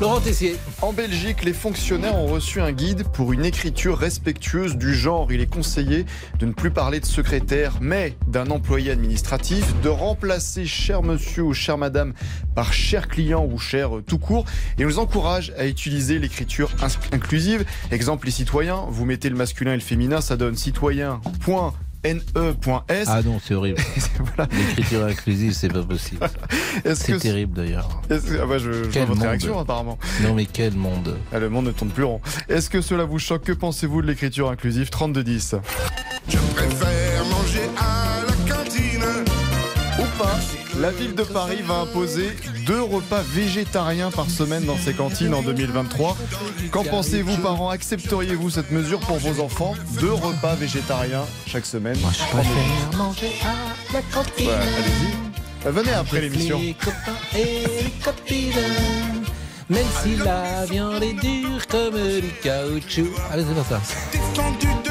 Laurent 0.00 0.18
Tessier. 0.18 0.56
En 0.80 0.92
Belgique, 0.92 1.44
les 1.44 1.52
fonctionnaires 1.52 2.16
ont 2.16 2.26
reçu 2.26 2.60
un 2.60 2.72
guide 2.72 3.04
pour 3.12 3.32
une 3.32 3.44
écriture 3.44 3.96
respectueuse 3.96 4.76
du 4.76 4.92
genre. 4.92 5.30
Il 5.32 5.40
est 5.40 5.46
conseillé 5.46 6.04
de 6.40 6.46
ne 6.46 6.52
plus 6.52 6.72
parler 6.72 6.98
de 6.98 7.06
secrétaire, 7.06 7.74
mais 7.80 8.16
d'un 8.26 8.50
employé 8.50 8.90
administratif, 8.90 9.80
de 9.82 9.88
remplacer 9.88 10.66
cher 10.66 11.04
monsieur 11.04 11.44
ou 11.44 11.54
chère 11.54 11.78
madame 11.78 12.12
par 12.56 12.72
cher 12.72 13.06
client 13.06 13.46
ou 13.48 13.56
cher 13.58 13.98
euh, 13.98 14.02
tout 14.02 14.18
court. 14.18 14.46
Et 14.78 14.84
on 14.84 14.88
nous 14.88 14.98
encourage 14.98 15.52
à 15.56 15.66
utiliser 15.66 16.18
l'écriture 16.18 16.72
inclusive. 17.12 17.64
Exemple, 17.92 18.26
les 18.26 18.32
citoyens, 18.32 18.84
vous 18.88 19.04
mettez 19.04 19.28
le 19.28 19.36
masculin 19.36 19.74
et 19.74 19.76
le 19.76 19.80
féminin, 19.80 20.20
ça 20.20 20.36
donne 20.36 20.56
citoyen.ne.s. 22.04 23.06
Ah 23.08 23.22
non, 23.22 23.40
c'est 23.44 23.54
horrible. 23.54 23.78
L'écriture 24.52 25.04
inclusive, 25.04 25.52
c'est 25.52 25.68
pas 25.72 25.82
possible. 25.82 26.26
C'est 26.94 27.18
terrible 27.18 27.54
d'ailleurs. 27.54 27.88
Que- 28.08 28.14
ah 28.42 28.46
bah, 28.46 28.58
je, 28.58 28.72
je 28.72 28.78
vois 28.82 28.88
Quel 28.92 29.06
votre 29.06 29.18
monde. 29.18 29.28
réaction 29.28 29.58
apparemment. 29.58 29.98
Non 30.22 30.34
mais 30.34 30.46
quel 30.46 30.74
monde. 30.74 31.16
Ah, 31.32 31.38
le 31.38 31.48
monde 31.48 31.66
ne 31.66 31.70
tourne 31.72 31.90
plus 31.90 32.04
rond. 32.04 32.20
Est-ce 32.48 32.70
que 32.70 32.80
cela 32.80 33.04
vous 33.04 33.18
choque? 33.18 33.44
Que 33.44 33.52
pensez-vous 33.52 34.02
de 34.02 34.06
l'écriture 34.06 34.50
inclusive? 34.50 34.88
3210 34.90 35.56
Je 36.28 36.36
préfère 36.54 37.24
manger 37.26 37.41
la 40.82 40.90
ville 40.90 41.14
de 41.14 41.22
Paris 41.22 41.60
va 41.64 41.74
imposer 41.76 42.32
deux 42.66 42.82
repas 42.82 43.22
végétariens 43.22 44.10
par 44.10 44.28
semaine 44.28 44.64
dans 44.64 44.76
ses 44.76 44.92
cantines 44.92 45.32
en 45.32 45.40
2023. 45.40 46.16
Qu'en 46.72 46.82
pensez-vous, 46.82 47.36
parents? 47.36 47.70
Accepteriez-vous 47.70 48.50
cette 48.50 48.72
mesure 48.72 48.98
pour 48.98 49.18
vos 49.18 49.40
enfants? 49.40 49.74
Deux 50.00 50.12
repas 50.12 50.56
végétariens 50.56 51.22
chaque 51.46 51.66
semaine. 51.66 51.96
Moi, 52.00 52.10
je 52.12 52.24
préfère 52.24 52.98
manger 52.98 53.30
à 53.44 53.92
la 53.94 54.02
cantine. 54.12 54.48
Ouais, 54.48 54.54
allez-y. 54.54 55.66
Euh, 55.68 55.70
Venez 55.70 55.92
après 55.92 56.20
l'émission. 56.20 56.58
Les 56.58 56.74
copains 56.74 57.38
et 57.38 57.84
les 57.84 57.92
copines. 58.04 58.52
Même 59.70 59.86
si 60.02 60.16
la 60.16 60.64
viande 60.66 61.00
est 61.00 61.14
dure 61.14 61.64
comme 61.68 61.94
du 61.94 62.28
caoutchouc. 62.42 63.06
Allez, 63.30 63.44
c'est 63.48 63.54
pas 63.54 63.78
ça. 63.78 64.81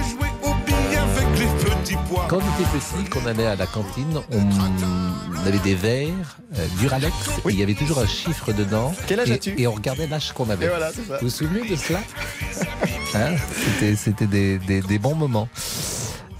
Quand 2.28 2.38
on 2.38 2.40
était 2.40 2.70
petit, 2.74 3.10
qu'on 3.10 3.26
allait 3.26 3.46
à 3.46 3.56
la 3.56 3.66
cantine, 3.66 4.20
on 4.32 5.48
avait 5.48 5.60
des 5.60 5.76
verres 5.76 6.10
euh, 6.58 6.68
Duralex. 6.80 7.14
et 7.46 7.50
Il 7.50 7.60
y 7.60 7.64
avait 7.64 7.74
toujours 7.74 8.00
un 8.00 8.06
chiffre 8.08 8.52
dedans. 8.52 8.94
Quel 9.08 9.20
âge 9.22 9.30
et, 9.30 9.34
as-tu? 9.36 9.54
Et 9.58 9.66
on 9.68 9.72
regardait 9.74 10.08
l'âge 10.08 10.34
qu'on 10.34 10.50
avait. 10.50 10.66
Et 10.66 10.70
voilà, 10.70 10.92
c'est 10.92 11.04
ça. 11.04 11.18
Vous 11.18 11.26
vous 11.26 11.30
souvenez 11.30 11.68
de 11.70 11.76
cela? 11.76 12.00
Hein? 13.16 13.36
C'était, 13.54 13.96
c'était 13.96 14.26
des, 14.28 14.58
des- 14.60 14.82
des 14.82 15.00
bons 15.00 15.16
moments. 15.16 15.48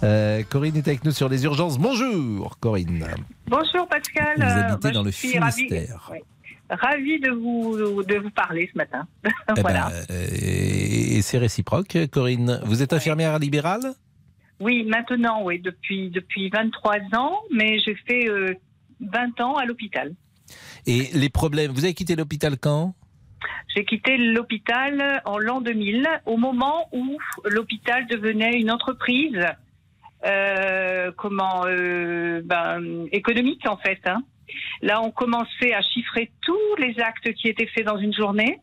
Euh, 0.04 0.44
Corinne 0.50 0.76
est 0.76 0.88
avec 0.88 1.06
nous 1.06 1.12
sur 1.12 1.30
les 1.30 1.44
urgences. 1.46 1.78
Bonjour 1.78 2.58
Corinne. 2.60 3.08
Bonjour 3.48 3.88
Pascal. 3.88 4.36
Vous 4.38 4.44
Euh, 4.44 4.68
habitez 4.74 4.92
dans 4.92 5.04
le 5.04 5.10
ravie- 5.10 5.14
Finistère. 5.52 6.10
oui. 6.12 6.18
Ravie 6.70 7.20
de 7.20 7.32
vous, 7.32 8.04
de 8.04 8.18
vous 8.18 8.30
parler 8.32 8.70
ce 8.74 8.78
matin. 8.78 9.06
Eh 9.58 9.62
voilà. 9.62 9.90
ben, 9.90 10.16
euh, 10.16 10.28
et 10.32 11.22
c'est 11.22 11.38
réciproque, 11.38 11.98
Corinne. 12.12 12.62
Vous 12.66 12.82
êtes 12.82 12.94
infirmière 12.94 13.38
libérale? 13.40 13.94
Oui, 14.62 14.84
maintenant, 14.84 15.44
oui, 15.44 15.60
depuis, 15.60 16.10
depuis 16.12 16.50
23 16.50 16.98
ans, 17.16 17.40
mais 17.52 17.80
j'ai 17.80 17.96
fait 17.96 18.30
euh, 18.30 18.54
20 19.00 19.42
ans 19.42 19.56
à 19.56 19.66
l'hôpital. 19.66 20.14
Et 20.86 21.10
les 21.14 21.30
problèmes, 21.30 21.72
vous 21.72 21.84
avez 21.84 21.96
quitté 21.96 22.16
l'hôpital 22.16 22.58
quand? 22.60 22.94
J'ai 23.76 23.86
quitté 23.86 24.18
l'hôpital 24.18 25.22
en 25.26 25.40
l'an 25.40 25.62
2000, 25.62 26.08
au 26.28 26.38
moment 26.38 26.88
où 26.92 27.18
l'hôpital 27.46 28.06
devenait 28.08 28.60
une 28.60 28.70
entreprise 28.70 29.46
euh, 30.28 31.12
comment 31.18 31.64
euh, 31.66 32.42
ben, 32.46 33.08
économique 33.12 33.68
en 33.68 33.78
fait. 33.78 34.00
hein. 34.06 34.22
Là, 34.84 35.02
on 35.02 35.10
commençait 35.10 35.74
à 35.74 35.82
chiffrer 35.82 36.30
tous 36.42 36.76
les 36.78 37.00
actes 37.00 37.34
qui 37.34 37.48
étaient 37.48 37.68
faits 37.68 37.86
dans 37.86 37.98
une 37.98 38.14
journée. 38.14 38.60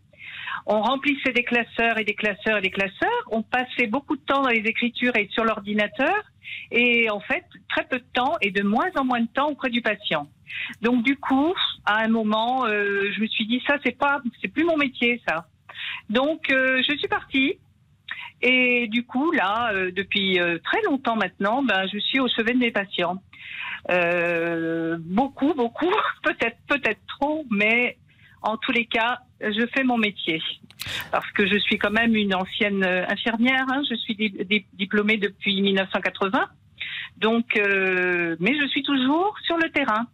On 0.67 0.81
remplissait 0.81 1.33
des 1.33 1.45
classeurs 1.45 1.99
et 1.99 2.05
des 2.05 2.15
classeurs 2.15 2.59
et 2.59 2.63
des 2.63 2.71
classeurs. 2.71 3.23
On 3.31 3.43
passait 3.43 3.87
beaucoup 3.87 4.17
de 4.17 4.23
temps 4.23 4.43
dans 4.43 4.51
les 4.51 4.65
écritures 4.67 5.17
et 5.17 5.29
sur 5.33 5.45
l'ordinateur. 5.45 6.15
Et 6.71 7.11
en 7.11 7.21
fait, 7.21 7.45
très 7.69 7.85
peu 7.85 7.99
de 7.99 8.07
temps 8.13 8.37
et 8.41 8.51
de 8.51 8.63
moins 8.63 8.91
en 8.97 9.05
moins 9.05 9.21
de 9.21 9.29
temps 9.29 9.49
auprès 9.49 9.71
du 9.71 9.83
patient. 9.83 10.29
Donc 10.83 11.03
du 11.03 11.17
coup, 11.17 11.55
à 11.85 12.03
un 12.05 12.09
moment, 12.09 12.65
euh, 12.67 13.11
je 13.15 13.21
me 13.21 13.27
suis 13.27 13.47
dit 13.47 13.63
ça, 13.67 13.77
c'est 13.85 13.97
pas, 13.97 14.21
c'est 14.41 14.49
plus 14.49 14.65
mon 14.65 14.77
métier, 14.77 15.21
ça. 15.29 15.47
Donc 16.11 16.51
euh, 16.51 16.83
je 16.89 16.97
suis 16.97 17.09
partie. 17.09 17.59
Et 18.41 18.87
du 18.89 19.05
coup, 19.05 19.33
là, 19.33 19.73
euh, 19.73 19.91
depuis 19.91 20.39
euh, 20.39 20.59
très 20.63 20.81
longtemps 20.83 21.17
maintenant, 21.17 21.63
ben, 21.63 21.87
je 21.93 21.99
suis 21.99 22.21
au 22.21 22.29
chevet 22.29 22.53
de 22.53 22.59
mes 22.59 22.71
patients. 22.71 23.21
Euh, 23.91 24.97
beaucoup, 25.01 25.55
beaucoup, 25.55 25.93
peut-être, 26.23 26.59
peut-être 26.69 27.01
trop, 27.19 27.45
mais 27.51 27.97
en 28.43 28.57
tous 28.57 28.73
les 28.73 28.87
cas, 28.87 29.21
je 29.41 29.67
fais 29.75 29.85
mon 29.85 29.99
métier 29.99 30.41
parce 31.11 31.31
que 31.33 31.47
je 31.47 31.59
suis 31.59 31.79
quand 31.79 31.91
même 31.91 32.15
une 32.17 32.35
ancienne 32.35 32.83
euh, 32.85 33.05
infirmière. 33.09 33.65
hein. 33.71 33.83
Je 33.89 33.95
suis 33.97 34.15
di- 34.15 34.35
di- 34.49 34.67
diplômée 34.75 35.17
depuis 35.17 35.61
1980, 35.61 36.47
donc, 37.19 37.45
euh, 37.57 38.37
mais 38.41 38.55
je 38.61 38.67
suis 38.69 38.83
toujours 38.83 39.35
sur 39.45 39.57
le 39.57 39.71
terrain. 39.71 40.07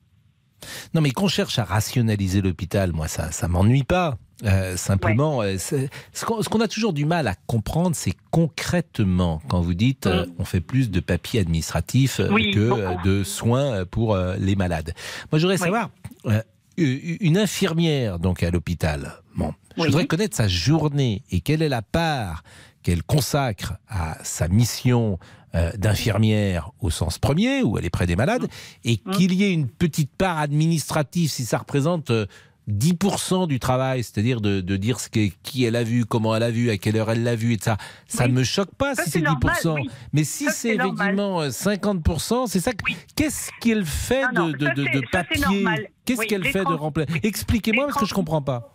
Non, 0.94 1.00
mais 1.02 1.10
qu'on 1.10 1.28
cherche 1.28 1.58
à 1.58 1.64
rationaliser 1.64 2.40
l'hôpital, 2.40 2.92
moi, 2.92 3.06
ça, 3.08 3.30
ça 3.32 3.48
m'ennuie 3.48 3.84
pas. 3.84 4.16
Euh, 4.44 4.76
simplement, 4.76 5.42
euh, 5.42 5.56
ce 5.58 6.24
qu'on 6.24 6.60
a 6.60 6.68
toujours 6.68 6.92
du 6.92 7.04
mal 7.04 7.28
à 7.28 7.34
comprendre, 7.46 7.94
c'est 7.94 8.14
concrètement, 8.30 9.40
quand 9.48 9.60
vous 9.60 9.74
dites 9.74 10.06
euh, 10.06 10.26
on 10.38 10.44
fait 10.44 10.60
plus 10.60 10.90
de 10.90 11.00
papiers 11.00 11.40
administratifs 11.40 12.20
Oui, 12.30 12.50
que 12.50 12.68
beaucoup. 12.70 13.08
de 13.08 13.22
soins 13.24 13.84
pour 13.84 14.16
les 14.38 14.56
malades. 14.56 14.92
Moi, 15.30 15.38
j'aurais 15.38 15.56
savoir, 15.58 15.90
euh, 16.26 16.40
une 16.76 17.38
infirmière 17.38 18.18
donc 18.18 18.42
à 18.42 18.50
l'hôpital, 18.50 19.22
bon, 19.36 19.52
je 19.76 19.82
Oui. 19.82 19.86
voudrais 19.88 20.06
connaître 20.06 20.36
sa 20.36 20.48
journée 20.48 21.22
et 21.30 21.40
quelle 21.40 21.62
est 21.62 21.68
la 21.68 21.82
part 21.82 22.42
qu'elle 22.82 23.02
consacre 23.02 23.74
à 23.88 24.18
sa 24.22 24.48
mission 24.48 25.18
euh, 25.54 25.70
d'infirmière 25.76 26.72
au 26.80 26.90
sens 26.90 27.18
premier, 27.18 27.62
où 27.62 27.78
elle 27.78 27.84
est 27.84 27.90
près 27.90 28.06
des 28.06 28.16
malades, 28.16 28.48
et 28.84 28.96
qu'il 28.96 29.32
y 29.32 29.44
ait 29.44 29.52
une 29.52 29.68
petite 29.68 30.10
part 30.16 30.38
administrative, 30.38 31.30
si 31.30 31.44
ça 31.44 31.58
représente 31.58 32.10
euh, 32.10 32.26
10% 32.70 33.46
du 33.46 33.60
travail, 33.60 34.02
c'est-à-dire 34.02 34.40
de, 34.40 34.60
de 34.60 34.76
dire 34.76 34.98
ce 35.00 35.08
qu'est- 35.10 35.32
qui 35.42 35.64
elle 35.64 35.76
a 35.76 35.82
vu, 35.84 36.04
comment 36.06 36.34
elle 36.34 36.42
a 36.42 36.50
vu, 36.50 36.70
à 36.70 36.78
quelle 36.78 36.96
heure 36.96 37.10
elle 37.10 37.22
l'a 37.22 37.36
vu, 37.36 37.52
et 37.54 37.58
ça. 37.60 37.76
Ça 38.08 38.26
ne 38.26 38.32
me 38.32 38.42
choque 38.44 38.74
pas 38.74 38.94
Ça, 38.94 39.04
si 39.04 39.10
c'est 39.10 39.18
c'est 39.20 39.24
10%. 39.24 39.64
normal, 39.64 39.82
oui. 39.82 39.90
Mais 40.12 40.24
si 40.24 40.46
c'est 40.50 40.76
normal. 40.76 40.94
effectivement 40.94 41.40
euh, 41.42 41.50
50%, 41.50 42.46
c'est 42.46 42.60
ça. 42.60 42.72
que- 42.72 42.92
Qu'est-ce 43.16 43.50
qu'elle 43.60 43.84
fait 43.84 44.22
Non, 44.32 44.46
non, 44.46 44.50
de, 44.50 45.10
papier? 45.12 45.64
Qu'est-ce 46.04 46.22
qu'elle 46.26 46.44
fait 46.44 46.64
de 46.64 46.72
remplacer 46.72 47.10
Expliquez-moi 47.22 47.86
parce 47.86 47.98
que 48.00 48.06
je 48.06 48.14
comprends 48.14 48.42
pas. 48.42 48.72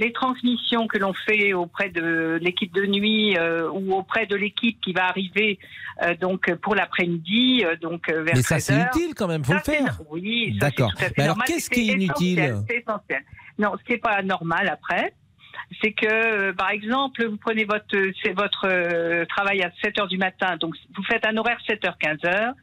Les 0.00 0.12
transmissions 0.12 0.88
que 0.88 0.96
l'on 0.96 1.12
fait 1.12 1.52
auprès 1.52 1.90
de 1.90 2.38
l'équipe 2.40 2.72
de 2.72 2.86
nuit 2.86 3.36
euh, 3.36 3.68
ou 3.70 3.94
auprès 3.94 4.26
de 4.26 4.34
l'équipe 4.34 4.80
qui 4.80 4.92
va 4.92 5.04
arriver 5.04 5.58
euh, 6.02 6.14
donc 6.16 6.50
pour 6.62 6.74
l'après-midi, 6.74 7.62
euh, 7.64 7.76
donc 7.76 8.08
euh, 8.08 8.22
vers 8.22 8.34
Mais 8.34 8.42
ça, 8.42 8.58
c'est 8.58 8.72
13 8.72 8.80
heures. 8.80 8.86
utile 8.96 9.14
quand 9.14 9.28
même, 9.28 9.44
faut 9.44 9.52
Ça, 9.52 9.58
le 9.58 9.72
faire. 9.72 10.00
Oui, 10.10 10.56
D'accord. 10.58 10.90
Mais 11.18 11.24
alors, 11.24 11.44
qu'est-ce 11.44 11.68
qui 11.68 11.90
est 11.90 11.92
inutile 11.92 12.56
C'est 12.68 12.78
essentiel. 12.78 13.22
Non, 13.58 13.72
ce 13.78 13.84
qui 13.84 13.92
n'est 13.92 13.98
pas 13.98 14.22
normal 14.22 14.68
après, 14.68 15.12
c'est 15.82 15.92
que, 15.92 16.52
par 16.52 16.70
exemple, 16.70 17.26
vous 17.26 17.36
prenez 17.36 17.64
votre, 17.64 17.96
votre 18.32 19.24
travail 19.26 19.62
à 19.62 19.70
7 19.84 19.98
heures 19.98 20.08
du 20.08 20.16
matin, 20.16 20.56
donc 20.56 20.74
vous 20.96 21.02
faites 21.02 21.26
un 21.26 21.36
horaire 21.36 21.58
7h, 21.68 21.92
15h. 21.98 22.54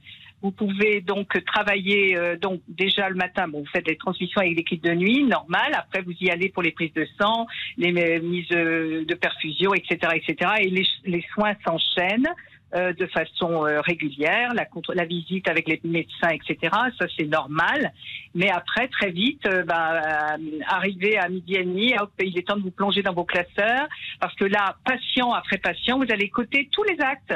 Vous 0.42 0.52
pouvez 0.52 1.02
donc 1.02 1.44
travailler 1.46 2.16
euh, 2.16 2.38
donc 2.38 2.62
déjà 2.68 3.10
le 3.10 3.16
matin. 3.16 3.48
Bon, 3.48 3.60
vous 3.62 3.70
faites 3.74 3.88
les 3.88 3.98
transmissions 3.98 4.42
avec 4.42 4.56
l'équipe 4.56 4.84
de 4.84 4.94
nuit, 4.94 5.24
normal. 5.24 5.74
Après, 5.74 6.02
vous 6.02 6.14
y 6.22 6.30
allez 6.30 6.50
pour 6.50 6.62
les 6.64 6.72
prises 6.72 6.94
de 6.94 7.08
sang, 7.20 7.48
les 7.78 7.92
mises 8.20 8.52
euh, 8.52 9.04
de 9.06 9.16
perfusion, 9.16 9.74
etc., 9.74 10.14
etc. 10.16 10.52
Et 10.60 10.70
les, 10.70 10.88
les 11.06 11.26
soins 11.34 11.54
s'enchaînent 11.66 12.30
euh, 12.76 12.92
de 12.92 13.06
façon 13.08 13.66
euh, 13.66 13.80
régulière. 13.80 14.54
La, 14.54 14.68
la 14.94 15.06
visite 15.06 15.48
avec 15.48 15.70
les 15.70 15.80
médecins, 15.86 16.30
etc. 16.30 16.58
Ça, 17.00 17.08
c'est 17.18 17.26
normal. 17.26 17.94
Mais 18.36 18.50
après, 18.50 18.90
très 18.90 19.10
vite, 19.10 19.46
euh, 19.48 19.64
bah, 19.64 19.94
euh, 19.94 20.60
arrivé 20.68 21.18
à 21.18 21.30
midi 21.30 21.56
et 21.56 21.64
demi, 21.64 21.94
hop, 21.98 22.12
il 22.20 22.38
est 22.38 22.46
temps 22.46 22.58
de 22.58 22.64
vous 22.64 22.72
plonger 22.72 23.02
dans 23.04 23.14
vos 23.14 23.24
classeurs 23.24 23.88
parce 24.20 24.36
que 24.36 24.44
là, 24.44 24.76
patient 24.84 25.32
après 25.32 25.60
patient, 25.60 25.98
vous 25.98 26.12
allez 26.12 26.30
coter 26.30 26.68
tous 26.72 26.84
les 26.84 27.00
actes. 27.00 27.34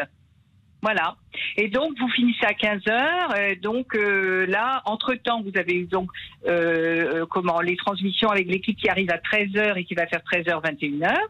Voilà. 0.81 1.15
Et 1.57 1.67
donc, 1.67 1.97
vous 1.99 2.09
finissez 2.09 2.43
à 2.45 2.53
15 2.53 2.81
heures. 2.89 3.33
euh, 3.37 3.55
donc 3.61 3.95
euh, 3.95 4.45
là, 4.47 4.81
entre-temps, 4.85 5.41
vous 5.43 5.51
avez 5.59 5.73
eu 5.75 5.85
donc 5.85 6.09
euh, 6.47 7.21
euh, 7.21 7.25
comment 7.29 7.61
les 7.61 7.75
transmissions 7.77 8.29
avec 8.29 8.47
l'équipe 8.47 8.77
qui 8.77 8.89
arrive 8.89 9.11
à 9.11 9.17
13 9.19 9.55
heures 9.57 9.77
et 9.77 9.83
qui 9.83 9.93
va 9.93 10.07
faire 10.07 10.23
13 10.23 10.47
heures 10.47 10.61
21 10.61 11.03
heures. 11.03 11.27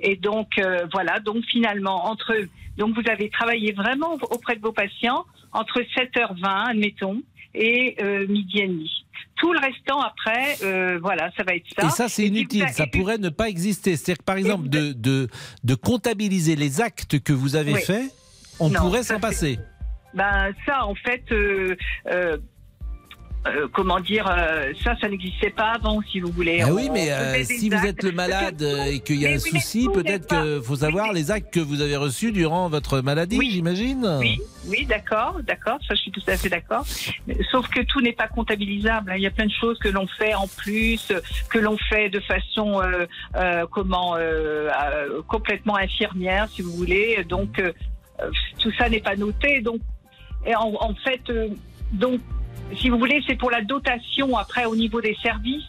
Et 0.00 0.16
donc 0.16 0.48
voilà. 0.92 1.18
Donc 1.20 1.44
finalement, 1.46 2.06
entre 2.06 2.34
donc 2.78 2.94
vous 2.94 3.08
avez 3.10 3.28
travaillé 3.28 3.72
vraiment 3.72 4.14
auprès 4.30 4.56
de 4.56 4.60
vos 4.60 4.72
patients 4.72 5.24
entre 5.52 5.80
7h20, 5.80 6.70
admettons, 6.70 7.22
et 7.54 7.96
midi 8.28 8.60
et 8.60 8.68
demi. 8.68 8.90
Tout 9.36 9.52
le 9.52 9.58
restant 9.58 10.00
après, 10.00 10.56
euh, 10.62 10.98
voilà, 11.02 11.30
ça 11.36 11.42
va 11.42 11.54
être 11.56 11.64
ça. 11.76 11.86
Et 11.86 11.90
ça, 11.90 12.08
c'est 12.08 12.26
inutile. 12.26 12.66
Ça 12.70 12.86
pourrait 12.86 13.18
ne 13.18 13.28
pas 13.30 13.48
exister. 13.48 13.96
C'est-à-dire 13.96 14.18
que, 14.18 14.24
par 14.24 14.36
exemple, 14.36 14.68
de, 14.68 14.92
de, 14.92 15.28
de 15.64 15.74
comptabiliser 15.74 16.54
les 16.54 16.80
actes 16.80 17.18
que 17.20 17.32
vous 17.32 17.56
avez 17.56 17.72
Oui. 17.74 17.80
faits, 17.82 18.12
on 18.60 18.68
Non, 18.70 18.80
pourrait 18.80 19.02
s'en 19.02 19.20
passer. 19.20 19.58
Ben 20.14 20.52
ça, 20.64 20.86
en 20.86 20.94
fait, 20.94 21.24
euh, 21.32 21.74
euh, 22.08 22.36
euh, 23.46 23.68
comment 23.74 24.00
dire, 24.00 24.24
ça, 24.82 24.94
ça 25.00 25.08
n'existait 25.08 25.50
pas 25.50 25.72
avant, 25.72 26.00
si 26.10 26.20
vous 26.20 26.30
voulez. 26.30 26.62
Ah 26.62 26.72
oui, 26.72 26.88
mais 26.90 27.44
si 27.44 27.68
vous 27.68 27.84
êtes 27.84 28.02
le 28.02 28.12
malade 28.12 28.62
et 28.86 29.00
qu'il 29.00 29.16
y 29.16 29.26
a 29.26 29.30
un 29.30 29.34
oui, 29.34 29.40
souci, 29.40 29.88
peut-être 29.92 30.26
qu'il 30.28 30.62
faut 30.62 30.76
savoir 30.76 31.12
les 31.12 31.30
actes 31.30 31.52
que 31.52 31.60
vous 31.60 31.80
avez 31.82 31.96
reçus 31.96 32.32
durant 32.32 32.68
votre 32.70 33.00
maladie, 33.00 33.38
j'imagine. 33.50 34.06
Oui, 34.20 34.40
oui, 34.68 34.86
d'accord, 34.86 35.40
d'accord, 35.42 35.78
ça 35.86 35.94
je 35.94 36.00
suis 36.00 36.10
tout 36.12 36.22
à 36.28 36.36
fait 36.38 36.48
d'accord. 36.48 36.86
Sauf 37.50 37.68
que 37.68 37.80
tout 37.82 38.00
n'est 38.00 38.12
pas 38.14 38.28
comptabilisable. 38.28 39.10
hein. 39.10 39.16
Il 39.16 39.22
y 39.22 39.26
a 39.26 39.30
plein 39.30 39.46
de 39.46 39.52
choses 39.60 39.78
que 39.78 39.88
l'on 39.88 40.06
fait 40.06 40.34
en 40.34 40.46
plus, 40.46 41.12
que 41.50 41.58
l'on 41.58 41.76
fait 41.90 42.08
de 42.08 42.20
façon 42.20 42.80
euh, 42.80 43.04
euh, 43.36 43.66
comment 43.70 44.14
euh, 44.16 44.70
complètement 45.28 45.76
infirmière, 45.76 46.48
si 46.50 46.62
vous 46.62 46.72
voulez. 46.72 47.22
Donc 47.28 47.60
tout 48.58 48.72
ça 48.78 48.88
n'est 48.88 49.00
pas 49.00 49.16
noté. 49.16 49.60
Donc 49.60 49.80
et 50.46 50.54
en, 50.54 50.72
en 50.80 50.94
fait, 50.94 51.22
euh, 51.30 51.48
donc 51.92 52.20
si 52.76 52.88
vous 52.88 52.98
voulez, 52.98 53.22
c'est 53.26 53.36
pour 53.36 53.50
la 53.50 53.62
dotation 53.62 54.36
après 54.36 54.64
au 54.64 54.76
niveau 54.76 55.00
des 55.00 55.16
services. 55.22 55.64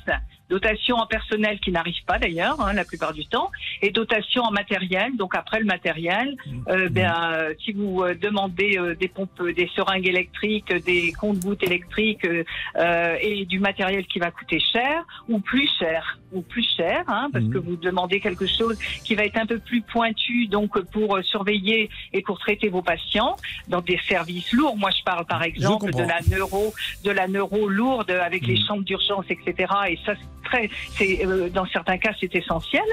dotation 0.49 0.97
en 0.97 1.07
personnel 1.07 1.59
qui 1.59 1.71
n'arrive 1.71 2.03
pas 2.05 2.19
d'ailleurs 2.19 2.59
hein, 2.61 2.73
la 2.73 2.85
plupart 2.85 3.13
du 3.13 3.25
temps, 3.25 3.49
et 3.81 3.91
dotation 3.91 4.43
en 4.43 4.51
matériel. 4.51 5.15
Donc 5.17 5.35
après 5.35 5.59
le 5.59 5.65
matériel, 5.65 6.35
euh, 6.69 6.89
ben, 6.89 7.13
euh, 7.33 7.53
si 7.63 7.73
vous 7.73 8.01
euh, 8.01 8.15
demandez 8.15 8.77
euh, 8.77 8.95
des 8.95 9.07
pompes, 9.07 9.41
des 9.41 9.69
seringues 9.75 10.07
électriques, 10.07 10.73
des 10.85 11.13
comptes-gouttes 11.13 11.63
électriques 11.63 12.25
euh, 12.25 13.17
et 13.21 13.45
du 13.45 13.59
matériel 13.59 14.05
qui 14.07 14.19
va 14.19 14.31
coûter 14.31 14.59
cher 14.59 15.05
ou 15.29 15.39
plus 15.39 15.69
cher, 15.79 16.19
ou 16.31 16.41
plus 16.41 16.67
cher, 16.77 17.03
hein, 17.07 17.29
parce 17.31 17.45
que 17.45 17.57
vous 17.57 17.75
demandez 17.75 18.19
quelque 18.19 18.45
chose 18.45 18.77
qui 19.03 19.15
va 19.15 19.25
être 19.25 19.37
un 19.37 19.45
peu 19.45 19.59
plus 19.59 19.81
pointu, 19.81 20.47
donc 20.47 20.79
pour 20.91 21.19
surveiller 21.23 21.89
et 22.13 22.21
pour 22.21 22.39
traiter 22.39 22.69
vos 22.69 22.81
patients 22.81 23.35
dans 23.67 23.81
des 23.81 23.99
services 24.07 24.51
lourds. 24.51 24.77
Moi, 24.77 24.89
je 24.97 25.03
parle 25.03 25.25
par 25.25 25.43
exemple 25.43 25.91
de 25.91 26.03
la 26.03 26.19
neuro, 26.29 26.73
de 27.03 27.11
la 27.11 27.27
neuro 27.27 27.67
lourde 27.67 28.11
avec 28.11 28.45
les 28.47 28.57
chambres 28.65 28.83
d'urgence, 28.83 29.25
etc. 29.29 29.73
Et 29.89 29.99
ça, 30.05 30.13
c'est 30.15 30.49
très, 30.49 30.69
c'est 30.97 31.25
euh, 31.25 31.49
dans 31.49 31.65
certains 31.67 31.97
cas, 31.97 32.11
c'est 32.19 32.33
essentiel. 32.35 32.83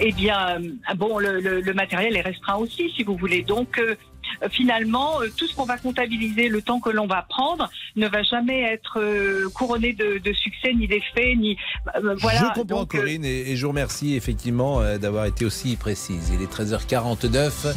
Eh 0.00 0.12
bien, 0.12 0.27
euh, 0.30 0.94
bon, 0.96 1.18
le, 1.18 1.40
le- 1.40 1.60
le 1.60 1.74
matériel 1.74 2.16
est 2.16 2.20
restreint 2.22 2.56
aussi, 2.56 2.90
si 2.96 3.02
vous 3.02 3.16
voulez. 3.16 3.42
Donc 3.42 3.78
euh, 3.78 3.94
finalement, 4.50 5.20
euh, 5.20 5.28
tout 5.36 5.46
ce 5.46 5.54
qu'on 5.54 5.64
va 5.64 5.78
comptabiliser, 5.78 6.48
le 6.48 6.62
temps 6.62 6.80
que 6.80 6.90
l'on 6.90 7.06
va 7.06 7.22
prendre, 7.28 7.68
ne 7.96 8.06
va 8.08 8.22
jamais 8.22 8.62
être 8.62 9.00
euh, 9.00 9.48
couronné 9.54 9.92
de, 9.92 10.18
de 10.18 10.32
succès, 10.32 10.74
ni 10.74 10.86
d'effet, 10.86 11.34
ni 11.36 11.56
euh, 11.96 12.14
voilà. 12.20 12.38
je 12.40 12.60
comprends 12.60 12.80
Donc, 12.80 12.94
euh, 12.94 12.98
Corinne 12.98 13.24
et, 13.24 13.50
et 13.52 13.56
je 13.56 13.62
vous 13.62 13.70
remercie 13.72 14.14
effectivement 14.14 14.80
euh, 14.80 14.98
d'avoir 14.98 15.24
été 15.26 15.44
aussi 15.44 15.76
précise. 15.76 16.30
Il 16.34 16.42
est 16.42 16.52
13h49. 16.52 17.74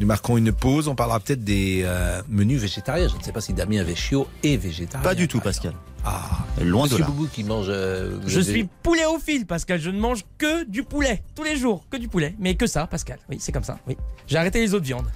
Nous 0.00 0.06
marquons 0.06 0.36
une 0.36 0.52
pause. 0.52 0.88
On 0.88 0.94
parlera 0.96 1.20
peut-être 1.20 1.44
des 1.44 1.82
euh, 1.84 2.20
menus 2.28 2.60
végétariens. 2.60 3.08
Je 3.08 3.16
ne 3.16 3.22
sais 3.22 3.30
pas 3.32 3.40
si 3.40 3.52
Damien 3.52 3.84
Véchiot 3.84 4.26
est 4.42 4.56
végétarien. 4.56 5.04
Pas 5.04 5.14
du 5.14 5.28
tout, 5.28 5.38
Pascal. 5.40 5.74
Ah, 6.04 6.44
Loin 6.60 6.82
Monsieur 6.84 6.96
de 6.98 7.02
là. 7.02 7.06
Boubou 7.08 7.26
qui 7.28 7.44
mange. 7.44 7.66
euh, 7.68 8.18
Je 8.26 8.40
avez- 8.40 8.50
suis 8.52 8.68
pouléophile, 8.82 9.46
Pascal. 9.46 9.80
Je 9.80 9.90
ne 9.90 9.98
mange 10.00 10.24
que 10.38 10.64
du 10.64 10.82
poulet. 10.82 11.22
Tous 11.34 11.44
les 11.44 11.56
jours. 11.56 11.84
Que 11.90 11.96
du 11.96 12.08
poulet. 12.08 12.34
Mais 12.38 12.54
que 12.56 12.66
ça, 12.66 12.86
Pascal. 12.86 13.18
Oui, 13.30 13.36
c'est 13.40 13.52
comme 13.52 13.62
ça. 13.64 13.78
Oui. 13.86 13.96
J'ai 14.26 14.36
arrêté 14.36 14.60
les 14.60 14.74
autres 14.74 14.84
viandes. 14.84 15.06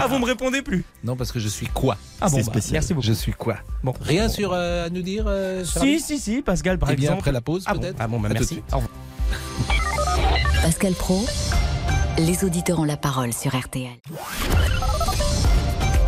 Ah, 0.00 0.06
vous 0.06 0.18
me 0.18 0.24
répondez 0.24 0.62
plus 0.62 0.84
Non, 1.04 1.16
parce 1.16 1.32
que 1.32 1.38
je 1.38 1.48
suis 1.48 1.66
quoi 1.66 1.96
Ah 2.20 2.28
bon, 2.30 2.40
bah, 2.42 2.52
merci 2.70 2.94
beaucoup. 2.94 3.06
Je 3.06 3.12
suis 3.12 3.32
quoi 3.32 3.56
Bon. 3.82 3.92
Rien 4.00 4.28
sur 4.28 4.52
euh, 4.52 4.86
à 4.86 4.90
nous 4.90 5.02
dire 5.02 5.24
euh, 5.26 5.64
Si, 5.64 6.00
si, 6.00 6.18
si, 6.18 6.42
Pascal, 6.42 6.78
par 6.78 6.90
Eh 6.90 6.96
bien, 6.96 7.12
après 7.12 7.32
la 7.32 7.40
pause, 7.40 7.64
Ah 7.66 7.74
bon, 7.74 7.80
peut-être 7.80 7.96
Ah 7.98 8.08
bon, 8.08 8.20
bah, 8.20 8.28
À 8.28 8.30
tout 8.30 8.34
de 8.34 8.40
merci. 8.40 8.54
suite. 8.54 8.64
Au 8.72 8.76
revoir. 8.76 8.92
Pascal 10.62 10.92
Pro, 10.94 11.24
les 12.18 12.44
auditeurs 12.44 12.78
ont 12.78 12.84
la 12.84 12.96
parole 12.96 13.32
sur 13.32 13.54
RTL. 13.58 13.90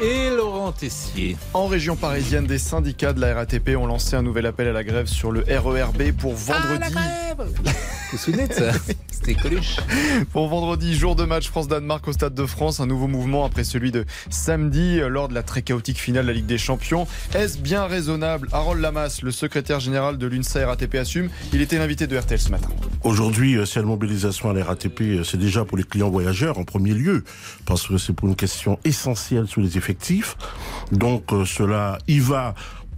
Et 0.00 0.28
Laurent 0.30 0.72
Tessier. 0.72 1.36
En 1.52 1.66
région 1.66 1.94
parisienne, 1.94 2.46
des 2.46 2.58
syndicats 2.58 3.12
de 3.12 3.20
la 3.20 3.34
RATP 3.34 3.76
ont 3.76 3.86
lancé 3.86 4.16
un 4.16 4.22
nouvel 4.22 4.46
appel 4.46 4.66
à 4.66 4.72
la 4.72 4.82
grève 4.82 5.06
sur 5.06 5.30
le 5.30 5.44
RERB 5.48 6.12
pour 6.18 6.34
vendredi. 6.34 6.92
Vous 7.36 7.44
vous 8.12 8.18
souvenez 8.18 8.46
de 8.46 8.52
ça 8.52 8.72
C'était 9.10 9.34
Coluche. 9.34 9.76
Pour 10.32 10.48
vendredi, 10.48 10.94
jour 10.94 11.16
de 11.16 11.24
match 11.24 11.48
France-Danemark 11.48 12.06
au 12.06 12.12
Stade 12.12 12.34
de 12.34 12.46
France, 12.46 12.78
un 12.78 12.86
nouveau 12.86 13.08
mouvement 13.08 13.44
après 13.44 13.64
celui 13.64 13.90
de 13.90 14.04
samedi 14.30 15.00
euh, 15.00 15.08
lors 15.08 15.28
de 15.28 15.34
la 15.34 15.42
très 15.42 15.62
chaotique 15.62 15.98
finale 15.98 16.24
de 16.24 16.28
la 16.28 16.34
Ligue 16.34 16.46
des 16.46 16.58
Champions. 16.58 17.06
Est-ce 17.34 17.58
bien 17.58 17.86
raisonnable? 17.86 18.48
Harold 18.52 18.80
Lamas, 18.80 19.20
le 19.22 19.30
secrétaire 19.30 19.80
général 19.80 20.18
de 20.18 20.26
l'UNSA 20.26 20.66
RATP 20.66 20.94
assume, 20.96 21.28
il 21.52 21.60
était 21.60 21.78
l'invité 21.78 22.06
de 22.06 22.16
RTL 22.16 22.38
ce 22.38 22.50
matin. 22.50 22.68
Aujourd'hui, 23.02 23.56
euh, 23.56 23.66
cette 23.66 23.84
mobilisation 23.84 24.50
à 24.50 24.52
la 24.52 24.64
RATP, 24.64 25.00
euh, 25.00 25.24
c'est 25.24 25.38
déjà 25.38 25.64
pour 25.64 25.76
les 25.76 25.84
clients 25.84 26.10
voyageurs 26.10 26.58
en 26.58 26.64
premier 26.64 26.94
lieu, 26.94 27.24
parce 27.66 27.86
que 27.88 27.98
c'est 27.98 28.12
pour 28.12 28.28
une 28.28 28.36
question 28.36 28.78
essentielle 28.84 29.46
sur 29.48 29.60
les 29.60 29.76
Donc 30.92 31.32
euh, 31.32 31.44
cela 31.44 31.98
y 32.06 32.18
va 32.18 32.54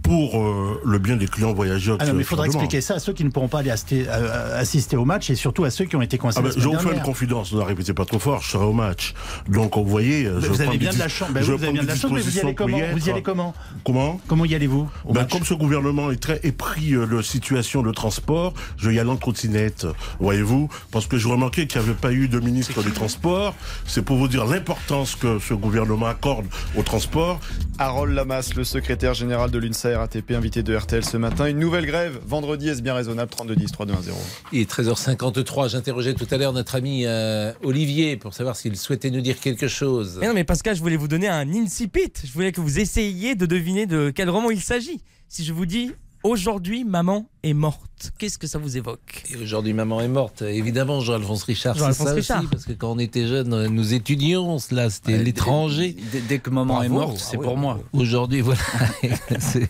pour 0.07 0.41
euh, 0.41 0.81
le 0.85 0.99
bien 0.99 1.17
des 1.17 1.27
clients 1.27 1.53
voyageurs. 1.53 1.97
Ah 1.99 2.05
non, 2.05 2.11
qui 2.11 2.17
mais 2.17 2.23
il 2.23 2.25
faudra 2.25 2.45
expliquer 2.45 2.79
ça 2.79 2.95
à 2.95 2.99
ceux 2.99 3.11
qui 3.11 3.25
ne 3.25 3.29
pourront 3.29 3.49
pas 3.49 3.59
aller 3.59 3.71
assister, 3.71 4.05
euh, 4.07 4.59
assister 4.59 4.95
au 4.95 5.03
match 5.03 5.29
et 5.29 5.35
surtout 5.35 5.65
à 5.65 5.69
ceux 5.69 5.83
qui 5.83 5.97
ont 5.97 6.01
été 6.01 6.17
coincés 6.17 6.37
Ah 6.39 6.43
ben, 6.43 6.53
la 6.55 6.61
je 6.61 6.67
vous 6.67 6.79
faire 6.79 6.93
une 6.93 7.01
confidence, 7.01 7.51
ne 7.51 7.59
la 7.59 7.65
répétez 7.65 7.93
pas 7.93 8.05
trop 8.05 8.17
fort, 8.19 8.41
je 8.41 8.51
serai 8.51 8.63
au 8.63 8.71
match. 8.73 9.13
Donc 9.49 9.75
vous 9.75 9.85
voyez, 9.85 10.25
euh, 10.25 10.39
je 10.39 10.47
vous 10.47 10.53
prends 10.53 10.63
avez 10.63 10.71
des 10.71 10.77
bien 10.77 10.93
de 10.93 10.99
la 10.99 11.09
chance. 11.09 11.29
Ben 11.31 11.41
oui, 11.41 11.45
vous 11.57 11.63
avez 11.63 11.73
bien 11.73 11.83
de 11.83 11.87
la 11.87 11.95
chance, 11.95 12.11
mais 12.11 12.21
vous 12.21 12.37
y 12.37 12.39
allez 12.39 12.55
comment 12.55 12.77
y 12.77 12.91
Vous 12.93 12.97
y 12.97 13.01
être. 13.01 13.09
allez 13.09 13.21
comment 13.21 13.53
Comment 13.83 14.21
Comment 14.27 14.45
y 14.45 14.55
allez-vous 14.55 14.89
Ben, 15.05 15.21
match 15.21 15.31
comme 15.31 15.43
ce 15.43 15.53
gouvernement 15.53 16.09
est 16.11 16.21
très 16.21 16.39
épris 16.43 16.93
euh, 16.93 17.05
de 17.05 17.21
situation 17.21 17.81
de 17.81 17.91
transport, 17.91 18.53
je 18.77 18.89
y 18.91 18.99
allais 18.99 19.09
en 19.09 19.17
trottinette, 19.17 19.87
voyez-vous, 20.21 20.69
parce 20.91 21.07
que 21.07 21.17
je 21.17 21.27
remarquais 21.27 21.67
qu'il 21.67 21.81
n'y 21.81 21.87
avait 21.87 21.97
pas 21.97 22.13
eu 22.13 22.29
de 22.29 22.39
ministre 22.39 22.81
des 22.81 22.91
Transports. 22.91 23.53
C'est 23.85 24.01
pour 24.03 24.17
vous 24.17 24.27
dire 24.29 24.45
l'importance 24.45 25.15
que 25.15 25.39
ce 25.39 25.53
gouvernement 25.53 26.07
accorde 26.07 26.45
au 26.77 26.81
transport. 26.81 27.39
Harold 27.77 28.13
Lamas, 28.13 28.51
le 28.55 28.63
secrétaire 28.63 29.13
général 29.13 29.51
de 29.51 29.57
l'UNSA 29.59 29.96
RATP, 29.97 30.31
invité 30.31 30.63
de 30.63 30.75
RTL 30.75 31.03
ce 31.03 31.17
matin. 31.17 31.47
Une 31.47 31.59
nouvelle 31.59 31.85
grève, 31.85 32.19
vendredi, 32.25 32.69
est-ce 32.69 32.81
bien 32.81 32.93
raisonnable? 32.93 33.29
32 33.29 33.55
10 33.55 33.71
3 33.71 33.85
2 33.85 33.93
1 33.93 34.01
0. 34.01 34.17
Il 34.53 34.61
est 34.61 34.71
13h53. 34.71 35.69
J'interrogeais 35.69 36.13
tout 36.13 36.27
à 36.31 36.37
l'heure 36.37 36.53
notre 36.53 36.75
ami 36.75 37.05
euh, 37.05 37.51
Olivier 37.63 38.17
pour 38.17 38.33
savoir 38.33 38.55
s'il 38.55 38.77
souhaitait 38.77 39.09
nous 39.09 39.21
dire 39.21 39.39
quelque 39.39 39.67
chose. 39.67 40.17
Mais 40.21 40.27
non, 40.27 40.33
mais 40.33 40.43
Pascal, 40.43 40.75
je 40.75 40.81
voulais 40.81 40.97
vous 40.97 41.07
donner 41.07 41.27
un 41.27 41.51
incipit. 41.53 42.13
Je 42.23 42.31
voulais 42.31 42.51
que 42.51 42.61
vous 42.61 42.79
essayiez 42.79 43.35
de 43.35 43.45
deviner 43.45 43.85
de 43.85 44.11
quel 44.13 44.29
roman 44.29 44.51
il 44.51 44.61
s'agit. 44.61 45.01
Si 45.27 45.43
je 45.43 45.53
vous 45.53 45.65
dis 45.65 45.91
Aujourd'hui, 46.27 46.83
maman 46.83 47.29
est 47.41 47.53
morte, 47.53 48.11
qu'est-ce 48.17 48.37
que 48.37 48.47
ça 48.47 48.59
vous 48.59 48.75
évoque? 48.75 49.23
Et 49.33 49.37
aujourd'hui, 49.41 49.71
maman 49.71 50.01
est 50.01 50.09
morte. 50.09 50.41
Évidemment, 50.41 50.99
Jean-Alphonse 50.99 51.43
Richard, 51.43 51.75
c'est 51.75 51.79
Jean-Alphonse 51.79 52.05
ça 52.07 52.13
Richard. 52.15 52.39
aussi, 52.39 52.47
parce 52.51 52.65
que 52.65 52.73
quand 52.73 52.91
on 52.91 52.99
était 52.99 53.25
jeune, 53.27 53.67
nous 53.67 53.93
étudions 53.93 54.59
cela, 54.59 54.89
c'était 54.89 55.17
l'étranger. 55.19 55.95
Dès, 56.11 56.19
dès 56.19 56.39
que 56.39 56.49
maman 56.49 56.83
est 56.83 56.89
morte, 56.89 57.15
c'est 57.17 57.37
Ah 57.39 57.43
pour 57.43 57.55
moi. 57.55 57.79
Aujourd'hui, 57.93 58.41
voilà. 58.41 58.59
C'est- 59.39 59.69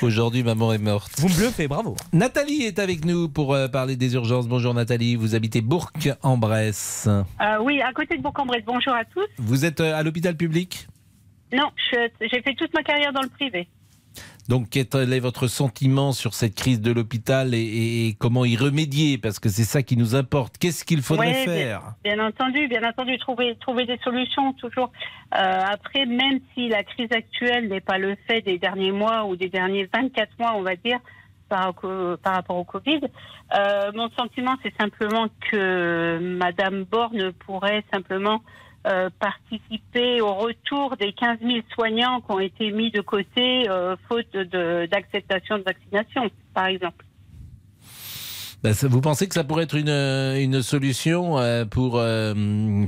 Aujourd'hui, 0.00 0.42
maman 0.42 0.72
est 0.72 0.78
morte. 0.78 1.12
Vous 1.18 1.28
me 1.28 1.34
bluffez, 1.34 1.68
bravo. 1.68 1.94
Nathalie 2.14 2.62
est 2.62 2.78
avec 2.78 3.04
nous 3.04 3.28
pour 3.28 3.52
euh, 3.52 3.68
parler 3.68 3.96
des 3.96 4.14
urgences. 4.14 4.48
Bonjour 4.48 4.72
Nathalie, 4.72 5.14
vous 5.14 5.34
habitez 5.34 5.60
Bourg-en-Bresse. 5.60 7.06
Euh, 7.06 7.58
oui, 7.60 7.82
à 7.82 7.92
côté 7.92 8.16
de 8.16 8.22
Bourg-en-Bresse. 8.22 8.62
Bonjour 8.66 8.94
à 8.94 9.04
tous. 9.04 9.26
Vous 9.36 9.66
êtes 9.66 9.82
euh, 9.82 9.94
à 9.94 10.02
l'hôpital 10.02 10.34
public? 10.38 10.88
Non, 11.52 11.68
j'ai 11.92 12.40
fait 12.42 12.54
toute 12.54 12.72
ma 12.72 12.82
carrière 12.82 13.12
dans 13.12 13.20
le 13.22 13.28
privé. 13.28 13.68
Donc, 14.48 14.68
quel 14.70 15.12
est 15.12 15.20
votre 15.20 15.46
sentiment 15.46 16.12
sur 16.12 16.32
cette 16.32 16.54
crise 16.54 16.80
de 16.80 16.90
l'hôpital 16.90 17.54
et, 17.54 17.58
et- 17.58 18.08
et 18.08 18.14
comment 18.14 18.44
y 18.46 18.56
remédier? 18.56 19.18
Parce 19.18 19.38
que 19.38 19.48
c'est 19.50 19.64
ça 19.64 19.82
qui 19.82 19.96
nous 19.96 20.14
importe. 20.14 20.56
Qu'est-ce 20.56 20.84
qu'il 20.86 21.02
faudrait 21.02 21.28
Ouais, 21.28 21.44
faire? 21.44 21.94
bien, 22.02 22.16
bien 22.16 22.26
entendu, 22.26 22.66
bien 22.66 22.82
entendu, 22.88 23.18
trouver, 23.18 23.56
trouver 23.60 23.84
des 23.84 23.98
solutions 23.98 24.54
toujours. 24.54 24.90
Euh, 25.34 25.60
après, 25.70 26.06
même 26.06 26.40
si 26.54 26.68
la 26.68 26.82
crise 26.82 27.12
actuelle 27.12 27.68
n'est 27.68 27.82
pas 27.82 27.98
le 27.98 28.16
fait 28.26 28.40
des 28.40 28.58
derniers 28.58 28.92
mois 28.92 29.26
ou 29.26 29.36
des 29.36 29.50
derniers 29.50 29.88
24 29.92 30.30
mois, 30.38 30.54
on 30.56 30.62
va 30.62 30.76
dire, 30.76 30.98
par 31.50 31.64
rapport 31.64 32.56
au 32.56 32.64
Covid, 32.64 33.00
euh, 33.54 33.90
mon 33.94 34.10
sentiment, 34.10 34.54
c'est 34.62 34.74
simplement 34.78 35.26
que 35.50 36.18
Madame 36.20 36.84
Borne 36.84 37.32
pourrait 37.32 37.84
simplement 37.92 38.42
euh, 38.88 39.10
participer 39.20 40.20
au 40.20 40.34
retour 40.34 40.96
des 40.96 41.12
15 41.12 41.38
000 41.42 41.58
soignants 41.74 42.20
qui 42.20 42.30
ont 42.32 42.40
été 42.40 42.70
mis 42.72 42.90
de 42.90 43.00
côté 43.00 43.68
euh, 43.68 43.96
faute 44.08 44.26
d'acceptation 44.90 45.58
de 45.58 45.62
vaccination, 45.62 46.30
par 46.54 46.66
exemple. 46.66 47.04
Ben, 48.62 48.72
ça- 48.74 48.88
Vous 48.88 49.00
pensez 49.00 49.28
que 49.28 49.34
ça 49.34 49.44
pourrait 49.44 49.64
être 49.64 49.76
une, 49.76 49.88
euh, 49.88 50.42
une 50.42 50.62
solution 50.62 51.38
euh, 51.38 51.64
pour, 51.64 52.02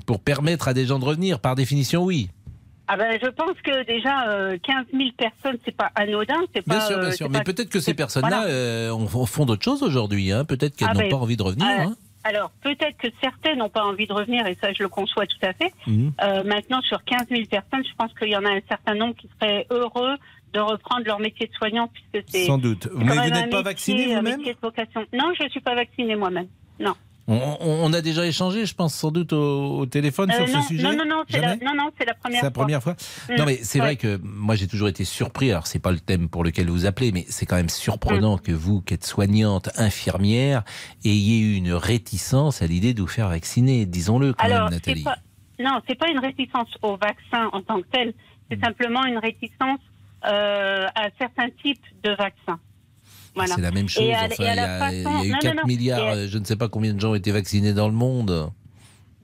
pour 0.07 0.21
permettre 0.21 0.69
à 0.69 0.75
des 0.75 0.87
gens 0.87 0.99
de 0.99 1.05
revenir? 1.05 1.39
Par 1.41 1.55
définition, 1.55 2.03
oui. 2.05 2.29
Ah 2.93 2.97
ben, 2.97 3.17
je 3.23 3.29
pense 3.29 3.55
que 3.63 3.85
déjà 3.87 4.29
euh, 4.31 4.59
15 4.65 4.87
000 4.93 5.11
personnes, 5.17 5.59
c'est 5.65 5.77
pas 5.77 5.93
anodin, 5.95 6.41
pas. 6.53 6.61
Bien 6.67 6.81
sûr, 6.81 6.99
bien 6.99 7.11
sûr. 7.13 7.31
Mais 7.31 7.43
peut-être 7.45 7.69
que 7.69 7.79
ces 7.79 7.95
personnes-là 7.95 8.47
voilà. 8.91 9.27
font 9.27 9.45
d'autres 9.47 9.63
choses 9.63 9.85
aujourd'hui. 9.85 10.33
hein. 10.33 10.45
Peut-être 10.45 10.75
qu'elles 10.75 10.89
Ah 10.91 10.95
n'ont 10.95 11.01
ben, 11.01 11.11
pas 11.11 11.17
envie 11.19 11.37
de 11.37 11.43
revenir. 11.45 11.69
hein. 11.69 11.95
Alors 12.25 12.51
peut-être 12.63 12.97
que 12.99 13.09
certains 13.23 13.55
n'ont 13.55 13.69
pas 13.69 13.85
envie 13.85 14.07
de 14.07 14.13
revenir 14.13 14.47
et 14.47 14.57
ça 14.61 14.73
je 14.73 14.83
le 14.83 14.89
conçois 14.89 15.27
tout 15.27 15.39
à 15.43 15.53
fait. 15.53 15.73
Mhm. 15.87 16.13
Euh, 16.23 16.45
maintenant 16.45 16.81
sur 16.83 17.03
15 17.05 17.27
000 17.31 17.43
personnes, 17.51 17.85
je 17.85 17.95
pense 17.97 18.13
qu'il 18.15 18.29
y 18.29 18.37
en 18.37 18.45
a 18.45 18.51
un 18.51 18.61
certain 18.69 18.95
nombre 18.95 19.15
qui 19.15 19.29
seraient 19.41 19.67
heureux 19.71 20.17
de 20.53 20.61
reprendre 20.61 21.03
leur 21.07 21.21
métier 21.21 21.47
de 21.47 21.53
soignant 21.55 21.89
puisque 21.89 22.29
c'est. 22.29 22.45
Sans 22.45 22.59
doute. 22.59 22.89
Mais 22.95 23.15
vous 23.15 23.31
n'êtes 23.31 23.51
pas 23.51 23.63
vacciné 23.63 24.15
vous-même? 24.15 24.41
Non, 25.13 25.33
je 25.39 25.45
ne 25.45 25.49
suis 25.49 25.61
pas 25.61 25.75
vaccinée 25.75 26.17
moi-même. 26.17 26.49
Non. 26.79 26.95
On, 27.29 27.93
a 27.93 28.01
déjà 28.01 28.27
échangé, 28.27 28.67
je 28.67 28.75
pense, 28.75 28.95
sans 28.95 29.11
doute 29.11 29.33
au, 29.33 29.79
au 29.79 29.87
téléphone 29.87 30.31
Euh, 30.31 30.47
sur 30.47 30.55
non, 30.57 30.63
ce 30.63 30.69
sujet 30.69 30.83
non, 30.83 30.97
non, 30.97 31.05
non, 31.05 31.23
c'est 31.29 31.41
la, 31.41 31.49
Jamais 31.51 31.65
non, 31.65 31.75
non, 31.75 31.91
c'est 31.99 32.05
la 32.05 32.15
première 32.15 32.41
C'est 32.41 32.47
la 32.47 32.51
fois. 32.53 32.63
première 32.63 32.83
fois. 32.83 32.97
Mm, 33.29 33.35
Non, 33.39 33.45
mais 33.47 33.59
c'est 33.63 33.79
ouais. 33.81 33.85
vrai 33.87 33.97
que 33.97 34.21
moi 34.25 34.55
j'ai 34.57 34.67
toujours 34.67 34.89
été 34.89 35.05
surpris. 35.05 35.51
Alors 35.51 35.67
c'est 35.67 35.79
pas 35.79 35.93
le 35.93 36.01
thème 36.01 36.29
pour 36.29 36.43
lequel 36.45 36.69
vous 36.71 36.87
appelez, 36.87 37.13
mais 37.13 37.25
c'est 37.29 37.47
quand 37.47 37.57
même 37.57 37.69
surprenant 37.69 38.37
Mm. 38.37 38.41
que 38.41 38.53
vous, 38.53 38.81
qui 38.83 38.95
êtes 38.95 39.05
soignante, 39.07 39.69
infirmière, 39.77 40.63
ayez 41.05 41.39
eu 41.39 41.55
une 41.57 41.73
réticence 41.73 42.63
à 42.63 42.67
l'idée 42.67 42.95
de 42.95 43.01
vous 43.01 43.07
faire 43.09 43.29
vacciner. 43.29 43.87
Disons-le 43.87 44.33
quand 44.33 44.45
Alors, 44.45 44.65
même, 44.65 44.75
Nathalie. 44.75 45.05
pas, 45.05 45.17
non, 45.61 45.81
c'est 45.89 45.99
pas 45.99 46.09
une 46.09 46.19
réticence 46.21 46.69
au 46.83 46.97
vaccin 46.97 47.49
en 47.53 47.63
tant 47.63 47.81
que 47.81 47.87
tel. 47.93 48.13
C'est 48.51 48.57
Hmm. 48.57 48.65
simplement 48.65 49.05
une 49.05 49.19
réticence 49.19 49.79
euh, 50.27 50.87
à 50.95 51.09
certains 51.19 51.49
types 51.63 51.83
de 52.03 52.11
vaccins. 52.11 52.59
Voilà. 53.35 53.55
C'est 53.55 53.61
la 53.61 53.71
même 53.71 53.89
chose. 53.89 54.05
Enfin, 54.13 54.27
il 54.39 54.45
y 54.45 54.49
a, 54.49 54.79
façon- 54.79 54.93
il 54.93 55.03
y 55.03 55.07
a 55.09 55.25
eu 55.25 55.29
non, 55.31 55.35
non, 55.35 55.39
4 55.41 55.55
non. 55.57 55.63
milliards, 55.67 56.27
je 56.29 56.39
ne 56.39 56.45
sais 56.45 56.57
pas 56.57 56.69
combien 56.69 56.93
de 56.95 57.01
gens 57.01 57.11
ont 57.13 57.15
été 57.15 57.31
vaccinés 57.33 57.73
dans 57.73 57.89
le 57.89 57.95
monde. 57.95 58.51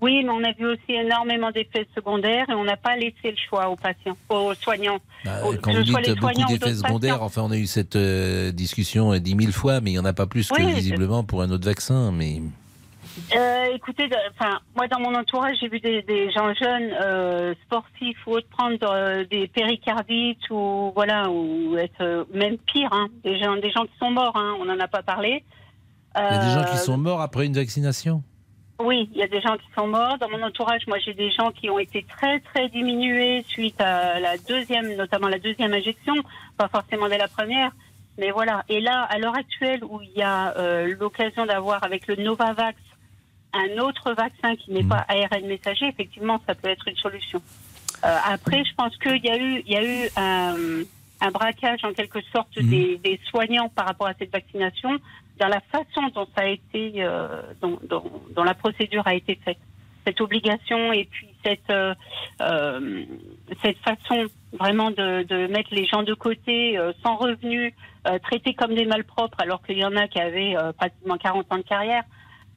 Oui, 0.02 0.22
mais 0.22 0.28
on 0.30 0.44
a 0.44 0.52
vu 0.52 0.66
aussi 0.66 0.92
énormément 0.92 1.50
d'effets 1.50 1.86
secondaires 1.94 2.44
et 2.50 2.54
on 2.54 2.64
n'a 2.64 2.76
pas 2.76 2.96
laissé 2.96 3.30
le 3.30 3.36
choix 3.48 3.68
aux 3.70 3.76
patients, 3.76 4.16
aux 4.28 4.52
soignants. 4.54 4.98
Bah, 5.24 5.40
Aux- 5.46 5.54
Quand 5.54 5.72
vous 5.72 5.82
dites 5.82 5.94
beaucoup 6.20 6.34
d'effets 6.46 6.74
secondaires, 6.74 7.14
patients. 7.14 7.24
enfin 7.24 7.42
on 7.42 7.50
a 7.50 7.56
eu 7.56 7.66
cette 7.66 7.96
euh, 7.96 8.52
discussion 8.52 9.16
dix 9.18 9.34
mille 9.34 9.52
fois, 9.52 9.80
mais 9.80 9.90
il 9.90 9.94
n'y 9.94 9.98
en 9.98 10.04
a 10.04 10.12
pas 10.12 10.26
plus 10.26 10.48
que 10.50 10.62
visiblement 10.62 11.24
pour 11.24 11.40
un 11.42 11.50
autre 11.50 11.64
vaccin. 11.64 12.12
Mais 12.12 12.42
Euh, 13.34 13.64
écoutez, 13.74 14.08
enfin, 14.30 14.60
moi 14.74 14.88
dans 14.88 15.00
mon 15.00 15.14
entourage, 15.14 15.56
j'ai 15.60 15.68
vu 15.68 15.80
des, 15.80 16.02
des 16.02 16.30
gens 16.30 16.52
jeunes, 16.54 16.92
euh, 17.02 17.54
sportifs 17.64 18.18
ou 18.26 18.32
autres 18.32 18.48
prendre 18.48 18.78
euh, 18.82 19.24
des 19.24 19.48
péricardites 19.48 20.50
ou 20.50 20.92
voilà, 20.94 21.30
ou 21.30 21.76
être 21.78 22.26
même 22.32 22.58
pire, 22.58 22.92
hein, 22.92 23.08
des 23.24 23.38
gens, 23.38 23.56
des 23.56 23.70
gens 23.70 23.84
qui 23.84 23.98
sont 23.98 24.10
morts. 24.10 24.36
Hein, 24.36 24.56
on 24.60 24.66
n'en 24.66 24.78
a 24.78 24.88
pas 24.88 25.02
parlé. 25.02 25.44
il 26.16 26.22
y 26.22 26.24
a 26.24 26.44
des 26.44 26.50
gens 26.50 26.70
qui 26.70 26.78
sont 26.78 26.98
morts 26.98 27.20
après 27.20 27.46
une 27.46 27.54
vaccination? 27.54 28.22
Oui, 28.78 29.08
il 29.14 29.18
y 29.18 29.22
a 29.22 29.28
des 29.28 29.40
gens 29.40 29.56
qui 29.56 29.66
sont 29.74 29.86
morts. 29.86 30.18
Dans 30.18 30.28
mon 30.28 30.42
entourage, 30.42 30.86
moi, 30.86 30.98
j'ai 30.98 31.14
des 31.14 31.30
gens 31.30 31.50
qui 31.50 31.70
ont 31.70 31.78
été 31.78 32.04
très, 32.04 32.40
très 32.40 32.68
diminués 32.68 33.42
suite 33.48 33.80
à 33.80 34.20
la 34.20 34.36
deuxième, 34.36 34.94
notamment 34.96 35.28
la 35.28 35.38
deuxième 35.38 35.72
injection, 35.72 36.14
pas 36.58 36.68
forcément 36.68 37.08
dès 37.08 37.16
la 37.16 37.28
première. 37.28 37.70
Mais 38.18 38.30
voilà. 38.30 38.64
Et 38.68 38.80
là, 38.80 39.02
à 39.04 39.18
l'heure 39.18 39.34
actuelle, 39.36 39.82
où 39.82 40.02
il 40.02 40.12
y 40.12 40.22
a 40.22 40.54
euh, 40.58 40.94
l'occasion 40.98 41.46
d'avoir 41.46 41.84
avec 41.84 42.06
le 42.06 42.16
Novavax 42.16 42.76
un 43.56 43.78
autre 43.78 44.12
vaccin 44.12 44.56
qui 44.56 44.70
n'est 44.72 44.84
pas 44.84 45.04
ARN 45.08 45.46
messager, 45.46 45.86
effectivement, 45.88 46.40
ça 46.46 46.54
peut 46.54 46.68
être 46.68 46.86
une 46.88 46.96
solution. 46.96 47.40
Euh, 48.04 48.16
après, 48.26 48.62
je 48.64 48.74
pense 48.74 48.96
qu'il 48.98 49.24
y 49.24 49.30
a 49.30 49.36
eu, 49.38 49.62
il 49.66 49.72
y 49.72 49.76
a 49.76 49.84
eu 49.84 50.08
un, 50.16 50.54
un 51.20 51.30
braquage 51.30 51.82
en 51.84 51.92
quelque 51.92 52.20
sorte 52.32 52.58
des, 52.58 52.98
des 52.98 53.18
soignants 53.30 53.68
par 53.70 53.86
rapport 53.86 54.06
à 54.06 54.14
cette 54.18 54.30
vaccination 54.32 54.90
dans 55.38 55.48
la 55.48 55.60
façon 55.60 56.02
dont 56.14 56.26
ça 56.36 56.42
a 56.42 56.46
été, 56.48 56.92
euh, 56.98 57.42
dont, 57.60 57.78
dont- 57.88 58.22
dont 58.34 58.44
la 58.44 58.54
procédure 58.54 59.06
a 59.06 59.14
été 59.14 59.38
faite. 59.44 59.58
Cette 60.06 60.20
obligation 60.20 60.92
et 60.92 61.04
puis 61.04 61.26
cette 61.44 61.68
euh, 61.70 61.92
euh, 62.40 63.04
cette 63.62 63.78
façon 63.78 64.26
vraiment 64.52 64.90
de, 64.90 65.24
de 65.24 65.46
mettre 65.48 65.74
les 65.74 65.84
gens 65.86 66.02
de 66.02 66.14
côté, 66.14 66.78
sans 67.02 67.16
revenus, 67.16 67.72
traités 68.22 68.54
comme 68.54 68.74
des 68.74 68.84
malpropres, 68.86 69.40
alors 69.40 69.62
qu'il 69.62 69.78
y 69.78 69.84
en 69.84 69.96
a 69.96 70.06
qui 70.06 70.20
avaient 70.20 70.54
pratiquement 70.78 71.16
40 71.18 71.52
ans 71.52 71.56
de 71.58 71.62
carrière. 71.62 72.04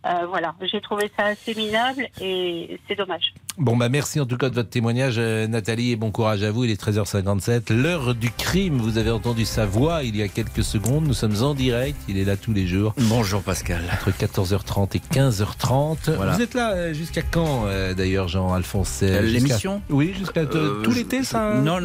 Euh, 0.05 0.25
voilà, 0.27 0.55
j'ai 0.61 0.79
trouvé 0.79 1.11
ça 1.17 1.25
assez 1.25 1.53
minable 1.53 2.07
et 2.21 2.79
c'est 2.87 2.95
dommage. 2.95 3.33
Bon, 3.60 3.76
bah 3.76 3.89
merci 3.89 4.22
en 4.22 4.26
tout 4.26 4.38
cas 4.38 4.49
de 4.49 4.55
votre 4.55 4.70
témoignage, 4.70 5.16
euh, 5.18 5.45
Nathalie, 5.45 5.91
et 5.91 5.95
bon 5.97 6.12
courage 6.12 6.43
à 6.43 6.51
vous. 6.51 6.64
Il 6.64 6.72
est 6.72 6.82
13h57. 6.82 7.74
L'heure 7.74 8.16
du 8.16 8.32
crime, 8.32 8.78
vous 8.78 8.97
avez 8.97 9.12
entendu 9.12 9.43
sa 9.43 9.66
voix 9.66 10.03
il 10.03 10.16
y 10.16 10.22
a 10.22 10.30
quelques 10.30 10.64
secondes. 10.64 11.05
Nous 11.05 11.14
sommes 11.14 11.43
en 11.43 11.53
direct, 11.53 11.97
il 12.07 12.18
est 12.18 12.24
là 12.24 12.38
tous 12.38 12.53
les 12.53 12.66
jours. 12.66 12.93
Bonjour 12.97 13.41
Pascal. 13.43 13.82
Entre 13.91 14.12
14h30 14.18 14.95
et 14.95 15.01
15h30. 15.14 16.16
Voilà. 16.16 16.32
Vous 16.38 16.41
êtes 16.41 16.53
là 16.53 16.72
euh, 16.72 16.93
jusqu'à 16.93 17.22
quand, 17.22 17.66
euh, 17.66 17.93
d'ailleurs, 17.93 18.30
Jean-Alphonse? 18.30 19.01
L'émission? 19.01 19.82
Oui, 19.89 20.14
jusqu'à 20.18 20.45
tout 20.45 20.91
l'été, 20.95 21.26
ça 21.26 21.55
Non, 21.55 21.80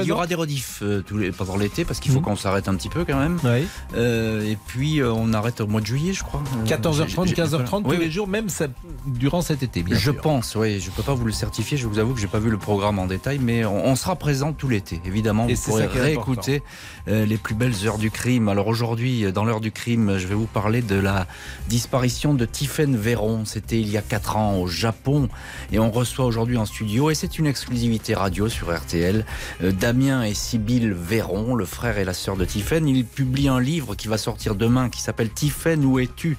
il 0.00 0.04
y 0.08 0.10
aura 0.10 0.26
des 0.26 0.34
rediffs 0.34 0.82
tous 1.06 1.16
les, 1.16 1.30
pendant 1.30 1.56
l'été 1.56 1.84
parce 1.84 2.00
qu'il 2.00 2.10
faut 2.10 2.18
Mhm. 2.18 2.24
qu'on 2.24 2.36
s'arrête 2.36 2.66
un 2.68 2.74
petit 2.74 2.88
peu 2.88 3.04
quand 3.04 3.18
même. 3.20 3.38
Oui. 3.44 3.68
Et 3.96 4.58
puis 4.66 5.00
on 5.04 5.32
arrête 5.32 5.60
au 5.60 5.68
mois 5.68 5.80
de 5.80 5.86
juillet, 5.86 6.12
je 6.12 6.24
crois. 6.24 6.42
Euh, 6.58 6.66
14h30, 6.66 7.28
j'ai- 7.28 7.28
j'ai- 7.28 7.34
15h30 7.42 7.84
Oui, 7.84 7.94
tous 7.94 8.00
oui. 8.00 8.04
les 8.06 8.10
jours, 8.10 8.26
même 8.26 8.48
ça- 8.48 8.66
durant 9.06 9.42
cet 9.42 9.62
été, 9.62 9.84
bien 9.84 9.94
je 9.94 10.10
sûr. 10.10 10.20
pense, 10.20 10.56
oui. 10.56 10.80
Je 10.80 10.90
peux 10.90 11.02
pas 11.04 11.14
vous 11.14 11.19
le 11.24 11.32
certifier. 11.32 11.76
Je 11.76 11.86
vous 11.86 11.98
avoue 11.98 12.14
que 12.14 12.20
j'ai 12.20 12.26
pas 12.26 12.38
vu 12.38 12.50
le 12.50 12.58
programme 12.58 12.98
en 12.98 13.06
détail, 13.06 13.38
mais 13.38 13.64
on, 13.64 13.86
on 13.86 13.96
sera 13.96 14.16
présent 14.16 14.52
tout 14.52 14.68
l'été. 14.68 15.00
Évidemment, 15.04 15.48
Et 15.48 15.54
vous 15.54 15.62
pourrez 15.62 15.86
réécouter 15.86 16.62
euh, 17.08 17.26
les 17.26 17.36
plus 17.36 17.54
belles 17.54 17.86
heures 17.86 17.98
du 17.98 18.10
crime. 18.10 18.48
Alors 18.48 18.66
aujourd'hui, 18.66 19.24
euh, 19.24 19.32
dans 19.32 19.44
l'heure 19.44 19.60
du 19.60 19.72
crime, 19.72 20.18
je 20.18 20.26
vais 20.26 20.34
vous 20.34 20.46
parler 20.46 20.82
de 20.82 20.96
la 20.96 21.26
disparition 21.68 22.34
de 22.34 22.44
Tiphaine 22.44 22.96
Véron. 22.96 23.44
C'était 23.44 23.80
il 23.80 23.88
y 23.88 23.96
a 23.96 24.02
quatre 24.02 24.36
ans 24.36 24.56
au 24.56 24.66
Japon, 24.66 25.28
et 25.72 25.78
on 25.78 25.90
reçoit 25.90 26.24
aujourd'hui 26.24 26.56
en 26.56 26.66
studio, 26.66 27.10
et 27.10 27.14
c'est 27.14 27.38
une 27.38 27.46
exclusivité 27.46 28.14
radio 28.14 28.48
sur 28.48 28.74
RTL, 28.74 29.24
euh, 29.62 29.72
Damien 29.72 30.22
et 30.22 30.34
Sybille 30.34 30.90
Véron, 30.90 31.54
le 31.54 31.64
frère 31.64 31.98
et 31.98 32.04
la 32.04 32.14
sœur 32.14 32.36
de 32.36 32.44
Tiphaine. 32.44 32.88
Ils 32.88 33.04
publient 33.04 33.48
un 33.48 33.60
livre 33.60 33.94
qui 33.94 34.08
va 34.08 34.18
sortir 34.18 34.54
demain, 34.54 34.88
qui 34.88 35.00
s'appelle 35.00 35.30
Tiphaine, 35.30 35.84
où 35.84 35.98
es-tu? 35.98 36.36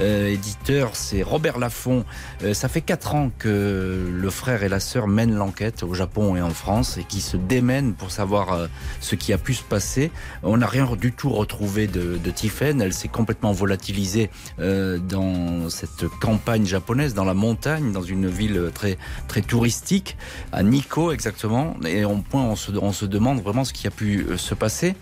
Euh, 0.00 0.28
Éditeur, 0.32 0.90
c'est 0.94 1.22
Robert 1.22 1.58
Laffont. 1.58 2.04
Euh, 2.42 2.54
ça 2.54 2.68
fait 2.68 2.80
quatre 2.80 3.14
ans 3.14 3.30
que 3.38 4.10
le 4.22 4.30
frère 4.30 4.62
et 4.62 4.68
la 4.68 4.78
sœur 4.78 5.08
mènent 5.08 5.34
l'enquête 5.34 5.82
au 5.82 5.94
Japon 5.94 6.36
et 6.36 6.42
en 6.42 6.50
France 6.50 6.96
et 6.96 7.02
qui 7.02 7.20
se 7.20 7.36
démènent 7.36 7.92
pour 7.92 8.12
savoir 8.12 8.52
euh, 8.52 8.66
ce 9.00 9.16
qui 9.16 9.32
a 9.32 9.38
pu 9.38 9.52
se 9.52 9.64
passer. 9.64 10.12
On 10.44 10.58
n'a 10.58 10.68
rien 10.68 10.88
du 10.94 11.12
tout 11.12 11.30
retrouvé 11.30 11.88
de, 11.88 12.18
de 12.22 12.30
Tiphaine. 12.30 12.80
Elle 12.80 12.92
s'est 12.92 13.08
complètement 13.08 13.50
volatilisée 13.50 14.30
euh, 14.60 14.98
dans 14.98 15.68
cette 15.70 16.06
campagne 16.20 16.64
japonaise, 16.64 17.14
dans 17.14 17.24
la 17.24 17.34
montagne, 17.34 17.90
dans 17.90 18.02
une 18.02 18.28
ville 18.28 18.70
très 18.72 18.96
très 19.26 19.42
touristique, 19.42 20.16
à 20.52 20.62
Nikko 20.62 21.10
exactement. 21.10 21.76
Et 21.84 22.04
on 22.04 22.54
se 22.56 23.04
demande 23.06 23.42
vraiment 23.42 23.64
ce 23.64 23.72
qui 23.72 23.88
a 23.88 23.90
pu 23.90 24.24
euh, 24.28 24.36
se 24.36 24.54
passer. 24.54 24.94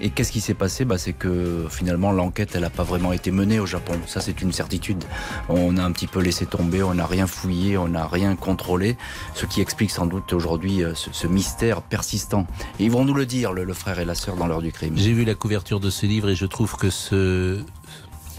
Et 0.00 0.10
qu'est-ce 0.10 0.32
qui 0.32 0.40
s'est 0.40 0.54
passé 0.54 0.84
bah, 0.84 0.98
C'est 0.98 1.12
que 1.12 1.66
finalement 1.70 2.12
l'enquête 2.12 2.50
elle 2.54 2.62
n'a 2.62 2.70
pas 2.70 2.82
vraiment 2.82 3.12
été 3.12 3.30
menée 3.30 3.58
au 3.58 3.66
Japon. 3.66 3.94
Ça 4.06 4.20
c'est 4.20 4.40
une 4.42 4.52
certitude. 4.52 5.04
On 5.48 5.76
a 5.76 5.82
un 5.82 5.92
petit 5.92 6.06
peu 6.06 6.20
laissé 6.20 6.46
tomber, 6.46 6.82
on 6.82 6.94
n'a 6.94 7.06
rien 7.06 7.26
fouillé, 7.26 7.76
on 7.76 7.88
n'a 7.88 8.06
rien 8.06 8.36
contrôlé, 8.36 8.96
ce 9.34 9.46
qui 9.46 9.60
explique 9.60 9.90
sans 9.90 10.06
doute 10.06 10.32
aujourd'hui 10.32 10.82
euh, 10.82 10.94
ce, 10.94 11.26
mystère 11.26 11.82
persistant. 11.82 12.46
Et 12.80 12.84
ils 12.84 12.90
vont 12.90 13.04
nous 13.04 13.14
le 13.14 13.26
dire, 13.26 13.52
le, 13.52 13.64
le 13.64 13.74
frère 13.74 13.98
et 13.98 14.04
la 14.04 14.14
sœur, 14.14 14.36
dans 14.36 14.46
l'heure 14.46 14.62
du 14.62 14.72
crime. 14.72 14.94
J'ai 14.96 15.12
vu 15.12 15.24
la 15.24 15.34
couverture 15.34 15.80
de 15.80 15.90
ce 15.90 16.06
livre 16.06 16.30
et 16.30 16.34
je 16.34 16.46
trouve 16.46 16.76
que 16.76 16.90
ce, 16.90 17.62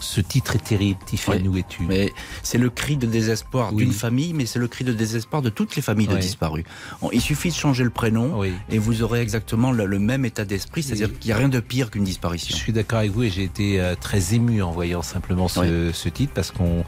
ce 0.01 0.21
titre 0.21 0.55
est 0.55 0.63
terrible. 0.63 0.99
Tiffany, 1.05 1.47
où 1.47 1.57
es-tu 1.57 1.83
Mais 1.83 2.13
c'est 2.43 2.57
le 2.57 2.69
cri 2.69 2.97
de 2.97 3.05
désespoir 3.05 3.73
Oui. 3.73 3.83
d'une 3.83 3.93
famille, 3.93 4.33
mais 4.33 4.45
c'est 4.45 4.59
le 4.59 4.67
cri 4.67 4.83
de 4.83 4.93
désespoir 4.93 5.41
de 5.41 5.49
toutes 5.49 5.75
les 5.75 5.81
familles 5.81 6.07
de 6.07 6.13
Oui. 6.15 6.19
disparus. 6.19 6.63
Il 7.11 7.21
suffit 7.21 7.49
de 7.49 7.55
changer 7.55 7.83
le 7.83 7.89
prénom 7.89 8.43
et 8.69 8.77
vous 8.77 9.01
aurez 9.03 9.21
exactement 9.21 9.71
le, 9.71 9.85
le 9.85 9.99
même 9.99 10.25
état 10.25 10.45
d'esprit, 10.45 10.83
c'est-à-dire 10.83 11.17
qu'il 11.19 11.27
n'y 11.29 11.33
a 11.33 11.37
rien 11.37 11.49
de 11.49 11.59
pire 11.59 11.91
qu'une 11.91 12.03
disparition. 12.03 12.55
Je 12.55 12.61
suis 12.61 12.73
d'accord 12.73 12.99
avec 12.99 13.11
vous 13.11 13.23
et 13.23 13.29
j'ai 13.29 13.43
été 13.43 13.79
euh, 13.79 13.95
très 13.99 14.33
ému 14.33 14.61
en 14.61 14.71
voyant 14.71 15.01
simplement 15.01 15.47
ce, 15.47 15.91
ce 15.93 16.09
titre 16.09 16.33
parce 16.33 16.51
qu'on 16.51 16.83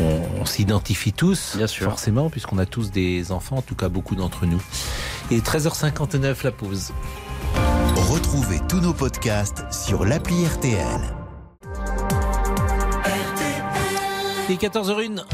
on, 0.00 0.20
on 0.40 0.44
s'identifie 0.44 1.12
tous, 1.12 1.56
forcément, 1.78 2.30
puisqu'on 2.30 2.58
a 2.58 2.66
tous 2.66 2.90
des 2.90 3.32
enfants, 3.32 3.56
en 3.56 3.62
tout 3.62 3.74
cas 3.74 3.88
beaucoup 3.88 4.14
d'entre 4.14 4.46
nous. 4.46 4.62
Et 5.30 5.40
13h59, 5.40 6.44
la 6.44 6.52
pause. 6.52 6.92
Retrouvez 7.96 8.60
tous 8.68 8.80
nos 8.80 8.92
podcasts 8.92 9.64
sur 9.72 10.04
l'appli 10.04 10.44
RTL. 10.46 11.23
Et 14.50 14.56
14h01. 14.56 15.24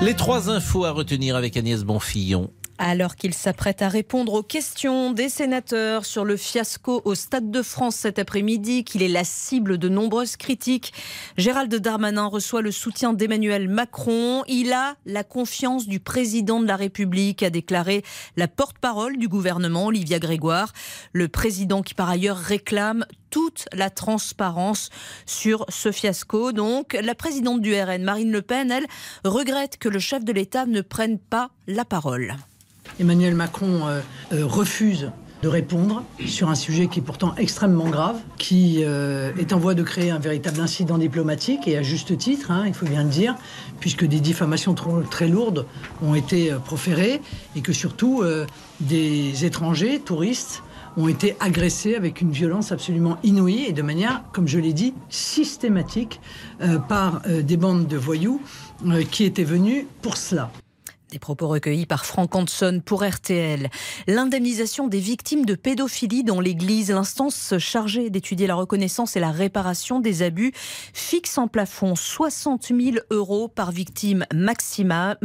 Les 0.00 0.14
trois 0.14 0.48
infos 0.48 0.86
à 0.86 0.90
retenir 0.90 1.36
avec 1.36 1.56
Agnès 1.58 1.84
Bonfillon. 1.84 2.50
Alors 2.78 3.16
qu'il 3.16 3.34
s'apprête 3.34 3.82
à 3.82 3.88
répondre 3.88 4.32
aux 4.32 4.42
questions 4.42 5.12
des 5.12 5.28
sénateurs 5.28 6.04
sur 6.04 6.24
le 6.24 6.36
fiasco 6.36 7.02
au 7.04 7.14
Stade 7.14 7.50
de 7.50 7.62
France 7.62 7.96
cet 7.96 8.18
après-midi, 8.18 8.82
qu'il 8.84 9.02
est 9.02 9.08
la 9.08 9.24
cible 9.24 9.78
de 9.78 9.88
nombreuses 9.88 10.36
critiques, 10.36 10.92
Gérald 11.36 11.72
Darmanin 11.74 12.26
reçoit 12.26 12.62
le 12.62 12.72
soutien 12.72 13.12
d'Emmanuel 13.12 13.68
Macron. 13.68 14.42
Il 14.48 14.72
a 14.72 14.96
la 15.06 15.22
confiance 15.22 15.86
du 15.86 16.00
président 16.00 16.60
de 16.60 16.66
la 16.66 16.76
République, 16.76 17.42
a 17.42 17.50
déclaré 17.50 18.02
la 18.36 18.48
porte-parole 18.48 19.18
du 19.18 19.28
gouvernement, 19.28 19.86
Olivia 19.86 20.18
Grégoire. 20.18 20.72
Le 21.12 21.28
président 21.28 21.82
qui 21.82 21.94
par 21.94 22.08
ailleurs 22.08 22.38
réclame 22.38 23.04
toute 23.30 23.66
la 23.72 23.90
transparence 23.90 24.90
sur 25.26 25.64
ce 25.68 25.90
fiasco. 25.90 26.52
Donc, 26.52 26.98
la 27.00 27.14
présidente 27.14 27.60
du 27.60 27.74
RN, 27.74 28.02
Marine 28.02 28.30
Le 28.30 28.42
Pen, 28.42 28.70
elle, 28.70 28.86
regrette 29.24 29.78
que 29.78 29.88
le 29.88 29.98
chef 29.98 30.24
de 30.24 30.32
l'État 30.32 30.66
ne 30.66 30.80
prenne 30.80 31.18
pas 31.18 31.50
la 31.66 31.84
parole. 31.84 32.36
Emmanuel 33.00 33.34
Macron 33.34 33.86
euh, 33.86 34.00
euh, 34.32 34.46
refuse 34.46 35.10
de 35.42 35.48
répondre 35.48 36.04
sur 36.24 36.50
un 36.50 36.54
sujet 36.54 36.86
qui 36.86 37.00
est 37.00 37.02
pourtant 37.02 37.34
extrêmement 37.36 37.88
grave, 37.88 38.20
qui 38.38 38.84
euh, 38.84 39.32
est 39.40 39.52
en 39.52 39.58
voie 39.58 39.74
de 39.74 39.82
créer 39.82 40.12
un 40.12 40.20
véritable 40.20 40.60
incident 40.60 40.98
diplomatique, 40.98 41.66
et 41.66 41.76
à 41.76 41.82
juste 41.82 42.16
titre, 42.16 42.52
hein, 42.52 42.62
il 42.68 42.74
faut 42.74 42.86
bien 42.86 43.02
le 43.02 43.08
dire, 43.08 43.34
puisque 43.80 44.04
des 44.04 44.20
diffamations 44.20 44.76
très 45.10 45.26
lourdes 45.26 45.66
ont 46.00 46.14
été 46.14 46.54
proférées, 46.64 47.20
et 47.56 47.60
que 47.60 47.72
surtout 47.72 48.22
des 48.78 49.44
étrangers, 49.44 49.98
touristes, 49.98 50.62
ont 50.96 51.08
été 51.08 51.34
agressés 51.40 51.96
avec 51.96 52.20
une 52.20 52.30
violence 52.30 52.70
absolument 52.70 53.16
inouïe 53.24 53.64
et 53.66 53.72
de 53.72 53.82
manière, 53.82 54.22
comme 54.32 54.46
je 54.46 54.60
l'ai 54.60 54.72
dit, 54.72 54.94
systématique 55.08 56.20
par 56.88 57.20
des 57.26 57.56
bandes 57.56 57.88
de 57.88 57.96
voyous 57.96 58.40
qui 59.10 59.24
étaient 59.24 59.42
venus 59.42 59.86
pour 60.02 60.16
cela. 60.16 60.52
Des 61.12 61.18
propos 61.18 61.46
recueillis 61.46 61.84
par 61.84 62.06
Franck 62.06 62.34
Hanson 62.34 62.80
pour 62.82 63.04
RTL. 63.04 63.68
L'indemnisation 64.06 64.88
des 64.88 64.98
victimes 64.98 65.44
de 65.44 65.54
pédophilie 65.54 66.24
dans 66.24 66.40
l'Église, 66.40 66.90
l'instance 66.90 67.52
chargée 67.58 68.08
d'étudier 68.08 68.46
la 68.46 68.54
reconnaissance 68.54 69.14
et 69.14 69.20
la 69.20 69.30
réparation 69.30 70.00
des 70.00 70.22
abus, 70.22 70.52
fixe 70.94 71.36
en 71.36 71.48
plafond 71.48 71.96
60 71.96 72.68
000 72.68 72.96
euros 73.10 73.48
par 73.48 73.72
victime 73.72 74.24
maximum, 74.32 75.16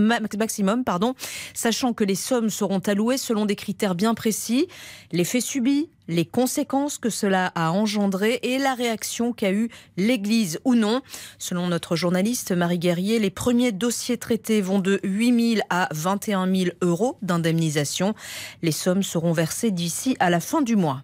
sachant 1.53 1.93
que 1.93 2.03
les 2.03 2.15
sommes 2.15 2.49
seront 2.49 2.79
allouées 2.79 3.17
selon 3.17 3.45
des 3.45 3.55
critères 3.55 3.95
bien 3.95 4.13
précis. 4.13 4.67
Les 5.13 5.23
faits 5.23 5.43
subis, 5.43 5.89
les 6.07 6.25
conséquences 6.25 6.97
que 6.97 7.09
cela 7.09 7.51
a 7.55 7.71
engendré 7.71 8.39
et 8.43 8.57
la 8.57 8.73
réaction 8.73 9.33
qu'a 9.33 9.51
eue 9.51 9.69
l'Église 9.97 10.59
ou 10.65 10.75
non. 10.75 11.01
Selon 11.37 11.67
notre 11.67 11.95
journaliste 11.95 12.51
Marie 12.51 12.79
Guerrier, 12.79 13.19
les 13.19 13.29
premiers 13.29 13.71
dossiers 13.71 14.17
traités 14.17 14.61
vont 14.61 14.79
de 14.79 14.99
8 15.03 15.55
000 15.55 15.67
à 15.69 15.89
21 15.91 16.53
000 16.53 16.71
euros 16.81 17.17
d'indemnisation. 17.21 18.13
Les 18.61 18.71
sommes 18.71 19.03
seront 19.03 19.33
versées 19.33 19.71
d'ici 19.71 20.15
à 20.19 20.29
la 20.29 20.39
fin 20.39 20.61
du 20.61 20.75
mois. 20.75 21.03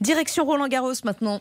Direction 0.00 0.44
Roland 0.44 0.68
Garros 0.68 0.92
maintenant. 1.04 1.40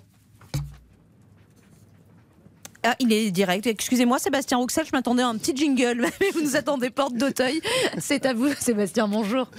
Ah, 2.84 2.95
il 2.99 3.11
est 3.11 3.32
direct. 3.32 3.65
Excusez-moi, 3.65 4.19
Sébastien 4.19 4.57
Rouxel, 4.57 4.86
je 4.86 4.91
m'attendais 4.93 5.23
à 5.23 5.28
un 5.28 5.36
petit 5.38 5.55
jingle, 5.55 6.07
mais 6.21 6.30
vous 6.34 6.41
nous 6.41 6.55
attendez 6.55 6.89
porte 6.89 7.15
d'Auteuil. 7.15 7.59
C'est 7.97 8.25
à 8.25 8.34
vous, 8.34 8.49
Sébastien, 8.59 9.07
bonjour. 9.07 9.49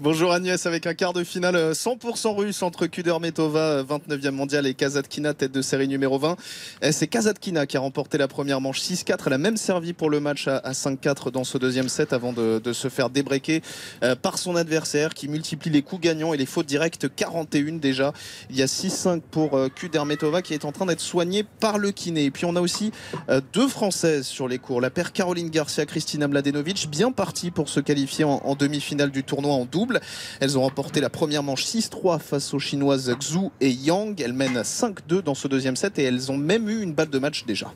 Bonjour 0.00 0.32
Agnès, 0.32 0.64
avec 0.66 0.86
un 0.86 0.94
quart 0.94 1.12
de 1.12 1.22
finale 1.22 1.56
euh, 1.56 1.72
100% 1.74 2.34
russe 2.34 2.62
entre 2.62 2.86
Kudermetova, 2.86 3.82
29e 3.82 4.30
mondiale, 4.30 4.66
et 4.66 4.74
Kazatkina, 4.74 5.34
tête 5.34 5.52
de 5.52 5.62
série 5.62 5.86
numéro 5.86 6.18
20. 6.18 6.36
Et 6.80 6.92
C'est 6.92 7.06
Kazatkina 7.06 7.66
qui 7.66 7.76
a 7.76 7.80
remporté 7.80 8.16
la 8.18 8.26
première 8.26 8.60
manche 8.60 8.80
6-4. 8.80 9.18
Elle 9.26 9.34
a 9.34 9.38
même 9.38 9.56
servi 9.56 9.92
pour 9.92 10.08
le 10.08 10.20
match 10.20 10.48
à 10.48 10.62
à 10.64 10.72
5-4 10.72 11.30
dans 11.30 11.44
ce 11.44 11.58
deuxième 11.58 11.88
set 11.88 12.12
avant 12.12 12.32
de, 12.32 12.60
de 12.62 12.72
se 12.72 12.88
faire 12.88 13.10
débreaker 13.10 13.60
euh, 14.02 14.14
par 14.14 14.38
son 14.38 14.56
adversaire 14.56 15.14
qui 15.14 15.28
multiplie 15.28 15.70
les 15.70 15.82
coups 15.82 16.02
gagnants 16.02 16.32
et 16.32 16.36
les 16.36 16.46
fautes 16.46 16.66
directes 16.66 17.08
41 17.14 17.74
déjà. 17.74 18.12
Il 18.50 18.56
y 18.56 18.62
a 18.62 18.66
6-5 18.66 19.20
pour 19.30 19.54
euh, 19.54 19.68
Kudermetova 19.68 20.42
qui 20.42 20.54
est 20.54 20.64
en 20.64 20.72
train 20.72 20.86
d'être 20.86 21.00
soignée 21.00 21.44
par 21.60 21.78
le 21.78 21.90
kiné. 21.90 22.24
Et 22.24 22.30
puis 22.30 22.44
on 22.44 22.56
a 22.56 22.60
aussi 22.62 22.92
euh, 23.28 23.40
deux 23.52 23.68
Françaises 23.68 24.26
sur 24.26 24.48
les 24.48 24.58
cours. 24.58 24.80
La 24.80 24.90
paire 24.90 25.12
Caroline 25.12 25.50
Garcia, 25.50 25.84
Christina 25.84 26.28
Mladenovic, 26.28 26.88
bien 26.90 27.12
partie 27.12 27.50
pour 27.50 27.68
se 27.68 27.80
qualifier 27.80 28.24
en, 28.24 28.40
en 28.44 28.54
demi-finale 28.54 29.10
du 29.10 29.24
tournoi 29.24 29.52
en 29.52 29.66
double. 29.66 30.00
Elles 30.40 30.56
ont 30.56 30.62
remporté 30.62 31.00
la 31.00 31.10
première 31.10 31.42
manche 31.42 31.64
6-3 31.64 32.18
face 32.18 32.54
aux 32.54 32.58
Chinoises 32.58 33.14
Xu 33.18 33.50
et 33.60 33.70
Yang. 33.70 34.20
Elles 34.20 34.32
mènent 34.32 34.62
5-2 34.62 35.22
dans 35.22 35.34
ce 35.34 35.48
deuxième 35.48 35.76
set 35.76 35.98
et 35.98 36.04
elles 36.04 36.32
ont 36.32 36.38
même 36.38 36.68
eu 36.68 36.80
une 36.80 36.94
balle 36.94 37.10
de 37.10 37.18
match 37.18 37.44
déjà. 37.44 37.72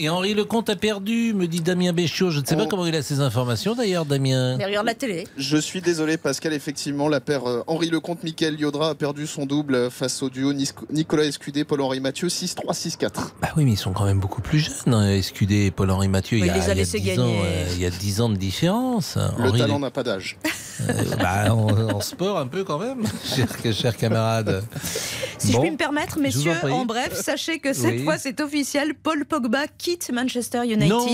Et 0.00 0.08
Henri 0.08 0.32
Lecomte 0.32 0.70
a 0.70 0.76
perdu, 0.76 1.34
me 1.34 1.48
dit 1.48 1.60
Damien 1.60 1.92
Béchiot. 1.92 2.30
Je 2.30 2.38
ne 2.38 2.44
sais 2.46 2.54
pas 2.56 2.66
comment 2.66 2.86
il 2.86 2.94
a 2.94 3.02
ces 3.02 3.18
informations 3.20 3.74
d'ailleurs, 3.74 4.04
Damien. 4.04 4.56
Mais 4.56 4.64
regarde 4.64 4.86
la 4.86 4.94
télé. 4.94 5.26
Je 5.36 5.56
suis 5.56 5.80
désolé 5.80 6.16
Pascal, 6.16 6.52
effectivement 6.52 7.08
la 7.08 7.20
paire 7.20 7.48
euh, 7.48 7.64
Henri 7.66 7.90
Lecomte, 7.90 8.22
Michael 8.22 8.54
Liodra 8.56 8.90
a 8.90 8.94
perdu 8.94 9.26
son 9.26 9.44
double 9.44 9.90
face 9.90 10.22
au 10.22 10.30
duo 10.30 10.52
Nis- 10.52 10.70
Nicolas 10.90 11.24
Escudé, 11.24 11.64
Paul-Henri 11.64 11.98
Mathieu 11.98 12.28
6-3, 12.28 12.72
6-4. 12.72 13.08
Bah 13.42 13.48
oui, 13.56 13.64
mais 13.64 13.72
ils 13.72 13.76
sont 13.76 13.92
quand 13.92 14.04
même 14.04 14.20
beaucoup 14.20 14.40
plus 14.40 14.60
jeunes, 14.60 14.94
hein, 14.94 15.10
Escudé 15.10 15.66
et 15.66 15.70
Paul-Henri 15.72 16.06
Mathieu. 16.08 16.38
Il, 16.38 16.44
y 16.44 16.48
il 16.48 16.52
les 16.54 16.60
a 16.60 16.66
il 16.68 16.72
y 16.72 16.74
laissés 16.76 17.00
10 17.00 17.06
gagner. 17.06 17.20
Ans, 17.22 17.42
euh, 17.44 17.66
il 17.74 17.80
y 17.80 17.86
a 17.86 17.90
10 17.90 18.20
ans 18.20 18.28
de 18.28 18.36
différence. 18.36 19.16
Le 19.16 19.48
Henri, 19.48 19.58
talent 19.58 19.80
n'a 19.80 19.90
pas 19.90 20.04
d'âge. 20.04 20.38
euh, 20.88 20.92
bah, 21.20 21.52
en, 21.52 21.96
en 21.96 22.00
sport 22.00 22.38
un 22.38 22.46
peu 22.46 22.62
quand 22.62 22.78
même, 22.78 23.02
cher, 23.24 23.48
cher 23.74 23.96
camarade. 23.96 24.62
Si 25.38 25.52
je 25.52 25.58
puis 25.58 25.70
me 25.72 25.76
permettre, 25.76 26.18
messieurs, 26.20 26.52
en 26.70 26.84
bref, 26.84 27.14
sachez 27.14 27.58
que 27.58 27.72
cette 27.72 27.98
Oui. 27.98 28.04
fois 28.04 28.16
c'est 28.18 28.40
officiel. 28.40 28.94
Paul 28.94 29.24
Pogba 29.24 29.66
quitte 29.88 30.10
Manchester 30.12 30.64
United. 30.64 30.88
Non. 30.88 31.06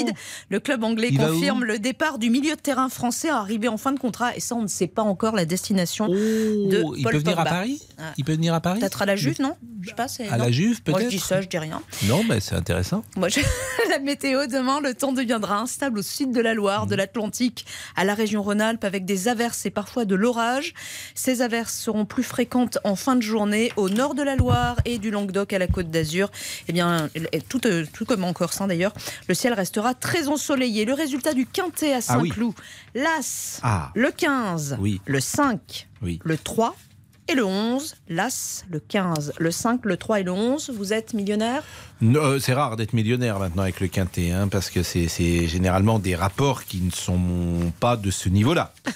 Le 0.49 0.61
club 0.61 0.83
anglais 0.85 1.09
Il 1.13 1.19
confirme 1.19 1.65
le 1.65 1.79
départ 1.79 2.19
du 2.19 2.29
milieu 2.31 2.57
de 2.57 2.61
terrain 2.61 2.89
français 2.89 3.29
arrivé 3.29 3.69
en 3.69 3.77
fin 3.77 3.93
de 3.93 3.99
contrat. 4.01 4.37
Et 4.37 4.41
ça, 4.41 4.55
on 4.57 4.63
ne 4.63 4.67
sait 4.67 4.87
pas 4.89 5.03
encore 5.03 5.35
la 5.37 5.45
destination 5.45 6.09
de 6.09 6.83
Oh, 6.85 6.95
il 6.97 7.03
Paul 7.05 7.13
peut 7.13 7.19
venir 7.19 7.39
à. 7.39 7.45
Paris 7.45 7.81
Ah. 7.99 8.13
Il 8.17 8.25
peut 8.25 8.33
venir 8.33 8.53
à 8.55 8.61
Paris 8.61 8.81
Peut-être 8.81 9.03
à 9.03 9.07
la 9.07 9.15
Juve, 9.17 9.41
non 9.41 9.57
Je 9.83 9.89
sais 9.91 9.95
pas. 9.95 10.07
À 10.29 10.39
non. 10.39 10.45
la 10.45 10.51
Juve, 10.51 10.81
Moi, 10.89 10.99
je 10.99 11.05
peut-être 11.05 11.11
dis 11.11 11.19
ça, 11.21 11.41
je 11.41 11.47
dis 11.47 11.59
rien. 11.59 11.83
Non, 12.07 12.25
mais 12.29 12.41
c'est 12.41 12.55
intéressant. 12.57 13.05
Moi, 13.17 13.29
je- 13.29 13.41
la 13.91 13.99
météo 14.01 14.47
demain, 14.47 14.81
le 14.81 14.95
temps 14.95 15.13
deviendra 15.13 15.59
instable 15.61 16.01
au 16.01 16.03
sud 16.03 16.33
de 16.33 16.41
la 16.41 16.55
Loire, 16.55 16.87
de 16.87 16.95
l'Atlantique, 16.97 17.65
à 17.95 18.05
la 18.05 18.15
région 18.15 18.43
Rhône-Alpes, 18.43 18.83
avec 18.85 19.05
des 19.05 19.29
averses 19.29 19.65
et 19.67 19.71
parfois 19.71 20.05
de 20.05 20.15
l'orage. 20.17 20.75
Ces 21.15 21.43
averses 21.43 21.75
seront 21.79 22.05
plus 22.07 22.25
fréquentes 22.25 22.79
en 22.85 22.97
fin 22.97 23.15
de 23.15 23.23
journée 23.23 23.71
au 23.77 23.89
nord 23.89 24.15
de 24.15 24.23
la 24.23 24.35
Loire 24.37 24.77
et 24.85 24.99
du 24.99 25.11
Languedoc 25.13 25.53
à 25.53 25.59
la 25.59 25.69
Côte 25.69 25.91
d'Azur. 25.91 26.31
Eh 26.69 26.73
bien, 26.73 27.09
tout, 27.49 27.67
euh, 27.67 27.85
tout 27.93 28.05
comme 28.05 28.25
en 28.25 28.33
Corse 28.33 28.61
hein, 28.65 28.69
d'ailleurs, 28.69 28.93
le 29.29 29.35
ciel 29.35 29.53
restera 29.55 29.95
très 29.95 30.29
ensoleillé. 30.29 30.85
Le 30.85 30.95
résultat 30.95 31.35
du 31.35 31.47
quintet 31.47 31.93
à 31.93 32.01
Ah 32.09 32.19
oui. 32.19 32.29
Saint-Cloud, 32.31 32.55
l'As, 32.95 33.61
Ah. 33.63 33.91
le 33.95 34.11
15, 34.11 34.77
Oui. 34.81 35.01
le 35.07 35.21
5, 35.21 35.89
Oui. 36.03 36.19
le 36.25 36.37
3 36.37 36.75
et 37.29 37.35
le 37.35 37.45
11. 37.45 37.95
L'As, 38.09 38.65
le 38.71 38.81
15, 38.81 39.33
le 39.39 39.51
5, 39.51 39.85
le 39.85 39.97
3 39.97 40.21
et 40.21 40.23
le 40.25 40.33
11. 40.33 40.71
Vous 40.77 40.93
êtes 40.93 41.15
millionnaire? 41.15 41.63
Euh, 42.03 42.39
c'est 42.39 42.53
rare 42.53 42.77
d'être 42.77 42.93
millionnaire 42.93 43.39
maintenant 43.39 43.63
avec 43.63 43.81
le 43.81 43.89
quintet, 43.89 44.31
hein, 44.31 44.49
parce 44.49 44.69
que 44.71 44.83
c'est 44.83 45.47
généralement 45.47 45.99
des 45.99 46.15
rapports 46.17 46.65
qui 46.65 46.81
ne 46.83 46.91
sont 46.91 47.73
pas 47.81 47.97
de 47.97 48.11
ce 48.11 48.29
niveau-là. 48.29 48.73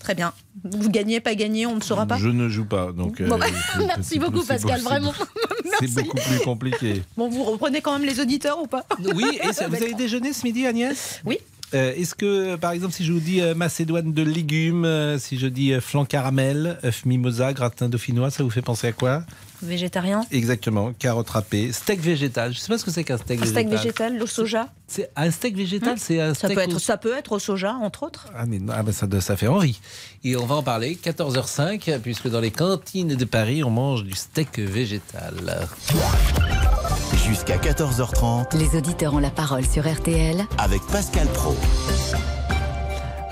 Très 0.00 0.14
bien. 0.14 0.32
Vous 0.62 0.88
gagnez, 0.88 1.18
pas 1.20 1.34
gagné, 1.34 1.66
on 1.66 1.74
ne 1.74 1.80
saura 1.80 2.06
pas? 2.06 2.16
Je 2.16 2.28
ne 2.28 2.48
joue 2.48 2.64
pas, 2.66 2.92
donc. 2.92 3.20
euh, 3.20 3.26
Bon, 3.28 3.38
merci 3.86 4.18
beaucoup, 4.20 4.44
Pascal, 4.44 4.80
vraiment. 4.80 5.12
C'est 5.80 5.92
beaucoup 5.94 6.16
plus 6.16 6.38
compliqué. 6.44 7.02
Bon, 7.16 7.28
vous 7.28 7.44
reprenez 7.44 7.80
quand 7.80 7.98
même 7.98 8.08
les 8.08 8.20
auditeurs 8.20 8.60
ou 8.62 8.66
pas 8.66 8.84
Oui, 9.14 9.38
et 9.42 9.52
ça- 9.52 9.68
vous 9.68 9.74
avez 9.76 9.94
déjeuné 9.94 10.32
ce 10.32 10.44
midi, 10.44 10.66
Agnès? 10.66 11.20
Oui. 11.24 11.38
Euh, 11.74 11.92
Est-ce 11.96 12.14
que, 12.14 12.54
par 12.56 12.70
exemple, 12.72 12.94
si 12.94 13.04
je 13.04 13.12
vous 13.12 13.18
dis 13.20 13.40
euh, 13.40 13.54
macédoine 13.54 14.12
de 14.12 14.22
légumes, 14.22 14.84
euh, 14.84 15.18
si 15.18 15.36
je 15.36 15.48
dis 15.48 15.72
euh, 15.72 15.80
flan 15.80 16.04
caramel, 16.04 16.78
œuf 16.84 17.04
mimosa, 17.04 17.52
gratin 17.52 17.88
dauphinois, 17.88 18.30
ça 18.30 18.44
vous 18.44 18.50
fait 18.50 18.62
penser 18.62 18.86
à 18.86 18.92
quoi? 18.92 19.24
Végétarien 19.62 20.24
Exactement, 20.30 20.92
carotte 20.92 21.30
râpée, 21.30 21.72
steak 21.72 22.00
végétal. 22.00 22.52
Je 22.52 22.58
ne 22.58 22.60
sais 22.62 22.68
pas 22.68 22.78
ce 22.78 22.84
que 22.84 22.90
c'est 22.90 23.04
qu'un 23.04 23.16
steak 23.18 23.38
Un 23.40 23.44
végétal. 23.44 23.64
steak 23.64 23.78
végétal, 23.82 24.16
le 24.18 24.26
soja 24.26 24.68
C'est 24.86 25.10
un 25.16 25.30
steak 25.30 25.56
végétal, 25.56 25.94
Hmm 25.94 25.98
c'est 25.98 26.20
un 26.20 26.34
ça 26.34 26.46
steak. 26.48 26.54
peut, 26.54 26.62
être, 26.62 26.76
au- 26.76 26.78
ça 26.78 26.96
peut 26.96 27.16
être 27.16 27.32
au 27.32 27.38
soja, 27.38 27.74
entre 27.74 28.02
autres. 28.04 28.26
Ah, 28.36 28.44
mais 28.46 28.58
non, 28.58 28.72
ah, 28.76 28.82
ben 28.82 28.92
ça, 28.92 29.06
ça 29.20 29.36
fait 29.36 29.48
Henri. 29.48 29.80
Et 30.24 30.36
on 30.36 30.46
va 30.46 30.56
en 30.56 30.62
parler, 30.62 30.96
14h05, 31.02 31.98
puisque 32.00 32.28
dans 32.28 32.40
les 32.40 32.50
cantines 32.50 33.14
de 33.16 33.24
Paris, 33.24 33.62
on 33.64 33.70
mange 33.70 34.04
du 34.04 34.14
steak 34.14 34.58
végétal. 34.58 35.66
Jusqu'à 37.26 37.56
14h30 37.56 38.56
Les 38.56 38.76
auditeurs 38.78 39.14
ont 39.14 39.18
la 39.18 39.30
parole 39.30 39.64
sur 39.66 39.84
RTL 39.90 40.44
avec 40.58 40.80
Pascal 40.92 41.26
Pro. 41.28 41.56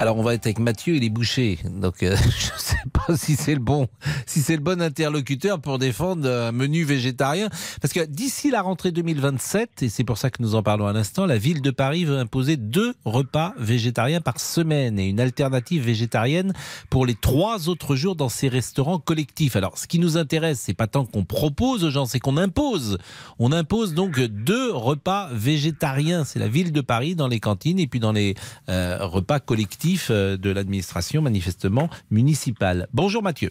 Alors 0.00 0.18
on 0.18 0.22
va 0.24 0.34
être 0.34 0.46
avec 0.46 0.58
Mathieu, 0.58 0.96
il 0.96 1.04
est 1.04 1.08
bouché, 1.08 1.60
donc 1.70 2.02
euh, 2.02 2.16
je 2.38 2.52
ne 2.52 2.58
sais 2.58 2.76
pas 2.92 3.16
si 3.16 3.36
c'est 3.36 3.54
le 3.54 3.60
bon, 3.60 3.86
si 4.26 4.40
c'est 4.40 4.56
le 4.56 4.62
bon 4.62 4.82
interlocuteur 4.82 5.60
pour 5.60 5.78
défendre 5.78 6.28
un 6.28 6.50
menu 6.50 6.82
végétarien, 6.82 7.48
parce 7.80 7.94
que 7.94 8.04
d'ici 8.04 8.50
la 8.50 8.60
rentrée 8.60 8.90
2027, 8.90 9.84
et 9.84 9.88
c'est 9.88 10.02
pour 10.02 10.18
ça 10.18 10.30
que 10.30 10.42
nous 10.42 10.56
en 10.56 10.64
parlons 10.64 10.88
à 10.88 10.92
l'instant, 10.92 11.26
la 11.26 11.38
ville 11.38 11.62
de 11.62 11.70
Paris 11.70 12.04
veut 12.04 12.18
imposer 12.18 12.56
deux 12.56 12.94
repas 13.04 13.54
végétariens 13.56 14.20
par 14.20 14.40
semaine 14.40 14.98
et 14.98 15.08
une 15.08 15.20
alternative 15.20 15.84
végétarienne 15.84 16.52
pour 16.90 17.06
les 17.06 17.14
trois 17.14 17.68
autres 17.68 17.94
jours 17.94 18.16
dans 18.16 18.28
ces 18.28 18.48
restaurants 18.48 18.98
collectifs. 18.98 19.54
Alors 19.54 19.78
ce 19.78 19.86
qui 19.86 20.00
nous 20.00 20.16
intéresse, 20.18 20.60
c'est 20.60 20.74
pas 20.74 20.88
tant 20.88 21.06
qu'on 21.06 21.24
propose 21.24 21.84
aux 21.84 21.90
gens, 21.90 22.04
c'est 22.04 22.20
qu'on 22.20 22.36
impose. 22.36 22.98
On 23.38 23.52
impose 23.52 23.94
donc 23.94 24.18
deux 24.18 24.72
repas 24.72 25.28
végétariens. 25.32 26.24
C'est 26.24 26.40
la 26.40 26.48
ville 26.48 26.72
de 26.72 26.80
Paris 26.80 27.14
dans 27.14 27.28
les 27.28 27.38
cantines 27.38 27.78
et 27.78 27.86
puis 27.86 28.00
dans 28.00 28.12
les 28.12 28.34
euh, 28.68 28.98
repas 29.00 29.38
collectifs 29.38 29.83
euh, 30.10 30.36
de 30.36 30.50
l'administration 30.50 31.22
manifestement 31.22 31.88
municipale. 32.10 32.86
Bonjour 32.92 33.22
Mathieu. 33.22 33.50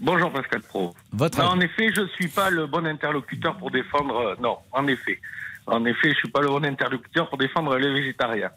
Bonjour 0.00 0.30
Pascal 0.32 0.60
Pro. 0.62 0.92
Votre 1.12 1.38
Non, 1.38 1.50
avis. 1.50 1.58
en 1.58 1.60
effet, 1.60 1.90
je 1.94 2.00
ne 2.02 2.08
suis 2.08 2.28
pas 2.28 2.50
le 2.50 2.66
bon 2.66 2.84
interlocuteur 2.86 3.56
pour 3.56 3.70
défendre. 3.70 4.16
euh, 4.16 4.34
non, 4.40 4.58
en 4.72 4.86
effet. 4.88 5.20
En 5.66 5.84
effet, 5.84 6.10
je 6.10 6.16
suis 6.16 6.28
pas 6.30 6.40
le 6.40 6.48
bon 6.48 6.64
interlocuteur 6.64 7.28
pour 7.28 7.38
défendre 7.38 7.76
les 7.78 7.92
végétariens. 7.92 8.50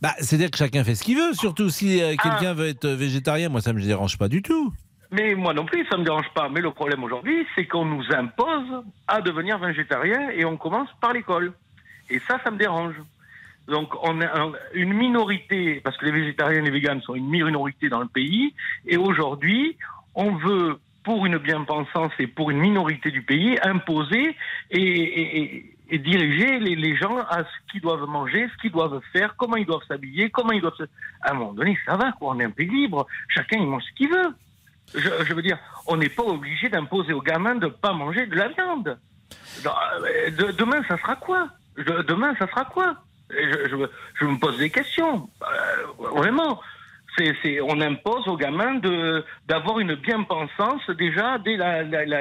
Bah, 0.00 0.14
C'est-à-dire 0.18 0.50
que 0.50 0.56
chacun 0.58 0.82
fait 0.82 0.94
ce 0.94 1.04
qu'il 1.04 1.16
veut, 1.18 1.34
surtout 1.34 1.68
si 1.68 2.02
euh, 2.02 2.16
quelqu'un 2.22 2.54
veut 2.54 2.68
être 2.68 2.88
végétarien. 2.88 3.48
Moi, 3.50 3.60
ça 3.60 3.72
me 3.72 3.80
dérange 3.82 4.16
pas 4.18 4.28
du 4.28 4.40
tout. 4.42 4.72
Mais 5.12 5.34
moi 5.34 5.52
non 5.52 5.66
plus, 5.66 5.84
ça 5.90 5.96
me 5.98 6.04
dérange 6.04 6.28
pas. 6.34 6.48
Mais 6.48 6.60
le 6.60 6.70
problème 6.70 7.02
aujourd'hui, 7.04 7.44
c'est 7.54 7.66
qu'on 7.66 7.84
nous 7.84 8.04
impose 8.12 8.82
à 9.08 9.20
devenir 9.20 9.58
végétarien 9.58 10.30
et 10.30 10.44
on 10.44 10.56
commence 10.56 10.88
par 11.00 11.12
l'école. 11.12 11.52
Et 12.08 12.18
ça, 12.26 12.40
ça 12.42 12.50
me 12.50 12.56
dérange. 12.56 12.94
Donc, 13.68 13.92
on 14.02 14.20
a 14.20 14.26
un- 14.40 14.52
une 14.74 14.92
minorité, 14.92 15.80
parce 15.84 15.96
que 15.96 16.06
les 16.06 16.12
végétariens 16.12 16.58
et 16.58 16.62
les 16.62 16.70
véganes 16.70 17.00
sont 17.02 17.14
une 17.14 17.28
minorité 17.28 17.88
dans 17.88 18.00
le 18.00 18.08
pays, 18.08 18.54
et 18.86 18.96
aujourd'hui, 18.96 19.76
on 20.14 20.32
veut, 20.36 20.78
pour 21.04 21.24
une 21.26 21.38
bien-pensance 21.38 22.12
et 22.18 22.26
pour 22.26 22.50
une 22.50 22.58
minorité 22.58 23.10
du 23.10 23.22
pays, 23.22 23.58
imposer 23.62 24.36
et, 24.70 25.64
diriger 25.92 26.58
les, 26.60 26.94
gens 26.96 27.18
à 27.18 27.38
ce 27.44 27.72
qu'ils 27.72 27.80
doivent 27.80 28.06
manger, 28.06 28.48
ce 28.54 28.60
qu'ils 28.62 28.70
doivent 28.70 29.00
faire, 29.12 29.34
comment 29.36 29.56
ils 29.56 29.66
doivent 29.66 29.82
s'habiller, 29.88 30.30
comment 30.30 30.52
ils 30.52 30.60
doivent 30.60 30.76
se... 30.76 30.84
À 31.22 31.32
un 31.32 31.34
moment 31.34 31.52
donné, 31.52 31.76
ça 31.84 31.96
va, 31.96 32.12
quoi, 32.12 32.32
on 32.34 32.40
est 32.40 32.44
un 32.44 32.50
pays 32.50 32.68
libre, 32.68 33.06
chacun 33.28 33.58
il 33.58 33.66
mange 33.66 33.82
ce 33.84 33.92
qu'il 33.96 34.08
veut. 34.08 34.34
Je, 34.94 35.34
veux 35.34 35.42
dire, 35.42 35.58
on 35.86 35.96
n'est 35.96 36.08
pas 36.08 36.22
obligé 36.24 36.68
d'imposer 36.68 37.12
aux 37.12 37.22
gamins 37.22 37.54
de 37.56 37.66
ne 37.66 37.70
pas 37.70 37.92
manger 37.92 38.26
de 38.26 38.34
la 38.36 38.48
viande. 38.48 38.98
Euh, 39.66 40.30
de- 40.30 40.52
demain, 40.52 40.82
ça 40.88 40.96
sera 40.98 41.16
quoi? 41.16 41.48
Demain, 41.76 42.34
ça 42.38 42.46
sera 42.48 42.64
quoi? 42.64 42.96
Je, 43.30 44.24
me 44.26 44.38
pose 44.38 44.58
des 44.58 44.70
questions. 44.70 45.28
Euh, 45.42 46.08
vraiment. 46.16 46.60
On 47.68 47.80
impose 47.82 48.26
aux 48.28 48.36
gamins 48.36 48.80
d'avoir 49.46 49.78
une 49.80 49.94
bien-pensance 49.96 50.88
déjà 50.96 51.38
dès 51.38 51.58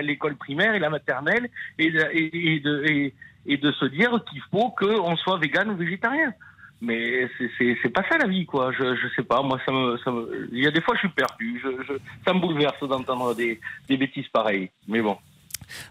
l'école 0.01 0.35
primaire 0.35 0.73
et 0.73 0.79
la 0.79 0.89
maternelle 0.89 1.47
et, 1.77 1.89
de- 1.89 3.71
se 3.71 3.85
dire 3.85 4.11
qu'il 4.29 4.41
faut 4.51 4.71
qu'on 4.71 5.15
soit 5.15 5.37
vegan 5.37 5.69
ou 5.69 5.77
végétarien. 5.77 6.33
Mais 6.81 7.29
c'est- 7.57 7.89
pas 7.93 8.03
ça 8.09 8.17
la 8.17 8.27
vie, 8.27 8.45
quoi. 8.45 8.71
Je, 8.73 8.95
je 8.95 9.07
sais 9.15 9.23
pas, 9.23 9.41
moi, 9.41 9.59
il 10.51 10.59
y 10.59 10.67
a 10.67 10.71
des 10.71 10.81
fois, 10.81 10.95
je 10.95 10.99
suis 10.99 11.09
perdu. 11.09 11.61
Ça 12.25 12.33
me 12.33 12.39
bouleverse 12.39 12.79
d'entendre 12.81 13.35
des, 13.35 13.59
des 13.87 13.95
bêtises 13.95 14.27
pareilles. 14.29 14.69
Mais 14.87 15.01
bon. 15.01 15.17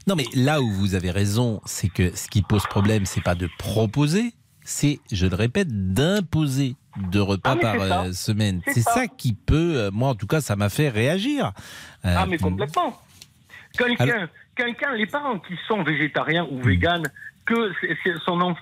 Non, 0.06 0.16
mais 0.16 0.24
là 0.34 0.60
où 0.60 0.68
vous 0.70 0.94
avez 0.94 1.10
raison, 1.10 1.60
c'est 1.64 1.88
que 1.88 2.14
ce 2.16 2.28
qui 2.28 2.42
pose 2.42 2.64
problème, 2.66 3.06
c'est 3.06 3.22
pas 3.22 3.36
de 3.36 3.48
proposer, 3.58 4.32
c'est, 4.68 5.00
je 5.10 5.26
le 5.26 5.34
répète, 5.34 5.68
d'imposer 5.94 6.76
deux 7.10 7.22
repas 7.22 7.52
Ah, 7.52 7.56
par 7.56 7.76
ça. 7.80 8.02
euh, 8.04 8.12
semaine. 8.12 8.60
C'est 8.66 8.82
ça. 8.82 8.92
ça. 8.92 9.06
qui 9.06 9.32
peut, 9.32 9.76
euh, 9.76 9.90
moi 9.90 10.10
en 10.10 10.14
tout 10.14 10.26
cas, 10.26 10.40
ça 10.40 10.56
m'a 10.56 10.68
fait 10.68 10.88
réagir. 10.90 11.52
Euh, 12.04 12.14
Ah, 12.16 12.26
mais 12.26 12.38
complètement. 12.38 13.00
Quelqu'un, 13.76 14.28
quelqu'un, 14.56 14.94
les 14.94 15.06
parents 15.06 15.38
qui 15.38 15.54
sont 15.66 15.82
végétariens 15.82 16.46
ou 16.50 16.60
véganes, 16.60 17.06
que, 17.46 17.72
son 18.26 18.54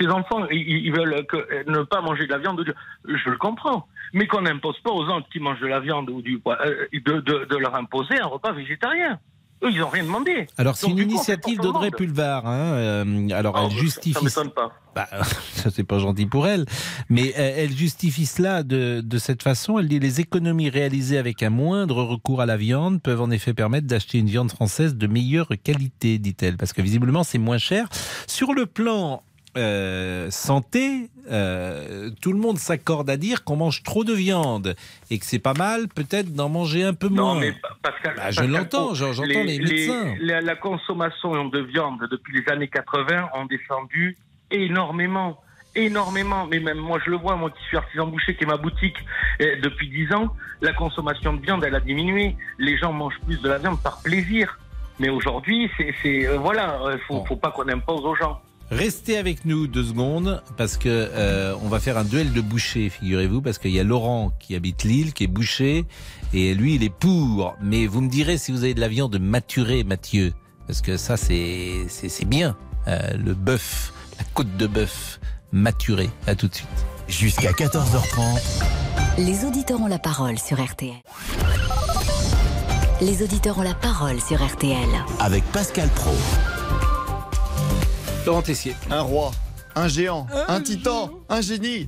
ses 0.00 0.08
enfants 0.08 0.44
ils, 0.50 0.90
veulent 0.90 1.24
que, 1.26 1.70
ne 1.70 1.84
pas 1.84 2.00
manger 2.00 2.26
de 2.26 2.32
la 2.32 2.38
viande, 2.38 2.64
je 3.06 3.30
le 3.30 3.36
comprends. 3.36 3.86
Mais 4.12 4.26
qu'on 4.26 4.42
n'impose 4.42 4.78
pas 4.80 4.90
aux 4.90 5.06
gens 5.06 5.22
qui 5.32 5.38
mangent 5.38 5.60
de 5.60 5.66
la 5.68 5.78
viande 5.80 6.10
ou 6.10 6.20
du 6.20 6.40
de, 6.42 7.20
de, 7.20 7.44
de 7.44 7.56
leur 7.56 7.76
imposer 7.76 8.20
un 8.20 8.26
repas 8.26 8.52
végétarien. 8.52 9.20
Eux, 9.62 9.70
ils 9.70 9.78
n'ont 9.78 9.88
rien 9.88 10.04
demandé. 10.04 10.46
Alors, 10.58 10.76
c'est 10.76 10.88
une 10.90 10.98
initiative 10.98 11.58
d'Audrey. 11.60 11.90
Pulvar. 11.90 12.46
hein, 12.46 12.74
euh, 12.74 13.28
alors, 13.30 13.56
Ah, 13.56 13.62
elle 13.64 13.70
ça- 13.72 13.76
justifie. 13.78 14.12
Ça 14.14 14.20
m'étonne 14.42 14.50
pas. 14.50 14.72
Bah, 14.94 15.08
ça 15.54 15.70
c'est 15.70 15.84
pas 15.84 15.98
gentil 15.98 16.26
pour 16.26 16.46
elle, 16.46 16.66
mais 17.08 17.32
euh, 17.38 17.54
elle 17.56 17.72
justifie 17.76 18.26
cela 18.26 18.62
de, 18.62 19.00
de 19.02 19.18
cette 19.18 19.42
façon. 19.42 19.78
Elle 19.78 19.88
dit 19.88 19.98
les 19.98 20.20
économies 20.20 20.70
réalisées 20.70 21.18
avec 21.18 21.42
un 21.42 21.50
moindre 21.50 22.02
recours 22.02 22.40
à 22.40 22.46
la 22.46 22.56
viande 22.56 23.00
peuvent 23.02 23.20
en 23.22 23.30
effet 23.30 23.54
permettre 23.54 23.86
d'acheter 23.88 24.18
une 24.18 24.28
viande 24.28 24.50
française 24.50 24.94
de 24.94 25.06
meilleure 25.06 25.48
qualité, 25.64 26.18
dit-elle, 26.18 26.56
parce 26.56 26.72
que 26.72 26.80
visiblement 26.82 27.24
c'est 27.24 27.38
moins 27.38 27.58
cher. 27.58 27.88
Sur 28.28 28.52
le 28.52 28.66
plan 28.66 29.22
euh, 29.56 30.30
santé, 30.30 31.08
euh, 31.30 32.10
tout 32.20 32.32
le 32.32 32.38
monde 32.38 32.58
s'accorde 32.58 33.08
à 33.10 33.16
dire 33.16 33.44
qu'on 33.44 33.56
mange 33.56 33.82
trop 33.82 34.04
de 34.04 34.12
viande 34.12 34.74
et 35.10 35.18
que 35.18 35.24
c'est 35.26 35.38
pas 35.38 35.54
mal 35.54 35.88
peut-être 35.88 36.32
d'en 36.34 36.48
manger 36.48 36.82
un 36.84 36.94
peu 36.94 37.08
Non, 37.08 37.34
moins. 37.34 37.40
mais 37.40 37.52
Pa- 37.52 37.76
Pascal. 37.82 38.14
Bah, 38.16 38.30
je 38.30 38.42
l'entends, 38.42 38.94
j'entends 38.94 39.22
les 39.24 39.58
médecins. 39.58 40.14
la, 40.20 40.40
la 40.40 40.56
consommation 40.56 41.46
de 41.48 41.60
viande 41.60 42.06
depuis 42.10 42.40
les 42.42 42.52
années 42.52 42.68
80 42.68 43.28
ont 43.34 43.46
descendu 43.46 44.16
énormément. 44.50 45.40
Énormément, 45.76 46.46
mais 46.46 46.60
même 46.60 46.78
moi 46.78 47.00
je 47.04 47.10
le 47.10 47.16
vois, 47.16 47.34
moi 47.34 47.50
qui 47.50 47.60
suis 47.64 47.76
artisan 47.76 48.06
boucher, 48.06 48.36
qui 48.36 48.44
est 48.44 48.46
ma 48.46 48.56
boutique 48.56 48.94
eh, 49.40 49.56
depuis 49.56 49.88
10 49.88 50.12
ans, 50.14 50.28
la 50.62 50.72
consommation 50.72 51.32
de 51.32 51.42
viande 51.42 51.64
elle 51.64 51.74
a 51.74 51.80
diminué. 51.80 52.36
Les 52.58 52.76
gens 52.78 52.92
mangent 52.92 53.18
plus 53.26 53.40
de 53.42 53.48
la 53.48 53.58
viande 53.58 53.80
par 53.82 54.00
plaisir. 54.00 54.56
Mais 55.00 55.08
aujourd'hui, 55.08 55.68
c'est, 55.76 56.26
euh, 56.28 56.38
voilà, 56.38 56.80
euh, 56.84 56.96
faut, 57.08 57.24
faut 57.24 57.34
pas 57.34 57.50
qu'on 57.50 57.68
impose 57.68 58.04
aux 58.04 58.14
gens. 58.14 58.40
Restez 58.70 59.18
avec 59.18 59.44
nous 59.44 59.66
deux 59.66 59.84
secondes 59.84 60.42
parce 60.56 60.76
que 60.76 60.88
euh, 60.88 61.54
on 61.62 61.68
va 61.68 61.80
faire 61.80 61.98
un 61.98 62.04
duel 62.04 62.32
de 62.32 62.40
bouchers, 62.40 62.88
figurez-vous, 62.88 63.42
parce 63.42 63.58
qu'il 63.58 63.70
y 63.72 63.78
a 63.78 63.84
Laurent 63.84 64.32
qui 64.40 64.54
habite 64.54 64.84
Lille, 64.84 65.12
qui 65.12 65.24
est 65.24 65.28
boucher, 65.28 65.84
et 66.32 66.54
lui 66.54 66.76
il 66.76 66.82
est 66.82 66.92
pour. 66.92 67.56
Mais 67.62 67.86
vous 67.86 68.00
me 68.00 68.08
direz 68.08 68.38
si 68.38 68.52
vous 68.52 68.64
avez 68.64 68.74
de 68.74 68.80
la 68.80 68.88
viande 68.88 69.18
maturée, 69.18 69.84
Mathieu, 69.84 70.32
parce 70.66 70.80
que 70.80 70.96
ça 70.96 71.16
c'est 71.16 71.84
c'est 71.88 72.08
c'est 72.08 72.24
bien 72.24 72.56
euh, 72.88 73.16
le 73.16 73.34
bœuf, 73.34 73.92
la 74.18 74.24
côte 74.32 74.56
de 74.56 74.66
bœuf 74.66 75.20
maturée. 75.52 76.10
À 76.26 76.34
tout 76.34 76.48
de 76.48 76.54
suite. 76.54 76.68
Jusqu'à 77.06 77.52
14h30. 77.52 78.40
Les 79.18 79.44
auditeurs 79.44 79.80
ont 79.80 79.86
la 79.86 79.98
parole 79.98 80.38
sur 80.38 80.62
RTL. 80.62 80.94
Les 83.00 83.22
auditeurs 83.22 83.58
ont 83.58 83.62
la 83.62 83.74
parole 83.74 84.20
sur 84.20 84.44
RTL. 84.44 84.88
Avec 85.20 85.44
Pascal 85.52 85.88
Pro. 85.90 86.14
Laurent 88.26 88.42
Tessier. 88.42 88.74
Un 88.90 89.02
roi, 89.02 89.32
un 89.74 89.88
géant, 89.88 90.26
un 90.48 90.60
titan, 90.60 91.10
un 91.28 91.40
génie. 91.40 91.86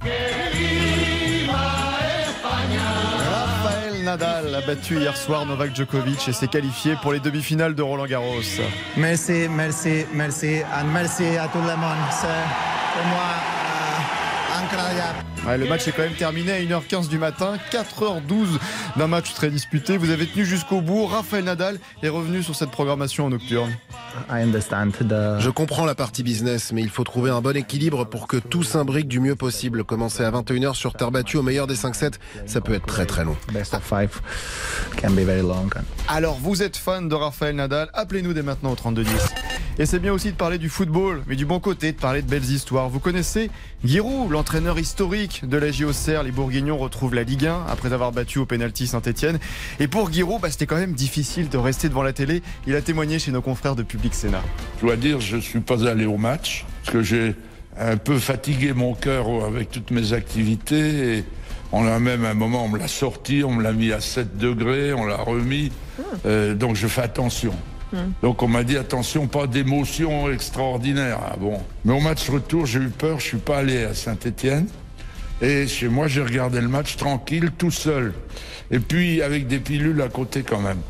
Rafael 3.30 4.03
Nadal 4.05 4.55
a 4.55 4.61
battu 4.61 4.99
hier 4.99 5.16
soir 5.16 5.47
Novak 5.47 5.74
Djokovic 5.74 6.28
et 6.28 6.32
s'est 6.32 6.49
qualifié 6.49 6.97
pour 7.03 7.12
les 7.12 7.20
demi-finales 7.20 7.74
de 7.74 7.82
Roland 7.82 8.07
Garros. 8.07 8.43
Merci, 8.97 9.49
merci, 9.49 10.05
merci. 10.12 10.62
And 10.74 10.87
merci 10.93 11.24
à 11.37 11.49
tout 11.49 11.59
le 11.59 11.76
monde. 11.76 12.05
C'est 12.11 12.26
pour 12.95 13.07
moi 13.07 13.26
euh, 13.32 14.62
incroyable. 14.62 15.36
Ouais, 15.47 15.59
le 15.59 15.66
match 15.66 15.86
est 15.86 15.92
quand 15.92 16.03
même 16.03 16.14
terminé 16.14 16.53
à 16.53 16.61
1h15 16.61 17.09
du 17.09 17.18
matin, 17.18 17.57
4h12 17.70 18.59
d'un 18.97 19.07
match 19.07 19.32
très 19.32 19.49
disputé. 19.49 19.97
Vous 19.97 20.11
avez 20.11 20.26
tenu 20.26 20.44
jusqu'au 20.44 20.80
bout. 20.80 21.07
Rafael 21.07 21.44
Nadal 21.44 21.78
est 22.03 22.09
revenu 22.09 22.42
sur 22.42 22.57
cette 22.57 22.70
programmation 22.70 23.26
en 23.26 23.30
nocturne. 23.30 23.70
Je 24.28 25.51
comprends 25.51 25.84
la 25.84 25.94
partie 25.94 26.22
business, 26.22 26.72
mais 26.72 26.82
il 26.82 26.90
faut 26.90 27.05
trouver 27.05 27.30
un 27.30 27.40
bon 27.40 27.57
équilibre 27.57 28.05
pour 28.05 28.26
que 28.26 28.38
tout 28.38 28.64
s'imbrique 28.64 29.07
du 29.07 29.20
mieux 29.20 29.36
possible. 29.36 29.84
Commencer 29.84 30.24
à 30.24 30.30
21h 30.30 30.74
sur 30.74 30.94
terre 30.94 31.12
battue 31.12 31.36
au 31.36 31.42
meilleur 31.42 31.66
des 31.66 31.76
5-7, 31.76 32.14
ça 32.47 32.61
peut 32.61 32.74
être 32.74 32.86
très 32.86 33.07
très 33.07 33.24
long. 33.24 33.36
Best 33.53 33.74
of 33.74 33.82
five 33.84 34.20
can 35.01 35.11
be 35.11 35.20
very 35.20 35.42
long. 35.42 35.68
Alors, 36.09 36.38
vous 36.40 36.62
êtes 36.62 36.76
fan 36.76 37.09
de 37.09 37.14
Rafael 37.14 37.55
Nadal, 37.55 37.88
appelez-nous 37.94 38.32
dès 38.32 38.42
maintenant 38.42 38.72
au 38.72 38.76
3210. 38.76 39.12
Et 39.78 39.84
c'est 39.84 39.99
bien 39.99 40.12
aussi 40.12 40.32
de 40.32 40.36
parler 40.36 40.57
du 40.57 40.70
football, 40.70 41.22
mais 41.26 41.36
du 41.36 41.44
bon 41.44 41.61
côté, 41.61 41.92
de 41.92 41.99
parler 41.99 42.22
de 42.22 42.28
belles 42.28 42.51
histoires. 42.51 42.88
Vous 42.88 43.01
connaissez 43.01 43.51
Giroud, 43.84 44.30
l'entraîneur 44.30 44.78
historique 44.78 45.36
de 45.43 45.57
la 45.57 45.70
JOCR. 45.70 46.22
Les 46.24 46.30
Bourguignons 46.30 46.78
retrouvent 46.78 47.14
la 47.14 47.22
Ligue 47.22 47.47
1 47.47 47.66
après 47.68 47.93
avoir 47.93 48.12
battu 48.12 48.39
au 48.39 48.47
pénalty 48.47 48.87
Saint-Etienne. 48.87 49.39
Et 49.80 49.89
pour 49.89 50.12
Giroud, 50.12 50.41
bah, 50.41 50.51
c'était 50.51 50.66
quand 50.66 50.76
même 50.76 50.93
difficile 50.93 51.49
de 51.49 51.59
rester 51.59 51.89
devant 51.89 52.03
la 52.03 52.12
télé. 52.12 52.43
Il 52.66 52.74
a 52.74 52.82
témoigné 52.82 53.18
chez 53.18 53.32
nos 53.32 53.43
confrères 53.43 53.76
de 53.76 53.82
Public 53.82 54.14
Sénat. 54.14 54.43
Je 54.80 54.87
dois 54.87 54.97
dire, 54.97 55.20
je 55.20 55.37
ne 55.37 55.41
suis 55.41 55.61
pas 55.61 55.87
allé 55.87 56.07
au 56.07 56.16
match 56.16 56.64
parce 56.82 56.93
que 56.93 57.03
j'ai 57.03 57.34
un 57.78 57.97
peu 57.97 58.18
fatigué 58.18 58.72
mon 58.72 58.95
cœur 58.95 59.26
avec 59.45 59.70
toutes 59.70 59.91
mes 59.91 60.12
activités. 60.12 61.18
Et 61.18 61.24
on 61.72 61.87
a 61.87 61.99
même 61.99 62.24
à 62.24 62.30
un 62.30 62.34
moment, 62.34 62.64
on 62.64 62.68
me 62.68 62.78
l'a 62.78 62.89
sorti, 62.89 63.43
on 63.45 63.53
me 63.53 63.62
l'a 63.62 63.72
mis 63.72 63.93
à 63.93 64.01
7 64.01 64.39
degrés, 64.39 64.93
on 64.93 65.05
l'a 65.05 65.16
remis. 65.16 65.72
Euh, 66.24 66.55
donc 66.55 66.76
je 66.76 66.87
fais 66.87 67.03
attention. 67.03 67.53
Donc 68.22 68.43
on 68.43 68.49
m'a 68.49 68.62
dit 68.62 68.76
attention, 68.76 69.26
pas 69.26 69.47
d'émotion 69.47 70.30
extraordinaire. 70.30 71.18
Ah 71.24 71.37
bon. 71.39 71.61
Mais 71.84 71.93
au 71.93 72.01
match 72.01 72.28
retour, 72.28 72.66
j'ai 72.66 72.80
eu 72.80 72.89
peur, 72.89 73.20
je 73.20 73.24
suis 73.24 73.37
pas 73.39 73.59
allé 73.59 73.84
à 73.84 73.95
Saint-Étienne. 73.95 74.66
Et 75.43 75.66
chez 75.66 75.89
moi, 75.89 76.09
j'ai 76.09 76.22
regardé 76.22 76.61
le 76.61 76.68
match 76.68 76.97
tranquille, 76.97 77.51
tout 77.57 77.70
seul. 77.70 78.14
Et 78.70 78.78
puis 78.78 79.22
avec 79.22 79.47
des 79.47 79.59
pilules 79.59 80.01
à 80.01 80.09
côté 80.09 80.43
quand 80.43 80.61
même. 80.61 80.80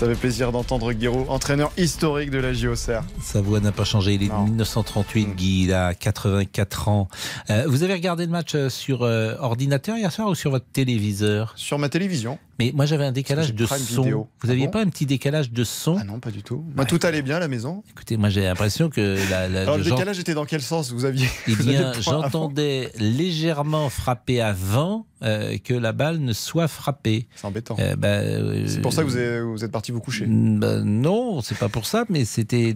Ça 0.00 0.06
fait 0.06 0.14
plaisir 0.14 0.50
d'entendre 0.50 0.94
Giroud, 0.98 1.26
entraîneur 1.28 1.70
historique 1.76 2.30
de 2.30 2.38
la 2.38 2.54
JOCR. 2.54 3.02
Sa 3.20 3.42
voix 3.42 3.60
n'a 3.60 3.70
pas 3.70 3.84
changé. 3.84 4.14
Il 4.14 4.22
est 4.22 4.28
de 4.28 4.32
1938, 4.32 5.36
Guy. 5.36 5.64
Il 5.64 5.74
a 5.74 5.92
84 5.92 6.88
ans. 6.88 7.08
Euh, 7.50 7.64
vous 7.68 7.82
avez 7.82 7.92
regardé 7.92 8.24
le 8.24 8.32
match 8.32 8.54
euh, 8.54 8.70
sur 8.70 9.02
euh, 9.02 9.34
ordinateur 9.40 9.98
hier 9.98 10.10
soir 10.10 10.28
ou 10.28 10.34
sur 10.34 10.52
votre 10.52 10.64
téléviseur? 10.72 11.52
Sur 11.54 11.78
ma 11.78 11.90
télévision. 11.90 12.38
Mais 12.60 12.72
moi, 12.74 12.84
j'avais 12.84 13.04
un 13.06 13.12
décalage 13.12 13.54
de 13.54 13.64
son. 13.64 14.02
Vous 14.02 14.26
Ah 14.44 14.50
aviez 14.50 14.66
bon 14.66 14.70
pas 14.72 14.80
un 14.82 14.86
petit 14.90 15.06
décalage 15.06 15.50
de 15.50 15.64
son 15.64 15.96
Ah 15.98 16.04
non, 16.04 16.20
pas 16.20 16.30
du 16.30 16.42
tout. 16.42 16.62
Moi, 16.76 16.84
tout 16.84 17.00
allait 17.04 17.22
bien 17.22 17.36
à 17.36 17.40
la 17.40 17.48
maison. 17.48 17.82
Écoutez, 17.90 18.18
moi, 18.18 18.28
j'ai 18.28 18.42
l'impression 18.42 18.90
que 18.90 19.16
la, 19.30 19.48
la- 19.48 19.62
Alors, 19.62 19.78
le 19.78 19.84
décalage 19.84 20.18
était 20.18 20.34
dans 20.34 20.44
quel 20.44 20.60
sens 20.60 20.92
Vous 20.92 21.06
aviez. 21.06 21.26
Eh 21.48 21.56
bien, 21.56 21.94
j'entendais 22.00 22.92
légèrement 22.98 23.88
frapper 23.88 24.42
avant 24.42 25.06
euh, 25.22 25.56
que 25.64 25.72
la 25.72 25.92
balle 25.92 26.18
ne 26.18 26.34
soit 26.34 26.68
frappée. 26.68 27.28
C'est 27.34 27.46
embêtant. 27.46 27.76
Euh, 27.78 27.96
bah, 27.96 28.08
euh, 28.08 28.64
C'est 28.66 28.82
pour 28.82 28.92
ça 28.92 29.04
que 29.04 29.06
vous 29.08 29.16
êtes, 29.16 29.42
vous 29.42 29.64
êtes 29.64 29.72
parti 29.72 29.90
vous 29.90 30.00
coucher. 30.00 30.26
bah, 30.28 30.80
non, 30.82 31.40
c'est 31.40 31.56
pas 31.56 31.70
pour 31.70 31.86
ça, 31.86 32.04
mais 32.10 32.26
c'était 32.26 32.74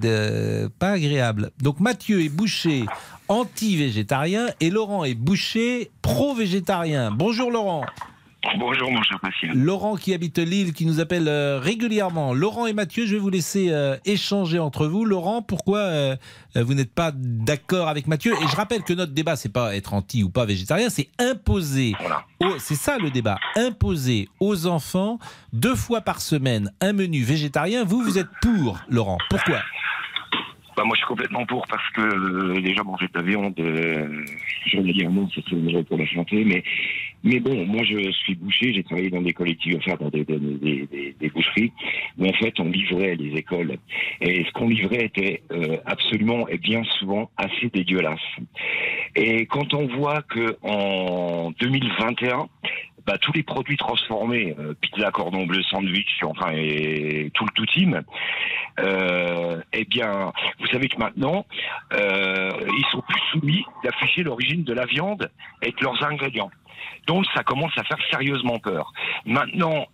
pas 0.78 0.92
agréable. 0.92 1.50
Donc 1.62 1.80
Mathieu 1.80 2.22
est 2.22 2.30
boucher 2.30 2.86
anti-végétarien 3.28 4.46
et 4.60 4.70
Laurent 4.70 5.04
est 5.04 5.14
boucher 5.14 5.90
pro-végétarien. 6.00 7.10
Bonjour 7.10 7.50
Laurent. 7.50 7.84
Bonjour 8.58 8.90
mon 8.92 9.02
cher 9.02 9.18
Pascal. 9.20 9.50
Laurent 9.56 9.96
qui 9.96 10.12
habite 10.14 10.38
Lille, 10.38 10.72
qui 10.74 10.86
nous 10.86 11.00
appelle 11.00 11.28
euh, 11.28 11.58
régulièrement. 11.58 12.34
Laurent 12.34 12.66
et 12.66 12.72
Mathieu, 12.72 13.06
je 13.06 13.14
vais 13.14 13.18
vous 13.20 13.30
laisser 13.30 13.70
euh, 13.70 13.96
échanger 14.04 14.58
entre 14.58 14.86
vous. 14.86 15.04
Laurent, 15.04 15.42
pourquoi 15.42 15.78
euh, 15.78 16.16
vous 16.54 16.74
n'êtes 16.74 16.92
pas 16.94 17.10
d'accord 17.14 17.88
avec 17.88 18.06
Mathieu? 18.06 18.32
Et 18.34 18.46
je 18.48 18.54
rappelle 18.54 18.82
que 18.82 18.92
notre 18.92 19.12
débat, 19.12 19.34
c'est 19.36 19.48
pas 19.52 19.74
être 19.74 19.94
anti 19.94 20.22
ou 20.22 20.30
pas 20.30 20.44
végétarien, 20.44 20.88
c'est 20.90 21.08
imposer. 21.18 21.94
aux- 22.40 22.58
C'est 22.58 22.74
ça 22.76 22.98
le 22.98 23.10
débat. 23.10 23.38
Imposer 23.56 24.28
aux 24.40 24.66
enfants 24.66 25.18
deux 25.52 25.74
fois 25.74 26.02
par 26.02 26.20
semaine 26.20 26.70
un 26.80 26.92
menu 26.92 27.22
végétarien. 27.22 27.84
Vous, 27.84 28.02
vous 28.02 28.18
êtes 28.18 28.28
pour, 28.42 28.78
Laurent. 28.88 29.18
Pourquoi? 29.30 29.60
Bah, 30.76 30.82
moi 30.84 30.94
je 30.94 30.98
suis 30.98 31.06
complètement 31.06 31.46
pour 31.46 31.66
parce 31.68 31.88
que 31.90 32.00
euh, 32.00 32.60
déjà 32.60 32.82
manger 32.82 33.06
de 33.06 33.18
la 33.18 33.22
viande, 33.24 33.54
euh, 33.60 34.24
je 34.66 34.78
vais 34.80 34.92
dire 34.92 35.08
non, 35.10 35.28
c'est 35.34 35.52
mauvais 35.52 35.84
pour 35.84 35.98
la 35.98 36.06
santé, 36.12 36.44
mais 36.44 36.64
mais 37.22 37.38
bon, 37.40 37.64
moi 37.64 37.84
je 37.84 38.10
suis 38.10 38.34
boucher, 38.34 38.72
j'ai 38.74 38.82
travaillé 38.82 39.08
dans 39.08 39.22
des 39.22 39.32
collectivités, 39.32 39.80
enfin 39.86 39.96
dans 40.02 40.10
des, 40.10 40.24
des, 40.24 40.38
des, 40.38 40.86
des- 40.86 41.14
des 41.20 41.28
boucheries, 41.30 41.72
où 42.18 42.26
en 42.26 42.32
fait 42.32 42.58
on 42.58 42.68
livrait 42.70 43.14
les 43.14 43.36
écoles. 43.38 43.76
Et 44.20 44.44
ce 44.44 44.50
qu'on 44.52 44.68
livrait 44.68 45.04
était 45.06 45.42
euh, 45.52 45.76
absolument 45.86 46.48
et 46.48 46.58
bien 46.58 46.82
souvent 46.98 47.30
assez 47.36 47.68
dégueulasse. 47.72 48.18
Et 49.14 49.46
quand 49.46 49.74
on 49.74 49.86
voit 49.86 50.22
que 50.22 50.56
en 50.62 51.52
2021, 51.60 52.48
bah, 53.06 53.18
tous 53.18 53.32
les 53.32 53.42
produits 53.42 53.76
transformés, 53.76 54.54
euh, 54.58 54.74
pizza, 54.80 55.10
cordon 55.10 55.44
bleu, 55.46 55.62
sandwich, 55.64 56.22
enfin 56.22 56.52
et 56.52 57.30
tout 57.34 57.44
le 57.44 57.50
tout 57.52 57.64
euh, 58.80 59.60
eh 59.72 59.84
bien, 59.84 60.32
vous 60.58 60.66
savez 60.66 60.88
que 60.88 60.98
maintenant, 60.98 61.46
euh, 61.92 62.50
ils 62.66 62.86
sont 62.90 63.02
plus 63.02 63.20
soumis 63.32 63.64
d'afficher 63.82 64.22
l'origine 64.22 64.64
de 64.64 64.72
la 64.72 64.86
viande 64.86 65.30
et 65.62 65.70
de 65.70 65.82
leurs 65.82 66.02
ingrédients. 66.04 66.50
Donc 67.06 67.24
ça 67.34 67.42
commence 67.42 67.76
à 67.76 67.84
faire 67.84 67.98
sérieusement 68.10 68.58
peur. 68.58 68.92
Maintenant, 69.26 69.86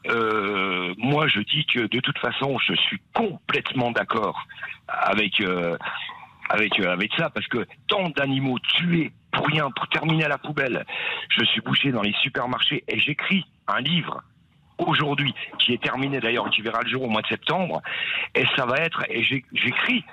moi 0.98 1.28
je 1.28 1.40
dis 1.40 1.64
que 1.66 1.80
de 1.80 2.00
toute 2.00 2.18
façon, 2.18 2.58
je 2.58 2.74
suis 2.74 3.00
complètement 3.14 3.90
d'accord 3.90 4.46
avec 4.88 5.40
avec 6.51 6.78
euh, 6.80 6.92
avec 6.92 7.12
ça 7.16 7.30
parce 7.30 7.46
que 7.46 7.66
tant 7.86 8.11
d'animaux 8.11 8.59
tués 8.59 9.12
pour 9.32 9.46
rien, 9.46 9.70
pour 9.70 9.86
terminer 9.88 10.24
à 10.24 10.28
la 10.28 10.38
poubelle. 10.38 10.84
Je 11.30 11.44
suis 11.44 11.61
bouché 11.61 11.92
dans 11.92 12.03
les 12.03 12.12
supermarchés 12.20 12.84
et 12.88 12.98
j'écris 12.98 13.46
un 13.68 13.80
livre 13.80 14.22
aujourd'hui 14.78 15.34
qui 15.59 15.72
est 15.72 15.82
terminé 15.82 16.20
d'ailleurs, 16.20 16.51
qui 16.51 16.62
verra 16.62 16.80
le 16.82 16.88
jour 16.88 17.03
au 17.03 17.09
mois 17.09 17.22
de 17.22 17.28
septembre. 17.28 17.80
Et 18.34 18.44
ça 18.57 18.66
va 18.66 18.76
être 18.78 19.05
et 19.09 19.22
j'écris 19.22 20.05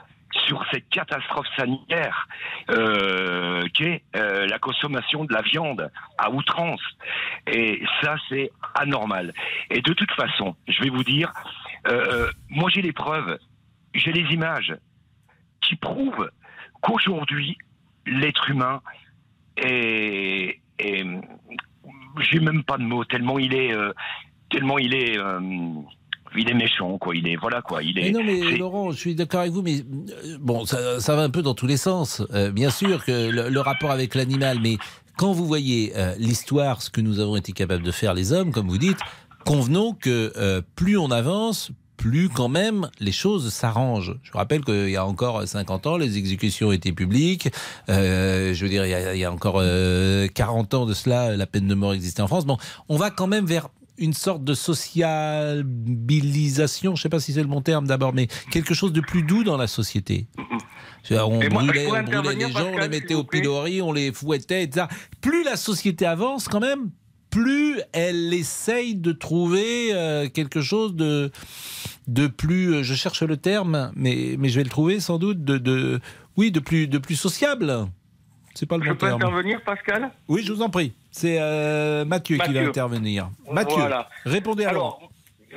sur 0.45 0.63
cette 0.71 0.87
catastrophe 0.89 1.47
sanitaire 1.55 2.27
euh, 2.69 3.63
qu'est 3.73 4.03
euh, 4.15 4.45
la 4.45 4.59
consommation 4.59 5.25
de 5.25 5.33
la 5.33 5.41
viande 5.41 5.89
à 6.17 6.29
outrance. 6.29 6.81
Et 7.51 7.81
ça, 8.01 8.15
c'est 8.29 8.51
anormal. 8.75 9.33
Et 9.71 9.81
de 9.81 9.93
toute 9.93 10.11
façon, 10.11 10.55
je 10.67 10.83
vais 10.83 10.89
vous 10.89 11.03
dire, 11.03 11.31
euh, 11.87 12.29
moi 12.49 12.69
j'ai 12.69 12.81
les 12.81 12.93
preuves, 12.93 13.39
j'ai 13.95 14.11
les 14.11 14.33
images 14.33 14.75
qui 15.61 15.75
prouvent 15.75 16.29
qu'aujourd'hui, 16.81 17.57
l'être 18.05 18.49
humain 18.49 18.81
est, 19.57 20.59
est- 20.79 21.05
j'ai 22.31 22.39
même 22.39 22.63
pas 22.63 22.77
de 22.77 22.83
mots 22.83 23.05
tellement 23.05 23.37
il 23.39 23.53
est, 23.53 23.73
euh, 23.73 23.93
tellement 24.49 24.77
il 24.79 24.93
est, 24.93 25.17
euh, 25.17 25.39
il 26.35 26.49
est 26.49 26.53
méchant 26.53 26.97
quoi. 26.97 27.15
Il 27.15 27.27
est, 27.27 27.35
voilà 27.35 27.61
quoi. 27.61 27.83
Il 27.83 27.95
Mais 27.95 28.09
est. 28.09 28.11
non, 28.11 28.23
mais 28.23 28.57
Laurent, 28.57 28.91
je 28.91 28.97
suis 28.97 29.15
d'accord 29.15 29.41
avec 29.41 29.51
vous, 29.53 29.61
mais 29.61 29.79
euh, 29.79 30.37
bon, 30.39 30.65
ça, 30.65 30.99
ça 30.99 31.15
va 31.15 31.23
un 31.23 31.29
peu 31.29 31.41
dans 31.41 31.53
tous 31.53 31.67
les 31.67 31.77
sens. 31.77 32.21
Euh, 32.33 32.51
bien 32.51 32.69
sûr 32.69 33.03
que 33.05 33.29
le, 33.29 33.49
le 33.49 33.59
rapport 33.61 33.91
avec 33.91 34.15
l'animal, 34.15 34.59
mais 34.61 34.77
quand 35.17 35.31
vous 35.31 35.45
voyez 35.45 35.93
euh, 35.95 36.13
l'histoire, 36.17 36.81
ce 36.81 36.89
que 36.89 37.01
nous 37.01 37.19
avons 37.19 37.35
été 37.35 37.51
capables 37.51 37.83
de 37.83 37.91
faire 37.91 38.13
les 38.13 38.33
hommes, 38.33 38.51
comme 38.51 38.67
vous 38.67 38.77
dites, 38.77 38.99
convenons 39.45 39.93
que 39.93 40.31
euh, 40.37 40.61
plus 40.75 40.97
on 40.97 41.09
avance, 41.11 41.71
plus 41.97 42.29
quand 42.29 42.47
même 42.47 42.89
les 42.99 43.11
choses 43.11 43.51
s'arrangent. 43.51 44.15
Je 44.23 44.31
vous 44.31 44.37
rappelle 44.37 44.63
qu'il 44.63 44.89
y 44.89 44.95
a 44.95 45.05
encore 45.05 45.45
50 45.45 45.87
ans, 45.87 45.97
les 45.97 46.17
exécutions 46.17 46.71
étaient 46.71 46.93
publiques. 46.93 47.49
Euh, 47.89 48.53
je 48.53 48.63
veux 48.63 48.69
dire, 48.69 48.85
il 48.85 48.91
y 48.91 48.93
a, 48.93 49.15
il 49.15 49.19
y 49.19 49.25
a 49.25 49.31
encore 49.31 49.57
euh, 49.57 50.27
40 50.33 50.73
ans 50.75 50.85
de 50.85 50.93
cela, 50.93 51.35
la 51.35 51.47
peine 51.47 51.67
de 51.67 51.75
mort 51.75 51.93
existait 51.93 52.21
en 52.21 52.27
France. 52.27 52.45
Bon, 52.45 52.57
on 52.87 52.95
va 52.97 53.09
quand 53.09 53.27
même 53.27 53.45
vers 53.45 53.67
une 53.97 54.13
sorte 54.13 54.43
de 54.43 54.53
sociabilisation, 54.53 56.95
je 56.95 56.99
ne 56.99 57.01
sais 57.01 57.09
pas 57.09 57.19
si 57.19 57.33
c'est 57.33 57.41
le 57.41 57.47
bon 57.47 57.61
terme 57.61 57.87
d'abord, 57.87 58.13
mais 58.13 58.27
quelque 58.51 58.75
chose 58.75 58.93
de 58.93 59.01
plus 59.01 59.23
doux 59.23 59.43
dans 59.43 59.57
la 59.57 59.65
société. 59.65 60.27
On 61.09 61.39
moi, 61.49 61.63
brûlait, 61.63 61.87
on 61.87 61.93
les 62.21 62.51
gens, 62.51 62.69
on 62.73 62.77
les 62.77 62.89
mettait 62.89 63.15
au 63.15 63.23
pilori, 63.23 63.81
on 63.81 63.93
les 63.93 64.11
fouettait, 64.11 64.63
etc. 64.63 64.87
Plus 65.21 65.43
la 65.43 65.55
société 65.55 66.05
avance 66.05 66.47
quand 66.47 66.59
même, 66.59 66.91
plus 67.41 67.79
elle 67.93 68.33
essaye 68.33 68.95
de 68.95 69.11
trouver 69.11 69.93
euh, 69.93 70.27
quelque 70.27 70.61
chose 70.61 70.95
de, 70.95 71.31
de 72.07 72.25
plus, 72.27 72.73
euh, 72.73 72.83
je 72.83 72.95
cherche 72.95 73.21
le 73.21 73.37
terme, 73.37 73.91
mais, 73.95 74.35
mais 74.39 74.49
je 74.49 74.57
vais 74.57 74.63
le 74.63 74.69
trouver 74.71 74.99
sans 74.99 75.19
doute, 75.19 75.43
de, 75.43 75.57
de 75.59 75.99
oui, 76.35 76.51
de 76.51 76.59
plus, 76.59 76.87
de 76.87 76.97
plus 76.97 77.15
sociable. 77.15 77.73
C'est 78.55 78.65
pas 78.65 78.77
le 78.77 78.83
Je 78.85 78.89
bon 78.89 78.95
peux 78.95 79.05
terme. 79.07 79.21
intervenir, 79.21 79.61
Pascal? 79.63 80.09
Oui, 80.27 80.41
je 80.43 80.51
vous 80.51 80.63
en 80.63 80.69
prie. 80.69 80.93
C'est 81.11 81.37
euh, 81.39 82.05
Mathieu, 82.05 82.37
qui 82.39 82.53
va 82.53 82.61
intervenir. 82.61 83.29
Mathieu, 83.51 83.75
Voilà. 83.77 84.09
répondez. 84.25 84.65
Alors, 84.65 85.06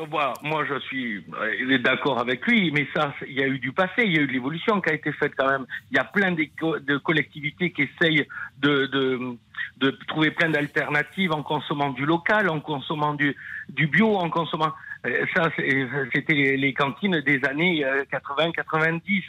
voilà, 0.09 0.35
moi 0.43 0.65
je 0.69 0.79
suis 0.81 1.25
euh, 1.41 1.79
d'accord 1.79 2.19
avec 2.21 2.47
lui, 2.47 2.71
mais 2.71 2.87
ça, 2.95 3.15
il 3.27 3.35
y 3.39 3.43
a 3.43 3.47
eu 3.47 3.59
du 3.59 3.73
passé, 3.73 4.03
il 4.05 4.13
y 4.15 4.19
a 4.19 4.23
eu 4.23 4.27
de 4.27 4.33
l'évolution 4.33 4.81
qui 4.81 4.91
a 4.91 4.95
été 4.95 5.13
faite 5.13 5.33
quand 5.37 5.49
même. 5.51 5.67
Il 5.91 5.97
y 5.97 6.01
a 6.01 6.05
plein 6.05 6.33
de 6.33 6.97
collectivités 6.99 7.73
qui 7.73 7.83
essayent 7.83 8.27
de, 8.59 8.87
de, 8.87 9.37
de 9.79 9.91
trouver 10.09 10.31
plein 10.31 10.51
d'alternatives 10.51 11.33
en 11.33 11.43
consommant 11.43 11.91
du 11.91 12.07
local, 12.07 12.49
en 12.49 12.61
consommant 12.61 13.15
du, 13.15 13.35
du 13.69 13.87
bio, 13.87 14.17
en 14.17 14.31
consommant. 14.31 14.73
euh, 15.07 15.25
Ça, 15.35 15.51
c'était 16.15 16.57
les, 16.57 16.73
cantines 16.75 17.21
des 17.21 17.45
années 17.45 17.85
80, 18.11 18.53
90 18.53 19.25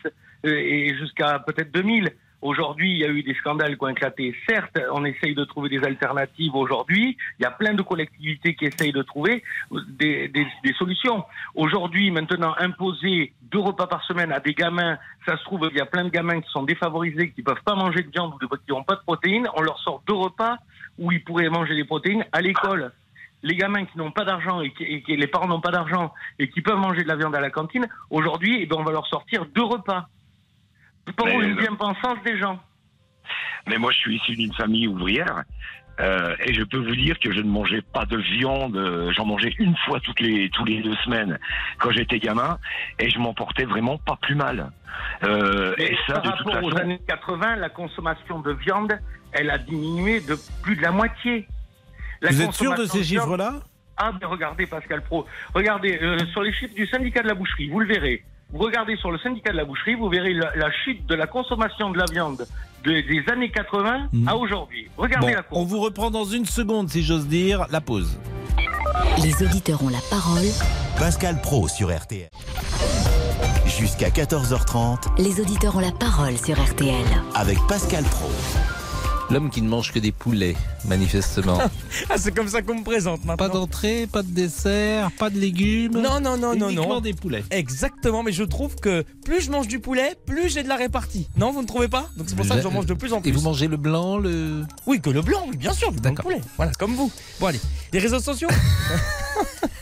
euh, 0.46 0.50
et 0.50 0.96
jusqu'à 0.98 1.40
peut-être 1.40 1.72
2000. 1.72 2.10
Aujourd'hui, 2.42 2.92
il 2.92 2.98
y 2.98 3.06
a 3.06 3.08
eu 3.08 3.22
des 3.22 3.36
scandales 3.36 3.78
qui 3.78 3.84
ont 3.84 3.90
éclaté. 3.90 4.36
Certes, 4.50 4.80
on 4.92 5.06
essaye 5.06 5.36
de 5.36 5.44
trouver 5.44 5.70
des 5.70 5.84
alternatives 5.84 6.56
aujourd'hui. 6.56 7.16
Il 7.40 7.44
y 7.44 7.46
a 7.46 7.52
plein 7.52 7.76
de 7.76 7.84
collectivités 7.84 8.56
qui 8.56 8.66
essayent 8.66 8.92
de 8.92 9.04
trouver 9.04 9.44
des, 9.70 10.32
solutions. 10.78 11.24
Aujourd'hui, 11.54 12.10
maintenant, 12.10 12.56
imposer 12.58 13.34
deux 13.52 13.60
repas 13.60 13.86
par 13.86 14.04
semaine 14.06 14.32
à 14.32 14.40
des 14.40 14.54
gamins, 14.56 14.98
ça 15.28 15.38
se 15.38 15.44
trouve, 15.44 15.70
il 15.72 15.78
y 15.78 15.82
a 15.82 15.86
plein 15.86 16.06
de 16.06 16.10
gamins 16.10 16.42
qui 16.42 16.50
sont 16.50 16.64
défavorisés, 16.64 17.30
qui 17.32 17.42
ne 17.42 17.46
peuvent 17.46 17.64
pas 17.64 17.76
manger 17.76 18.02
de 18.02 18.10
viande 18.10 18.34
ou 18.34 18.48
qui 18.48 18.72
n'ont 18.72 18.84
pas 18.84 18.96
de 18.96 19.02
protéines. 19.02 19.48
On 19.56 19.62
leur 19.62 19.78
sort 19.80 20.02
deux 20.08 20.16
repas 20.16 20.58
où 20.98 21.12
ils 21.12 21.24
pourraient 21.24 21.50
manger 21.50 21.76
des 21.76 21.86
protéines 21.86 22.26
à 22.32 22.42
l'école. 22.42 22.92
Les 23.44 23.56
gamins 23.56 23.86
qui 23.86 23.98
n'ont 24.00 24.12
pas 24.12 24.26
d'argent 24.26 24.62
et, 24.62 24.72
qui, 24.72 24.84
et 24.84 25.04
qui- 25.04 25.16
les 25.16 25.28
parents 25.28 25.48
n'ont 25.48 25.62
pas 25.62 25.72
d'argent 25.72 26.12
et 26.40 26.50
qui 26.50 26.62
peuvent 26.62 26.78
manger 26.78 27.04
de 27.04 27.08
la 27.08 27.16
viande 27.16 27.36
à 27.36 27.40
la 27.40 27.52
cantine, 27.52 27.88
aujourd'hui, 28.10 28.58
eh 28.62 28.66
ben, 28.66 28.78
on 28.80 28.84
va 28.84 28.92
leur 28.92 29.08
sortir 29.08 29.46
deux 29.46 29.64
repas. 29.64 30.08
Pour 31.16 31.26
Mais, 31.26 31.36
une 31.36 31.56
bien-pensance 31.56 32.18
des 32.26 32.38
gens. 32.38 32.60
Mais 33.68 33.78
moi, 33.78 33.92
je 33.92 33.98
suis 33.98 34.16
issu 34.18 34.36
d'une 34.36 34.54
famille 34.54 34.88
ouvrière. 34.88 35.44
euh, 36.00 36.36
et 36.46 36.54
je 36.54 36.64
peux 36.64 36.78
vous 36.78 36.96
dire 36.96 37.20
que 37.20 37.32
je 37.32 37.40
ne 37.42 37.50
mangeais 37.50 37.82
pas 37.82 38.06
de 38.06 38.18
viande. 38.18 38.76
euh, 38.78 39.12
J'en 39.14 39.26
mangeais 39.26 39.54
une 39.60 39.76
fois 39.86 40.00
toutes 40.00 40.20
les 40.20 40.50
tous 40.50 40.66
les 40.66 40.82
deux 40.82 40.96
semaines 41.06 41.38
quand 41.80 41.92
j'étais 41.92 42.18
gamin, 42.20 42.58
et 42.98 43.10
je 43.10 43.20
m'en 43.20 43.34
portais 43.34 43.66
vraiment 43.66 43.98
pas 44.00 44.18
plus 44.22 44.36
mal. 44.36 44.72
Euh, 45.24 45.76
et 45.78 45.96
ça, 46.08 46.14
Par 46.20 46.24
de 46.24 46.38
toute 46.38 46.48
rapport 46.48 46.64
aux 46.64 46.70
façon, 46.72 46.82
années 46.84 47.02
80, 47.08 47.56
la 47.58 47.70
consommation 47.70 48.40
de 48.40 48.52
viande, 48.54 48.94
elle 49.34 49.50
a 49.52 49.58
diminué 49.58 50.22
de 50.22 50.36
plus 50.64 50.76
de 50.76 50.82
la 50.82 50.92
moitié. 50.92 51.48
La 52.22 52.32
Vous 52.32 52.42
êtes 52.42 52.54
sûr 52.54 52.74
de 52.76 52.86
ces 52.86 53.04
chiffres-là? 53.04 53.60
Ah, 53.98 54.12
mais 54.20 54.26
regardez, 54.26 54.66
Pascal 54.66 55.04
Pro. 55.04 55.28
Regardez, 55.54 56.00
euh, 56.02 56.18
sur 56.32 56.42
les 56.42 56.54
chiffres 56.54 56.74
du 56.74 56.88
syndicat 56.88 57.22
de 57.22 57.28
la 57.28 57.36
boucherie, 57.36 57.70
vous 57.70 57.80
le 57.80 57.86
verrez. 57.88 58.24
Vous 58.54 58.60
regardez 58.60 58.96
sur 58.98 59.12
le 59.12 59.18
syndicat 59.20 59.52
de 59.52 59.58
la 59.58 59.66
boucherie, 59.66 59.96
vous 59.96 60.10
verrez 60.10 60.34
la, 60.34 60.54
la 60.56 60.70
chute 60.84 61.06
de 61.08 61.16
la 61.16 61.26
consommation 61.28 61.90
de 61.92 61.98
la 61.98 62.06
viande 62.12 62.46
de- 62.84 62.92
des 63.02 63.24
années 63.32 63.50
80 63.52 64.10
à 64.28 64.36
aujourd'hui. 64.36 64.90
Regardez 64.98 65.28
Bon, 65.28 65.34
la 65.34 65.44
courbe. 65.44 65.62
on 65.62 65.66
vous 65.66 65.80
reprend 65.80 66.12
dans 66.12 66.26
une 66.26 66.46
seconde, 66.46 66.90
si 66.90 67.04
j'ose 67.04 67.28
dire, 67.28 67.66
la 67.72 67.80
pause. 67.82 68.20
Les 69.24 69.46
auditeurs 69.46 69.82
ont 69.84 69.90
la 69.90 70.02
parole. 70.10 70.46
Pascal 70.98 71.40
Pro 71.42 71.68
sur 71.68 71.96
RTL. 71.96 72.30
Jusqu'à 73.66 74.10
14h30 74.10 75.22
Les 75.22 75.40
auditeurs 75.40 75.76
ont 75.76 75.80
la 75.80 75.92
parole 75.92 76.38
sur 76.38 76.56
RTL. 76.62 77.06
avec 77.36 77.58
Pascal 77.68 78.04
Pro. 78.04 78.30
L'homme 79.32 79.50
qui 79.50 79.62
ne 79.62 79.70
mange 79.70 79.94
que 79.94 80.00
des 80.00 80.12
poulets, 80.12 80.58
manifestement. 80.86 81.58
Ah, 82.10 82.16
c'est 82.18 82.34
comme 82.34 82.48
ça 82.48 82.62
qu'on 82.62 82.76
me 82.76 82.84
présente 82.84 83.24
maintenant. 83.24 83.38
pas 83.38 83.50
d'entrée, 83.50 84.08
pas 84.12 84.24
de 84.24 84.30
dessert, 84.30 85.12
pas 85.18 85.30
de 85.30 85.40
légumes. 85.40 85.94
Non, 85.94 86.20
non, 86.20 86.36
non, 86.38 86.56
non, 86.56 86.70
uniquement 86.70 86.96
non. 86.96 87.02
des 87.02 87.14
poulets. 87.14 87.44
Exactement, 87.52 88.24
mais 88.24 88.32
je 88.34 88.44
trouve 88.44 88.76
que 88.76 89.06
plus 89.24 89.42
je 89.42 89.52
mange 89.52 89.68
du 89.68 89.80
poulet, 89.80 90.16
plus 90.26 90.50
j'ai 90.50 90.64
de 90.64 90.68
la 90.68 90.76
répartie. 90.76 91.30
Non, 91.38 91.52
vous 91.52 91.62
ne 91.62 91.68
trouvez 91.68 91.88
pas? 91.88 92.10
Donc 92.18 92.28
c'est 92.28 92.36
pour 92.36 92.46
ça 92.46 92.56
que 92.56 92.62
j'en 92.62 92.72
mange 92.72 92.86
de 92.86 92.94
plus 92.94 93.14
en 93.14 93.22
plus. 93.22 93.30
Et 93.30 93.32
vous 93.32 93.42
mangez 93.42 93.68
le 93.68 93.78
blanc, 93.78 94.18
le. 94.18 94.64
Oui, 94.86 95.00
que 95.00 95.10
le 95.10 95.22
blanc, 95.22 95.46
oui, 95.48 95.56
bien 95.56 95.74
sûr, 95.74 95.92
blanc 95.92 96.12
de 96.12 96.22
poulet. 96.22 96.42
Voilà, 96.58 96.72
comme 96.74 96.94
vous. 96.94 97.12
Bon, 97.40 97.48
allez, 97.48 97.62
les 97.94 98.00
réseaux 98.00 98.20
sociaux? 98.20 98.50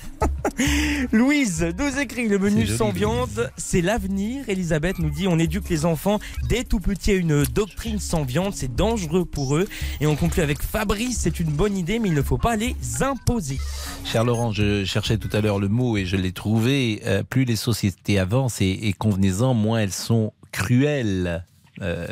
Louise 1.12 1.74
nous 1.78 2.00
écrit 2.00 2.28
le 2.28 2.38
menu 2.38 2.68
sans 2.68 2.92
viande, 2.92 3.52
c'est 3.58 3.82
l'avenir. 3.82 4.48
Elisabeth 4.50 5.00
nous 5.00 5.10
dit 5.10 5.28
on 5.28 5.40
éduque 5.40 5.70
les 5.70 5.86
enfants 5.86 6.20
dès 6.48 6.64
tout 6.64 6.80
petit 6.80 7.12
à 7.12 7.14
une 7.16 7.44
doctrine 7.44 8.00
sans 8.00 8.24
viande, 8.24 8.54
c'est 8.54 8.74
dangereux 8.76 9.26
pour 9.26 9.56
eux. 9.56 9.68
Et 10.02 10.08
on 10.08 10.16
conclut 10.16 10.42
avec 10.44 10.62
Fabrice, 10.62 11.20
c'est 11.22 11.40
une 11.40 11.52
bonne 11.52 11.78
idée, 11.78 12.00
mais 12.00 12.10
il 12.10 12.14
ne 12.14 12.22
faut 12.22 12.38
pas 12.38 12.56
les 12.56 12.76
imposer. 13.02 13.58
Cher 14.06 14.24
Laurent, 14.26 14.52
je 14.52 14.84
cherchais 14.86 15.18
tout 15.18 15.30
à 15.34 15.42
l'heure 15.42 15.60
le 15.60 15.68
mot 15.70 15.98
et 15.98 16.06
je 16.06 16.16
l'ai 16.18 16.32
trouvé. 16.32 17.02
Euh, 17.06 17.24
plus 17.24 17.46
les 17.46 17.56
sociétés 17.56 18.20
avancent 18.20 18.62
et, 18.62 18.70
et 18.84 18.94
convenez-en, 18.94 19.54
moins 19.54 19.80
elles 19.80 19.94
sont 19.94 20.34
cruelles. 20.52 21.46
Euh, 21.82 22.08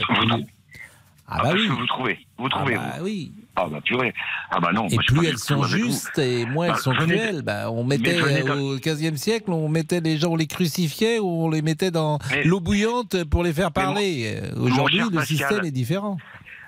Ah 1.29 1.39
bah 1.39 1.49
parce 1.49 1.55
oui. 1.55 1.67
que 1.67 1.73
vous 1.73 1.85
trouvez, 1.87 2.17
vous 2.37 2.47
trouvez. 2.49 2.75
Ah 2.75 2.91
bah 2.91 2.95
vous. 2.99 3.05
oui. 3.05 3.31
Ah 3.59 3.65
bah 3.71 3.79
purée. 3.83 4.13
Ah 4.51 4.59
bah 4.59 4.71
non. 4.71 4.87
Et 4.87 4.97
plus 4.97 5.25
elles 5.25 5.37
sont 5.39 5.63
justes 5.63 6.19
et 6.19 6.45
moins 6.45 6.67
Bah, 6.67 6.73
elles 6.77 6.81
sont 6.83 6.93
venez 6.93 7.13
de- 7.13 7.17
cruelles. 7.17 7.41
Bah, 7.41 7.71
on 7.71 7.83
mettait 7.83 8.19
euh, 8.21 8.75
au 8.75 8.77
15e 8.77 9.17
siècle, 9.17 9.51
on 9.51 9.67
mettait 9.67 9.99
les 9.99 10.17
gens, 10.17 10.29
on 10.31 10.35
les 10.35 10.45
crucifiait 10.47 11.17
ou 11.19 11.25
on 11.27 11.49
les 11.49 11.63
mettait 11.63 11.89
dans 11.89 12.19
l'eau 12.45 12.59
bouillante 12.59 13.23
pour 13.25 13.43
les 13.43 13.53
faire 13.53 13.71
parler. 13.71 14.39
Euh, 14.43 14.61
Aujourd'hui, 14.61 14.99
le 14.99 15.05
Pascal, 15.05 15.25
système 15.25 15.65
est 15.65 15.71
différent. 15.71 16.17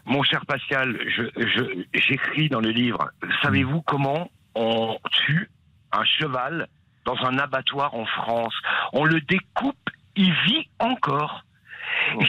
Mon 0.05 0.23
cher 0.23 0.43
Pascal, 0.47 0.97
je- 1.15 1.43
je- 1.45 1.83
j'écris 1.93 2.49
dans 2.49 2.61
le 2.61 2.71
livre, 2.71 3.11
savez-vous 3.43 3.81
comment 3.83 4.31
on 4.55 4.97
tue 5.27 5.51
un 5.91 6.03
cheval 6.03 6.67
dans 7.05 7.17
un 7.23 7.37
abattoir 7.37 7.93
en 7.93 8.05
France? 8.05 8.53
On 8.93 9.05
le 9.05 9.21
découpe, 9.21 9.77
il 10.15 10.33
vit 10.47 10.67
encore. 10.79 11.43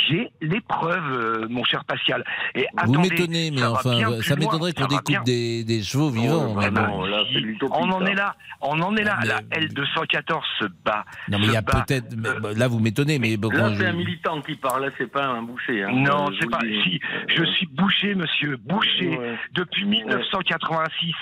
J'ai 0.08 0.30
les 0.40 0.60
preuves, 0.60 1.12
euh, 1.12 1.46
mon 1.48 1.64
cher 1.64 1.84
Pascal. 1.84 2.24
Et 2.54 2.66
Vous 2.84 2.92
attendez, 2.94 3.10
m'étonnez, 3.10 3.50
mais 3.50 3.58
ça 3.58 3.72
enfin, 3.72 4.20
ça 4.22 4.36
m'étonnerait 4.36 4.72
qu'on 4.72 4.86
découpe 4.86 5.24
des, 5.24 5.64
des 5.64 5.82
chevaux 5.82 6.10
vivants. 6.10 6.54
Bon. 6.54 7.06
si, 7.30 7.56
on 7.70 7.90
en 7.90 8.04
est 8.06 8.14
là, 8.14 8.34
on 8.60 8.80
en 8.80 8.96
est 8.96 9.04
là. 9.04 9.18
La 9.24 9.40
L214 9.58 10.42
se 10.58 10.64
bat. 10.84 11.04
Non, 11.28 11.38
mais 11.38 11.46
il 11.46 11.52
y 11.52 11.56
a 11.56 11.62
peut-être. 11.62 12.14
bah, 12.16 12.50
Là, 12.56 12.68
vous 12.68 12.78
m'étonnez, 12.80 13.18
mais 13.18 13.36
bon, 13.36 13.50
Là, 13.50 13.70
c'est 13.70 13.84
je- 13.84 13.84
un 13.86 13.92
militant 13.92 14.40
qui 14.42 14.54
parle, 14.56 14.84
là, 14.84 14.90
c'est 14.98 15.10
pas 15.10 15.24
un 15.26 15.42
boucher. 15.42 15.84
hein. 15.84 15.90
Non, 15.92 16.28
Euh, 16.28 16.32
je 16.34 16.38
c'est 16.40 16.50
pas. 16.50 16.58
dis. 16.58 16.80
Si, 16.82 17.00
je 17.28 17.44
suis 17.44 17.66
bouché, 17.66 18.14
monsieur, 18.14 18.56
bouché. 18.56 19.18
Depuis 19.54 19.84
1986, 19.84 21.14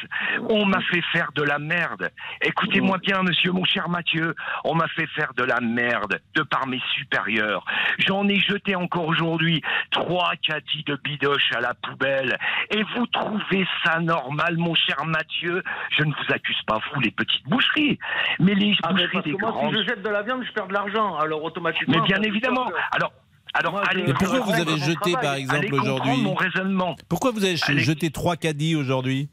on 0.49 0.67
m'a 0.67 0.81
fait 0.83 1.03
faire 1.13 1.31
de 1.35 1.43
la 1.43 1.59
merde. 1.59 2.11
Écoutez-moi 2.43 2.99
bien, 2.99 3.23
monsieur, 3.23 3.53
mon 3.53 3.65
cher 3.65 3.89
Mathieu, 3.89 4.35
on 4.65 4.75
m'a 4.75 4.89
fait 4.89 5.07
faire 5.15 5.33
de 5.37 5.45
la 5.45 5.61
merde 5.61 6.21
de 6.35 6.43
par 6.43 6.67
mes 6.67 6.81
supérieurs. 6.95 7.65
J'en 7.99 8.28
ai 8.29 8.39
jeté 8.39 8.77
encore 8.77 9.07
aujourd'hui 9.07 9.61
trois 9.91 10.33
caddies 10.43 10.85
de 10.87 10.99
bidoche 11.03 11.51
à 11.55 11.61
la 11.61 11.75
poubelle. 11.75 12.39
Et 12.71 12.83
vous 12.97 13.07
trouvez 13.09 13.67
ça 13.85 14.01
normal, 14.01 14.57
mon 14.57 14.75
cher 14.75 15.05
Mathieu? 15.07 15.63
Je 15.97 16.05
ne 16.05 16.11
vous 16.13 16.33
accuse 16.35 16.61
pas, 16.67 16.79
vous, 16.93 17.01
les 17.01 17.11
petites 17.11 17.45
boucheries, 17.49 17.99
mais 18.41 18.55
les 18.55 18.75
Ah, 18.83 18.93
mais 18.93 19.07
boucheries 19.07 19.11
parce 19.13 19.25
des 19.25 19.33
que 19.33 19.41
moi, 19.41 19.51
grandes. 19.51 19.75
si 19.75 19.83
je 19.83 19.89
jette 19.89 20.03
de 20.03 20.09
la 20.09 20.23
viande, 20.23 20.43
je 20.47 20.53
perds 20.53 20.69
de 20.69 20.73
l'argent. 20.75 21.17
Alors, 21.17 21.43
automatiquement. 21.43 21.97
Mais 22.01 22.07
bien 22.07 22.23
évidemment. 22.23 22.67
que- 22.67 22.75
Alors, 22.93 23.13
alors, 23.55 23.73
Moi, 23.73 23.83
allez 23.89 24.05
Mais 24.07 24.13
pourquoi 24.15 24.41
vous 24.41 24.53
avez 24.53 24.77
jeté, 24.79 25.13
travail. 25.13 25.25
par 25.27 25.35
exemple, 25.35 25.75
aujourd'hui? 25.75 26.23
mon 26.23 26.35
raisonnement. 26.35 26.97
Pourquoi 27.09 27.31
vous 27.33 27.45
avez 27.45 27.57
Allez. 27.67 27.81
jeté 27.81 28.11
trois 28.11 28.37
caddies 28.37 28.77
aujourd'hui? 28.77 29.31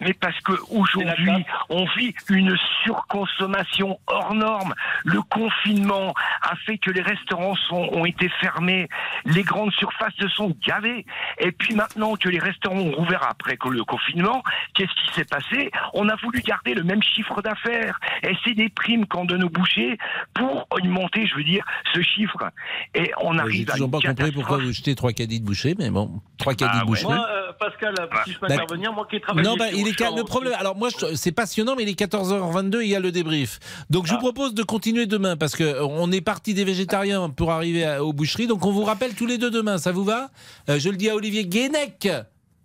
Mais 0.00 0.12
parce 0.14 0.38
que 0.40 0.52
aujourd'hui, 0.70 1.44
on 1.68 1.84
vit 1.96 2.14
une 2.30 2.56
surconsommation 2.84 3.98
hors 4.06 4.34
norme. 4.34 4.74
Le 5.04 5.22
confinement 5.22 6.14
a 6.42 6.56
fait 6.56 6.78
que 6.78 6.90
les 6.90 7.02
restaurants 7.02 7.56
sont, 7.68 7.88
ont 7.92 8.04
été 8.04 8.28
fermés, 8.40 8.88
les 9.24 9.42
grandes 9.42 9.72
surfaces 9.72 10.14
se 10.20 10.28
sont 10.28 10.54
gavées. 10.66 11.04
Et 11.38 11.52
puis 11.52 11.74
maintenant 11.74 12.16
que 12.16 12.28
les 12.28 12.38
restaurants 12.38 12.78
ont 12.78 12.92
rouvert 12.92 13.26
après 13.28 13.56
le 13.70 13.84
confinement, 13.84 14.42
qu'est-ce 14.74 14.92
qui 15.06 15.14
s'est 15.14 15.24
passé? 15.24 15.70
On 15.94 16.08
a 16.08 16.16
voulu 16.16 16.40
garder 16.40 16.74
le 16.74 16.82
même 16.82 17.02
chiffre 17.02 17.42
d'affaires. 17.42 17.98
Et 18.22 18.36
c'est 18.44 18.54
des 18.54 18.68
primes 18.68 19.06
qu'ont 19.06 19.24
de 19.24 19.36
nos 19.36 19.48
bouchers 19.48 19.98
pour 20.34 20.66
augmenter, 20.70 21.26
je 21.26 21.34
veux 21.34 21.44
dire, 21.44 21.64
ce 21.94 22.00
chiffre. 22.02 22.50
Et 22.94 23.10
on 23.20 23.32
J'ai 23.34 23.40
arrive 23.40 23.70
à 23.70 23.72
toujours 23.72 23.86
une 23.86 23.92
pas 23.92 24.08
compris 24.08 24.32
pourquoi 24.32 24.58
vous 24.58 24.72
jetez 24.72 24.94
trois 24.94 25.12
caddies 25.12 25.40
de 25.40 25.44
boucher, 25.46 25.74
mais 25.78 25.90
bon, 25.90 26.20
trois 26.38 26.54
caddies 26.54 26.72
Ah 26.74 26.78
de 26.78 26.80
ouais. 26.84 26.86
boucher. 26.86 27.04
Moi, 27.04 27.26
euh, 27.28 27.52
Pascal, 27.58 27.94
si 28.24 28.32
je 28.32 28.38
peux 28.38 28.46
intervenir, 28.46 28.92
moi 28.92 29.06
qui. 29.10 29.20
Non, 29.42 29.56
bah, 29.56 29.65
il 29.74 29.88
est 29.88 30.00
le 30.16 30.24
problème. 30.24 30.54
Alors 30.58 30.76
moi, 30.76 30.88
c'est 31.14 31.32
passionnant, 31.32 31.74
mais 31.76 31.82
il 31.84 31.88
est 31.88 31.98
14h22, 31.98 32.82
il 32.82 32.88
y 32.88 32.94
a 32.94 33.00
le 33.00 33.12
débrief. 33.12 33.58
Donc 33.90 34.06
je 34.06 34.12
Ah. 34.12 34.16
vous 34.16 34.20
propose 34.20 34.54
de 34.54 34.62
continuer 34.62 35.06
demain 35.06 35.36
parce 35.36 35.54
que 35.56 35.64
euh, 35.64 35.84
on 35.86 36.10
est 36.12 36.20
parti 36.20 36.54
des 36.54 36.64
végétariens 36.64 37.28
pour 37.30 37.52
arriver 37.52 37.84
à- 37.84 38.04
aux 38.04 38.12
boucheries. 38.12 38.46
Donc 38.46 38.64
on 38.66 38.72
vous 38.72 38.84
rappelle 38.84 39.14
tous 39.14 39.26
les 39.26 39.38
deux 39.38 39.50
demain. 39.50 39.78
Ça 39.78 39.92
vous 39.92 40.04
va? 40.04 40.30
Euh, 40.68 40.78
Je 40.78 40.88
le 40.90 40.96
dis 40.96 41.08
à 41.10 41.14
Olivier 41.14 41.44
Guénec. 41.46 42.08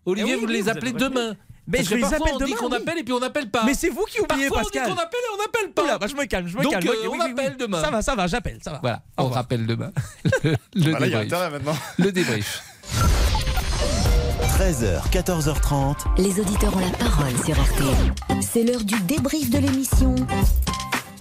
Olivier, 0.06 0.34
Eh 0.34 0.36
oui, 0.36 0.42
vous 0.42 0.48
oui, 0.48 0.54
les 0.54 0.62
vous 0.64 0.70
appelez 0.70 0.92
demain. 0.94 1.36
Mais 1.68 1.78
Parce 1.78 1.90
je 1.90 1.92
que 1.92 1.96
les 1.96 2.02
parfois, 2.02 2.18
appelle 2.28 2.34
on 2.42 2.46
dit 2.46 2.54
qu'on 2.54 2.70
oui. 2.72 2.76
appelle 2.76 2.98
et 2.98 3.04
puis 3.04 3.14
on 3.14 3.20
n'appelle 3.20 3.50
pas. 3.50 3.64
Mais 3.66 3.76
c'est 3.76 3.90
vous 3.90 4.04
qui 4.06 4.20
oubliez, 4.20 4.48
Parfois, 4.50 4.64
Pascal. 4.64 4.84
on 4.84 4.90
dit 4.90 4.96
qu'on 4.96 5.02
appelle 5.04 5.20
et 5.20 5.34
on 5.34 5.38
n'appelle 5.38 5.72
pas. 5.74 5.84
Oula, 5.84 5.98
bah, 6.00 6.08
je 6.10 6.16
me 6.16 6.26
calme, 6.26 6.48
je 6.48 6.58
me 6.58 6.64
Donc, 6.64 6.72
calme. 6.72 6.88
euh, 6.88 7.08
on 7.08 7.12
oui, 7.14 7.20
appelle 7.22 7.52
oui. 7.52 7.58
demain. 7.60 7.82
Ça 7.82 7.92
va, 7.92 8.02
ça 8.02 8.16
va, 8.16 8.26
j'appelle, 8.28 8.58
ça 8.64 8.72
va. 8.72 8.80
Voilà, 8.82 9.04
on 9.18 9.24
revoir. 9.26 9.42
rappelle 9.42 9.66
demain. 9.68 9.92
le 10.44 10.58
le 10.74 10.90
Voilà, 10.92 11.06
il 11.08 11.12
y 11.12 11.16
a 11.16 11.20
débrief. 11.22 11.34
intérêt 11.34 11.50
maintenant. 11.52 11.76
Le 12.00 12.12
débrief. 12.12 12.64
13h, 14.62 15.10
14h30. 15.10 15.96
Les 16.20 16.40
auditeurs 16.40 16.78
ont 16.78 16.80
la 16.82 16.92
parole 16.92 17.32
sur 17.44 17.60
RTL. 17.60 18.42
C'est 18.42 18.62
l'heure 18.62 18.84
du 18.84 18.94
débrief 19.08 19.50
de 19.50 19.58
l'émission 19.58 20.14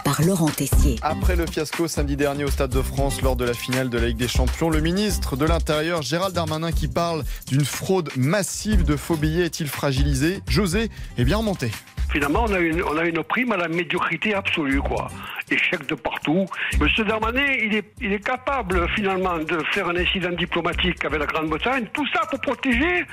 par 0.03 0.21
Laurent 0.21 0.49
Tessier. 0.49 0.99
Après 1.01 1.35
le 1.35 1.47
fiasco 1.47 1.87
samedi 1.87 2.15
dernier 2.15 2.43
au 2.43 2.51
Stade 2.51 2.69
de 2.69 2.83
France 2.83 3.19
lors 3.23 3.35
de 3.35 3.43
la 3.43 3.55
finale 3.55 3.89
de 3.89 3.97
la 3.97 4.09
Ligue 4.09 4.17
des 4.17 4.27
Champions, 4.27 4.69
le 4.69 4.79
ministre 4.79 5.37
de 5.37 5.45
l'Intérieur 5.45 6.03
Gérald 6.03 6.35
Darmanin 6.35 6.71
qui 6.71 6.87
parle 6.87 7.23
d'une 7.47 7.65
fraude 7.65 8.11
massive 8.15 8.83
de 8.83 8.95
faux 8.95 9.15
billets 9.15 9.45
est-il 9.45 9.67
fragilisé? 9.67 10.43
José 10.47 10.91
est 11.17 11.23
bien 11.23 11.37
remonté. 11.37 11.71
Finalement, 12.11 12.45
on 12.47 12.53
a, 12.53 12.59
une, 12.59 12.83
on 12.83 12.97
a 12.97 13.05
une 13.05 13.23
prime 13.23 13.51
à 13.53 13.57
la 13.57 13.67
médiocrité 13.67 14.33
absolue, 14.33 14.81
quoi. 14.81 15.07
Échec 15.49 15.85
de 15.87 15.95
partout. 15.95 16.45
Monsieur 16.79 17.03
Darmanin, 17.03 17.45
il 17.61 17.75
est, 17.75 17.85
il 18.01 18.13
est 18.13 18.23
capable, 18.23 18.87
finalement, 18.95 19.37
de 19.37 19.61
faire 19.73 19.87
un 19.89 19.95
incident 19.95 20.29
diplomatique 20.31 21.03
avec 21.05 21.19
la 21.19 21.25
Grande-Bretagne. 21.25 21.85
Tout 21.93 22.05
ça 22.13 22.21
pour 22.29 22.39
protéger, 22.39 23.05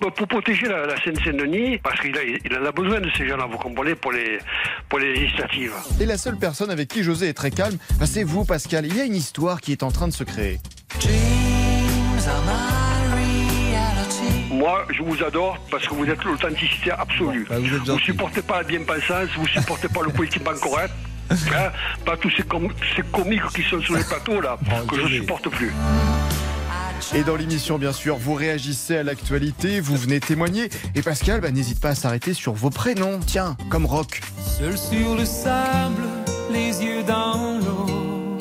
pour 0.00 0.12
protéger 0.28 0.66
la, 0.66 0.86
la 0.86 0.96
Seine-Saint-Denis, 1.02 1.78
parce 1.78 2.00
qu'il 2.00 2.16
a- 2.16 2.22
il 2.24 2.56
en 2.58 2.64
a 2.64 2.72
besoin 2.72 3.00
de 3.00 3.10
ces 3.16 3.28
gens-là, 3.28 3.46
vous 3.50 3.58
comprenez, 3.58 3.94
pour 3.94 4.12
les, 4.12 4.38
pour 4.88 4.98
les 4.98 5.14
législatives. 5.14 5.72
Et 6.00 6.06
la 6.06 6.18
seule 6.18 6.36
personne 6.36 6.70
avec 6.70 6.88
qui 6.88 7.02
José 7.02 7.28
est 7.28 7.34
très 7.34 7.50
calme, 7.50 7.76
bah, 7.98 8.06
c'est 8.06 8.24
vous 8.24 8.44
Pascal. 8.44 8.86
Il 8.86 8.96
y 8.96 9.00
a 9.00 9.04
une 9.04 9.14
histoire 9.16 9.60
qui 9.60 9.72
est 9.72 9.82
en 9.82 9.90
train 9.90 10.08
de 10.08 10.12
se 10.12 10.24
créer. 10.24 10.58
Moi, 14.54 14.84
je 14.96 15.02
vous 15.02 15.22
adore 15.24 15.58
parce 15.70 15.86
que 15.88 15.94
vous 15.94 16.04
êtes 16.06 16.22
l'authenticité 16.24 16.92
absolue. 16.92 17.44
bah, 17.48 17.56
vous 17.58 17.92
vous 17.94 17.98
supportez 17.98 18.40
pas 18.40 18.58
la 18.58 18.62
bien-pensance, 18.64 19.28
vous 19.36 19.48
supportez 19.48 19.88
pas 19.88 20.02
le 20.02 20.10
politiquement 20.10 20.52
correct. 20.62 20.92
Hein 21.30 21.70
pas 22.04 22.16
tous 22.18 22.30
ces, 22.36 22.42
com- 22.42 22.68
ces 22.94 23.02
comiques 23.02 23.48
qui 23.54 23.62
sont 23.62 23.80
sur 23.80 23.96
les 23.96 24.04
plateaux 24.04 24.40
là, 24.42 24.58
que 24.88 25.00
je 25.00 25.08
supporte 25.14 25.48
plus. 25.48 25.72
Et 27.14 27.22
dans 27.24 27.34
l'émission, 27.36 27.78
bien 27.78 27.92
sûr, 27.92 28.16
vous 28.16 28.34
réagissez 28.34 28.98
à 28.98 29.02
l'actualité, 29.02 29.80
vous 29.80 29.96
venez 29.96 30.20
témoigner. 30.20 30.68
Et 30.94 31.00
Pascal, 31.02 31.40
bah, 31.40 31.50
n'hésite 31.50 31.80
pas 31.80 31.90
à 31.90 31.94
s'arrêter 31.94 32.34
sur 32.34 32.52
vos 32.52 32.70
prénoms. 32.70 33.20
Tiens, 33.26 33.56
comme 33.70 33.86
Rock. 33.86 34.20
Seul 34.58 34.76
sur 34.78 35.14
le 35.16 35.24
sable, 35.24 36.02
les 36.52 36.82
yeux 36.84 37.02
dans 37.04 37.58
l'eau. 37.58 38.36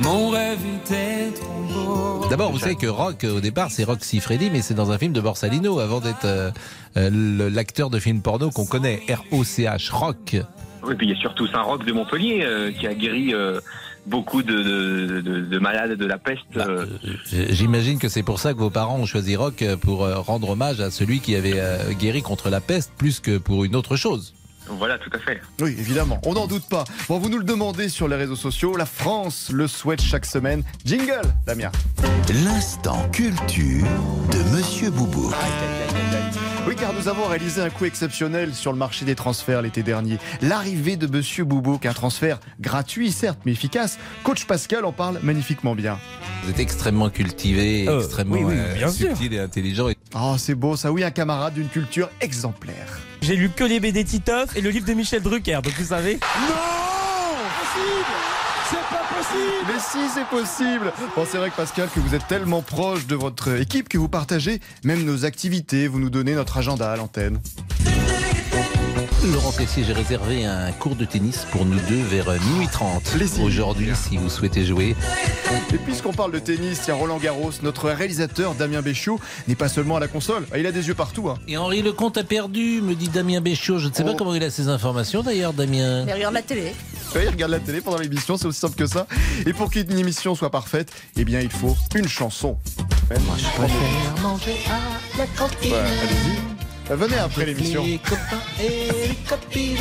Mon 0.00 0.30
rêve 0.30 0.58
était 0.82 1.30
trop. 1.38 1.57
D'abord, 2.30 2.52
vous 2.52 2.58
savez 2.58 2.76
que 2.76 2.86
Rock, 2.86 3.24
au 3.24 3.40
départ, 3.40 3.70
c'est 3.70 3.84
Rock 3.84 4.00
Freddy, 4.20 4.50
mais 4.50 4.60
c'est 4.60 4.74
dans 4.74 4.90
un 4.90 4.98
film 4.98 5.12
de 5.12 5.20
Borsalino, 5.20 5.78
avant 5.80 6.00
d'être 6.00 6.24
euh, 6.26 6.50
euh, 6.98 7.50
l'acteur 7.50 7.88
de 7.90 7.98
film 7.98 8.20
porno 8.20 8.50
qu'on 8.50 8.66
connaît, 8.66 9.00
R-O-C-H, 9.08 9.90
Rock. 9.92 10.36
Oui, 10.84 10.94
puis 10.94 11.06
il 11.08 11.14
y 11.14 11.16
a 11.16 11.20
surtout 11.20 11.46
Saint-Roch 11.46 11.84
de 11.86 11.92
Montpellier 11.92 12.40
euh, 12.42 12.70
qui 12.70 12.86
a 12.86 12.92
guéri 12.94 13.32
euh, 13.34 13.60
beaucoup 14.06 14.42
de, 14.42 14.52
de, 14.62 15.20
de- 15.22 15.40
de 15.40 15.58
malades 15.58 15.96
de 15.96 16.04
la 16.06 16.18
peste. 16.18 16.42
euh. 16.56 16.86
J'imagine 17.32 17.98
que 17.98 18.08
c'est 18.08 18.22
pour 18.22 18.38
ça 18.40 18.52
que 18.52 18.58
vos 18.58 18.70
parents 18.70 18.98
ont 18.98 19.06
choisi 19.06 19.34
Rock 19.34 19.64
pour 19.80 20.00
rendre 20.26 20.50
hommage 20.50 20.80
à 20.80 20.90
celui 20.90 21.20
qui 21.20 21.34
avait 21.34 21.60
guéri 21.98 22.20
contre 22.22 22.50
la 22.50 22.60
peste, 22.60 22.92
plus 22.98 23.20
que 23.20 23.38
pour 23.38 23.64
une 23.64 23.74
autre 23.74 23.96
chose. 23.96 24.34
Voilà, 24.70 24.98
tout 24.98 25.10
à 25.12 25.18
fait. 25.18 25.40
Oui, 25.60 25.74
évidemment, 25.78 26.20
on 26.24 26.34
n'en 26.34 26.46
doute 26.46 26.68
pas. 26.68 26.84
Bon, 27.08 27.18
vous 27.18 27.28
nous 27.28 27.38
le 27.38 27.44
demandez 27.44 27.88
sur 27.88 28.08
les 28.08 28.16
réseaux 28.16 28.36
sociaux. 28.36 28.76
La 28.76 28.86
France 28.86 29.50
le 29.52 29.66
souhaite 29.66 30.02
chaque 30.02 30.26
semaine. 30.26 30.62
Jingle, 30.84 31.22
Damien. 31.46 31.70
L'instant 32.44 33.08
culture 33.10 33.86
de 34.30 34.56
Monsieur 34.56 34.90
Boubou. 34.90 35.32
Oui, 36.66 36.76
car 36.76 36.92
nous 36.92 37.08
avons 37.08 37.26
réalisé 37.26 37.62
un 37.62 37.70
coup 37.70 37.86
exceptionnel 37.86 38.54
sur 38.54 38.72
le 38.72 38.78
marché 38.78 39.06
des 39.06 39.14
transferts 39.14 39.62
l'été 39.62 39.82
dernier. 39.82 40.18
L'arrivée 40.42 40.96
de 40.96 41.06
Monsieur 41.06 41.44
Boubou, 41.44 41.80
un 41.82 41.92
transfert 41.94 42.38
gratuit, 42.60 43.10
certes, 43.10 43.38
mais 43.46 43.52
efficace. 43.52 43.98
Coach 44.22 44.44
Pascal 44.44 44.84
en 44.84 44.92
parle 44.92 45.18
magnifiquement 45.22 45.74
bien. 45.74 45.98
Vous 46.44 46.50
êtes 46.50 46.58
extrêmement 46.60 47.08
cultivé, 47.08 47.88
Euh, 47.88 48.00
extrêmement 48.00 48.34
oui, 48.36 48.42
oui, 48.48 48.54
euh, 48.82 48.88
subtil 48.90 49.32
et 49.32 49.38
intelligent. 49.40 49.88
Oh, 50.14 50.36
c'est 50.38 50.54
beau, 50.54 50.76
ça, 50.76 50.90
oui, 50.90 51.04
un 51.04 51.10
camarade 51.10 51.54
d'une 51.54 51.68
culture 51.68 52.08
exemplaire. 52.20 52.98
J'ai 53.20 53.36
lu 53.36 53.50
que 53.50 53.64
les 53.64 53.78
BD 53.80 54.04
Titoff 54.04 54.56
et 54.56 54.60
le 54.60 54.70
livre 54.70 54.86
de 54.86 54.94
Michel 54.94 55.22
Drucker, 55.22 55.60
donc 55.62 55.74
vous 55.78 55.86
savez. 55.86 56.18
C'est 58.70 58.76
pas 58.76 59.02
possible 59.08 59.66
Mais 59.66 59.78
si, 59.80 59.98
c'est 60.12 60.26
possible 60.26 60.92
Bon, 61.16 61.26
c'est 61.30 61.38
vrai 61.38 61.50
que 61.50 61.56
Pascal, 61.56 61.88
que 61.94 62.00
vous 62.00 62.14
êtes 62.14 62.26
tellement 62.26 62.60
proche 62.62 63.06
de 63.06 63.14
votre 63.14 63.58
équipe 63.60 63.88
que 63.88 63.96
vous 63.98 64.08
partagez 64.08 64.60
même 64.84 65.04
nos 65.04 65.24
activités, 65.24 65.88
vous 65.88 65.98
nous 65.98 66.10
donnez 66.10 66.34
notre 66.34 66.58
agenda 66.58 66.90
à 66.92 66.96
l'antenne. 66.96 67.40
Laurent 69.24 69.50
Tessier, 69.52 69.82
j'ai 69.84 69.92
réservé 69.92 70.44
un 70.46 70.70
cours 70.72 70.94
de 70.94 71.04
tennis 71.04 71.44
pour 71.50 71.64
nous 71.66 71.78
deux 71.88 72.02
vers 72.02 72.30
minuit 72.40 72.68
30 72.70 73.02
aujourd'hui, 73.42 73.90
si 73.94 74.16
vous 74.16 74.30
souhaitez 74.30 74.64
jouer. 74.64 74.94
Et 75.72 75.76
puisqu'on 75.78 76.12
parle 76.12 76.30
de 76.32 76.38
tennis, 76.38 76.80
tiens, 76.84 76.94
Roland 76.94 77.18
Garros, 77.18 77.50
notre 77.62 77.90
réalisateur 77.90 78.54
Damien 78.54 78.80
Béchiot 78.80 79.18
n'est 79.48 79.56
pas 79.56 79.68
seulement 79.68 79.96
à 79.96 80.00
la 80.00 80.06
console, 80.08 80.46
il 80.56 80.64
a 80.66 80.72
des 80.72 80.86
yeux 80.86 80.94
partout. 80.94 81.28
hein. 81.28 81.34
Et 81.48 81.56
Henri 81.56 81.82
Lecomte 81.82 82.16
a 82.16 82.24
perdu, 82.24 82.80
me 82.80 82.94
dit 82.94 83.08
Damien 83.08 83.40
Béchiot. 83.40 83.78
Je 83.78 83.88
ne 83.88 83.92
sais 83.92 84.02
Oh. 84.04 84.12
pas 84.12 84.14
comment 84.14 84.34
il 84.34 84.42
a 84.44 84.50
ces 84.50 84.68
informations 84.68 85.22
d'ailleurs, 85.22 85.52
Damien. 85.52 86.04
Mais 86.04 86.14
regarde 86.14 86.34
la 86.34 86.42
télé. 86.42 86.72
Oui, 87.14 87.20
il 87.24 87.28
regarde 87.28 87.50
la 87.52 87.60
télé 87.60 87.80
pendant 87.80 87.98
l'émission, 87.98 88.36
c'est 88.36 88.46
aussi 88.46 88.60
simple 88.60 88.76
que 88.76 88.86
ça. 88.86 89.06
Et 89.46 89.52
pour 89.52 89.70
qu'une 89.70 89.98
émission 89.98 90.34
soit 90.36 90.50
parfaite, 90.50 90.92
eh 91.16 91.24
bien, 91.24 91.40
il 91.40 91.50
faut 91.50 91.76
une 91.94 92.08
chanson. 92.08 92.56
Moi, 93.10 93.36
je 93.36 93.44
préfère 93.58 94.22
manger 94.22 94.56
à 94.70 95.18
la 95.18 95.26
cantine. 95.36 95.74
Allez-y. 95.74 96.47
Euh, 96.90 96.96
Venez 96.96 97.18
après 97.18 97.44
l'émission. 97.46 97.84
Les 97.84 97.98
copains 97.98 98.42
et 98.60 99.08
les 99.08 99.14
copines. 99.28 99.78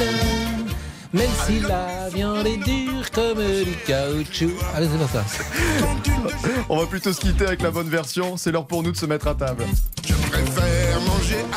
Même 1.13 1.29
si 1.45 1.59
la 1.61 2.09
viande 2.13 2.45
est 2.45 2.57
dure 2.57 3.09
comme 3.11 3.37
du 3.37 3.75
caoutchouc. 3.85 4.51
Allez, 4.75 4.87
c'est 4.91 4.97
pas 4.99 5.23
ça. 5.23 5.25
On 6.69 6.77
va 6.77 6.85
plutôt 6.85 7.13
se 7.13 7.21
quitter 7.21 7.45
avec 7.45 7.61
la 7.61 7.71
bonne 7.71 7.89
version. 7.89 8.35
C'est 8.35 8.51
l'heure 8.51 8.67
pour 8.67 8.83
nous 8.83 8.91
de 8.91 8.97
se 8.97 9.05
mettre 9.05 9.27
à 9.27 9.35
table. 9.35 9.63
préfère 10.31 11.01
manger 11.01 11.45
à 11.53 11.56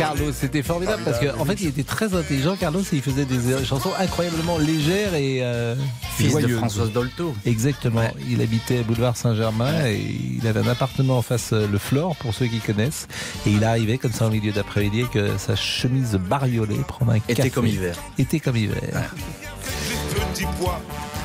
Carlos, 0.00 0.32
c'était 0.32 0.62
formidable 0.62 1.02
parce 1.04 1.18
qu'en 1.18 1.40
en 1.40 1.44
fait, 1.44 1.60
il 1.60 1.68
était 1.68 1.82
très 1.82 2.14
intelligent, 2.14 2.56
Carlos, 2.56 2.80
et 2.80 2.96
il 2.96 3.02
faisait 3.02 3.24
des 3.24 3.64
chansons 3.64 3.90
incroyablement 3.98 4.58
légères 4.58 5.14
et 5.14 5.40
euh, 5.42 5.74
Fils 6.16 6.34
de. 6.34 6.56
Françoise 6.56 6.90
Dolto. 6.92 7.34
Exactement. 7.46 8.02
Il 8.28 8.40
habitait 8.40 8.78
à 8.78 8.82
Boulevard 8.82 9.16
Saint-Germain 9.16 9.86
et 9.86 10.00
il 10.40 10.46
avait 10.46 10.60
un 10.60 10.68
appartement 10.68 11.18
en 11.18 11.22
face 11.22 11.52
euh, 11.52 11.66
le 11.70 11.78
Flore, 11.78 12.16
pour 12.16 12.34
ceux 12.34 12.46
qui 12.46 12.60
connaissent. 12.60 13.08
Et 13.46 13.50
il 13.50 13.64
arrivait 13.64 13.98
comme 13.98 14.12
ça 14.12 14.26
en 14.26 14.30
milieu 14.30 14.52
d'après-midi 14.52 15.02
avec 15.02 15.38
sa 15.38 15.56
chemise 15.56 16.14
bariolée, 16.14 16.80
prendre 16.86 17.12
un 17.12 17.20
café. 17.20 17.50
comme 17.50 17.66
hiver. 17.66 17.96
Été 18.18 18.40
comme 18.40 18.56
hiver. 18.56 18.80
Petit 20.34 20.46
pois, 20.58 20.80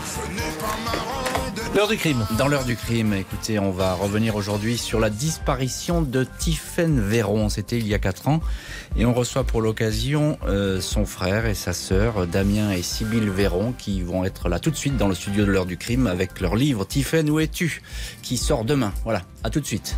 ce 0.05 0.27
n'est 0.33 0.41
pas 0.59 0.77
marrant 0.85 1.01
de 1.01 1.04
L'heure 1.75 1.89
du 1.89 1.97
crime. 1.97 2.25
Dans 2.37 2.47
l'heure 2.47 2.63
du 2.63 2.77
crime, 2.77 3.13
écoutez, 3.13 3.59
on 3.59 3.69
va 3.69 3.95
revenir 3.95 4.37
aujourd'hui 4.37 4.77
sur 4.77 5.01
la 5.01 5.09
disparition 5.09 6.01
de 6.01 6.23
Tiffaine 6.23 7.01
Véron. 7.01 7.49
C'était 7.49 7.77
il 7.77 7.85
y 7.85 7.93
a 7.93 7.99
4 7.99 8.29
ans. 8.29 8.39
Et 8.95 9.05
on 9.05 9.13
reçoit 9.13 9.43
pour 9.43 9.61
l'occasion 9.61 10.39
euh, 10.47 10.79
son 10.79 11.05
frère 11.05 11.45
et 11.45 11.53
sa 11.53 11.73
sœur, 11.73 12.27
Damien 12.27 12.71
et 12.71 12.81
Sybille 12.81 13.27
Véron, 13.27 13.73
qui 13.77 14.01
vont 14.03 14.23
être 14.23 14.47
là 14.47 14.59
tout 14.59 14.71
de 14.71 14.77
suite 14.77 14.95
dans 14.95 15.09
le 15.09 15.15
studio 15.15 15.43
de 15.43 15.51
l'heure 15.51 15.65
du 15.65 15.75
crime 15.75 16.07
avec 16.07 16.39
leur 16.39 16.55
livre 16.55 16.85
Tiffaine, 16.85 17.29
où 17.29 17.41
es-tu? 17.41 17.81
Qui 18.21 18.37
sort 18.37 18.63
demain. 18.63 18.93
Voilà, 19.03 19.23
à 19.43 19.49
tout 19.49 19.59
de 19.59 19.65
suite. 19.65 19.97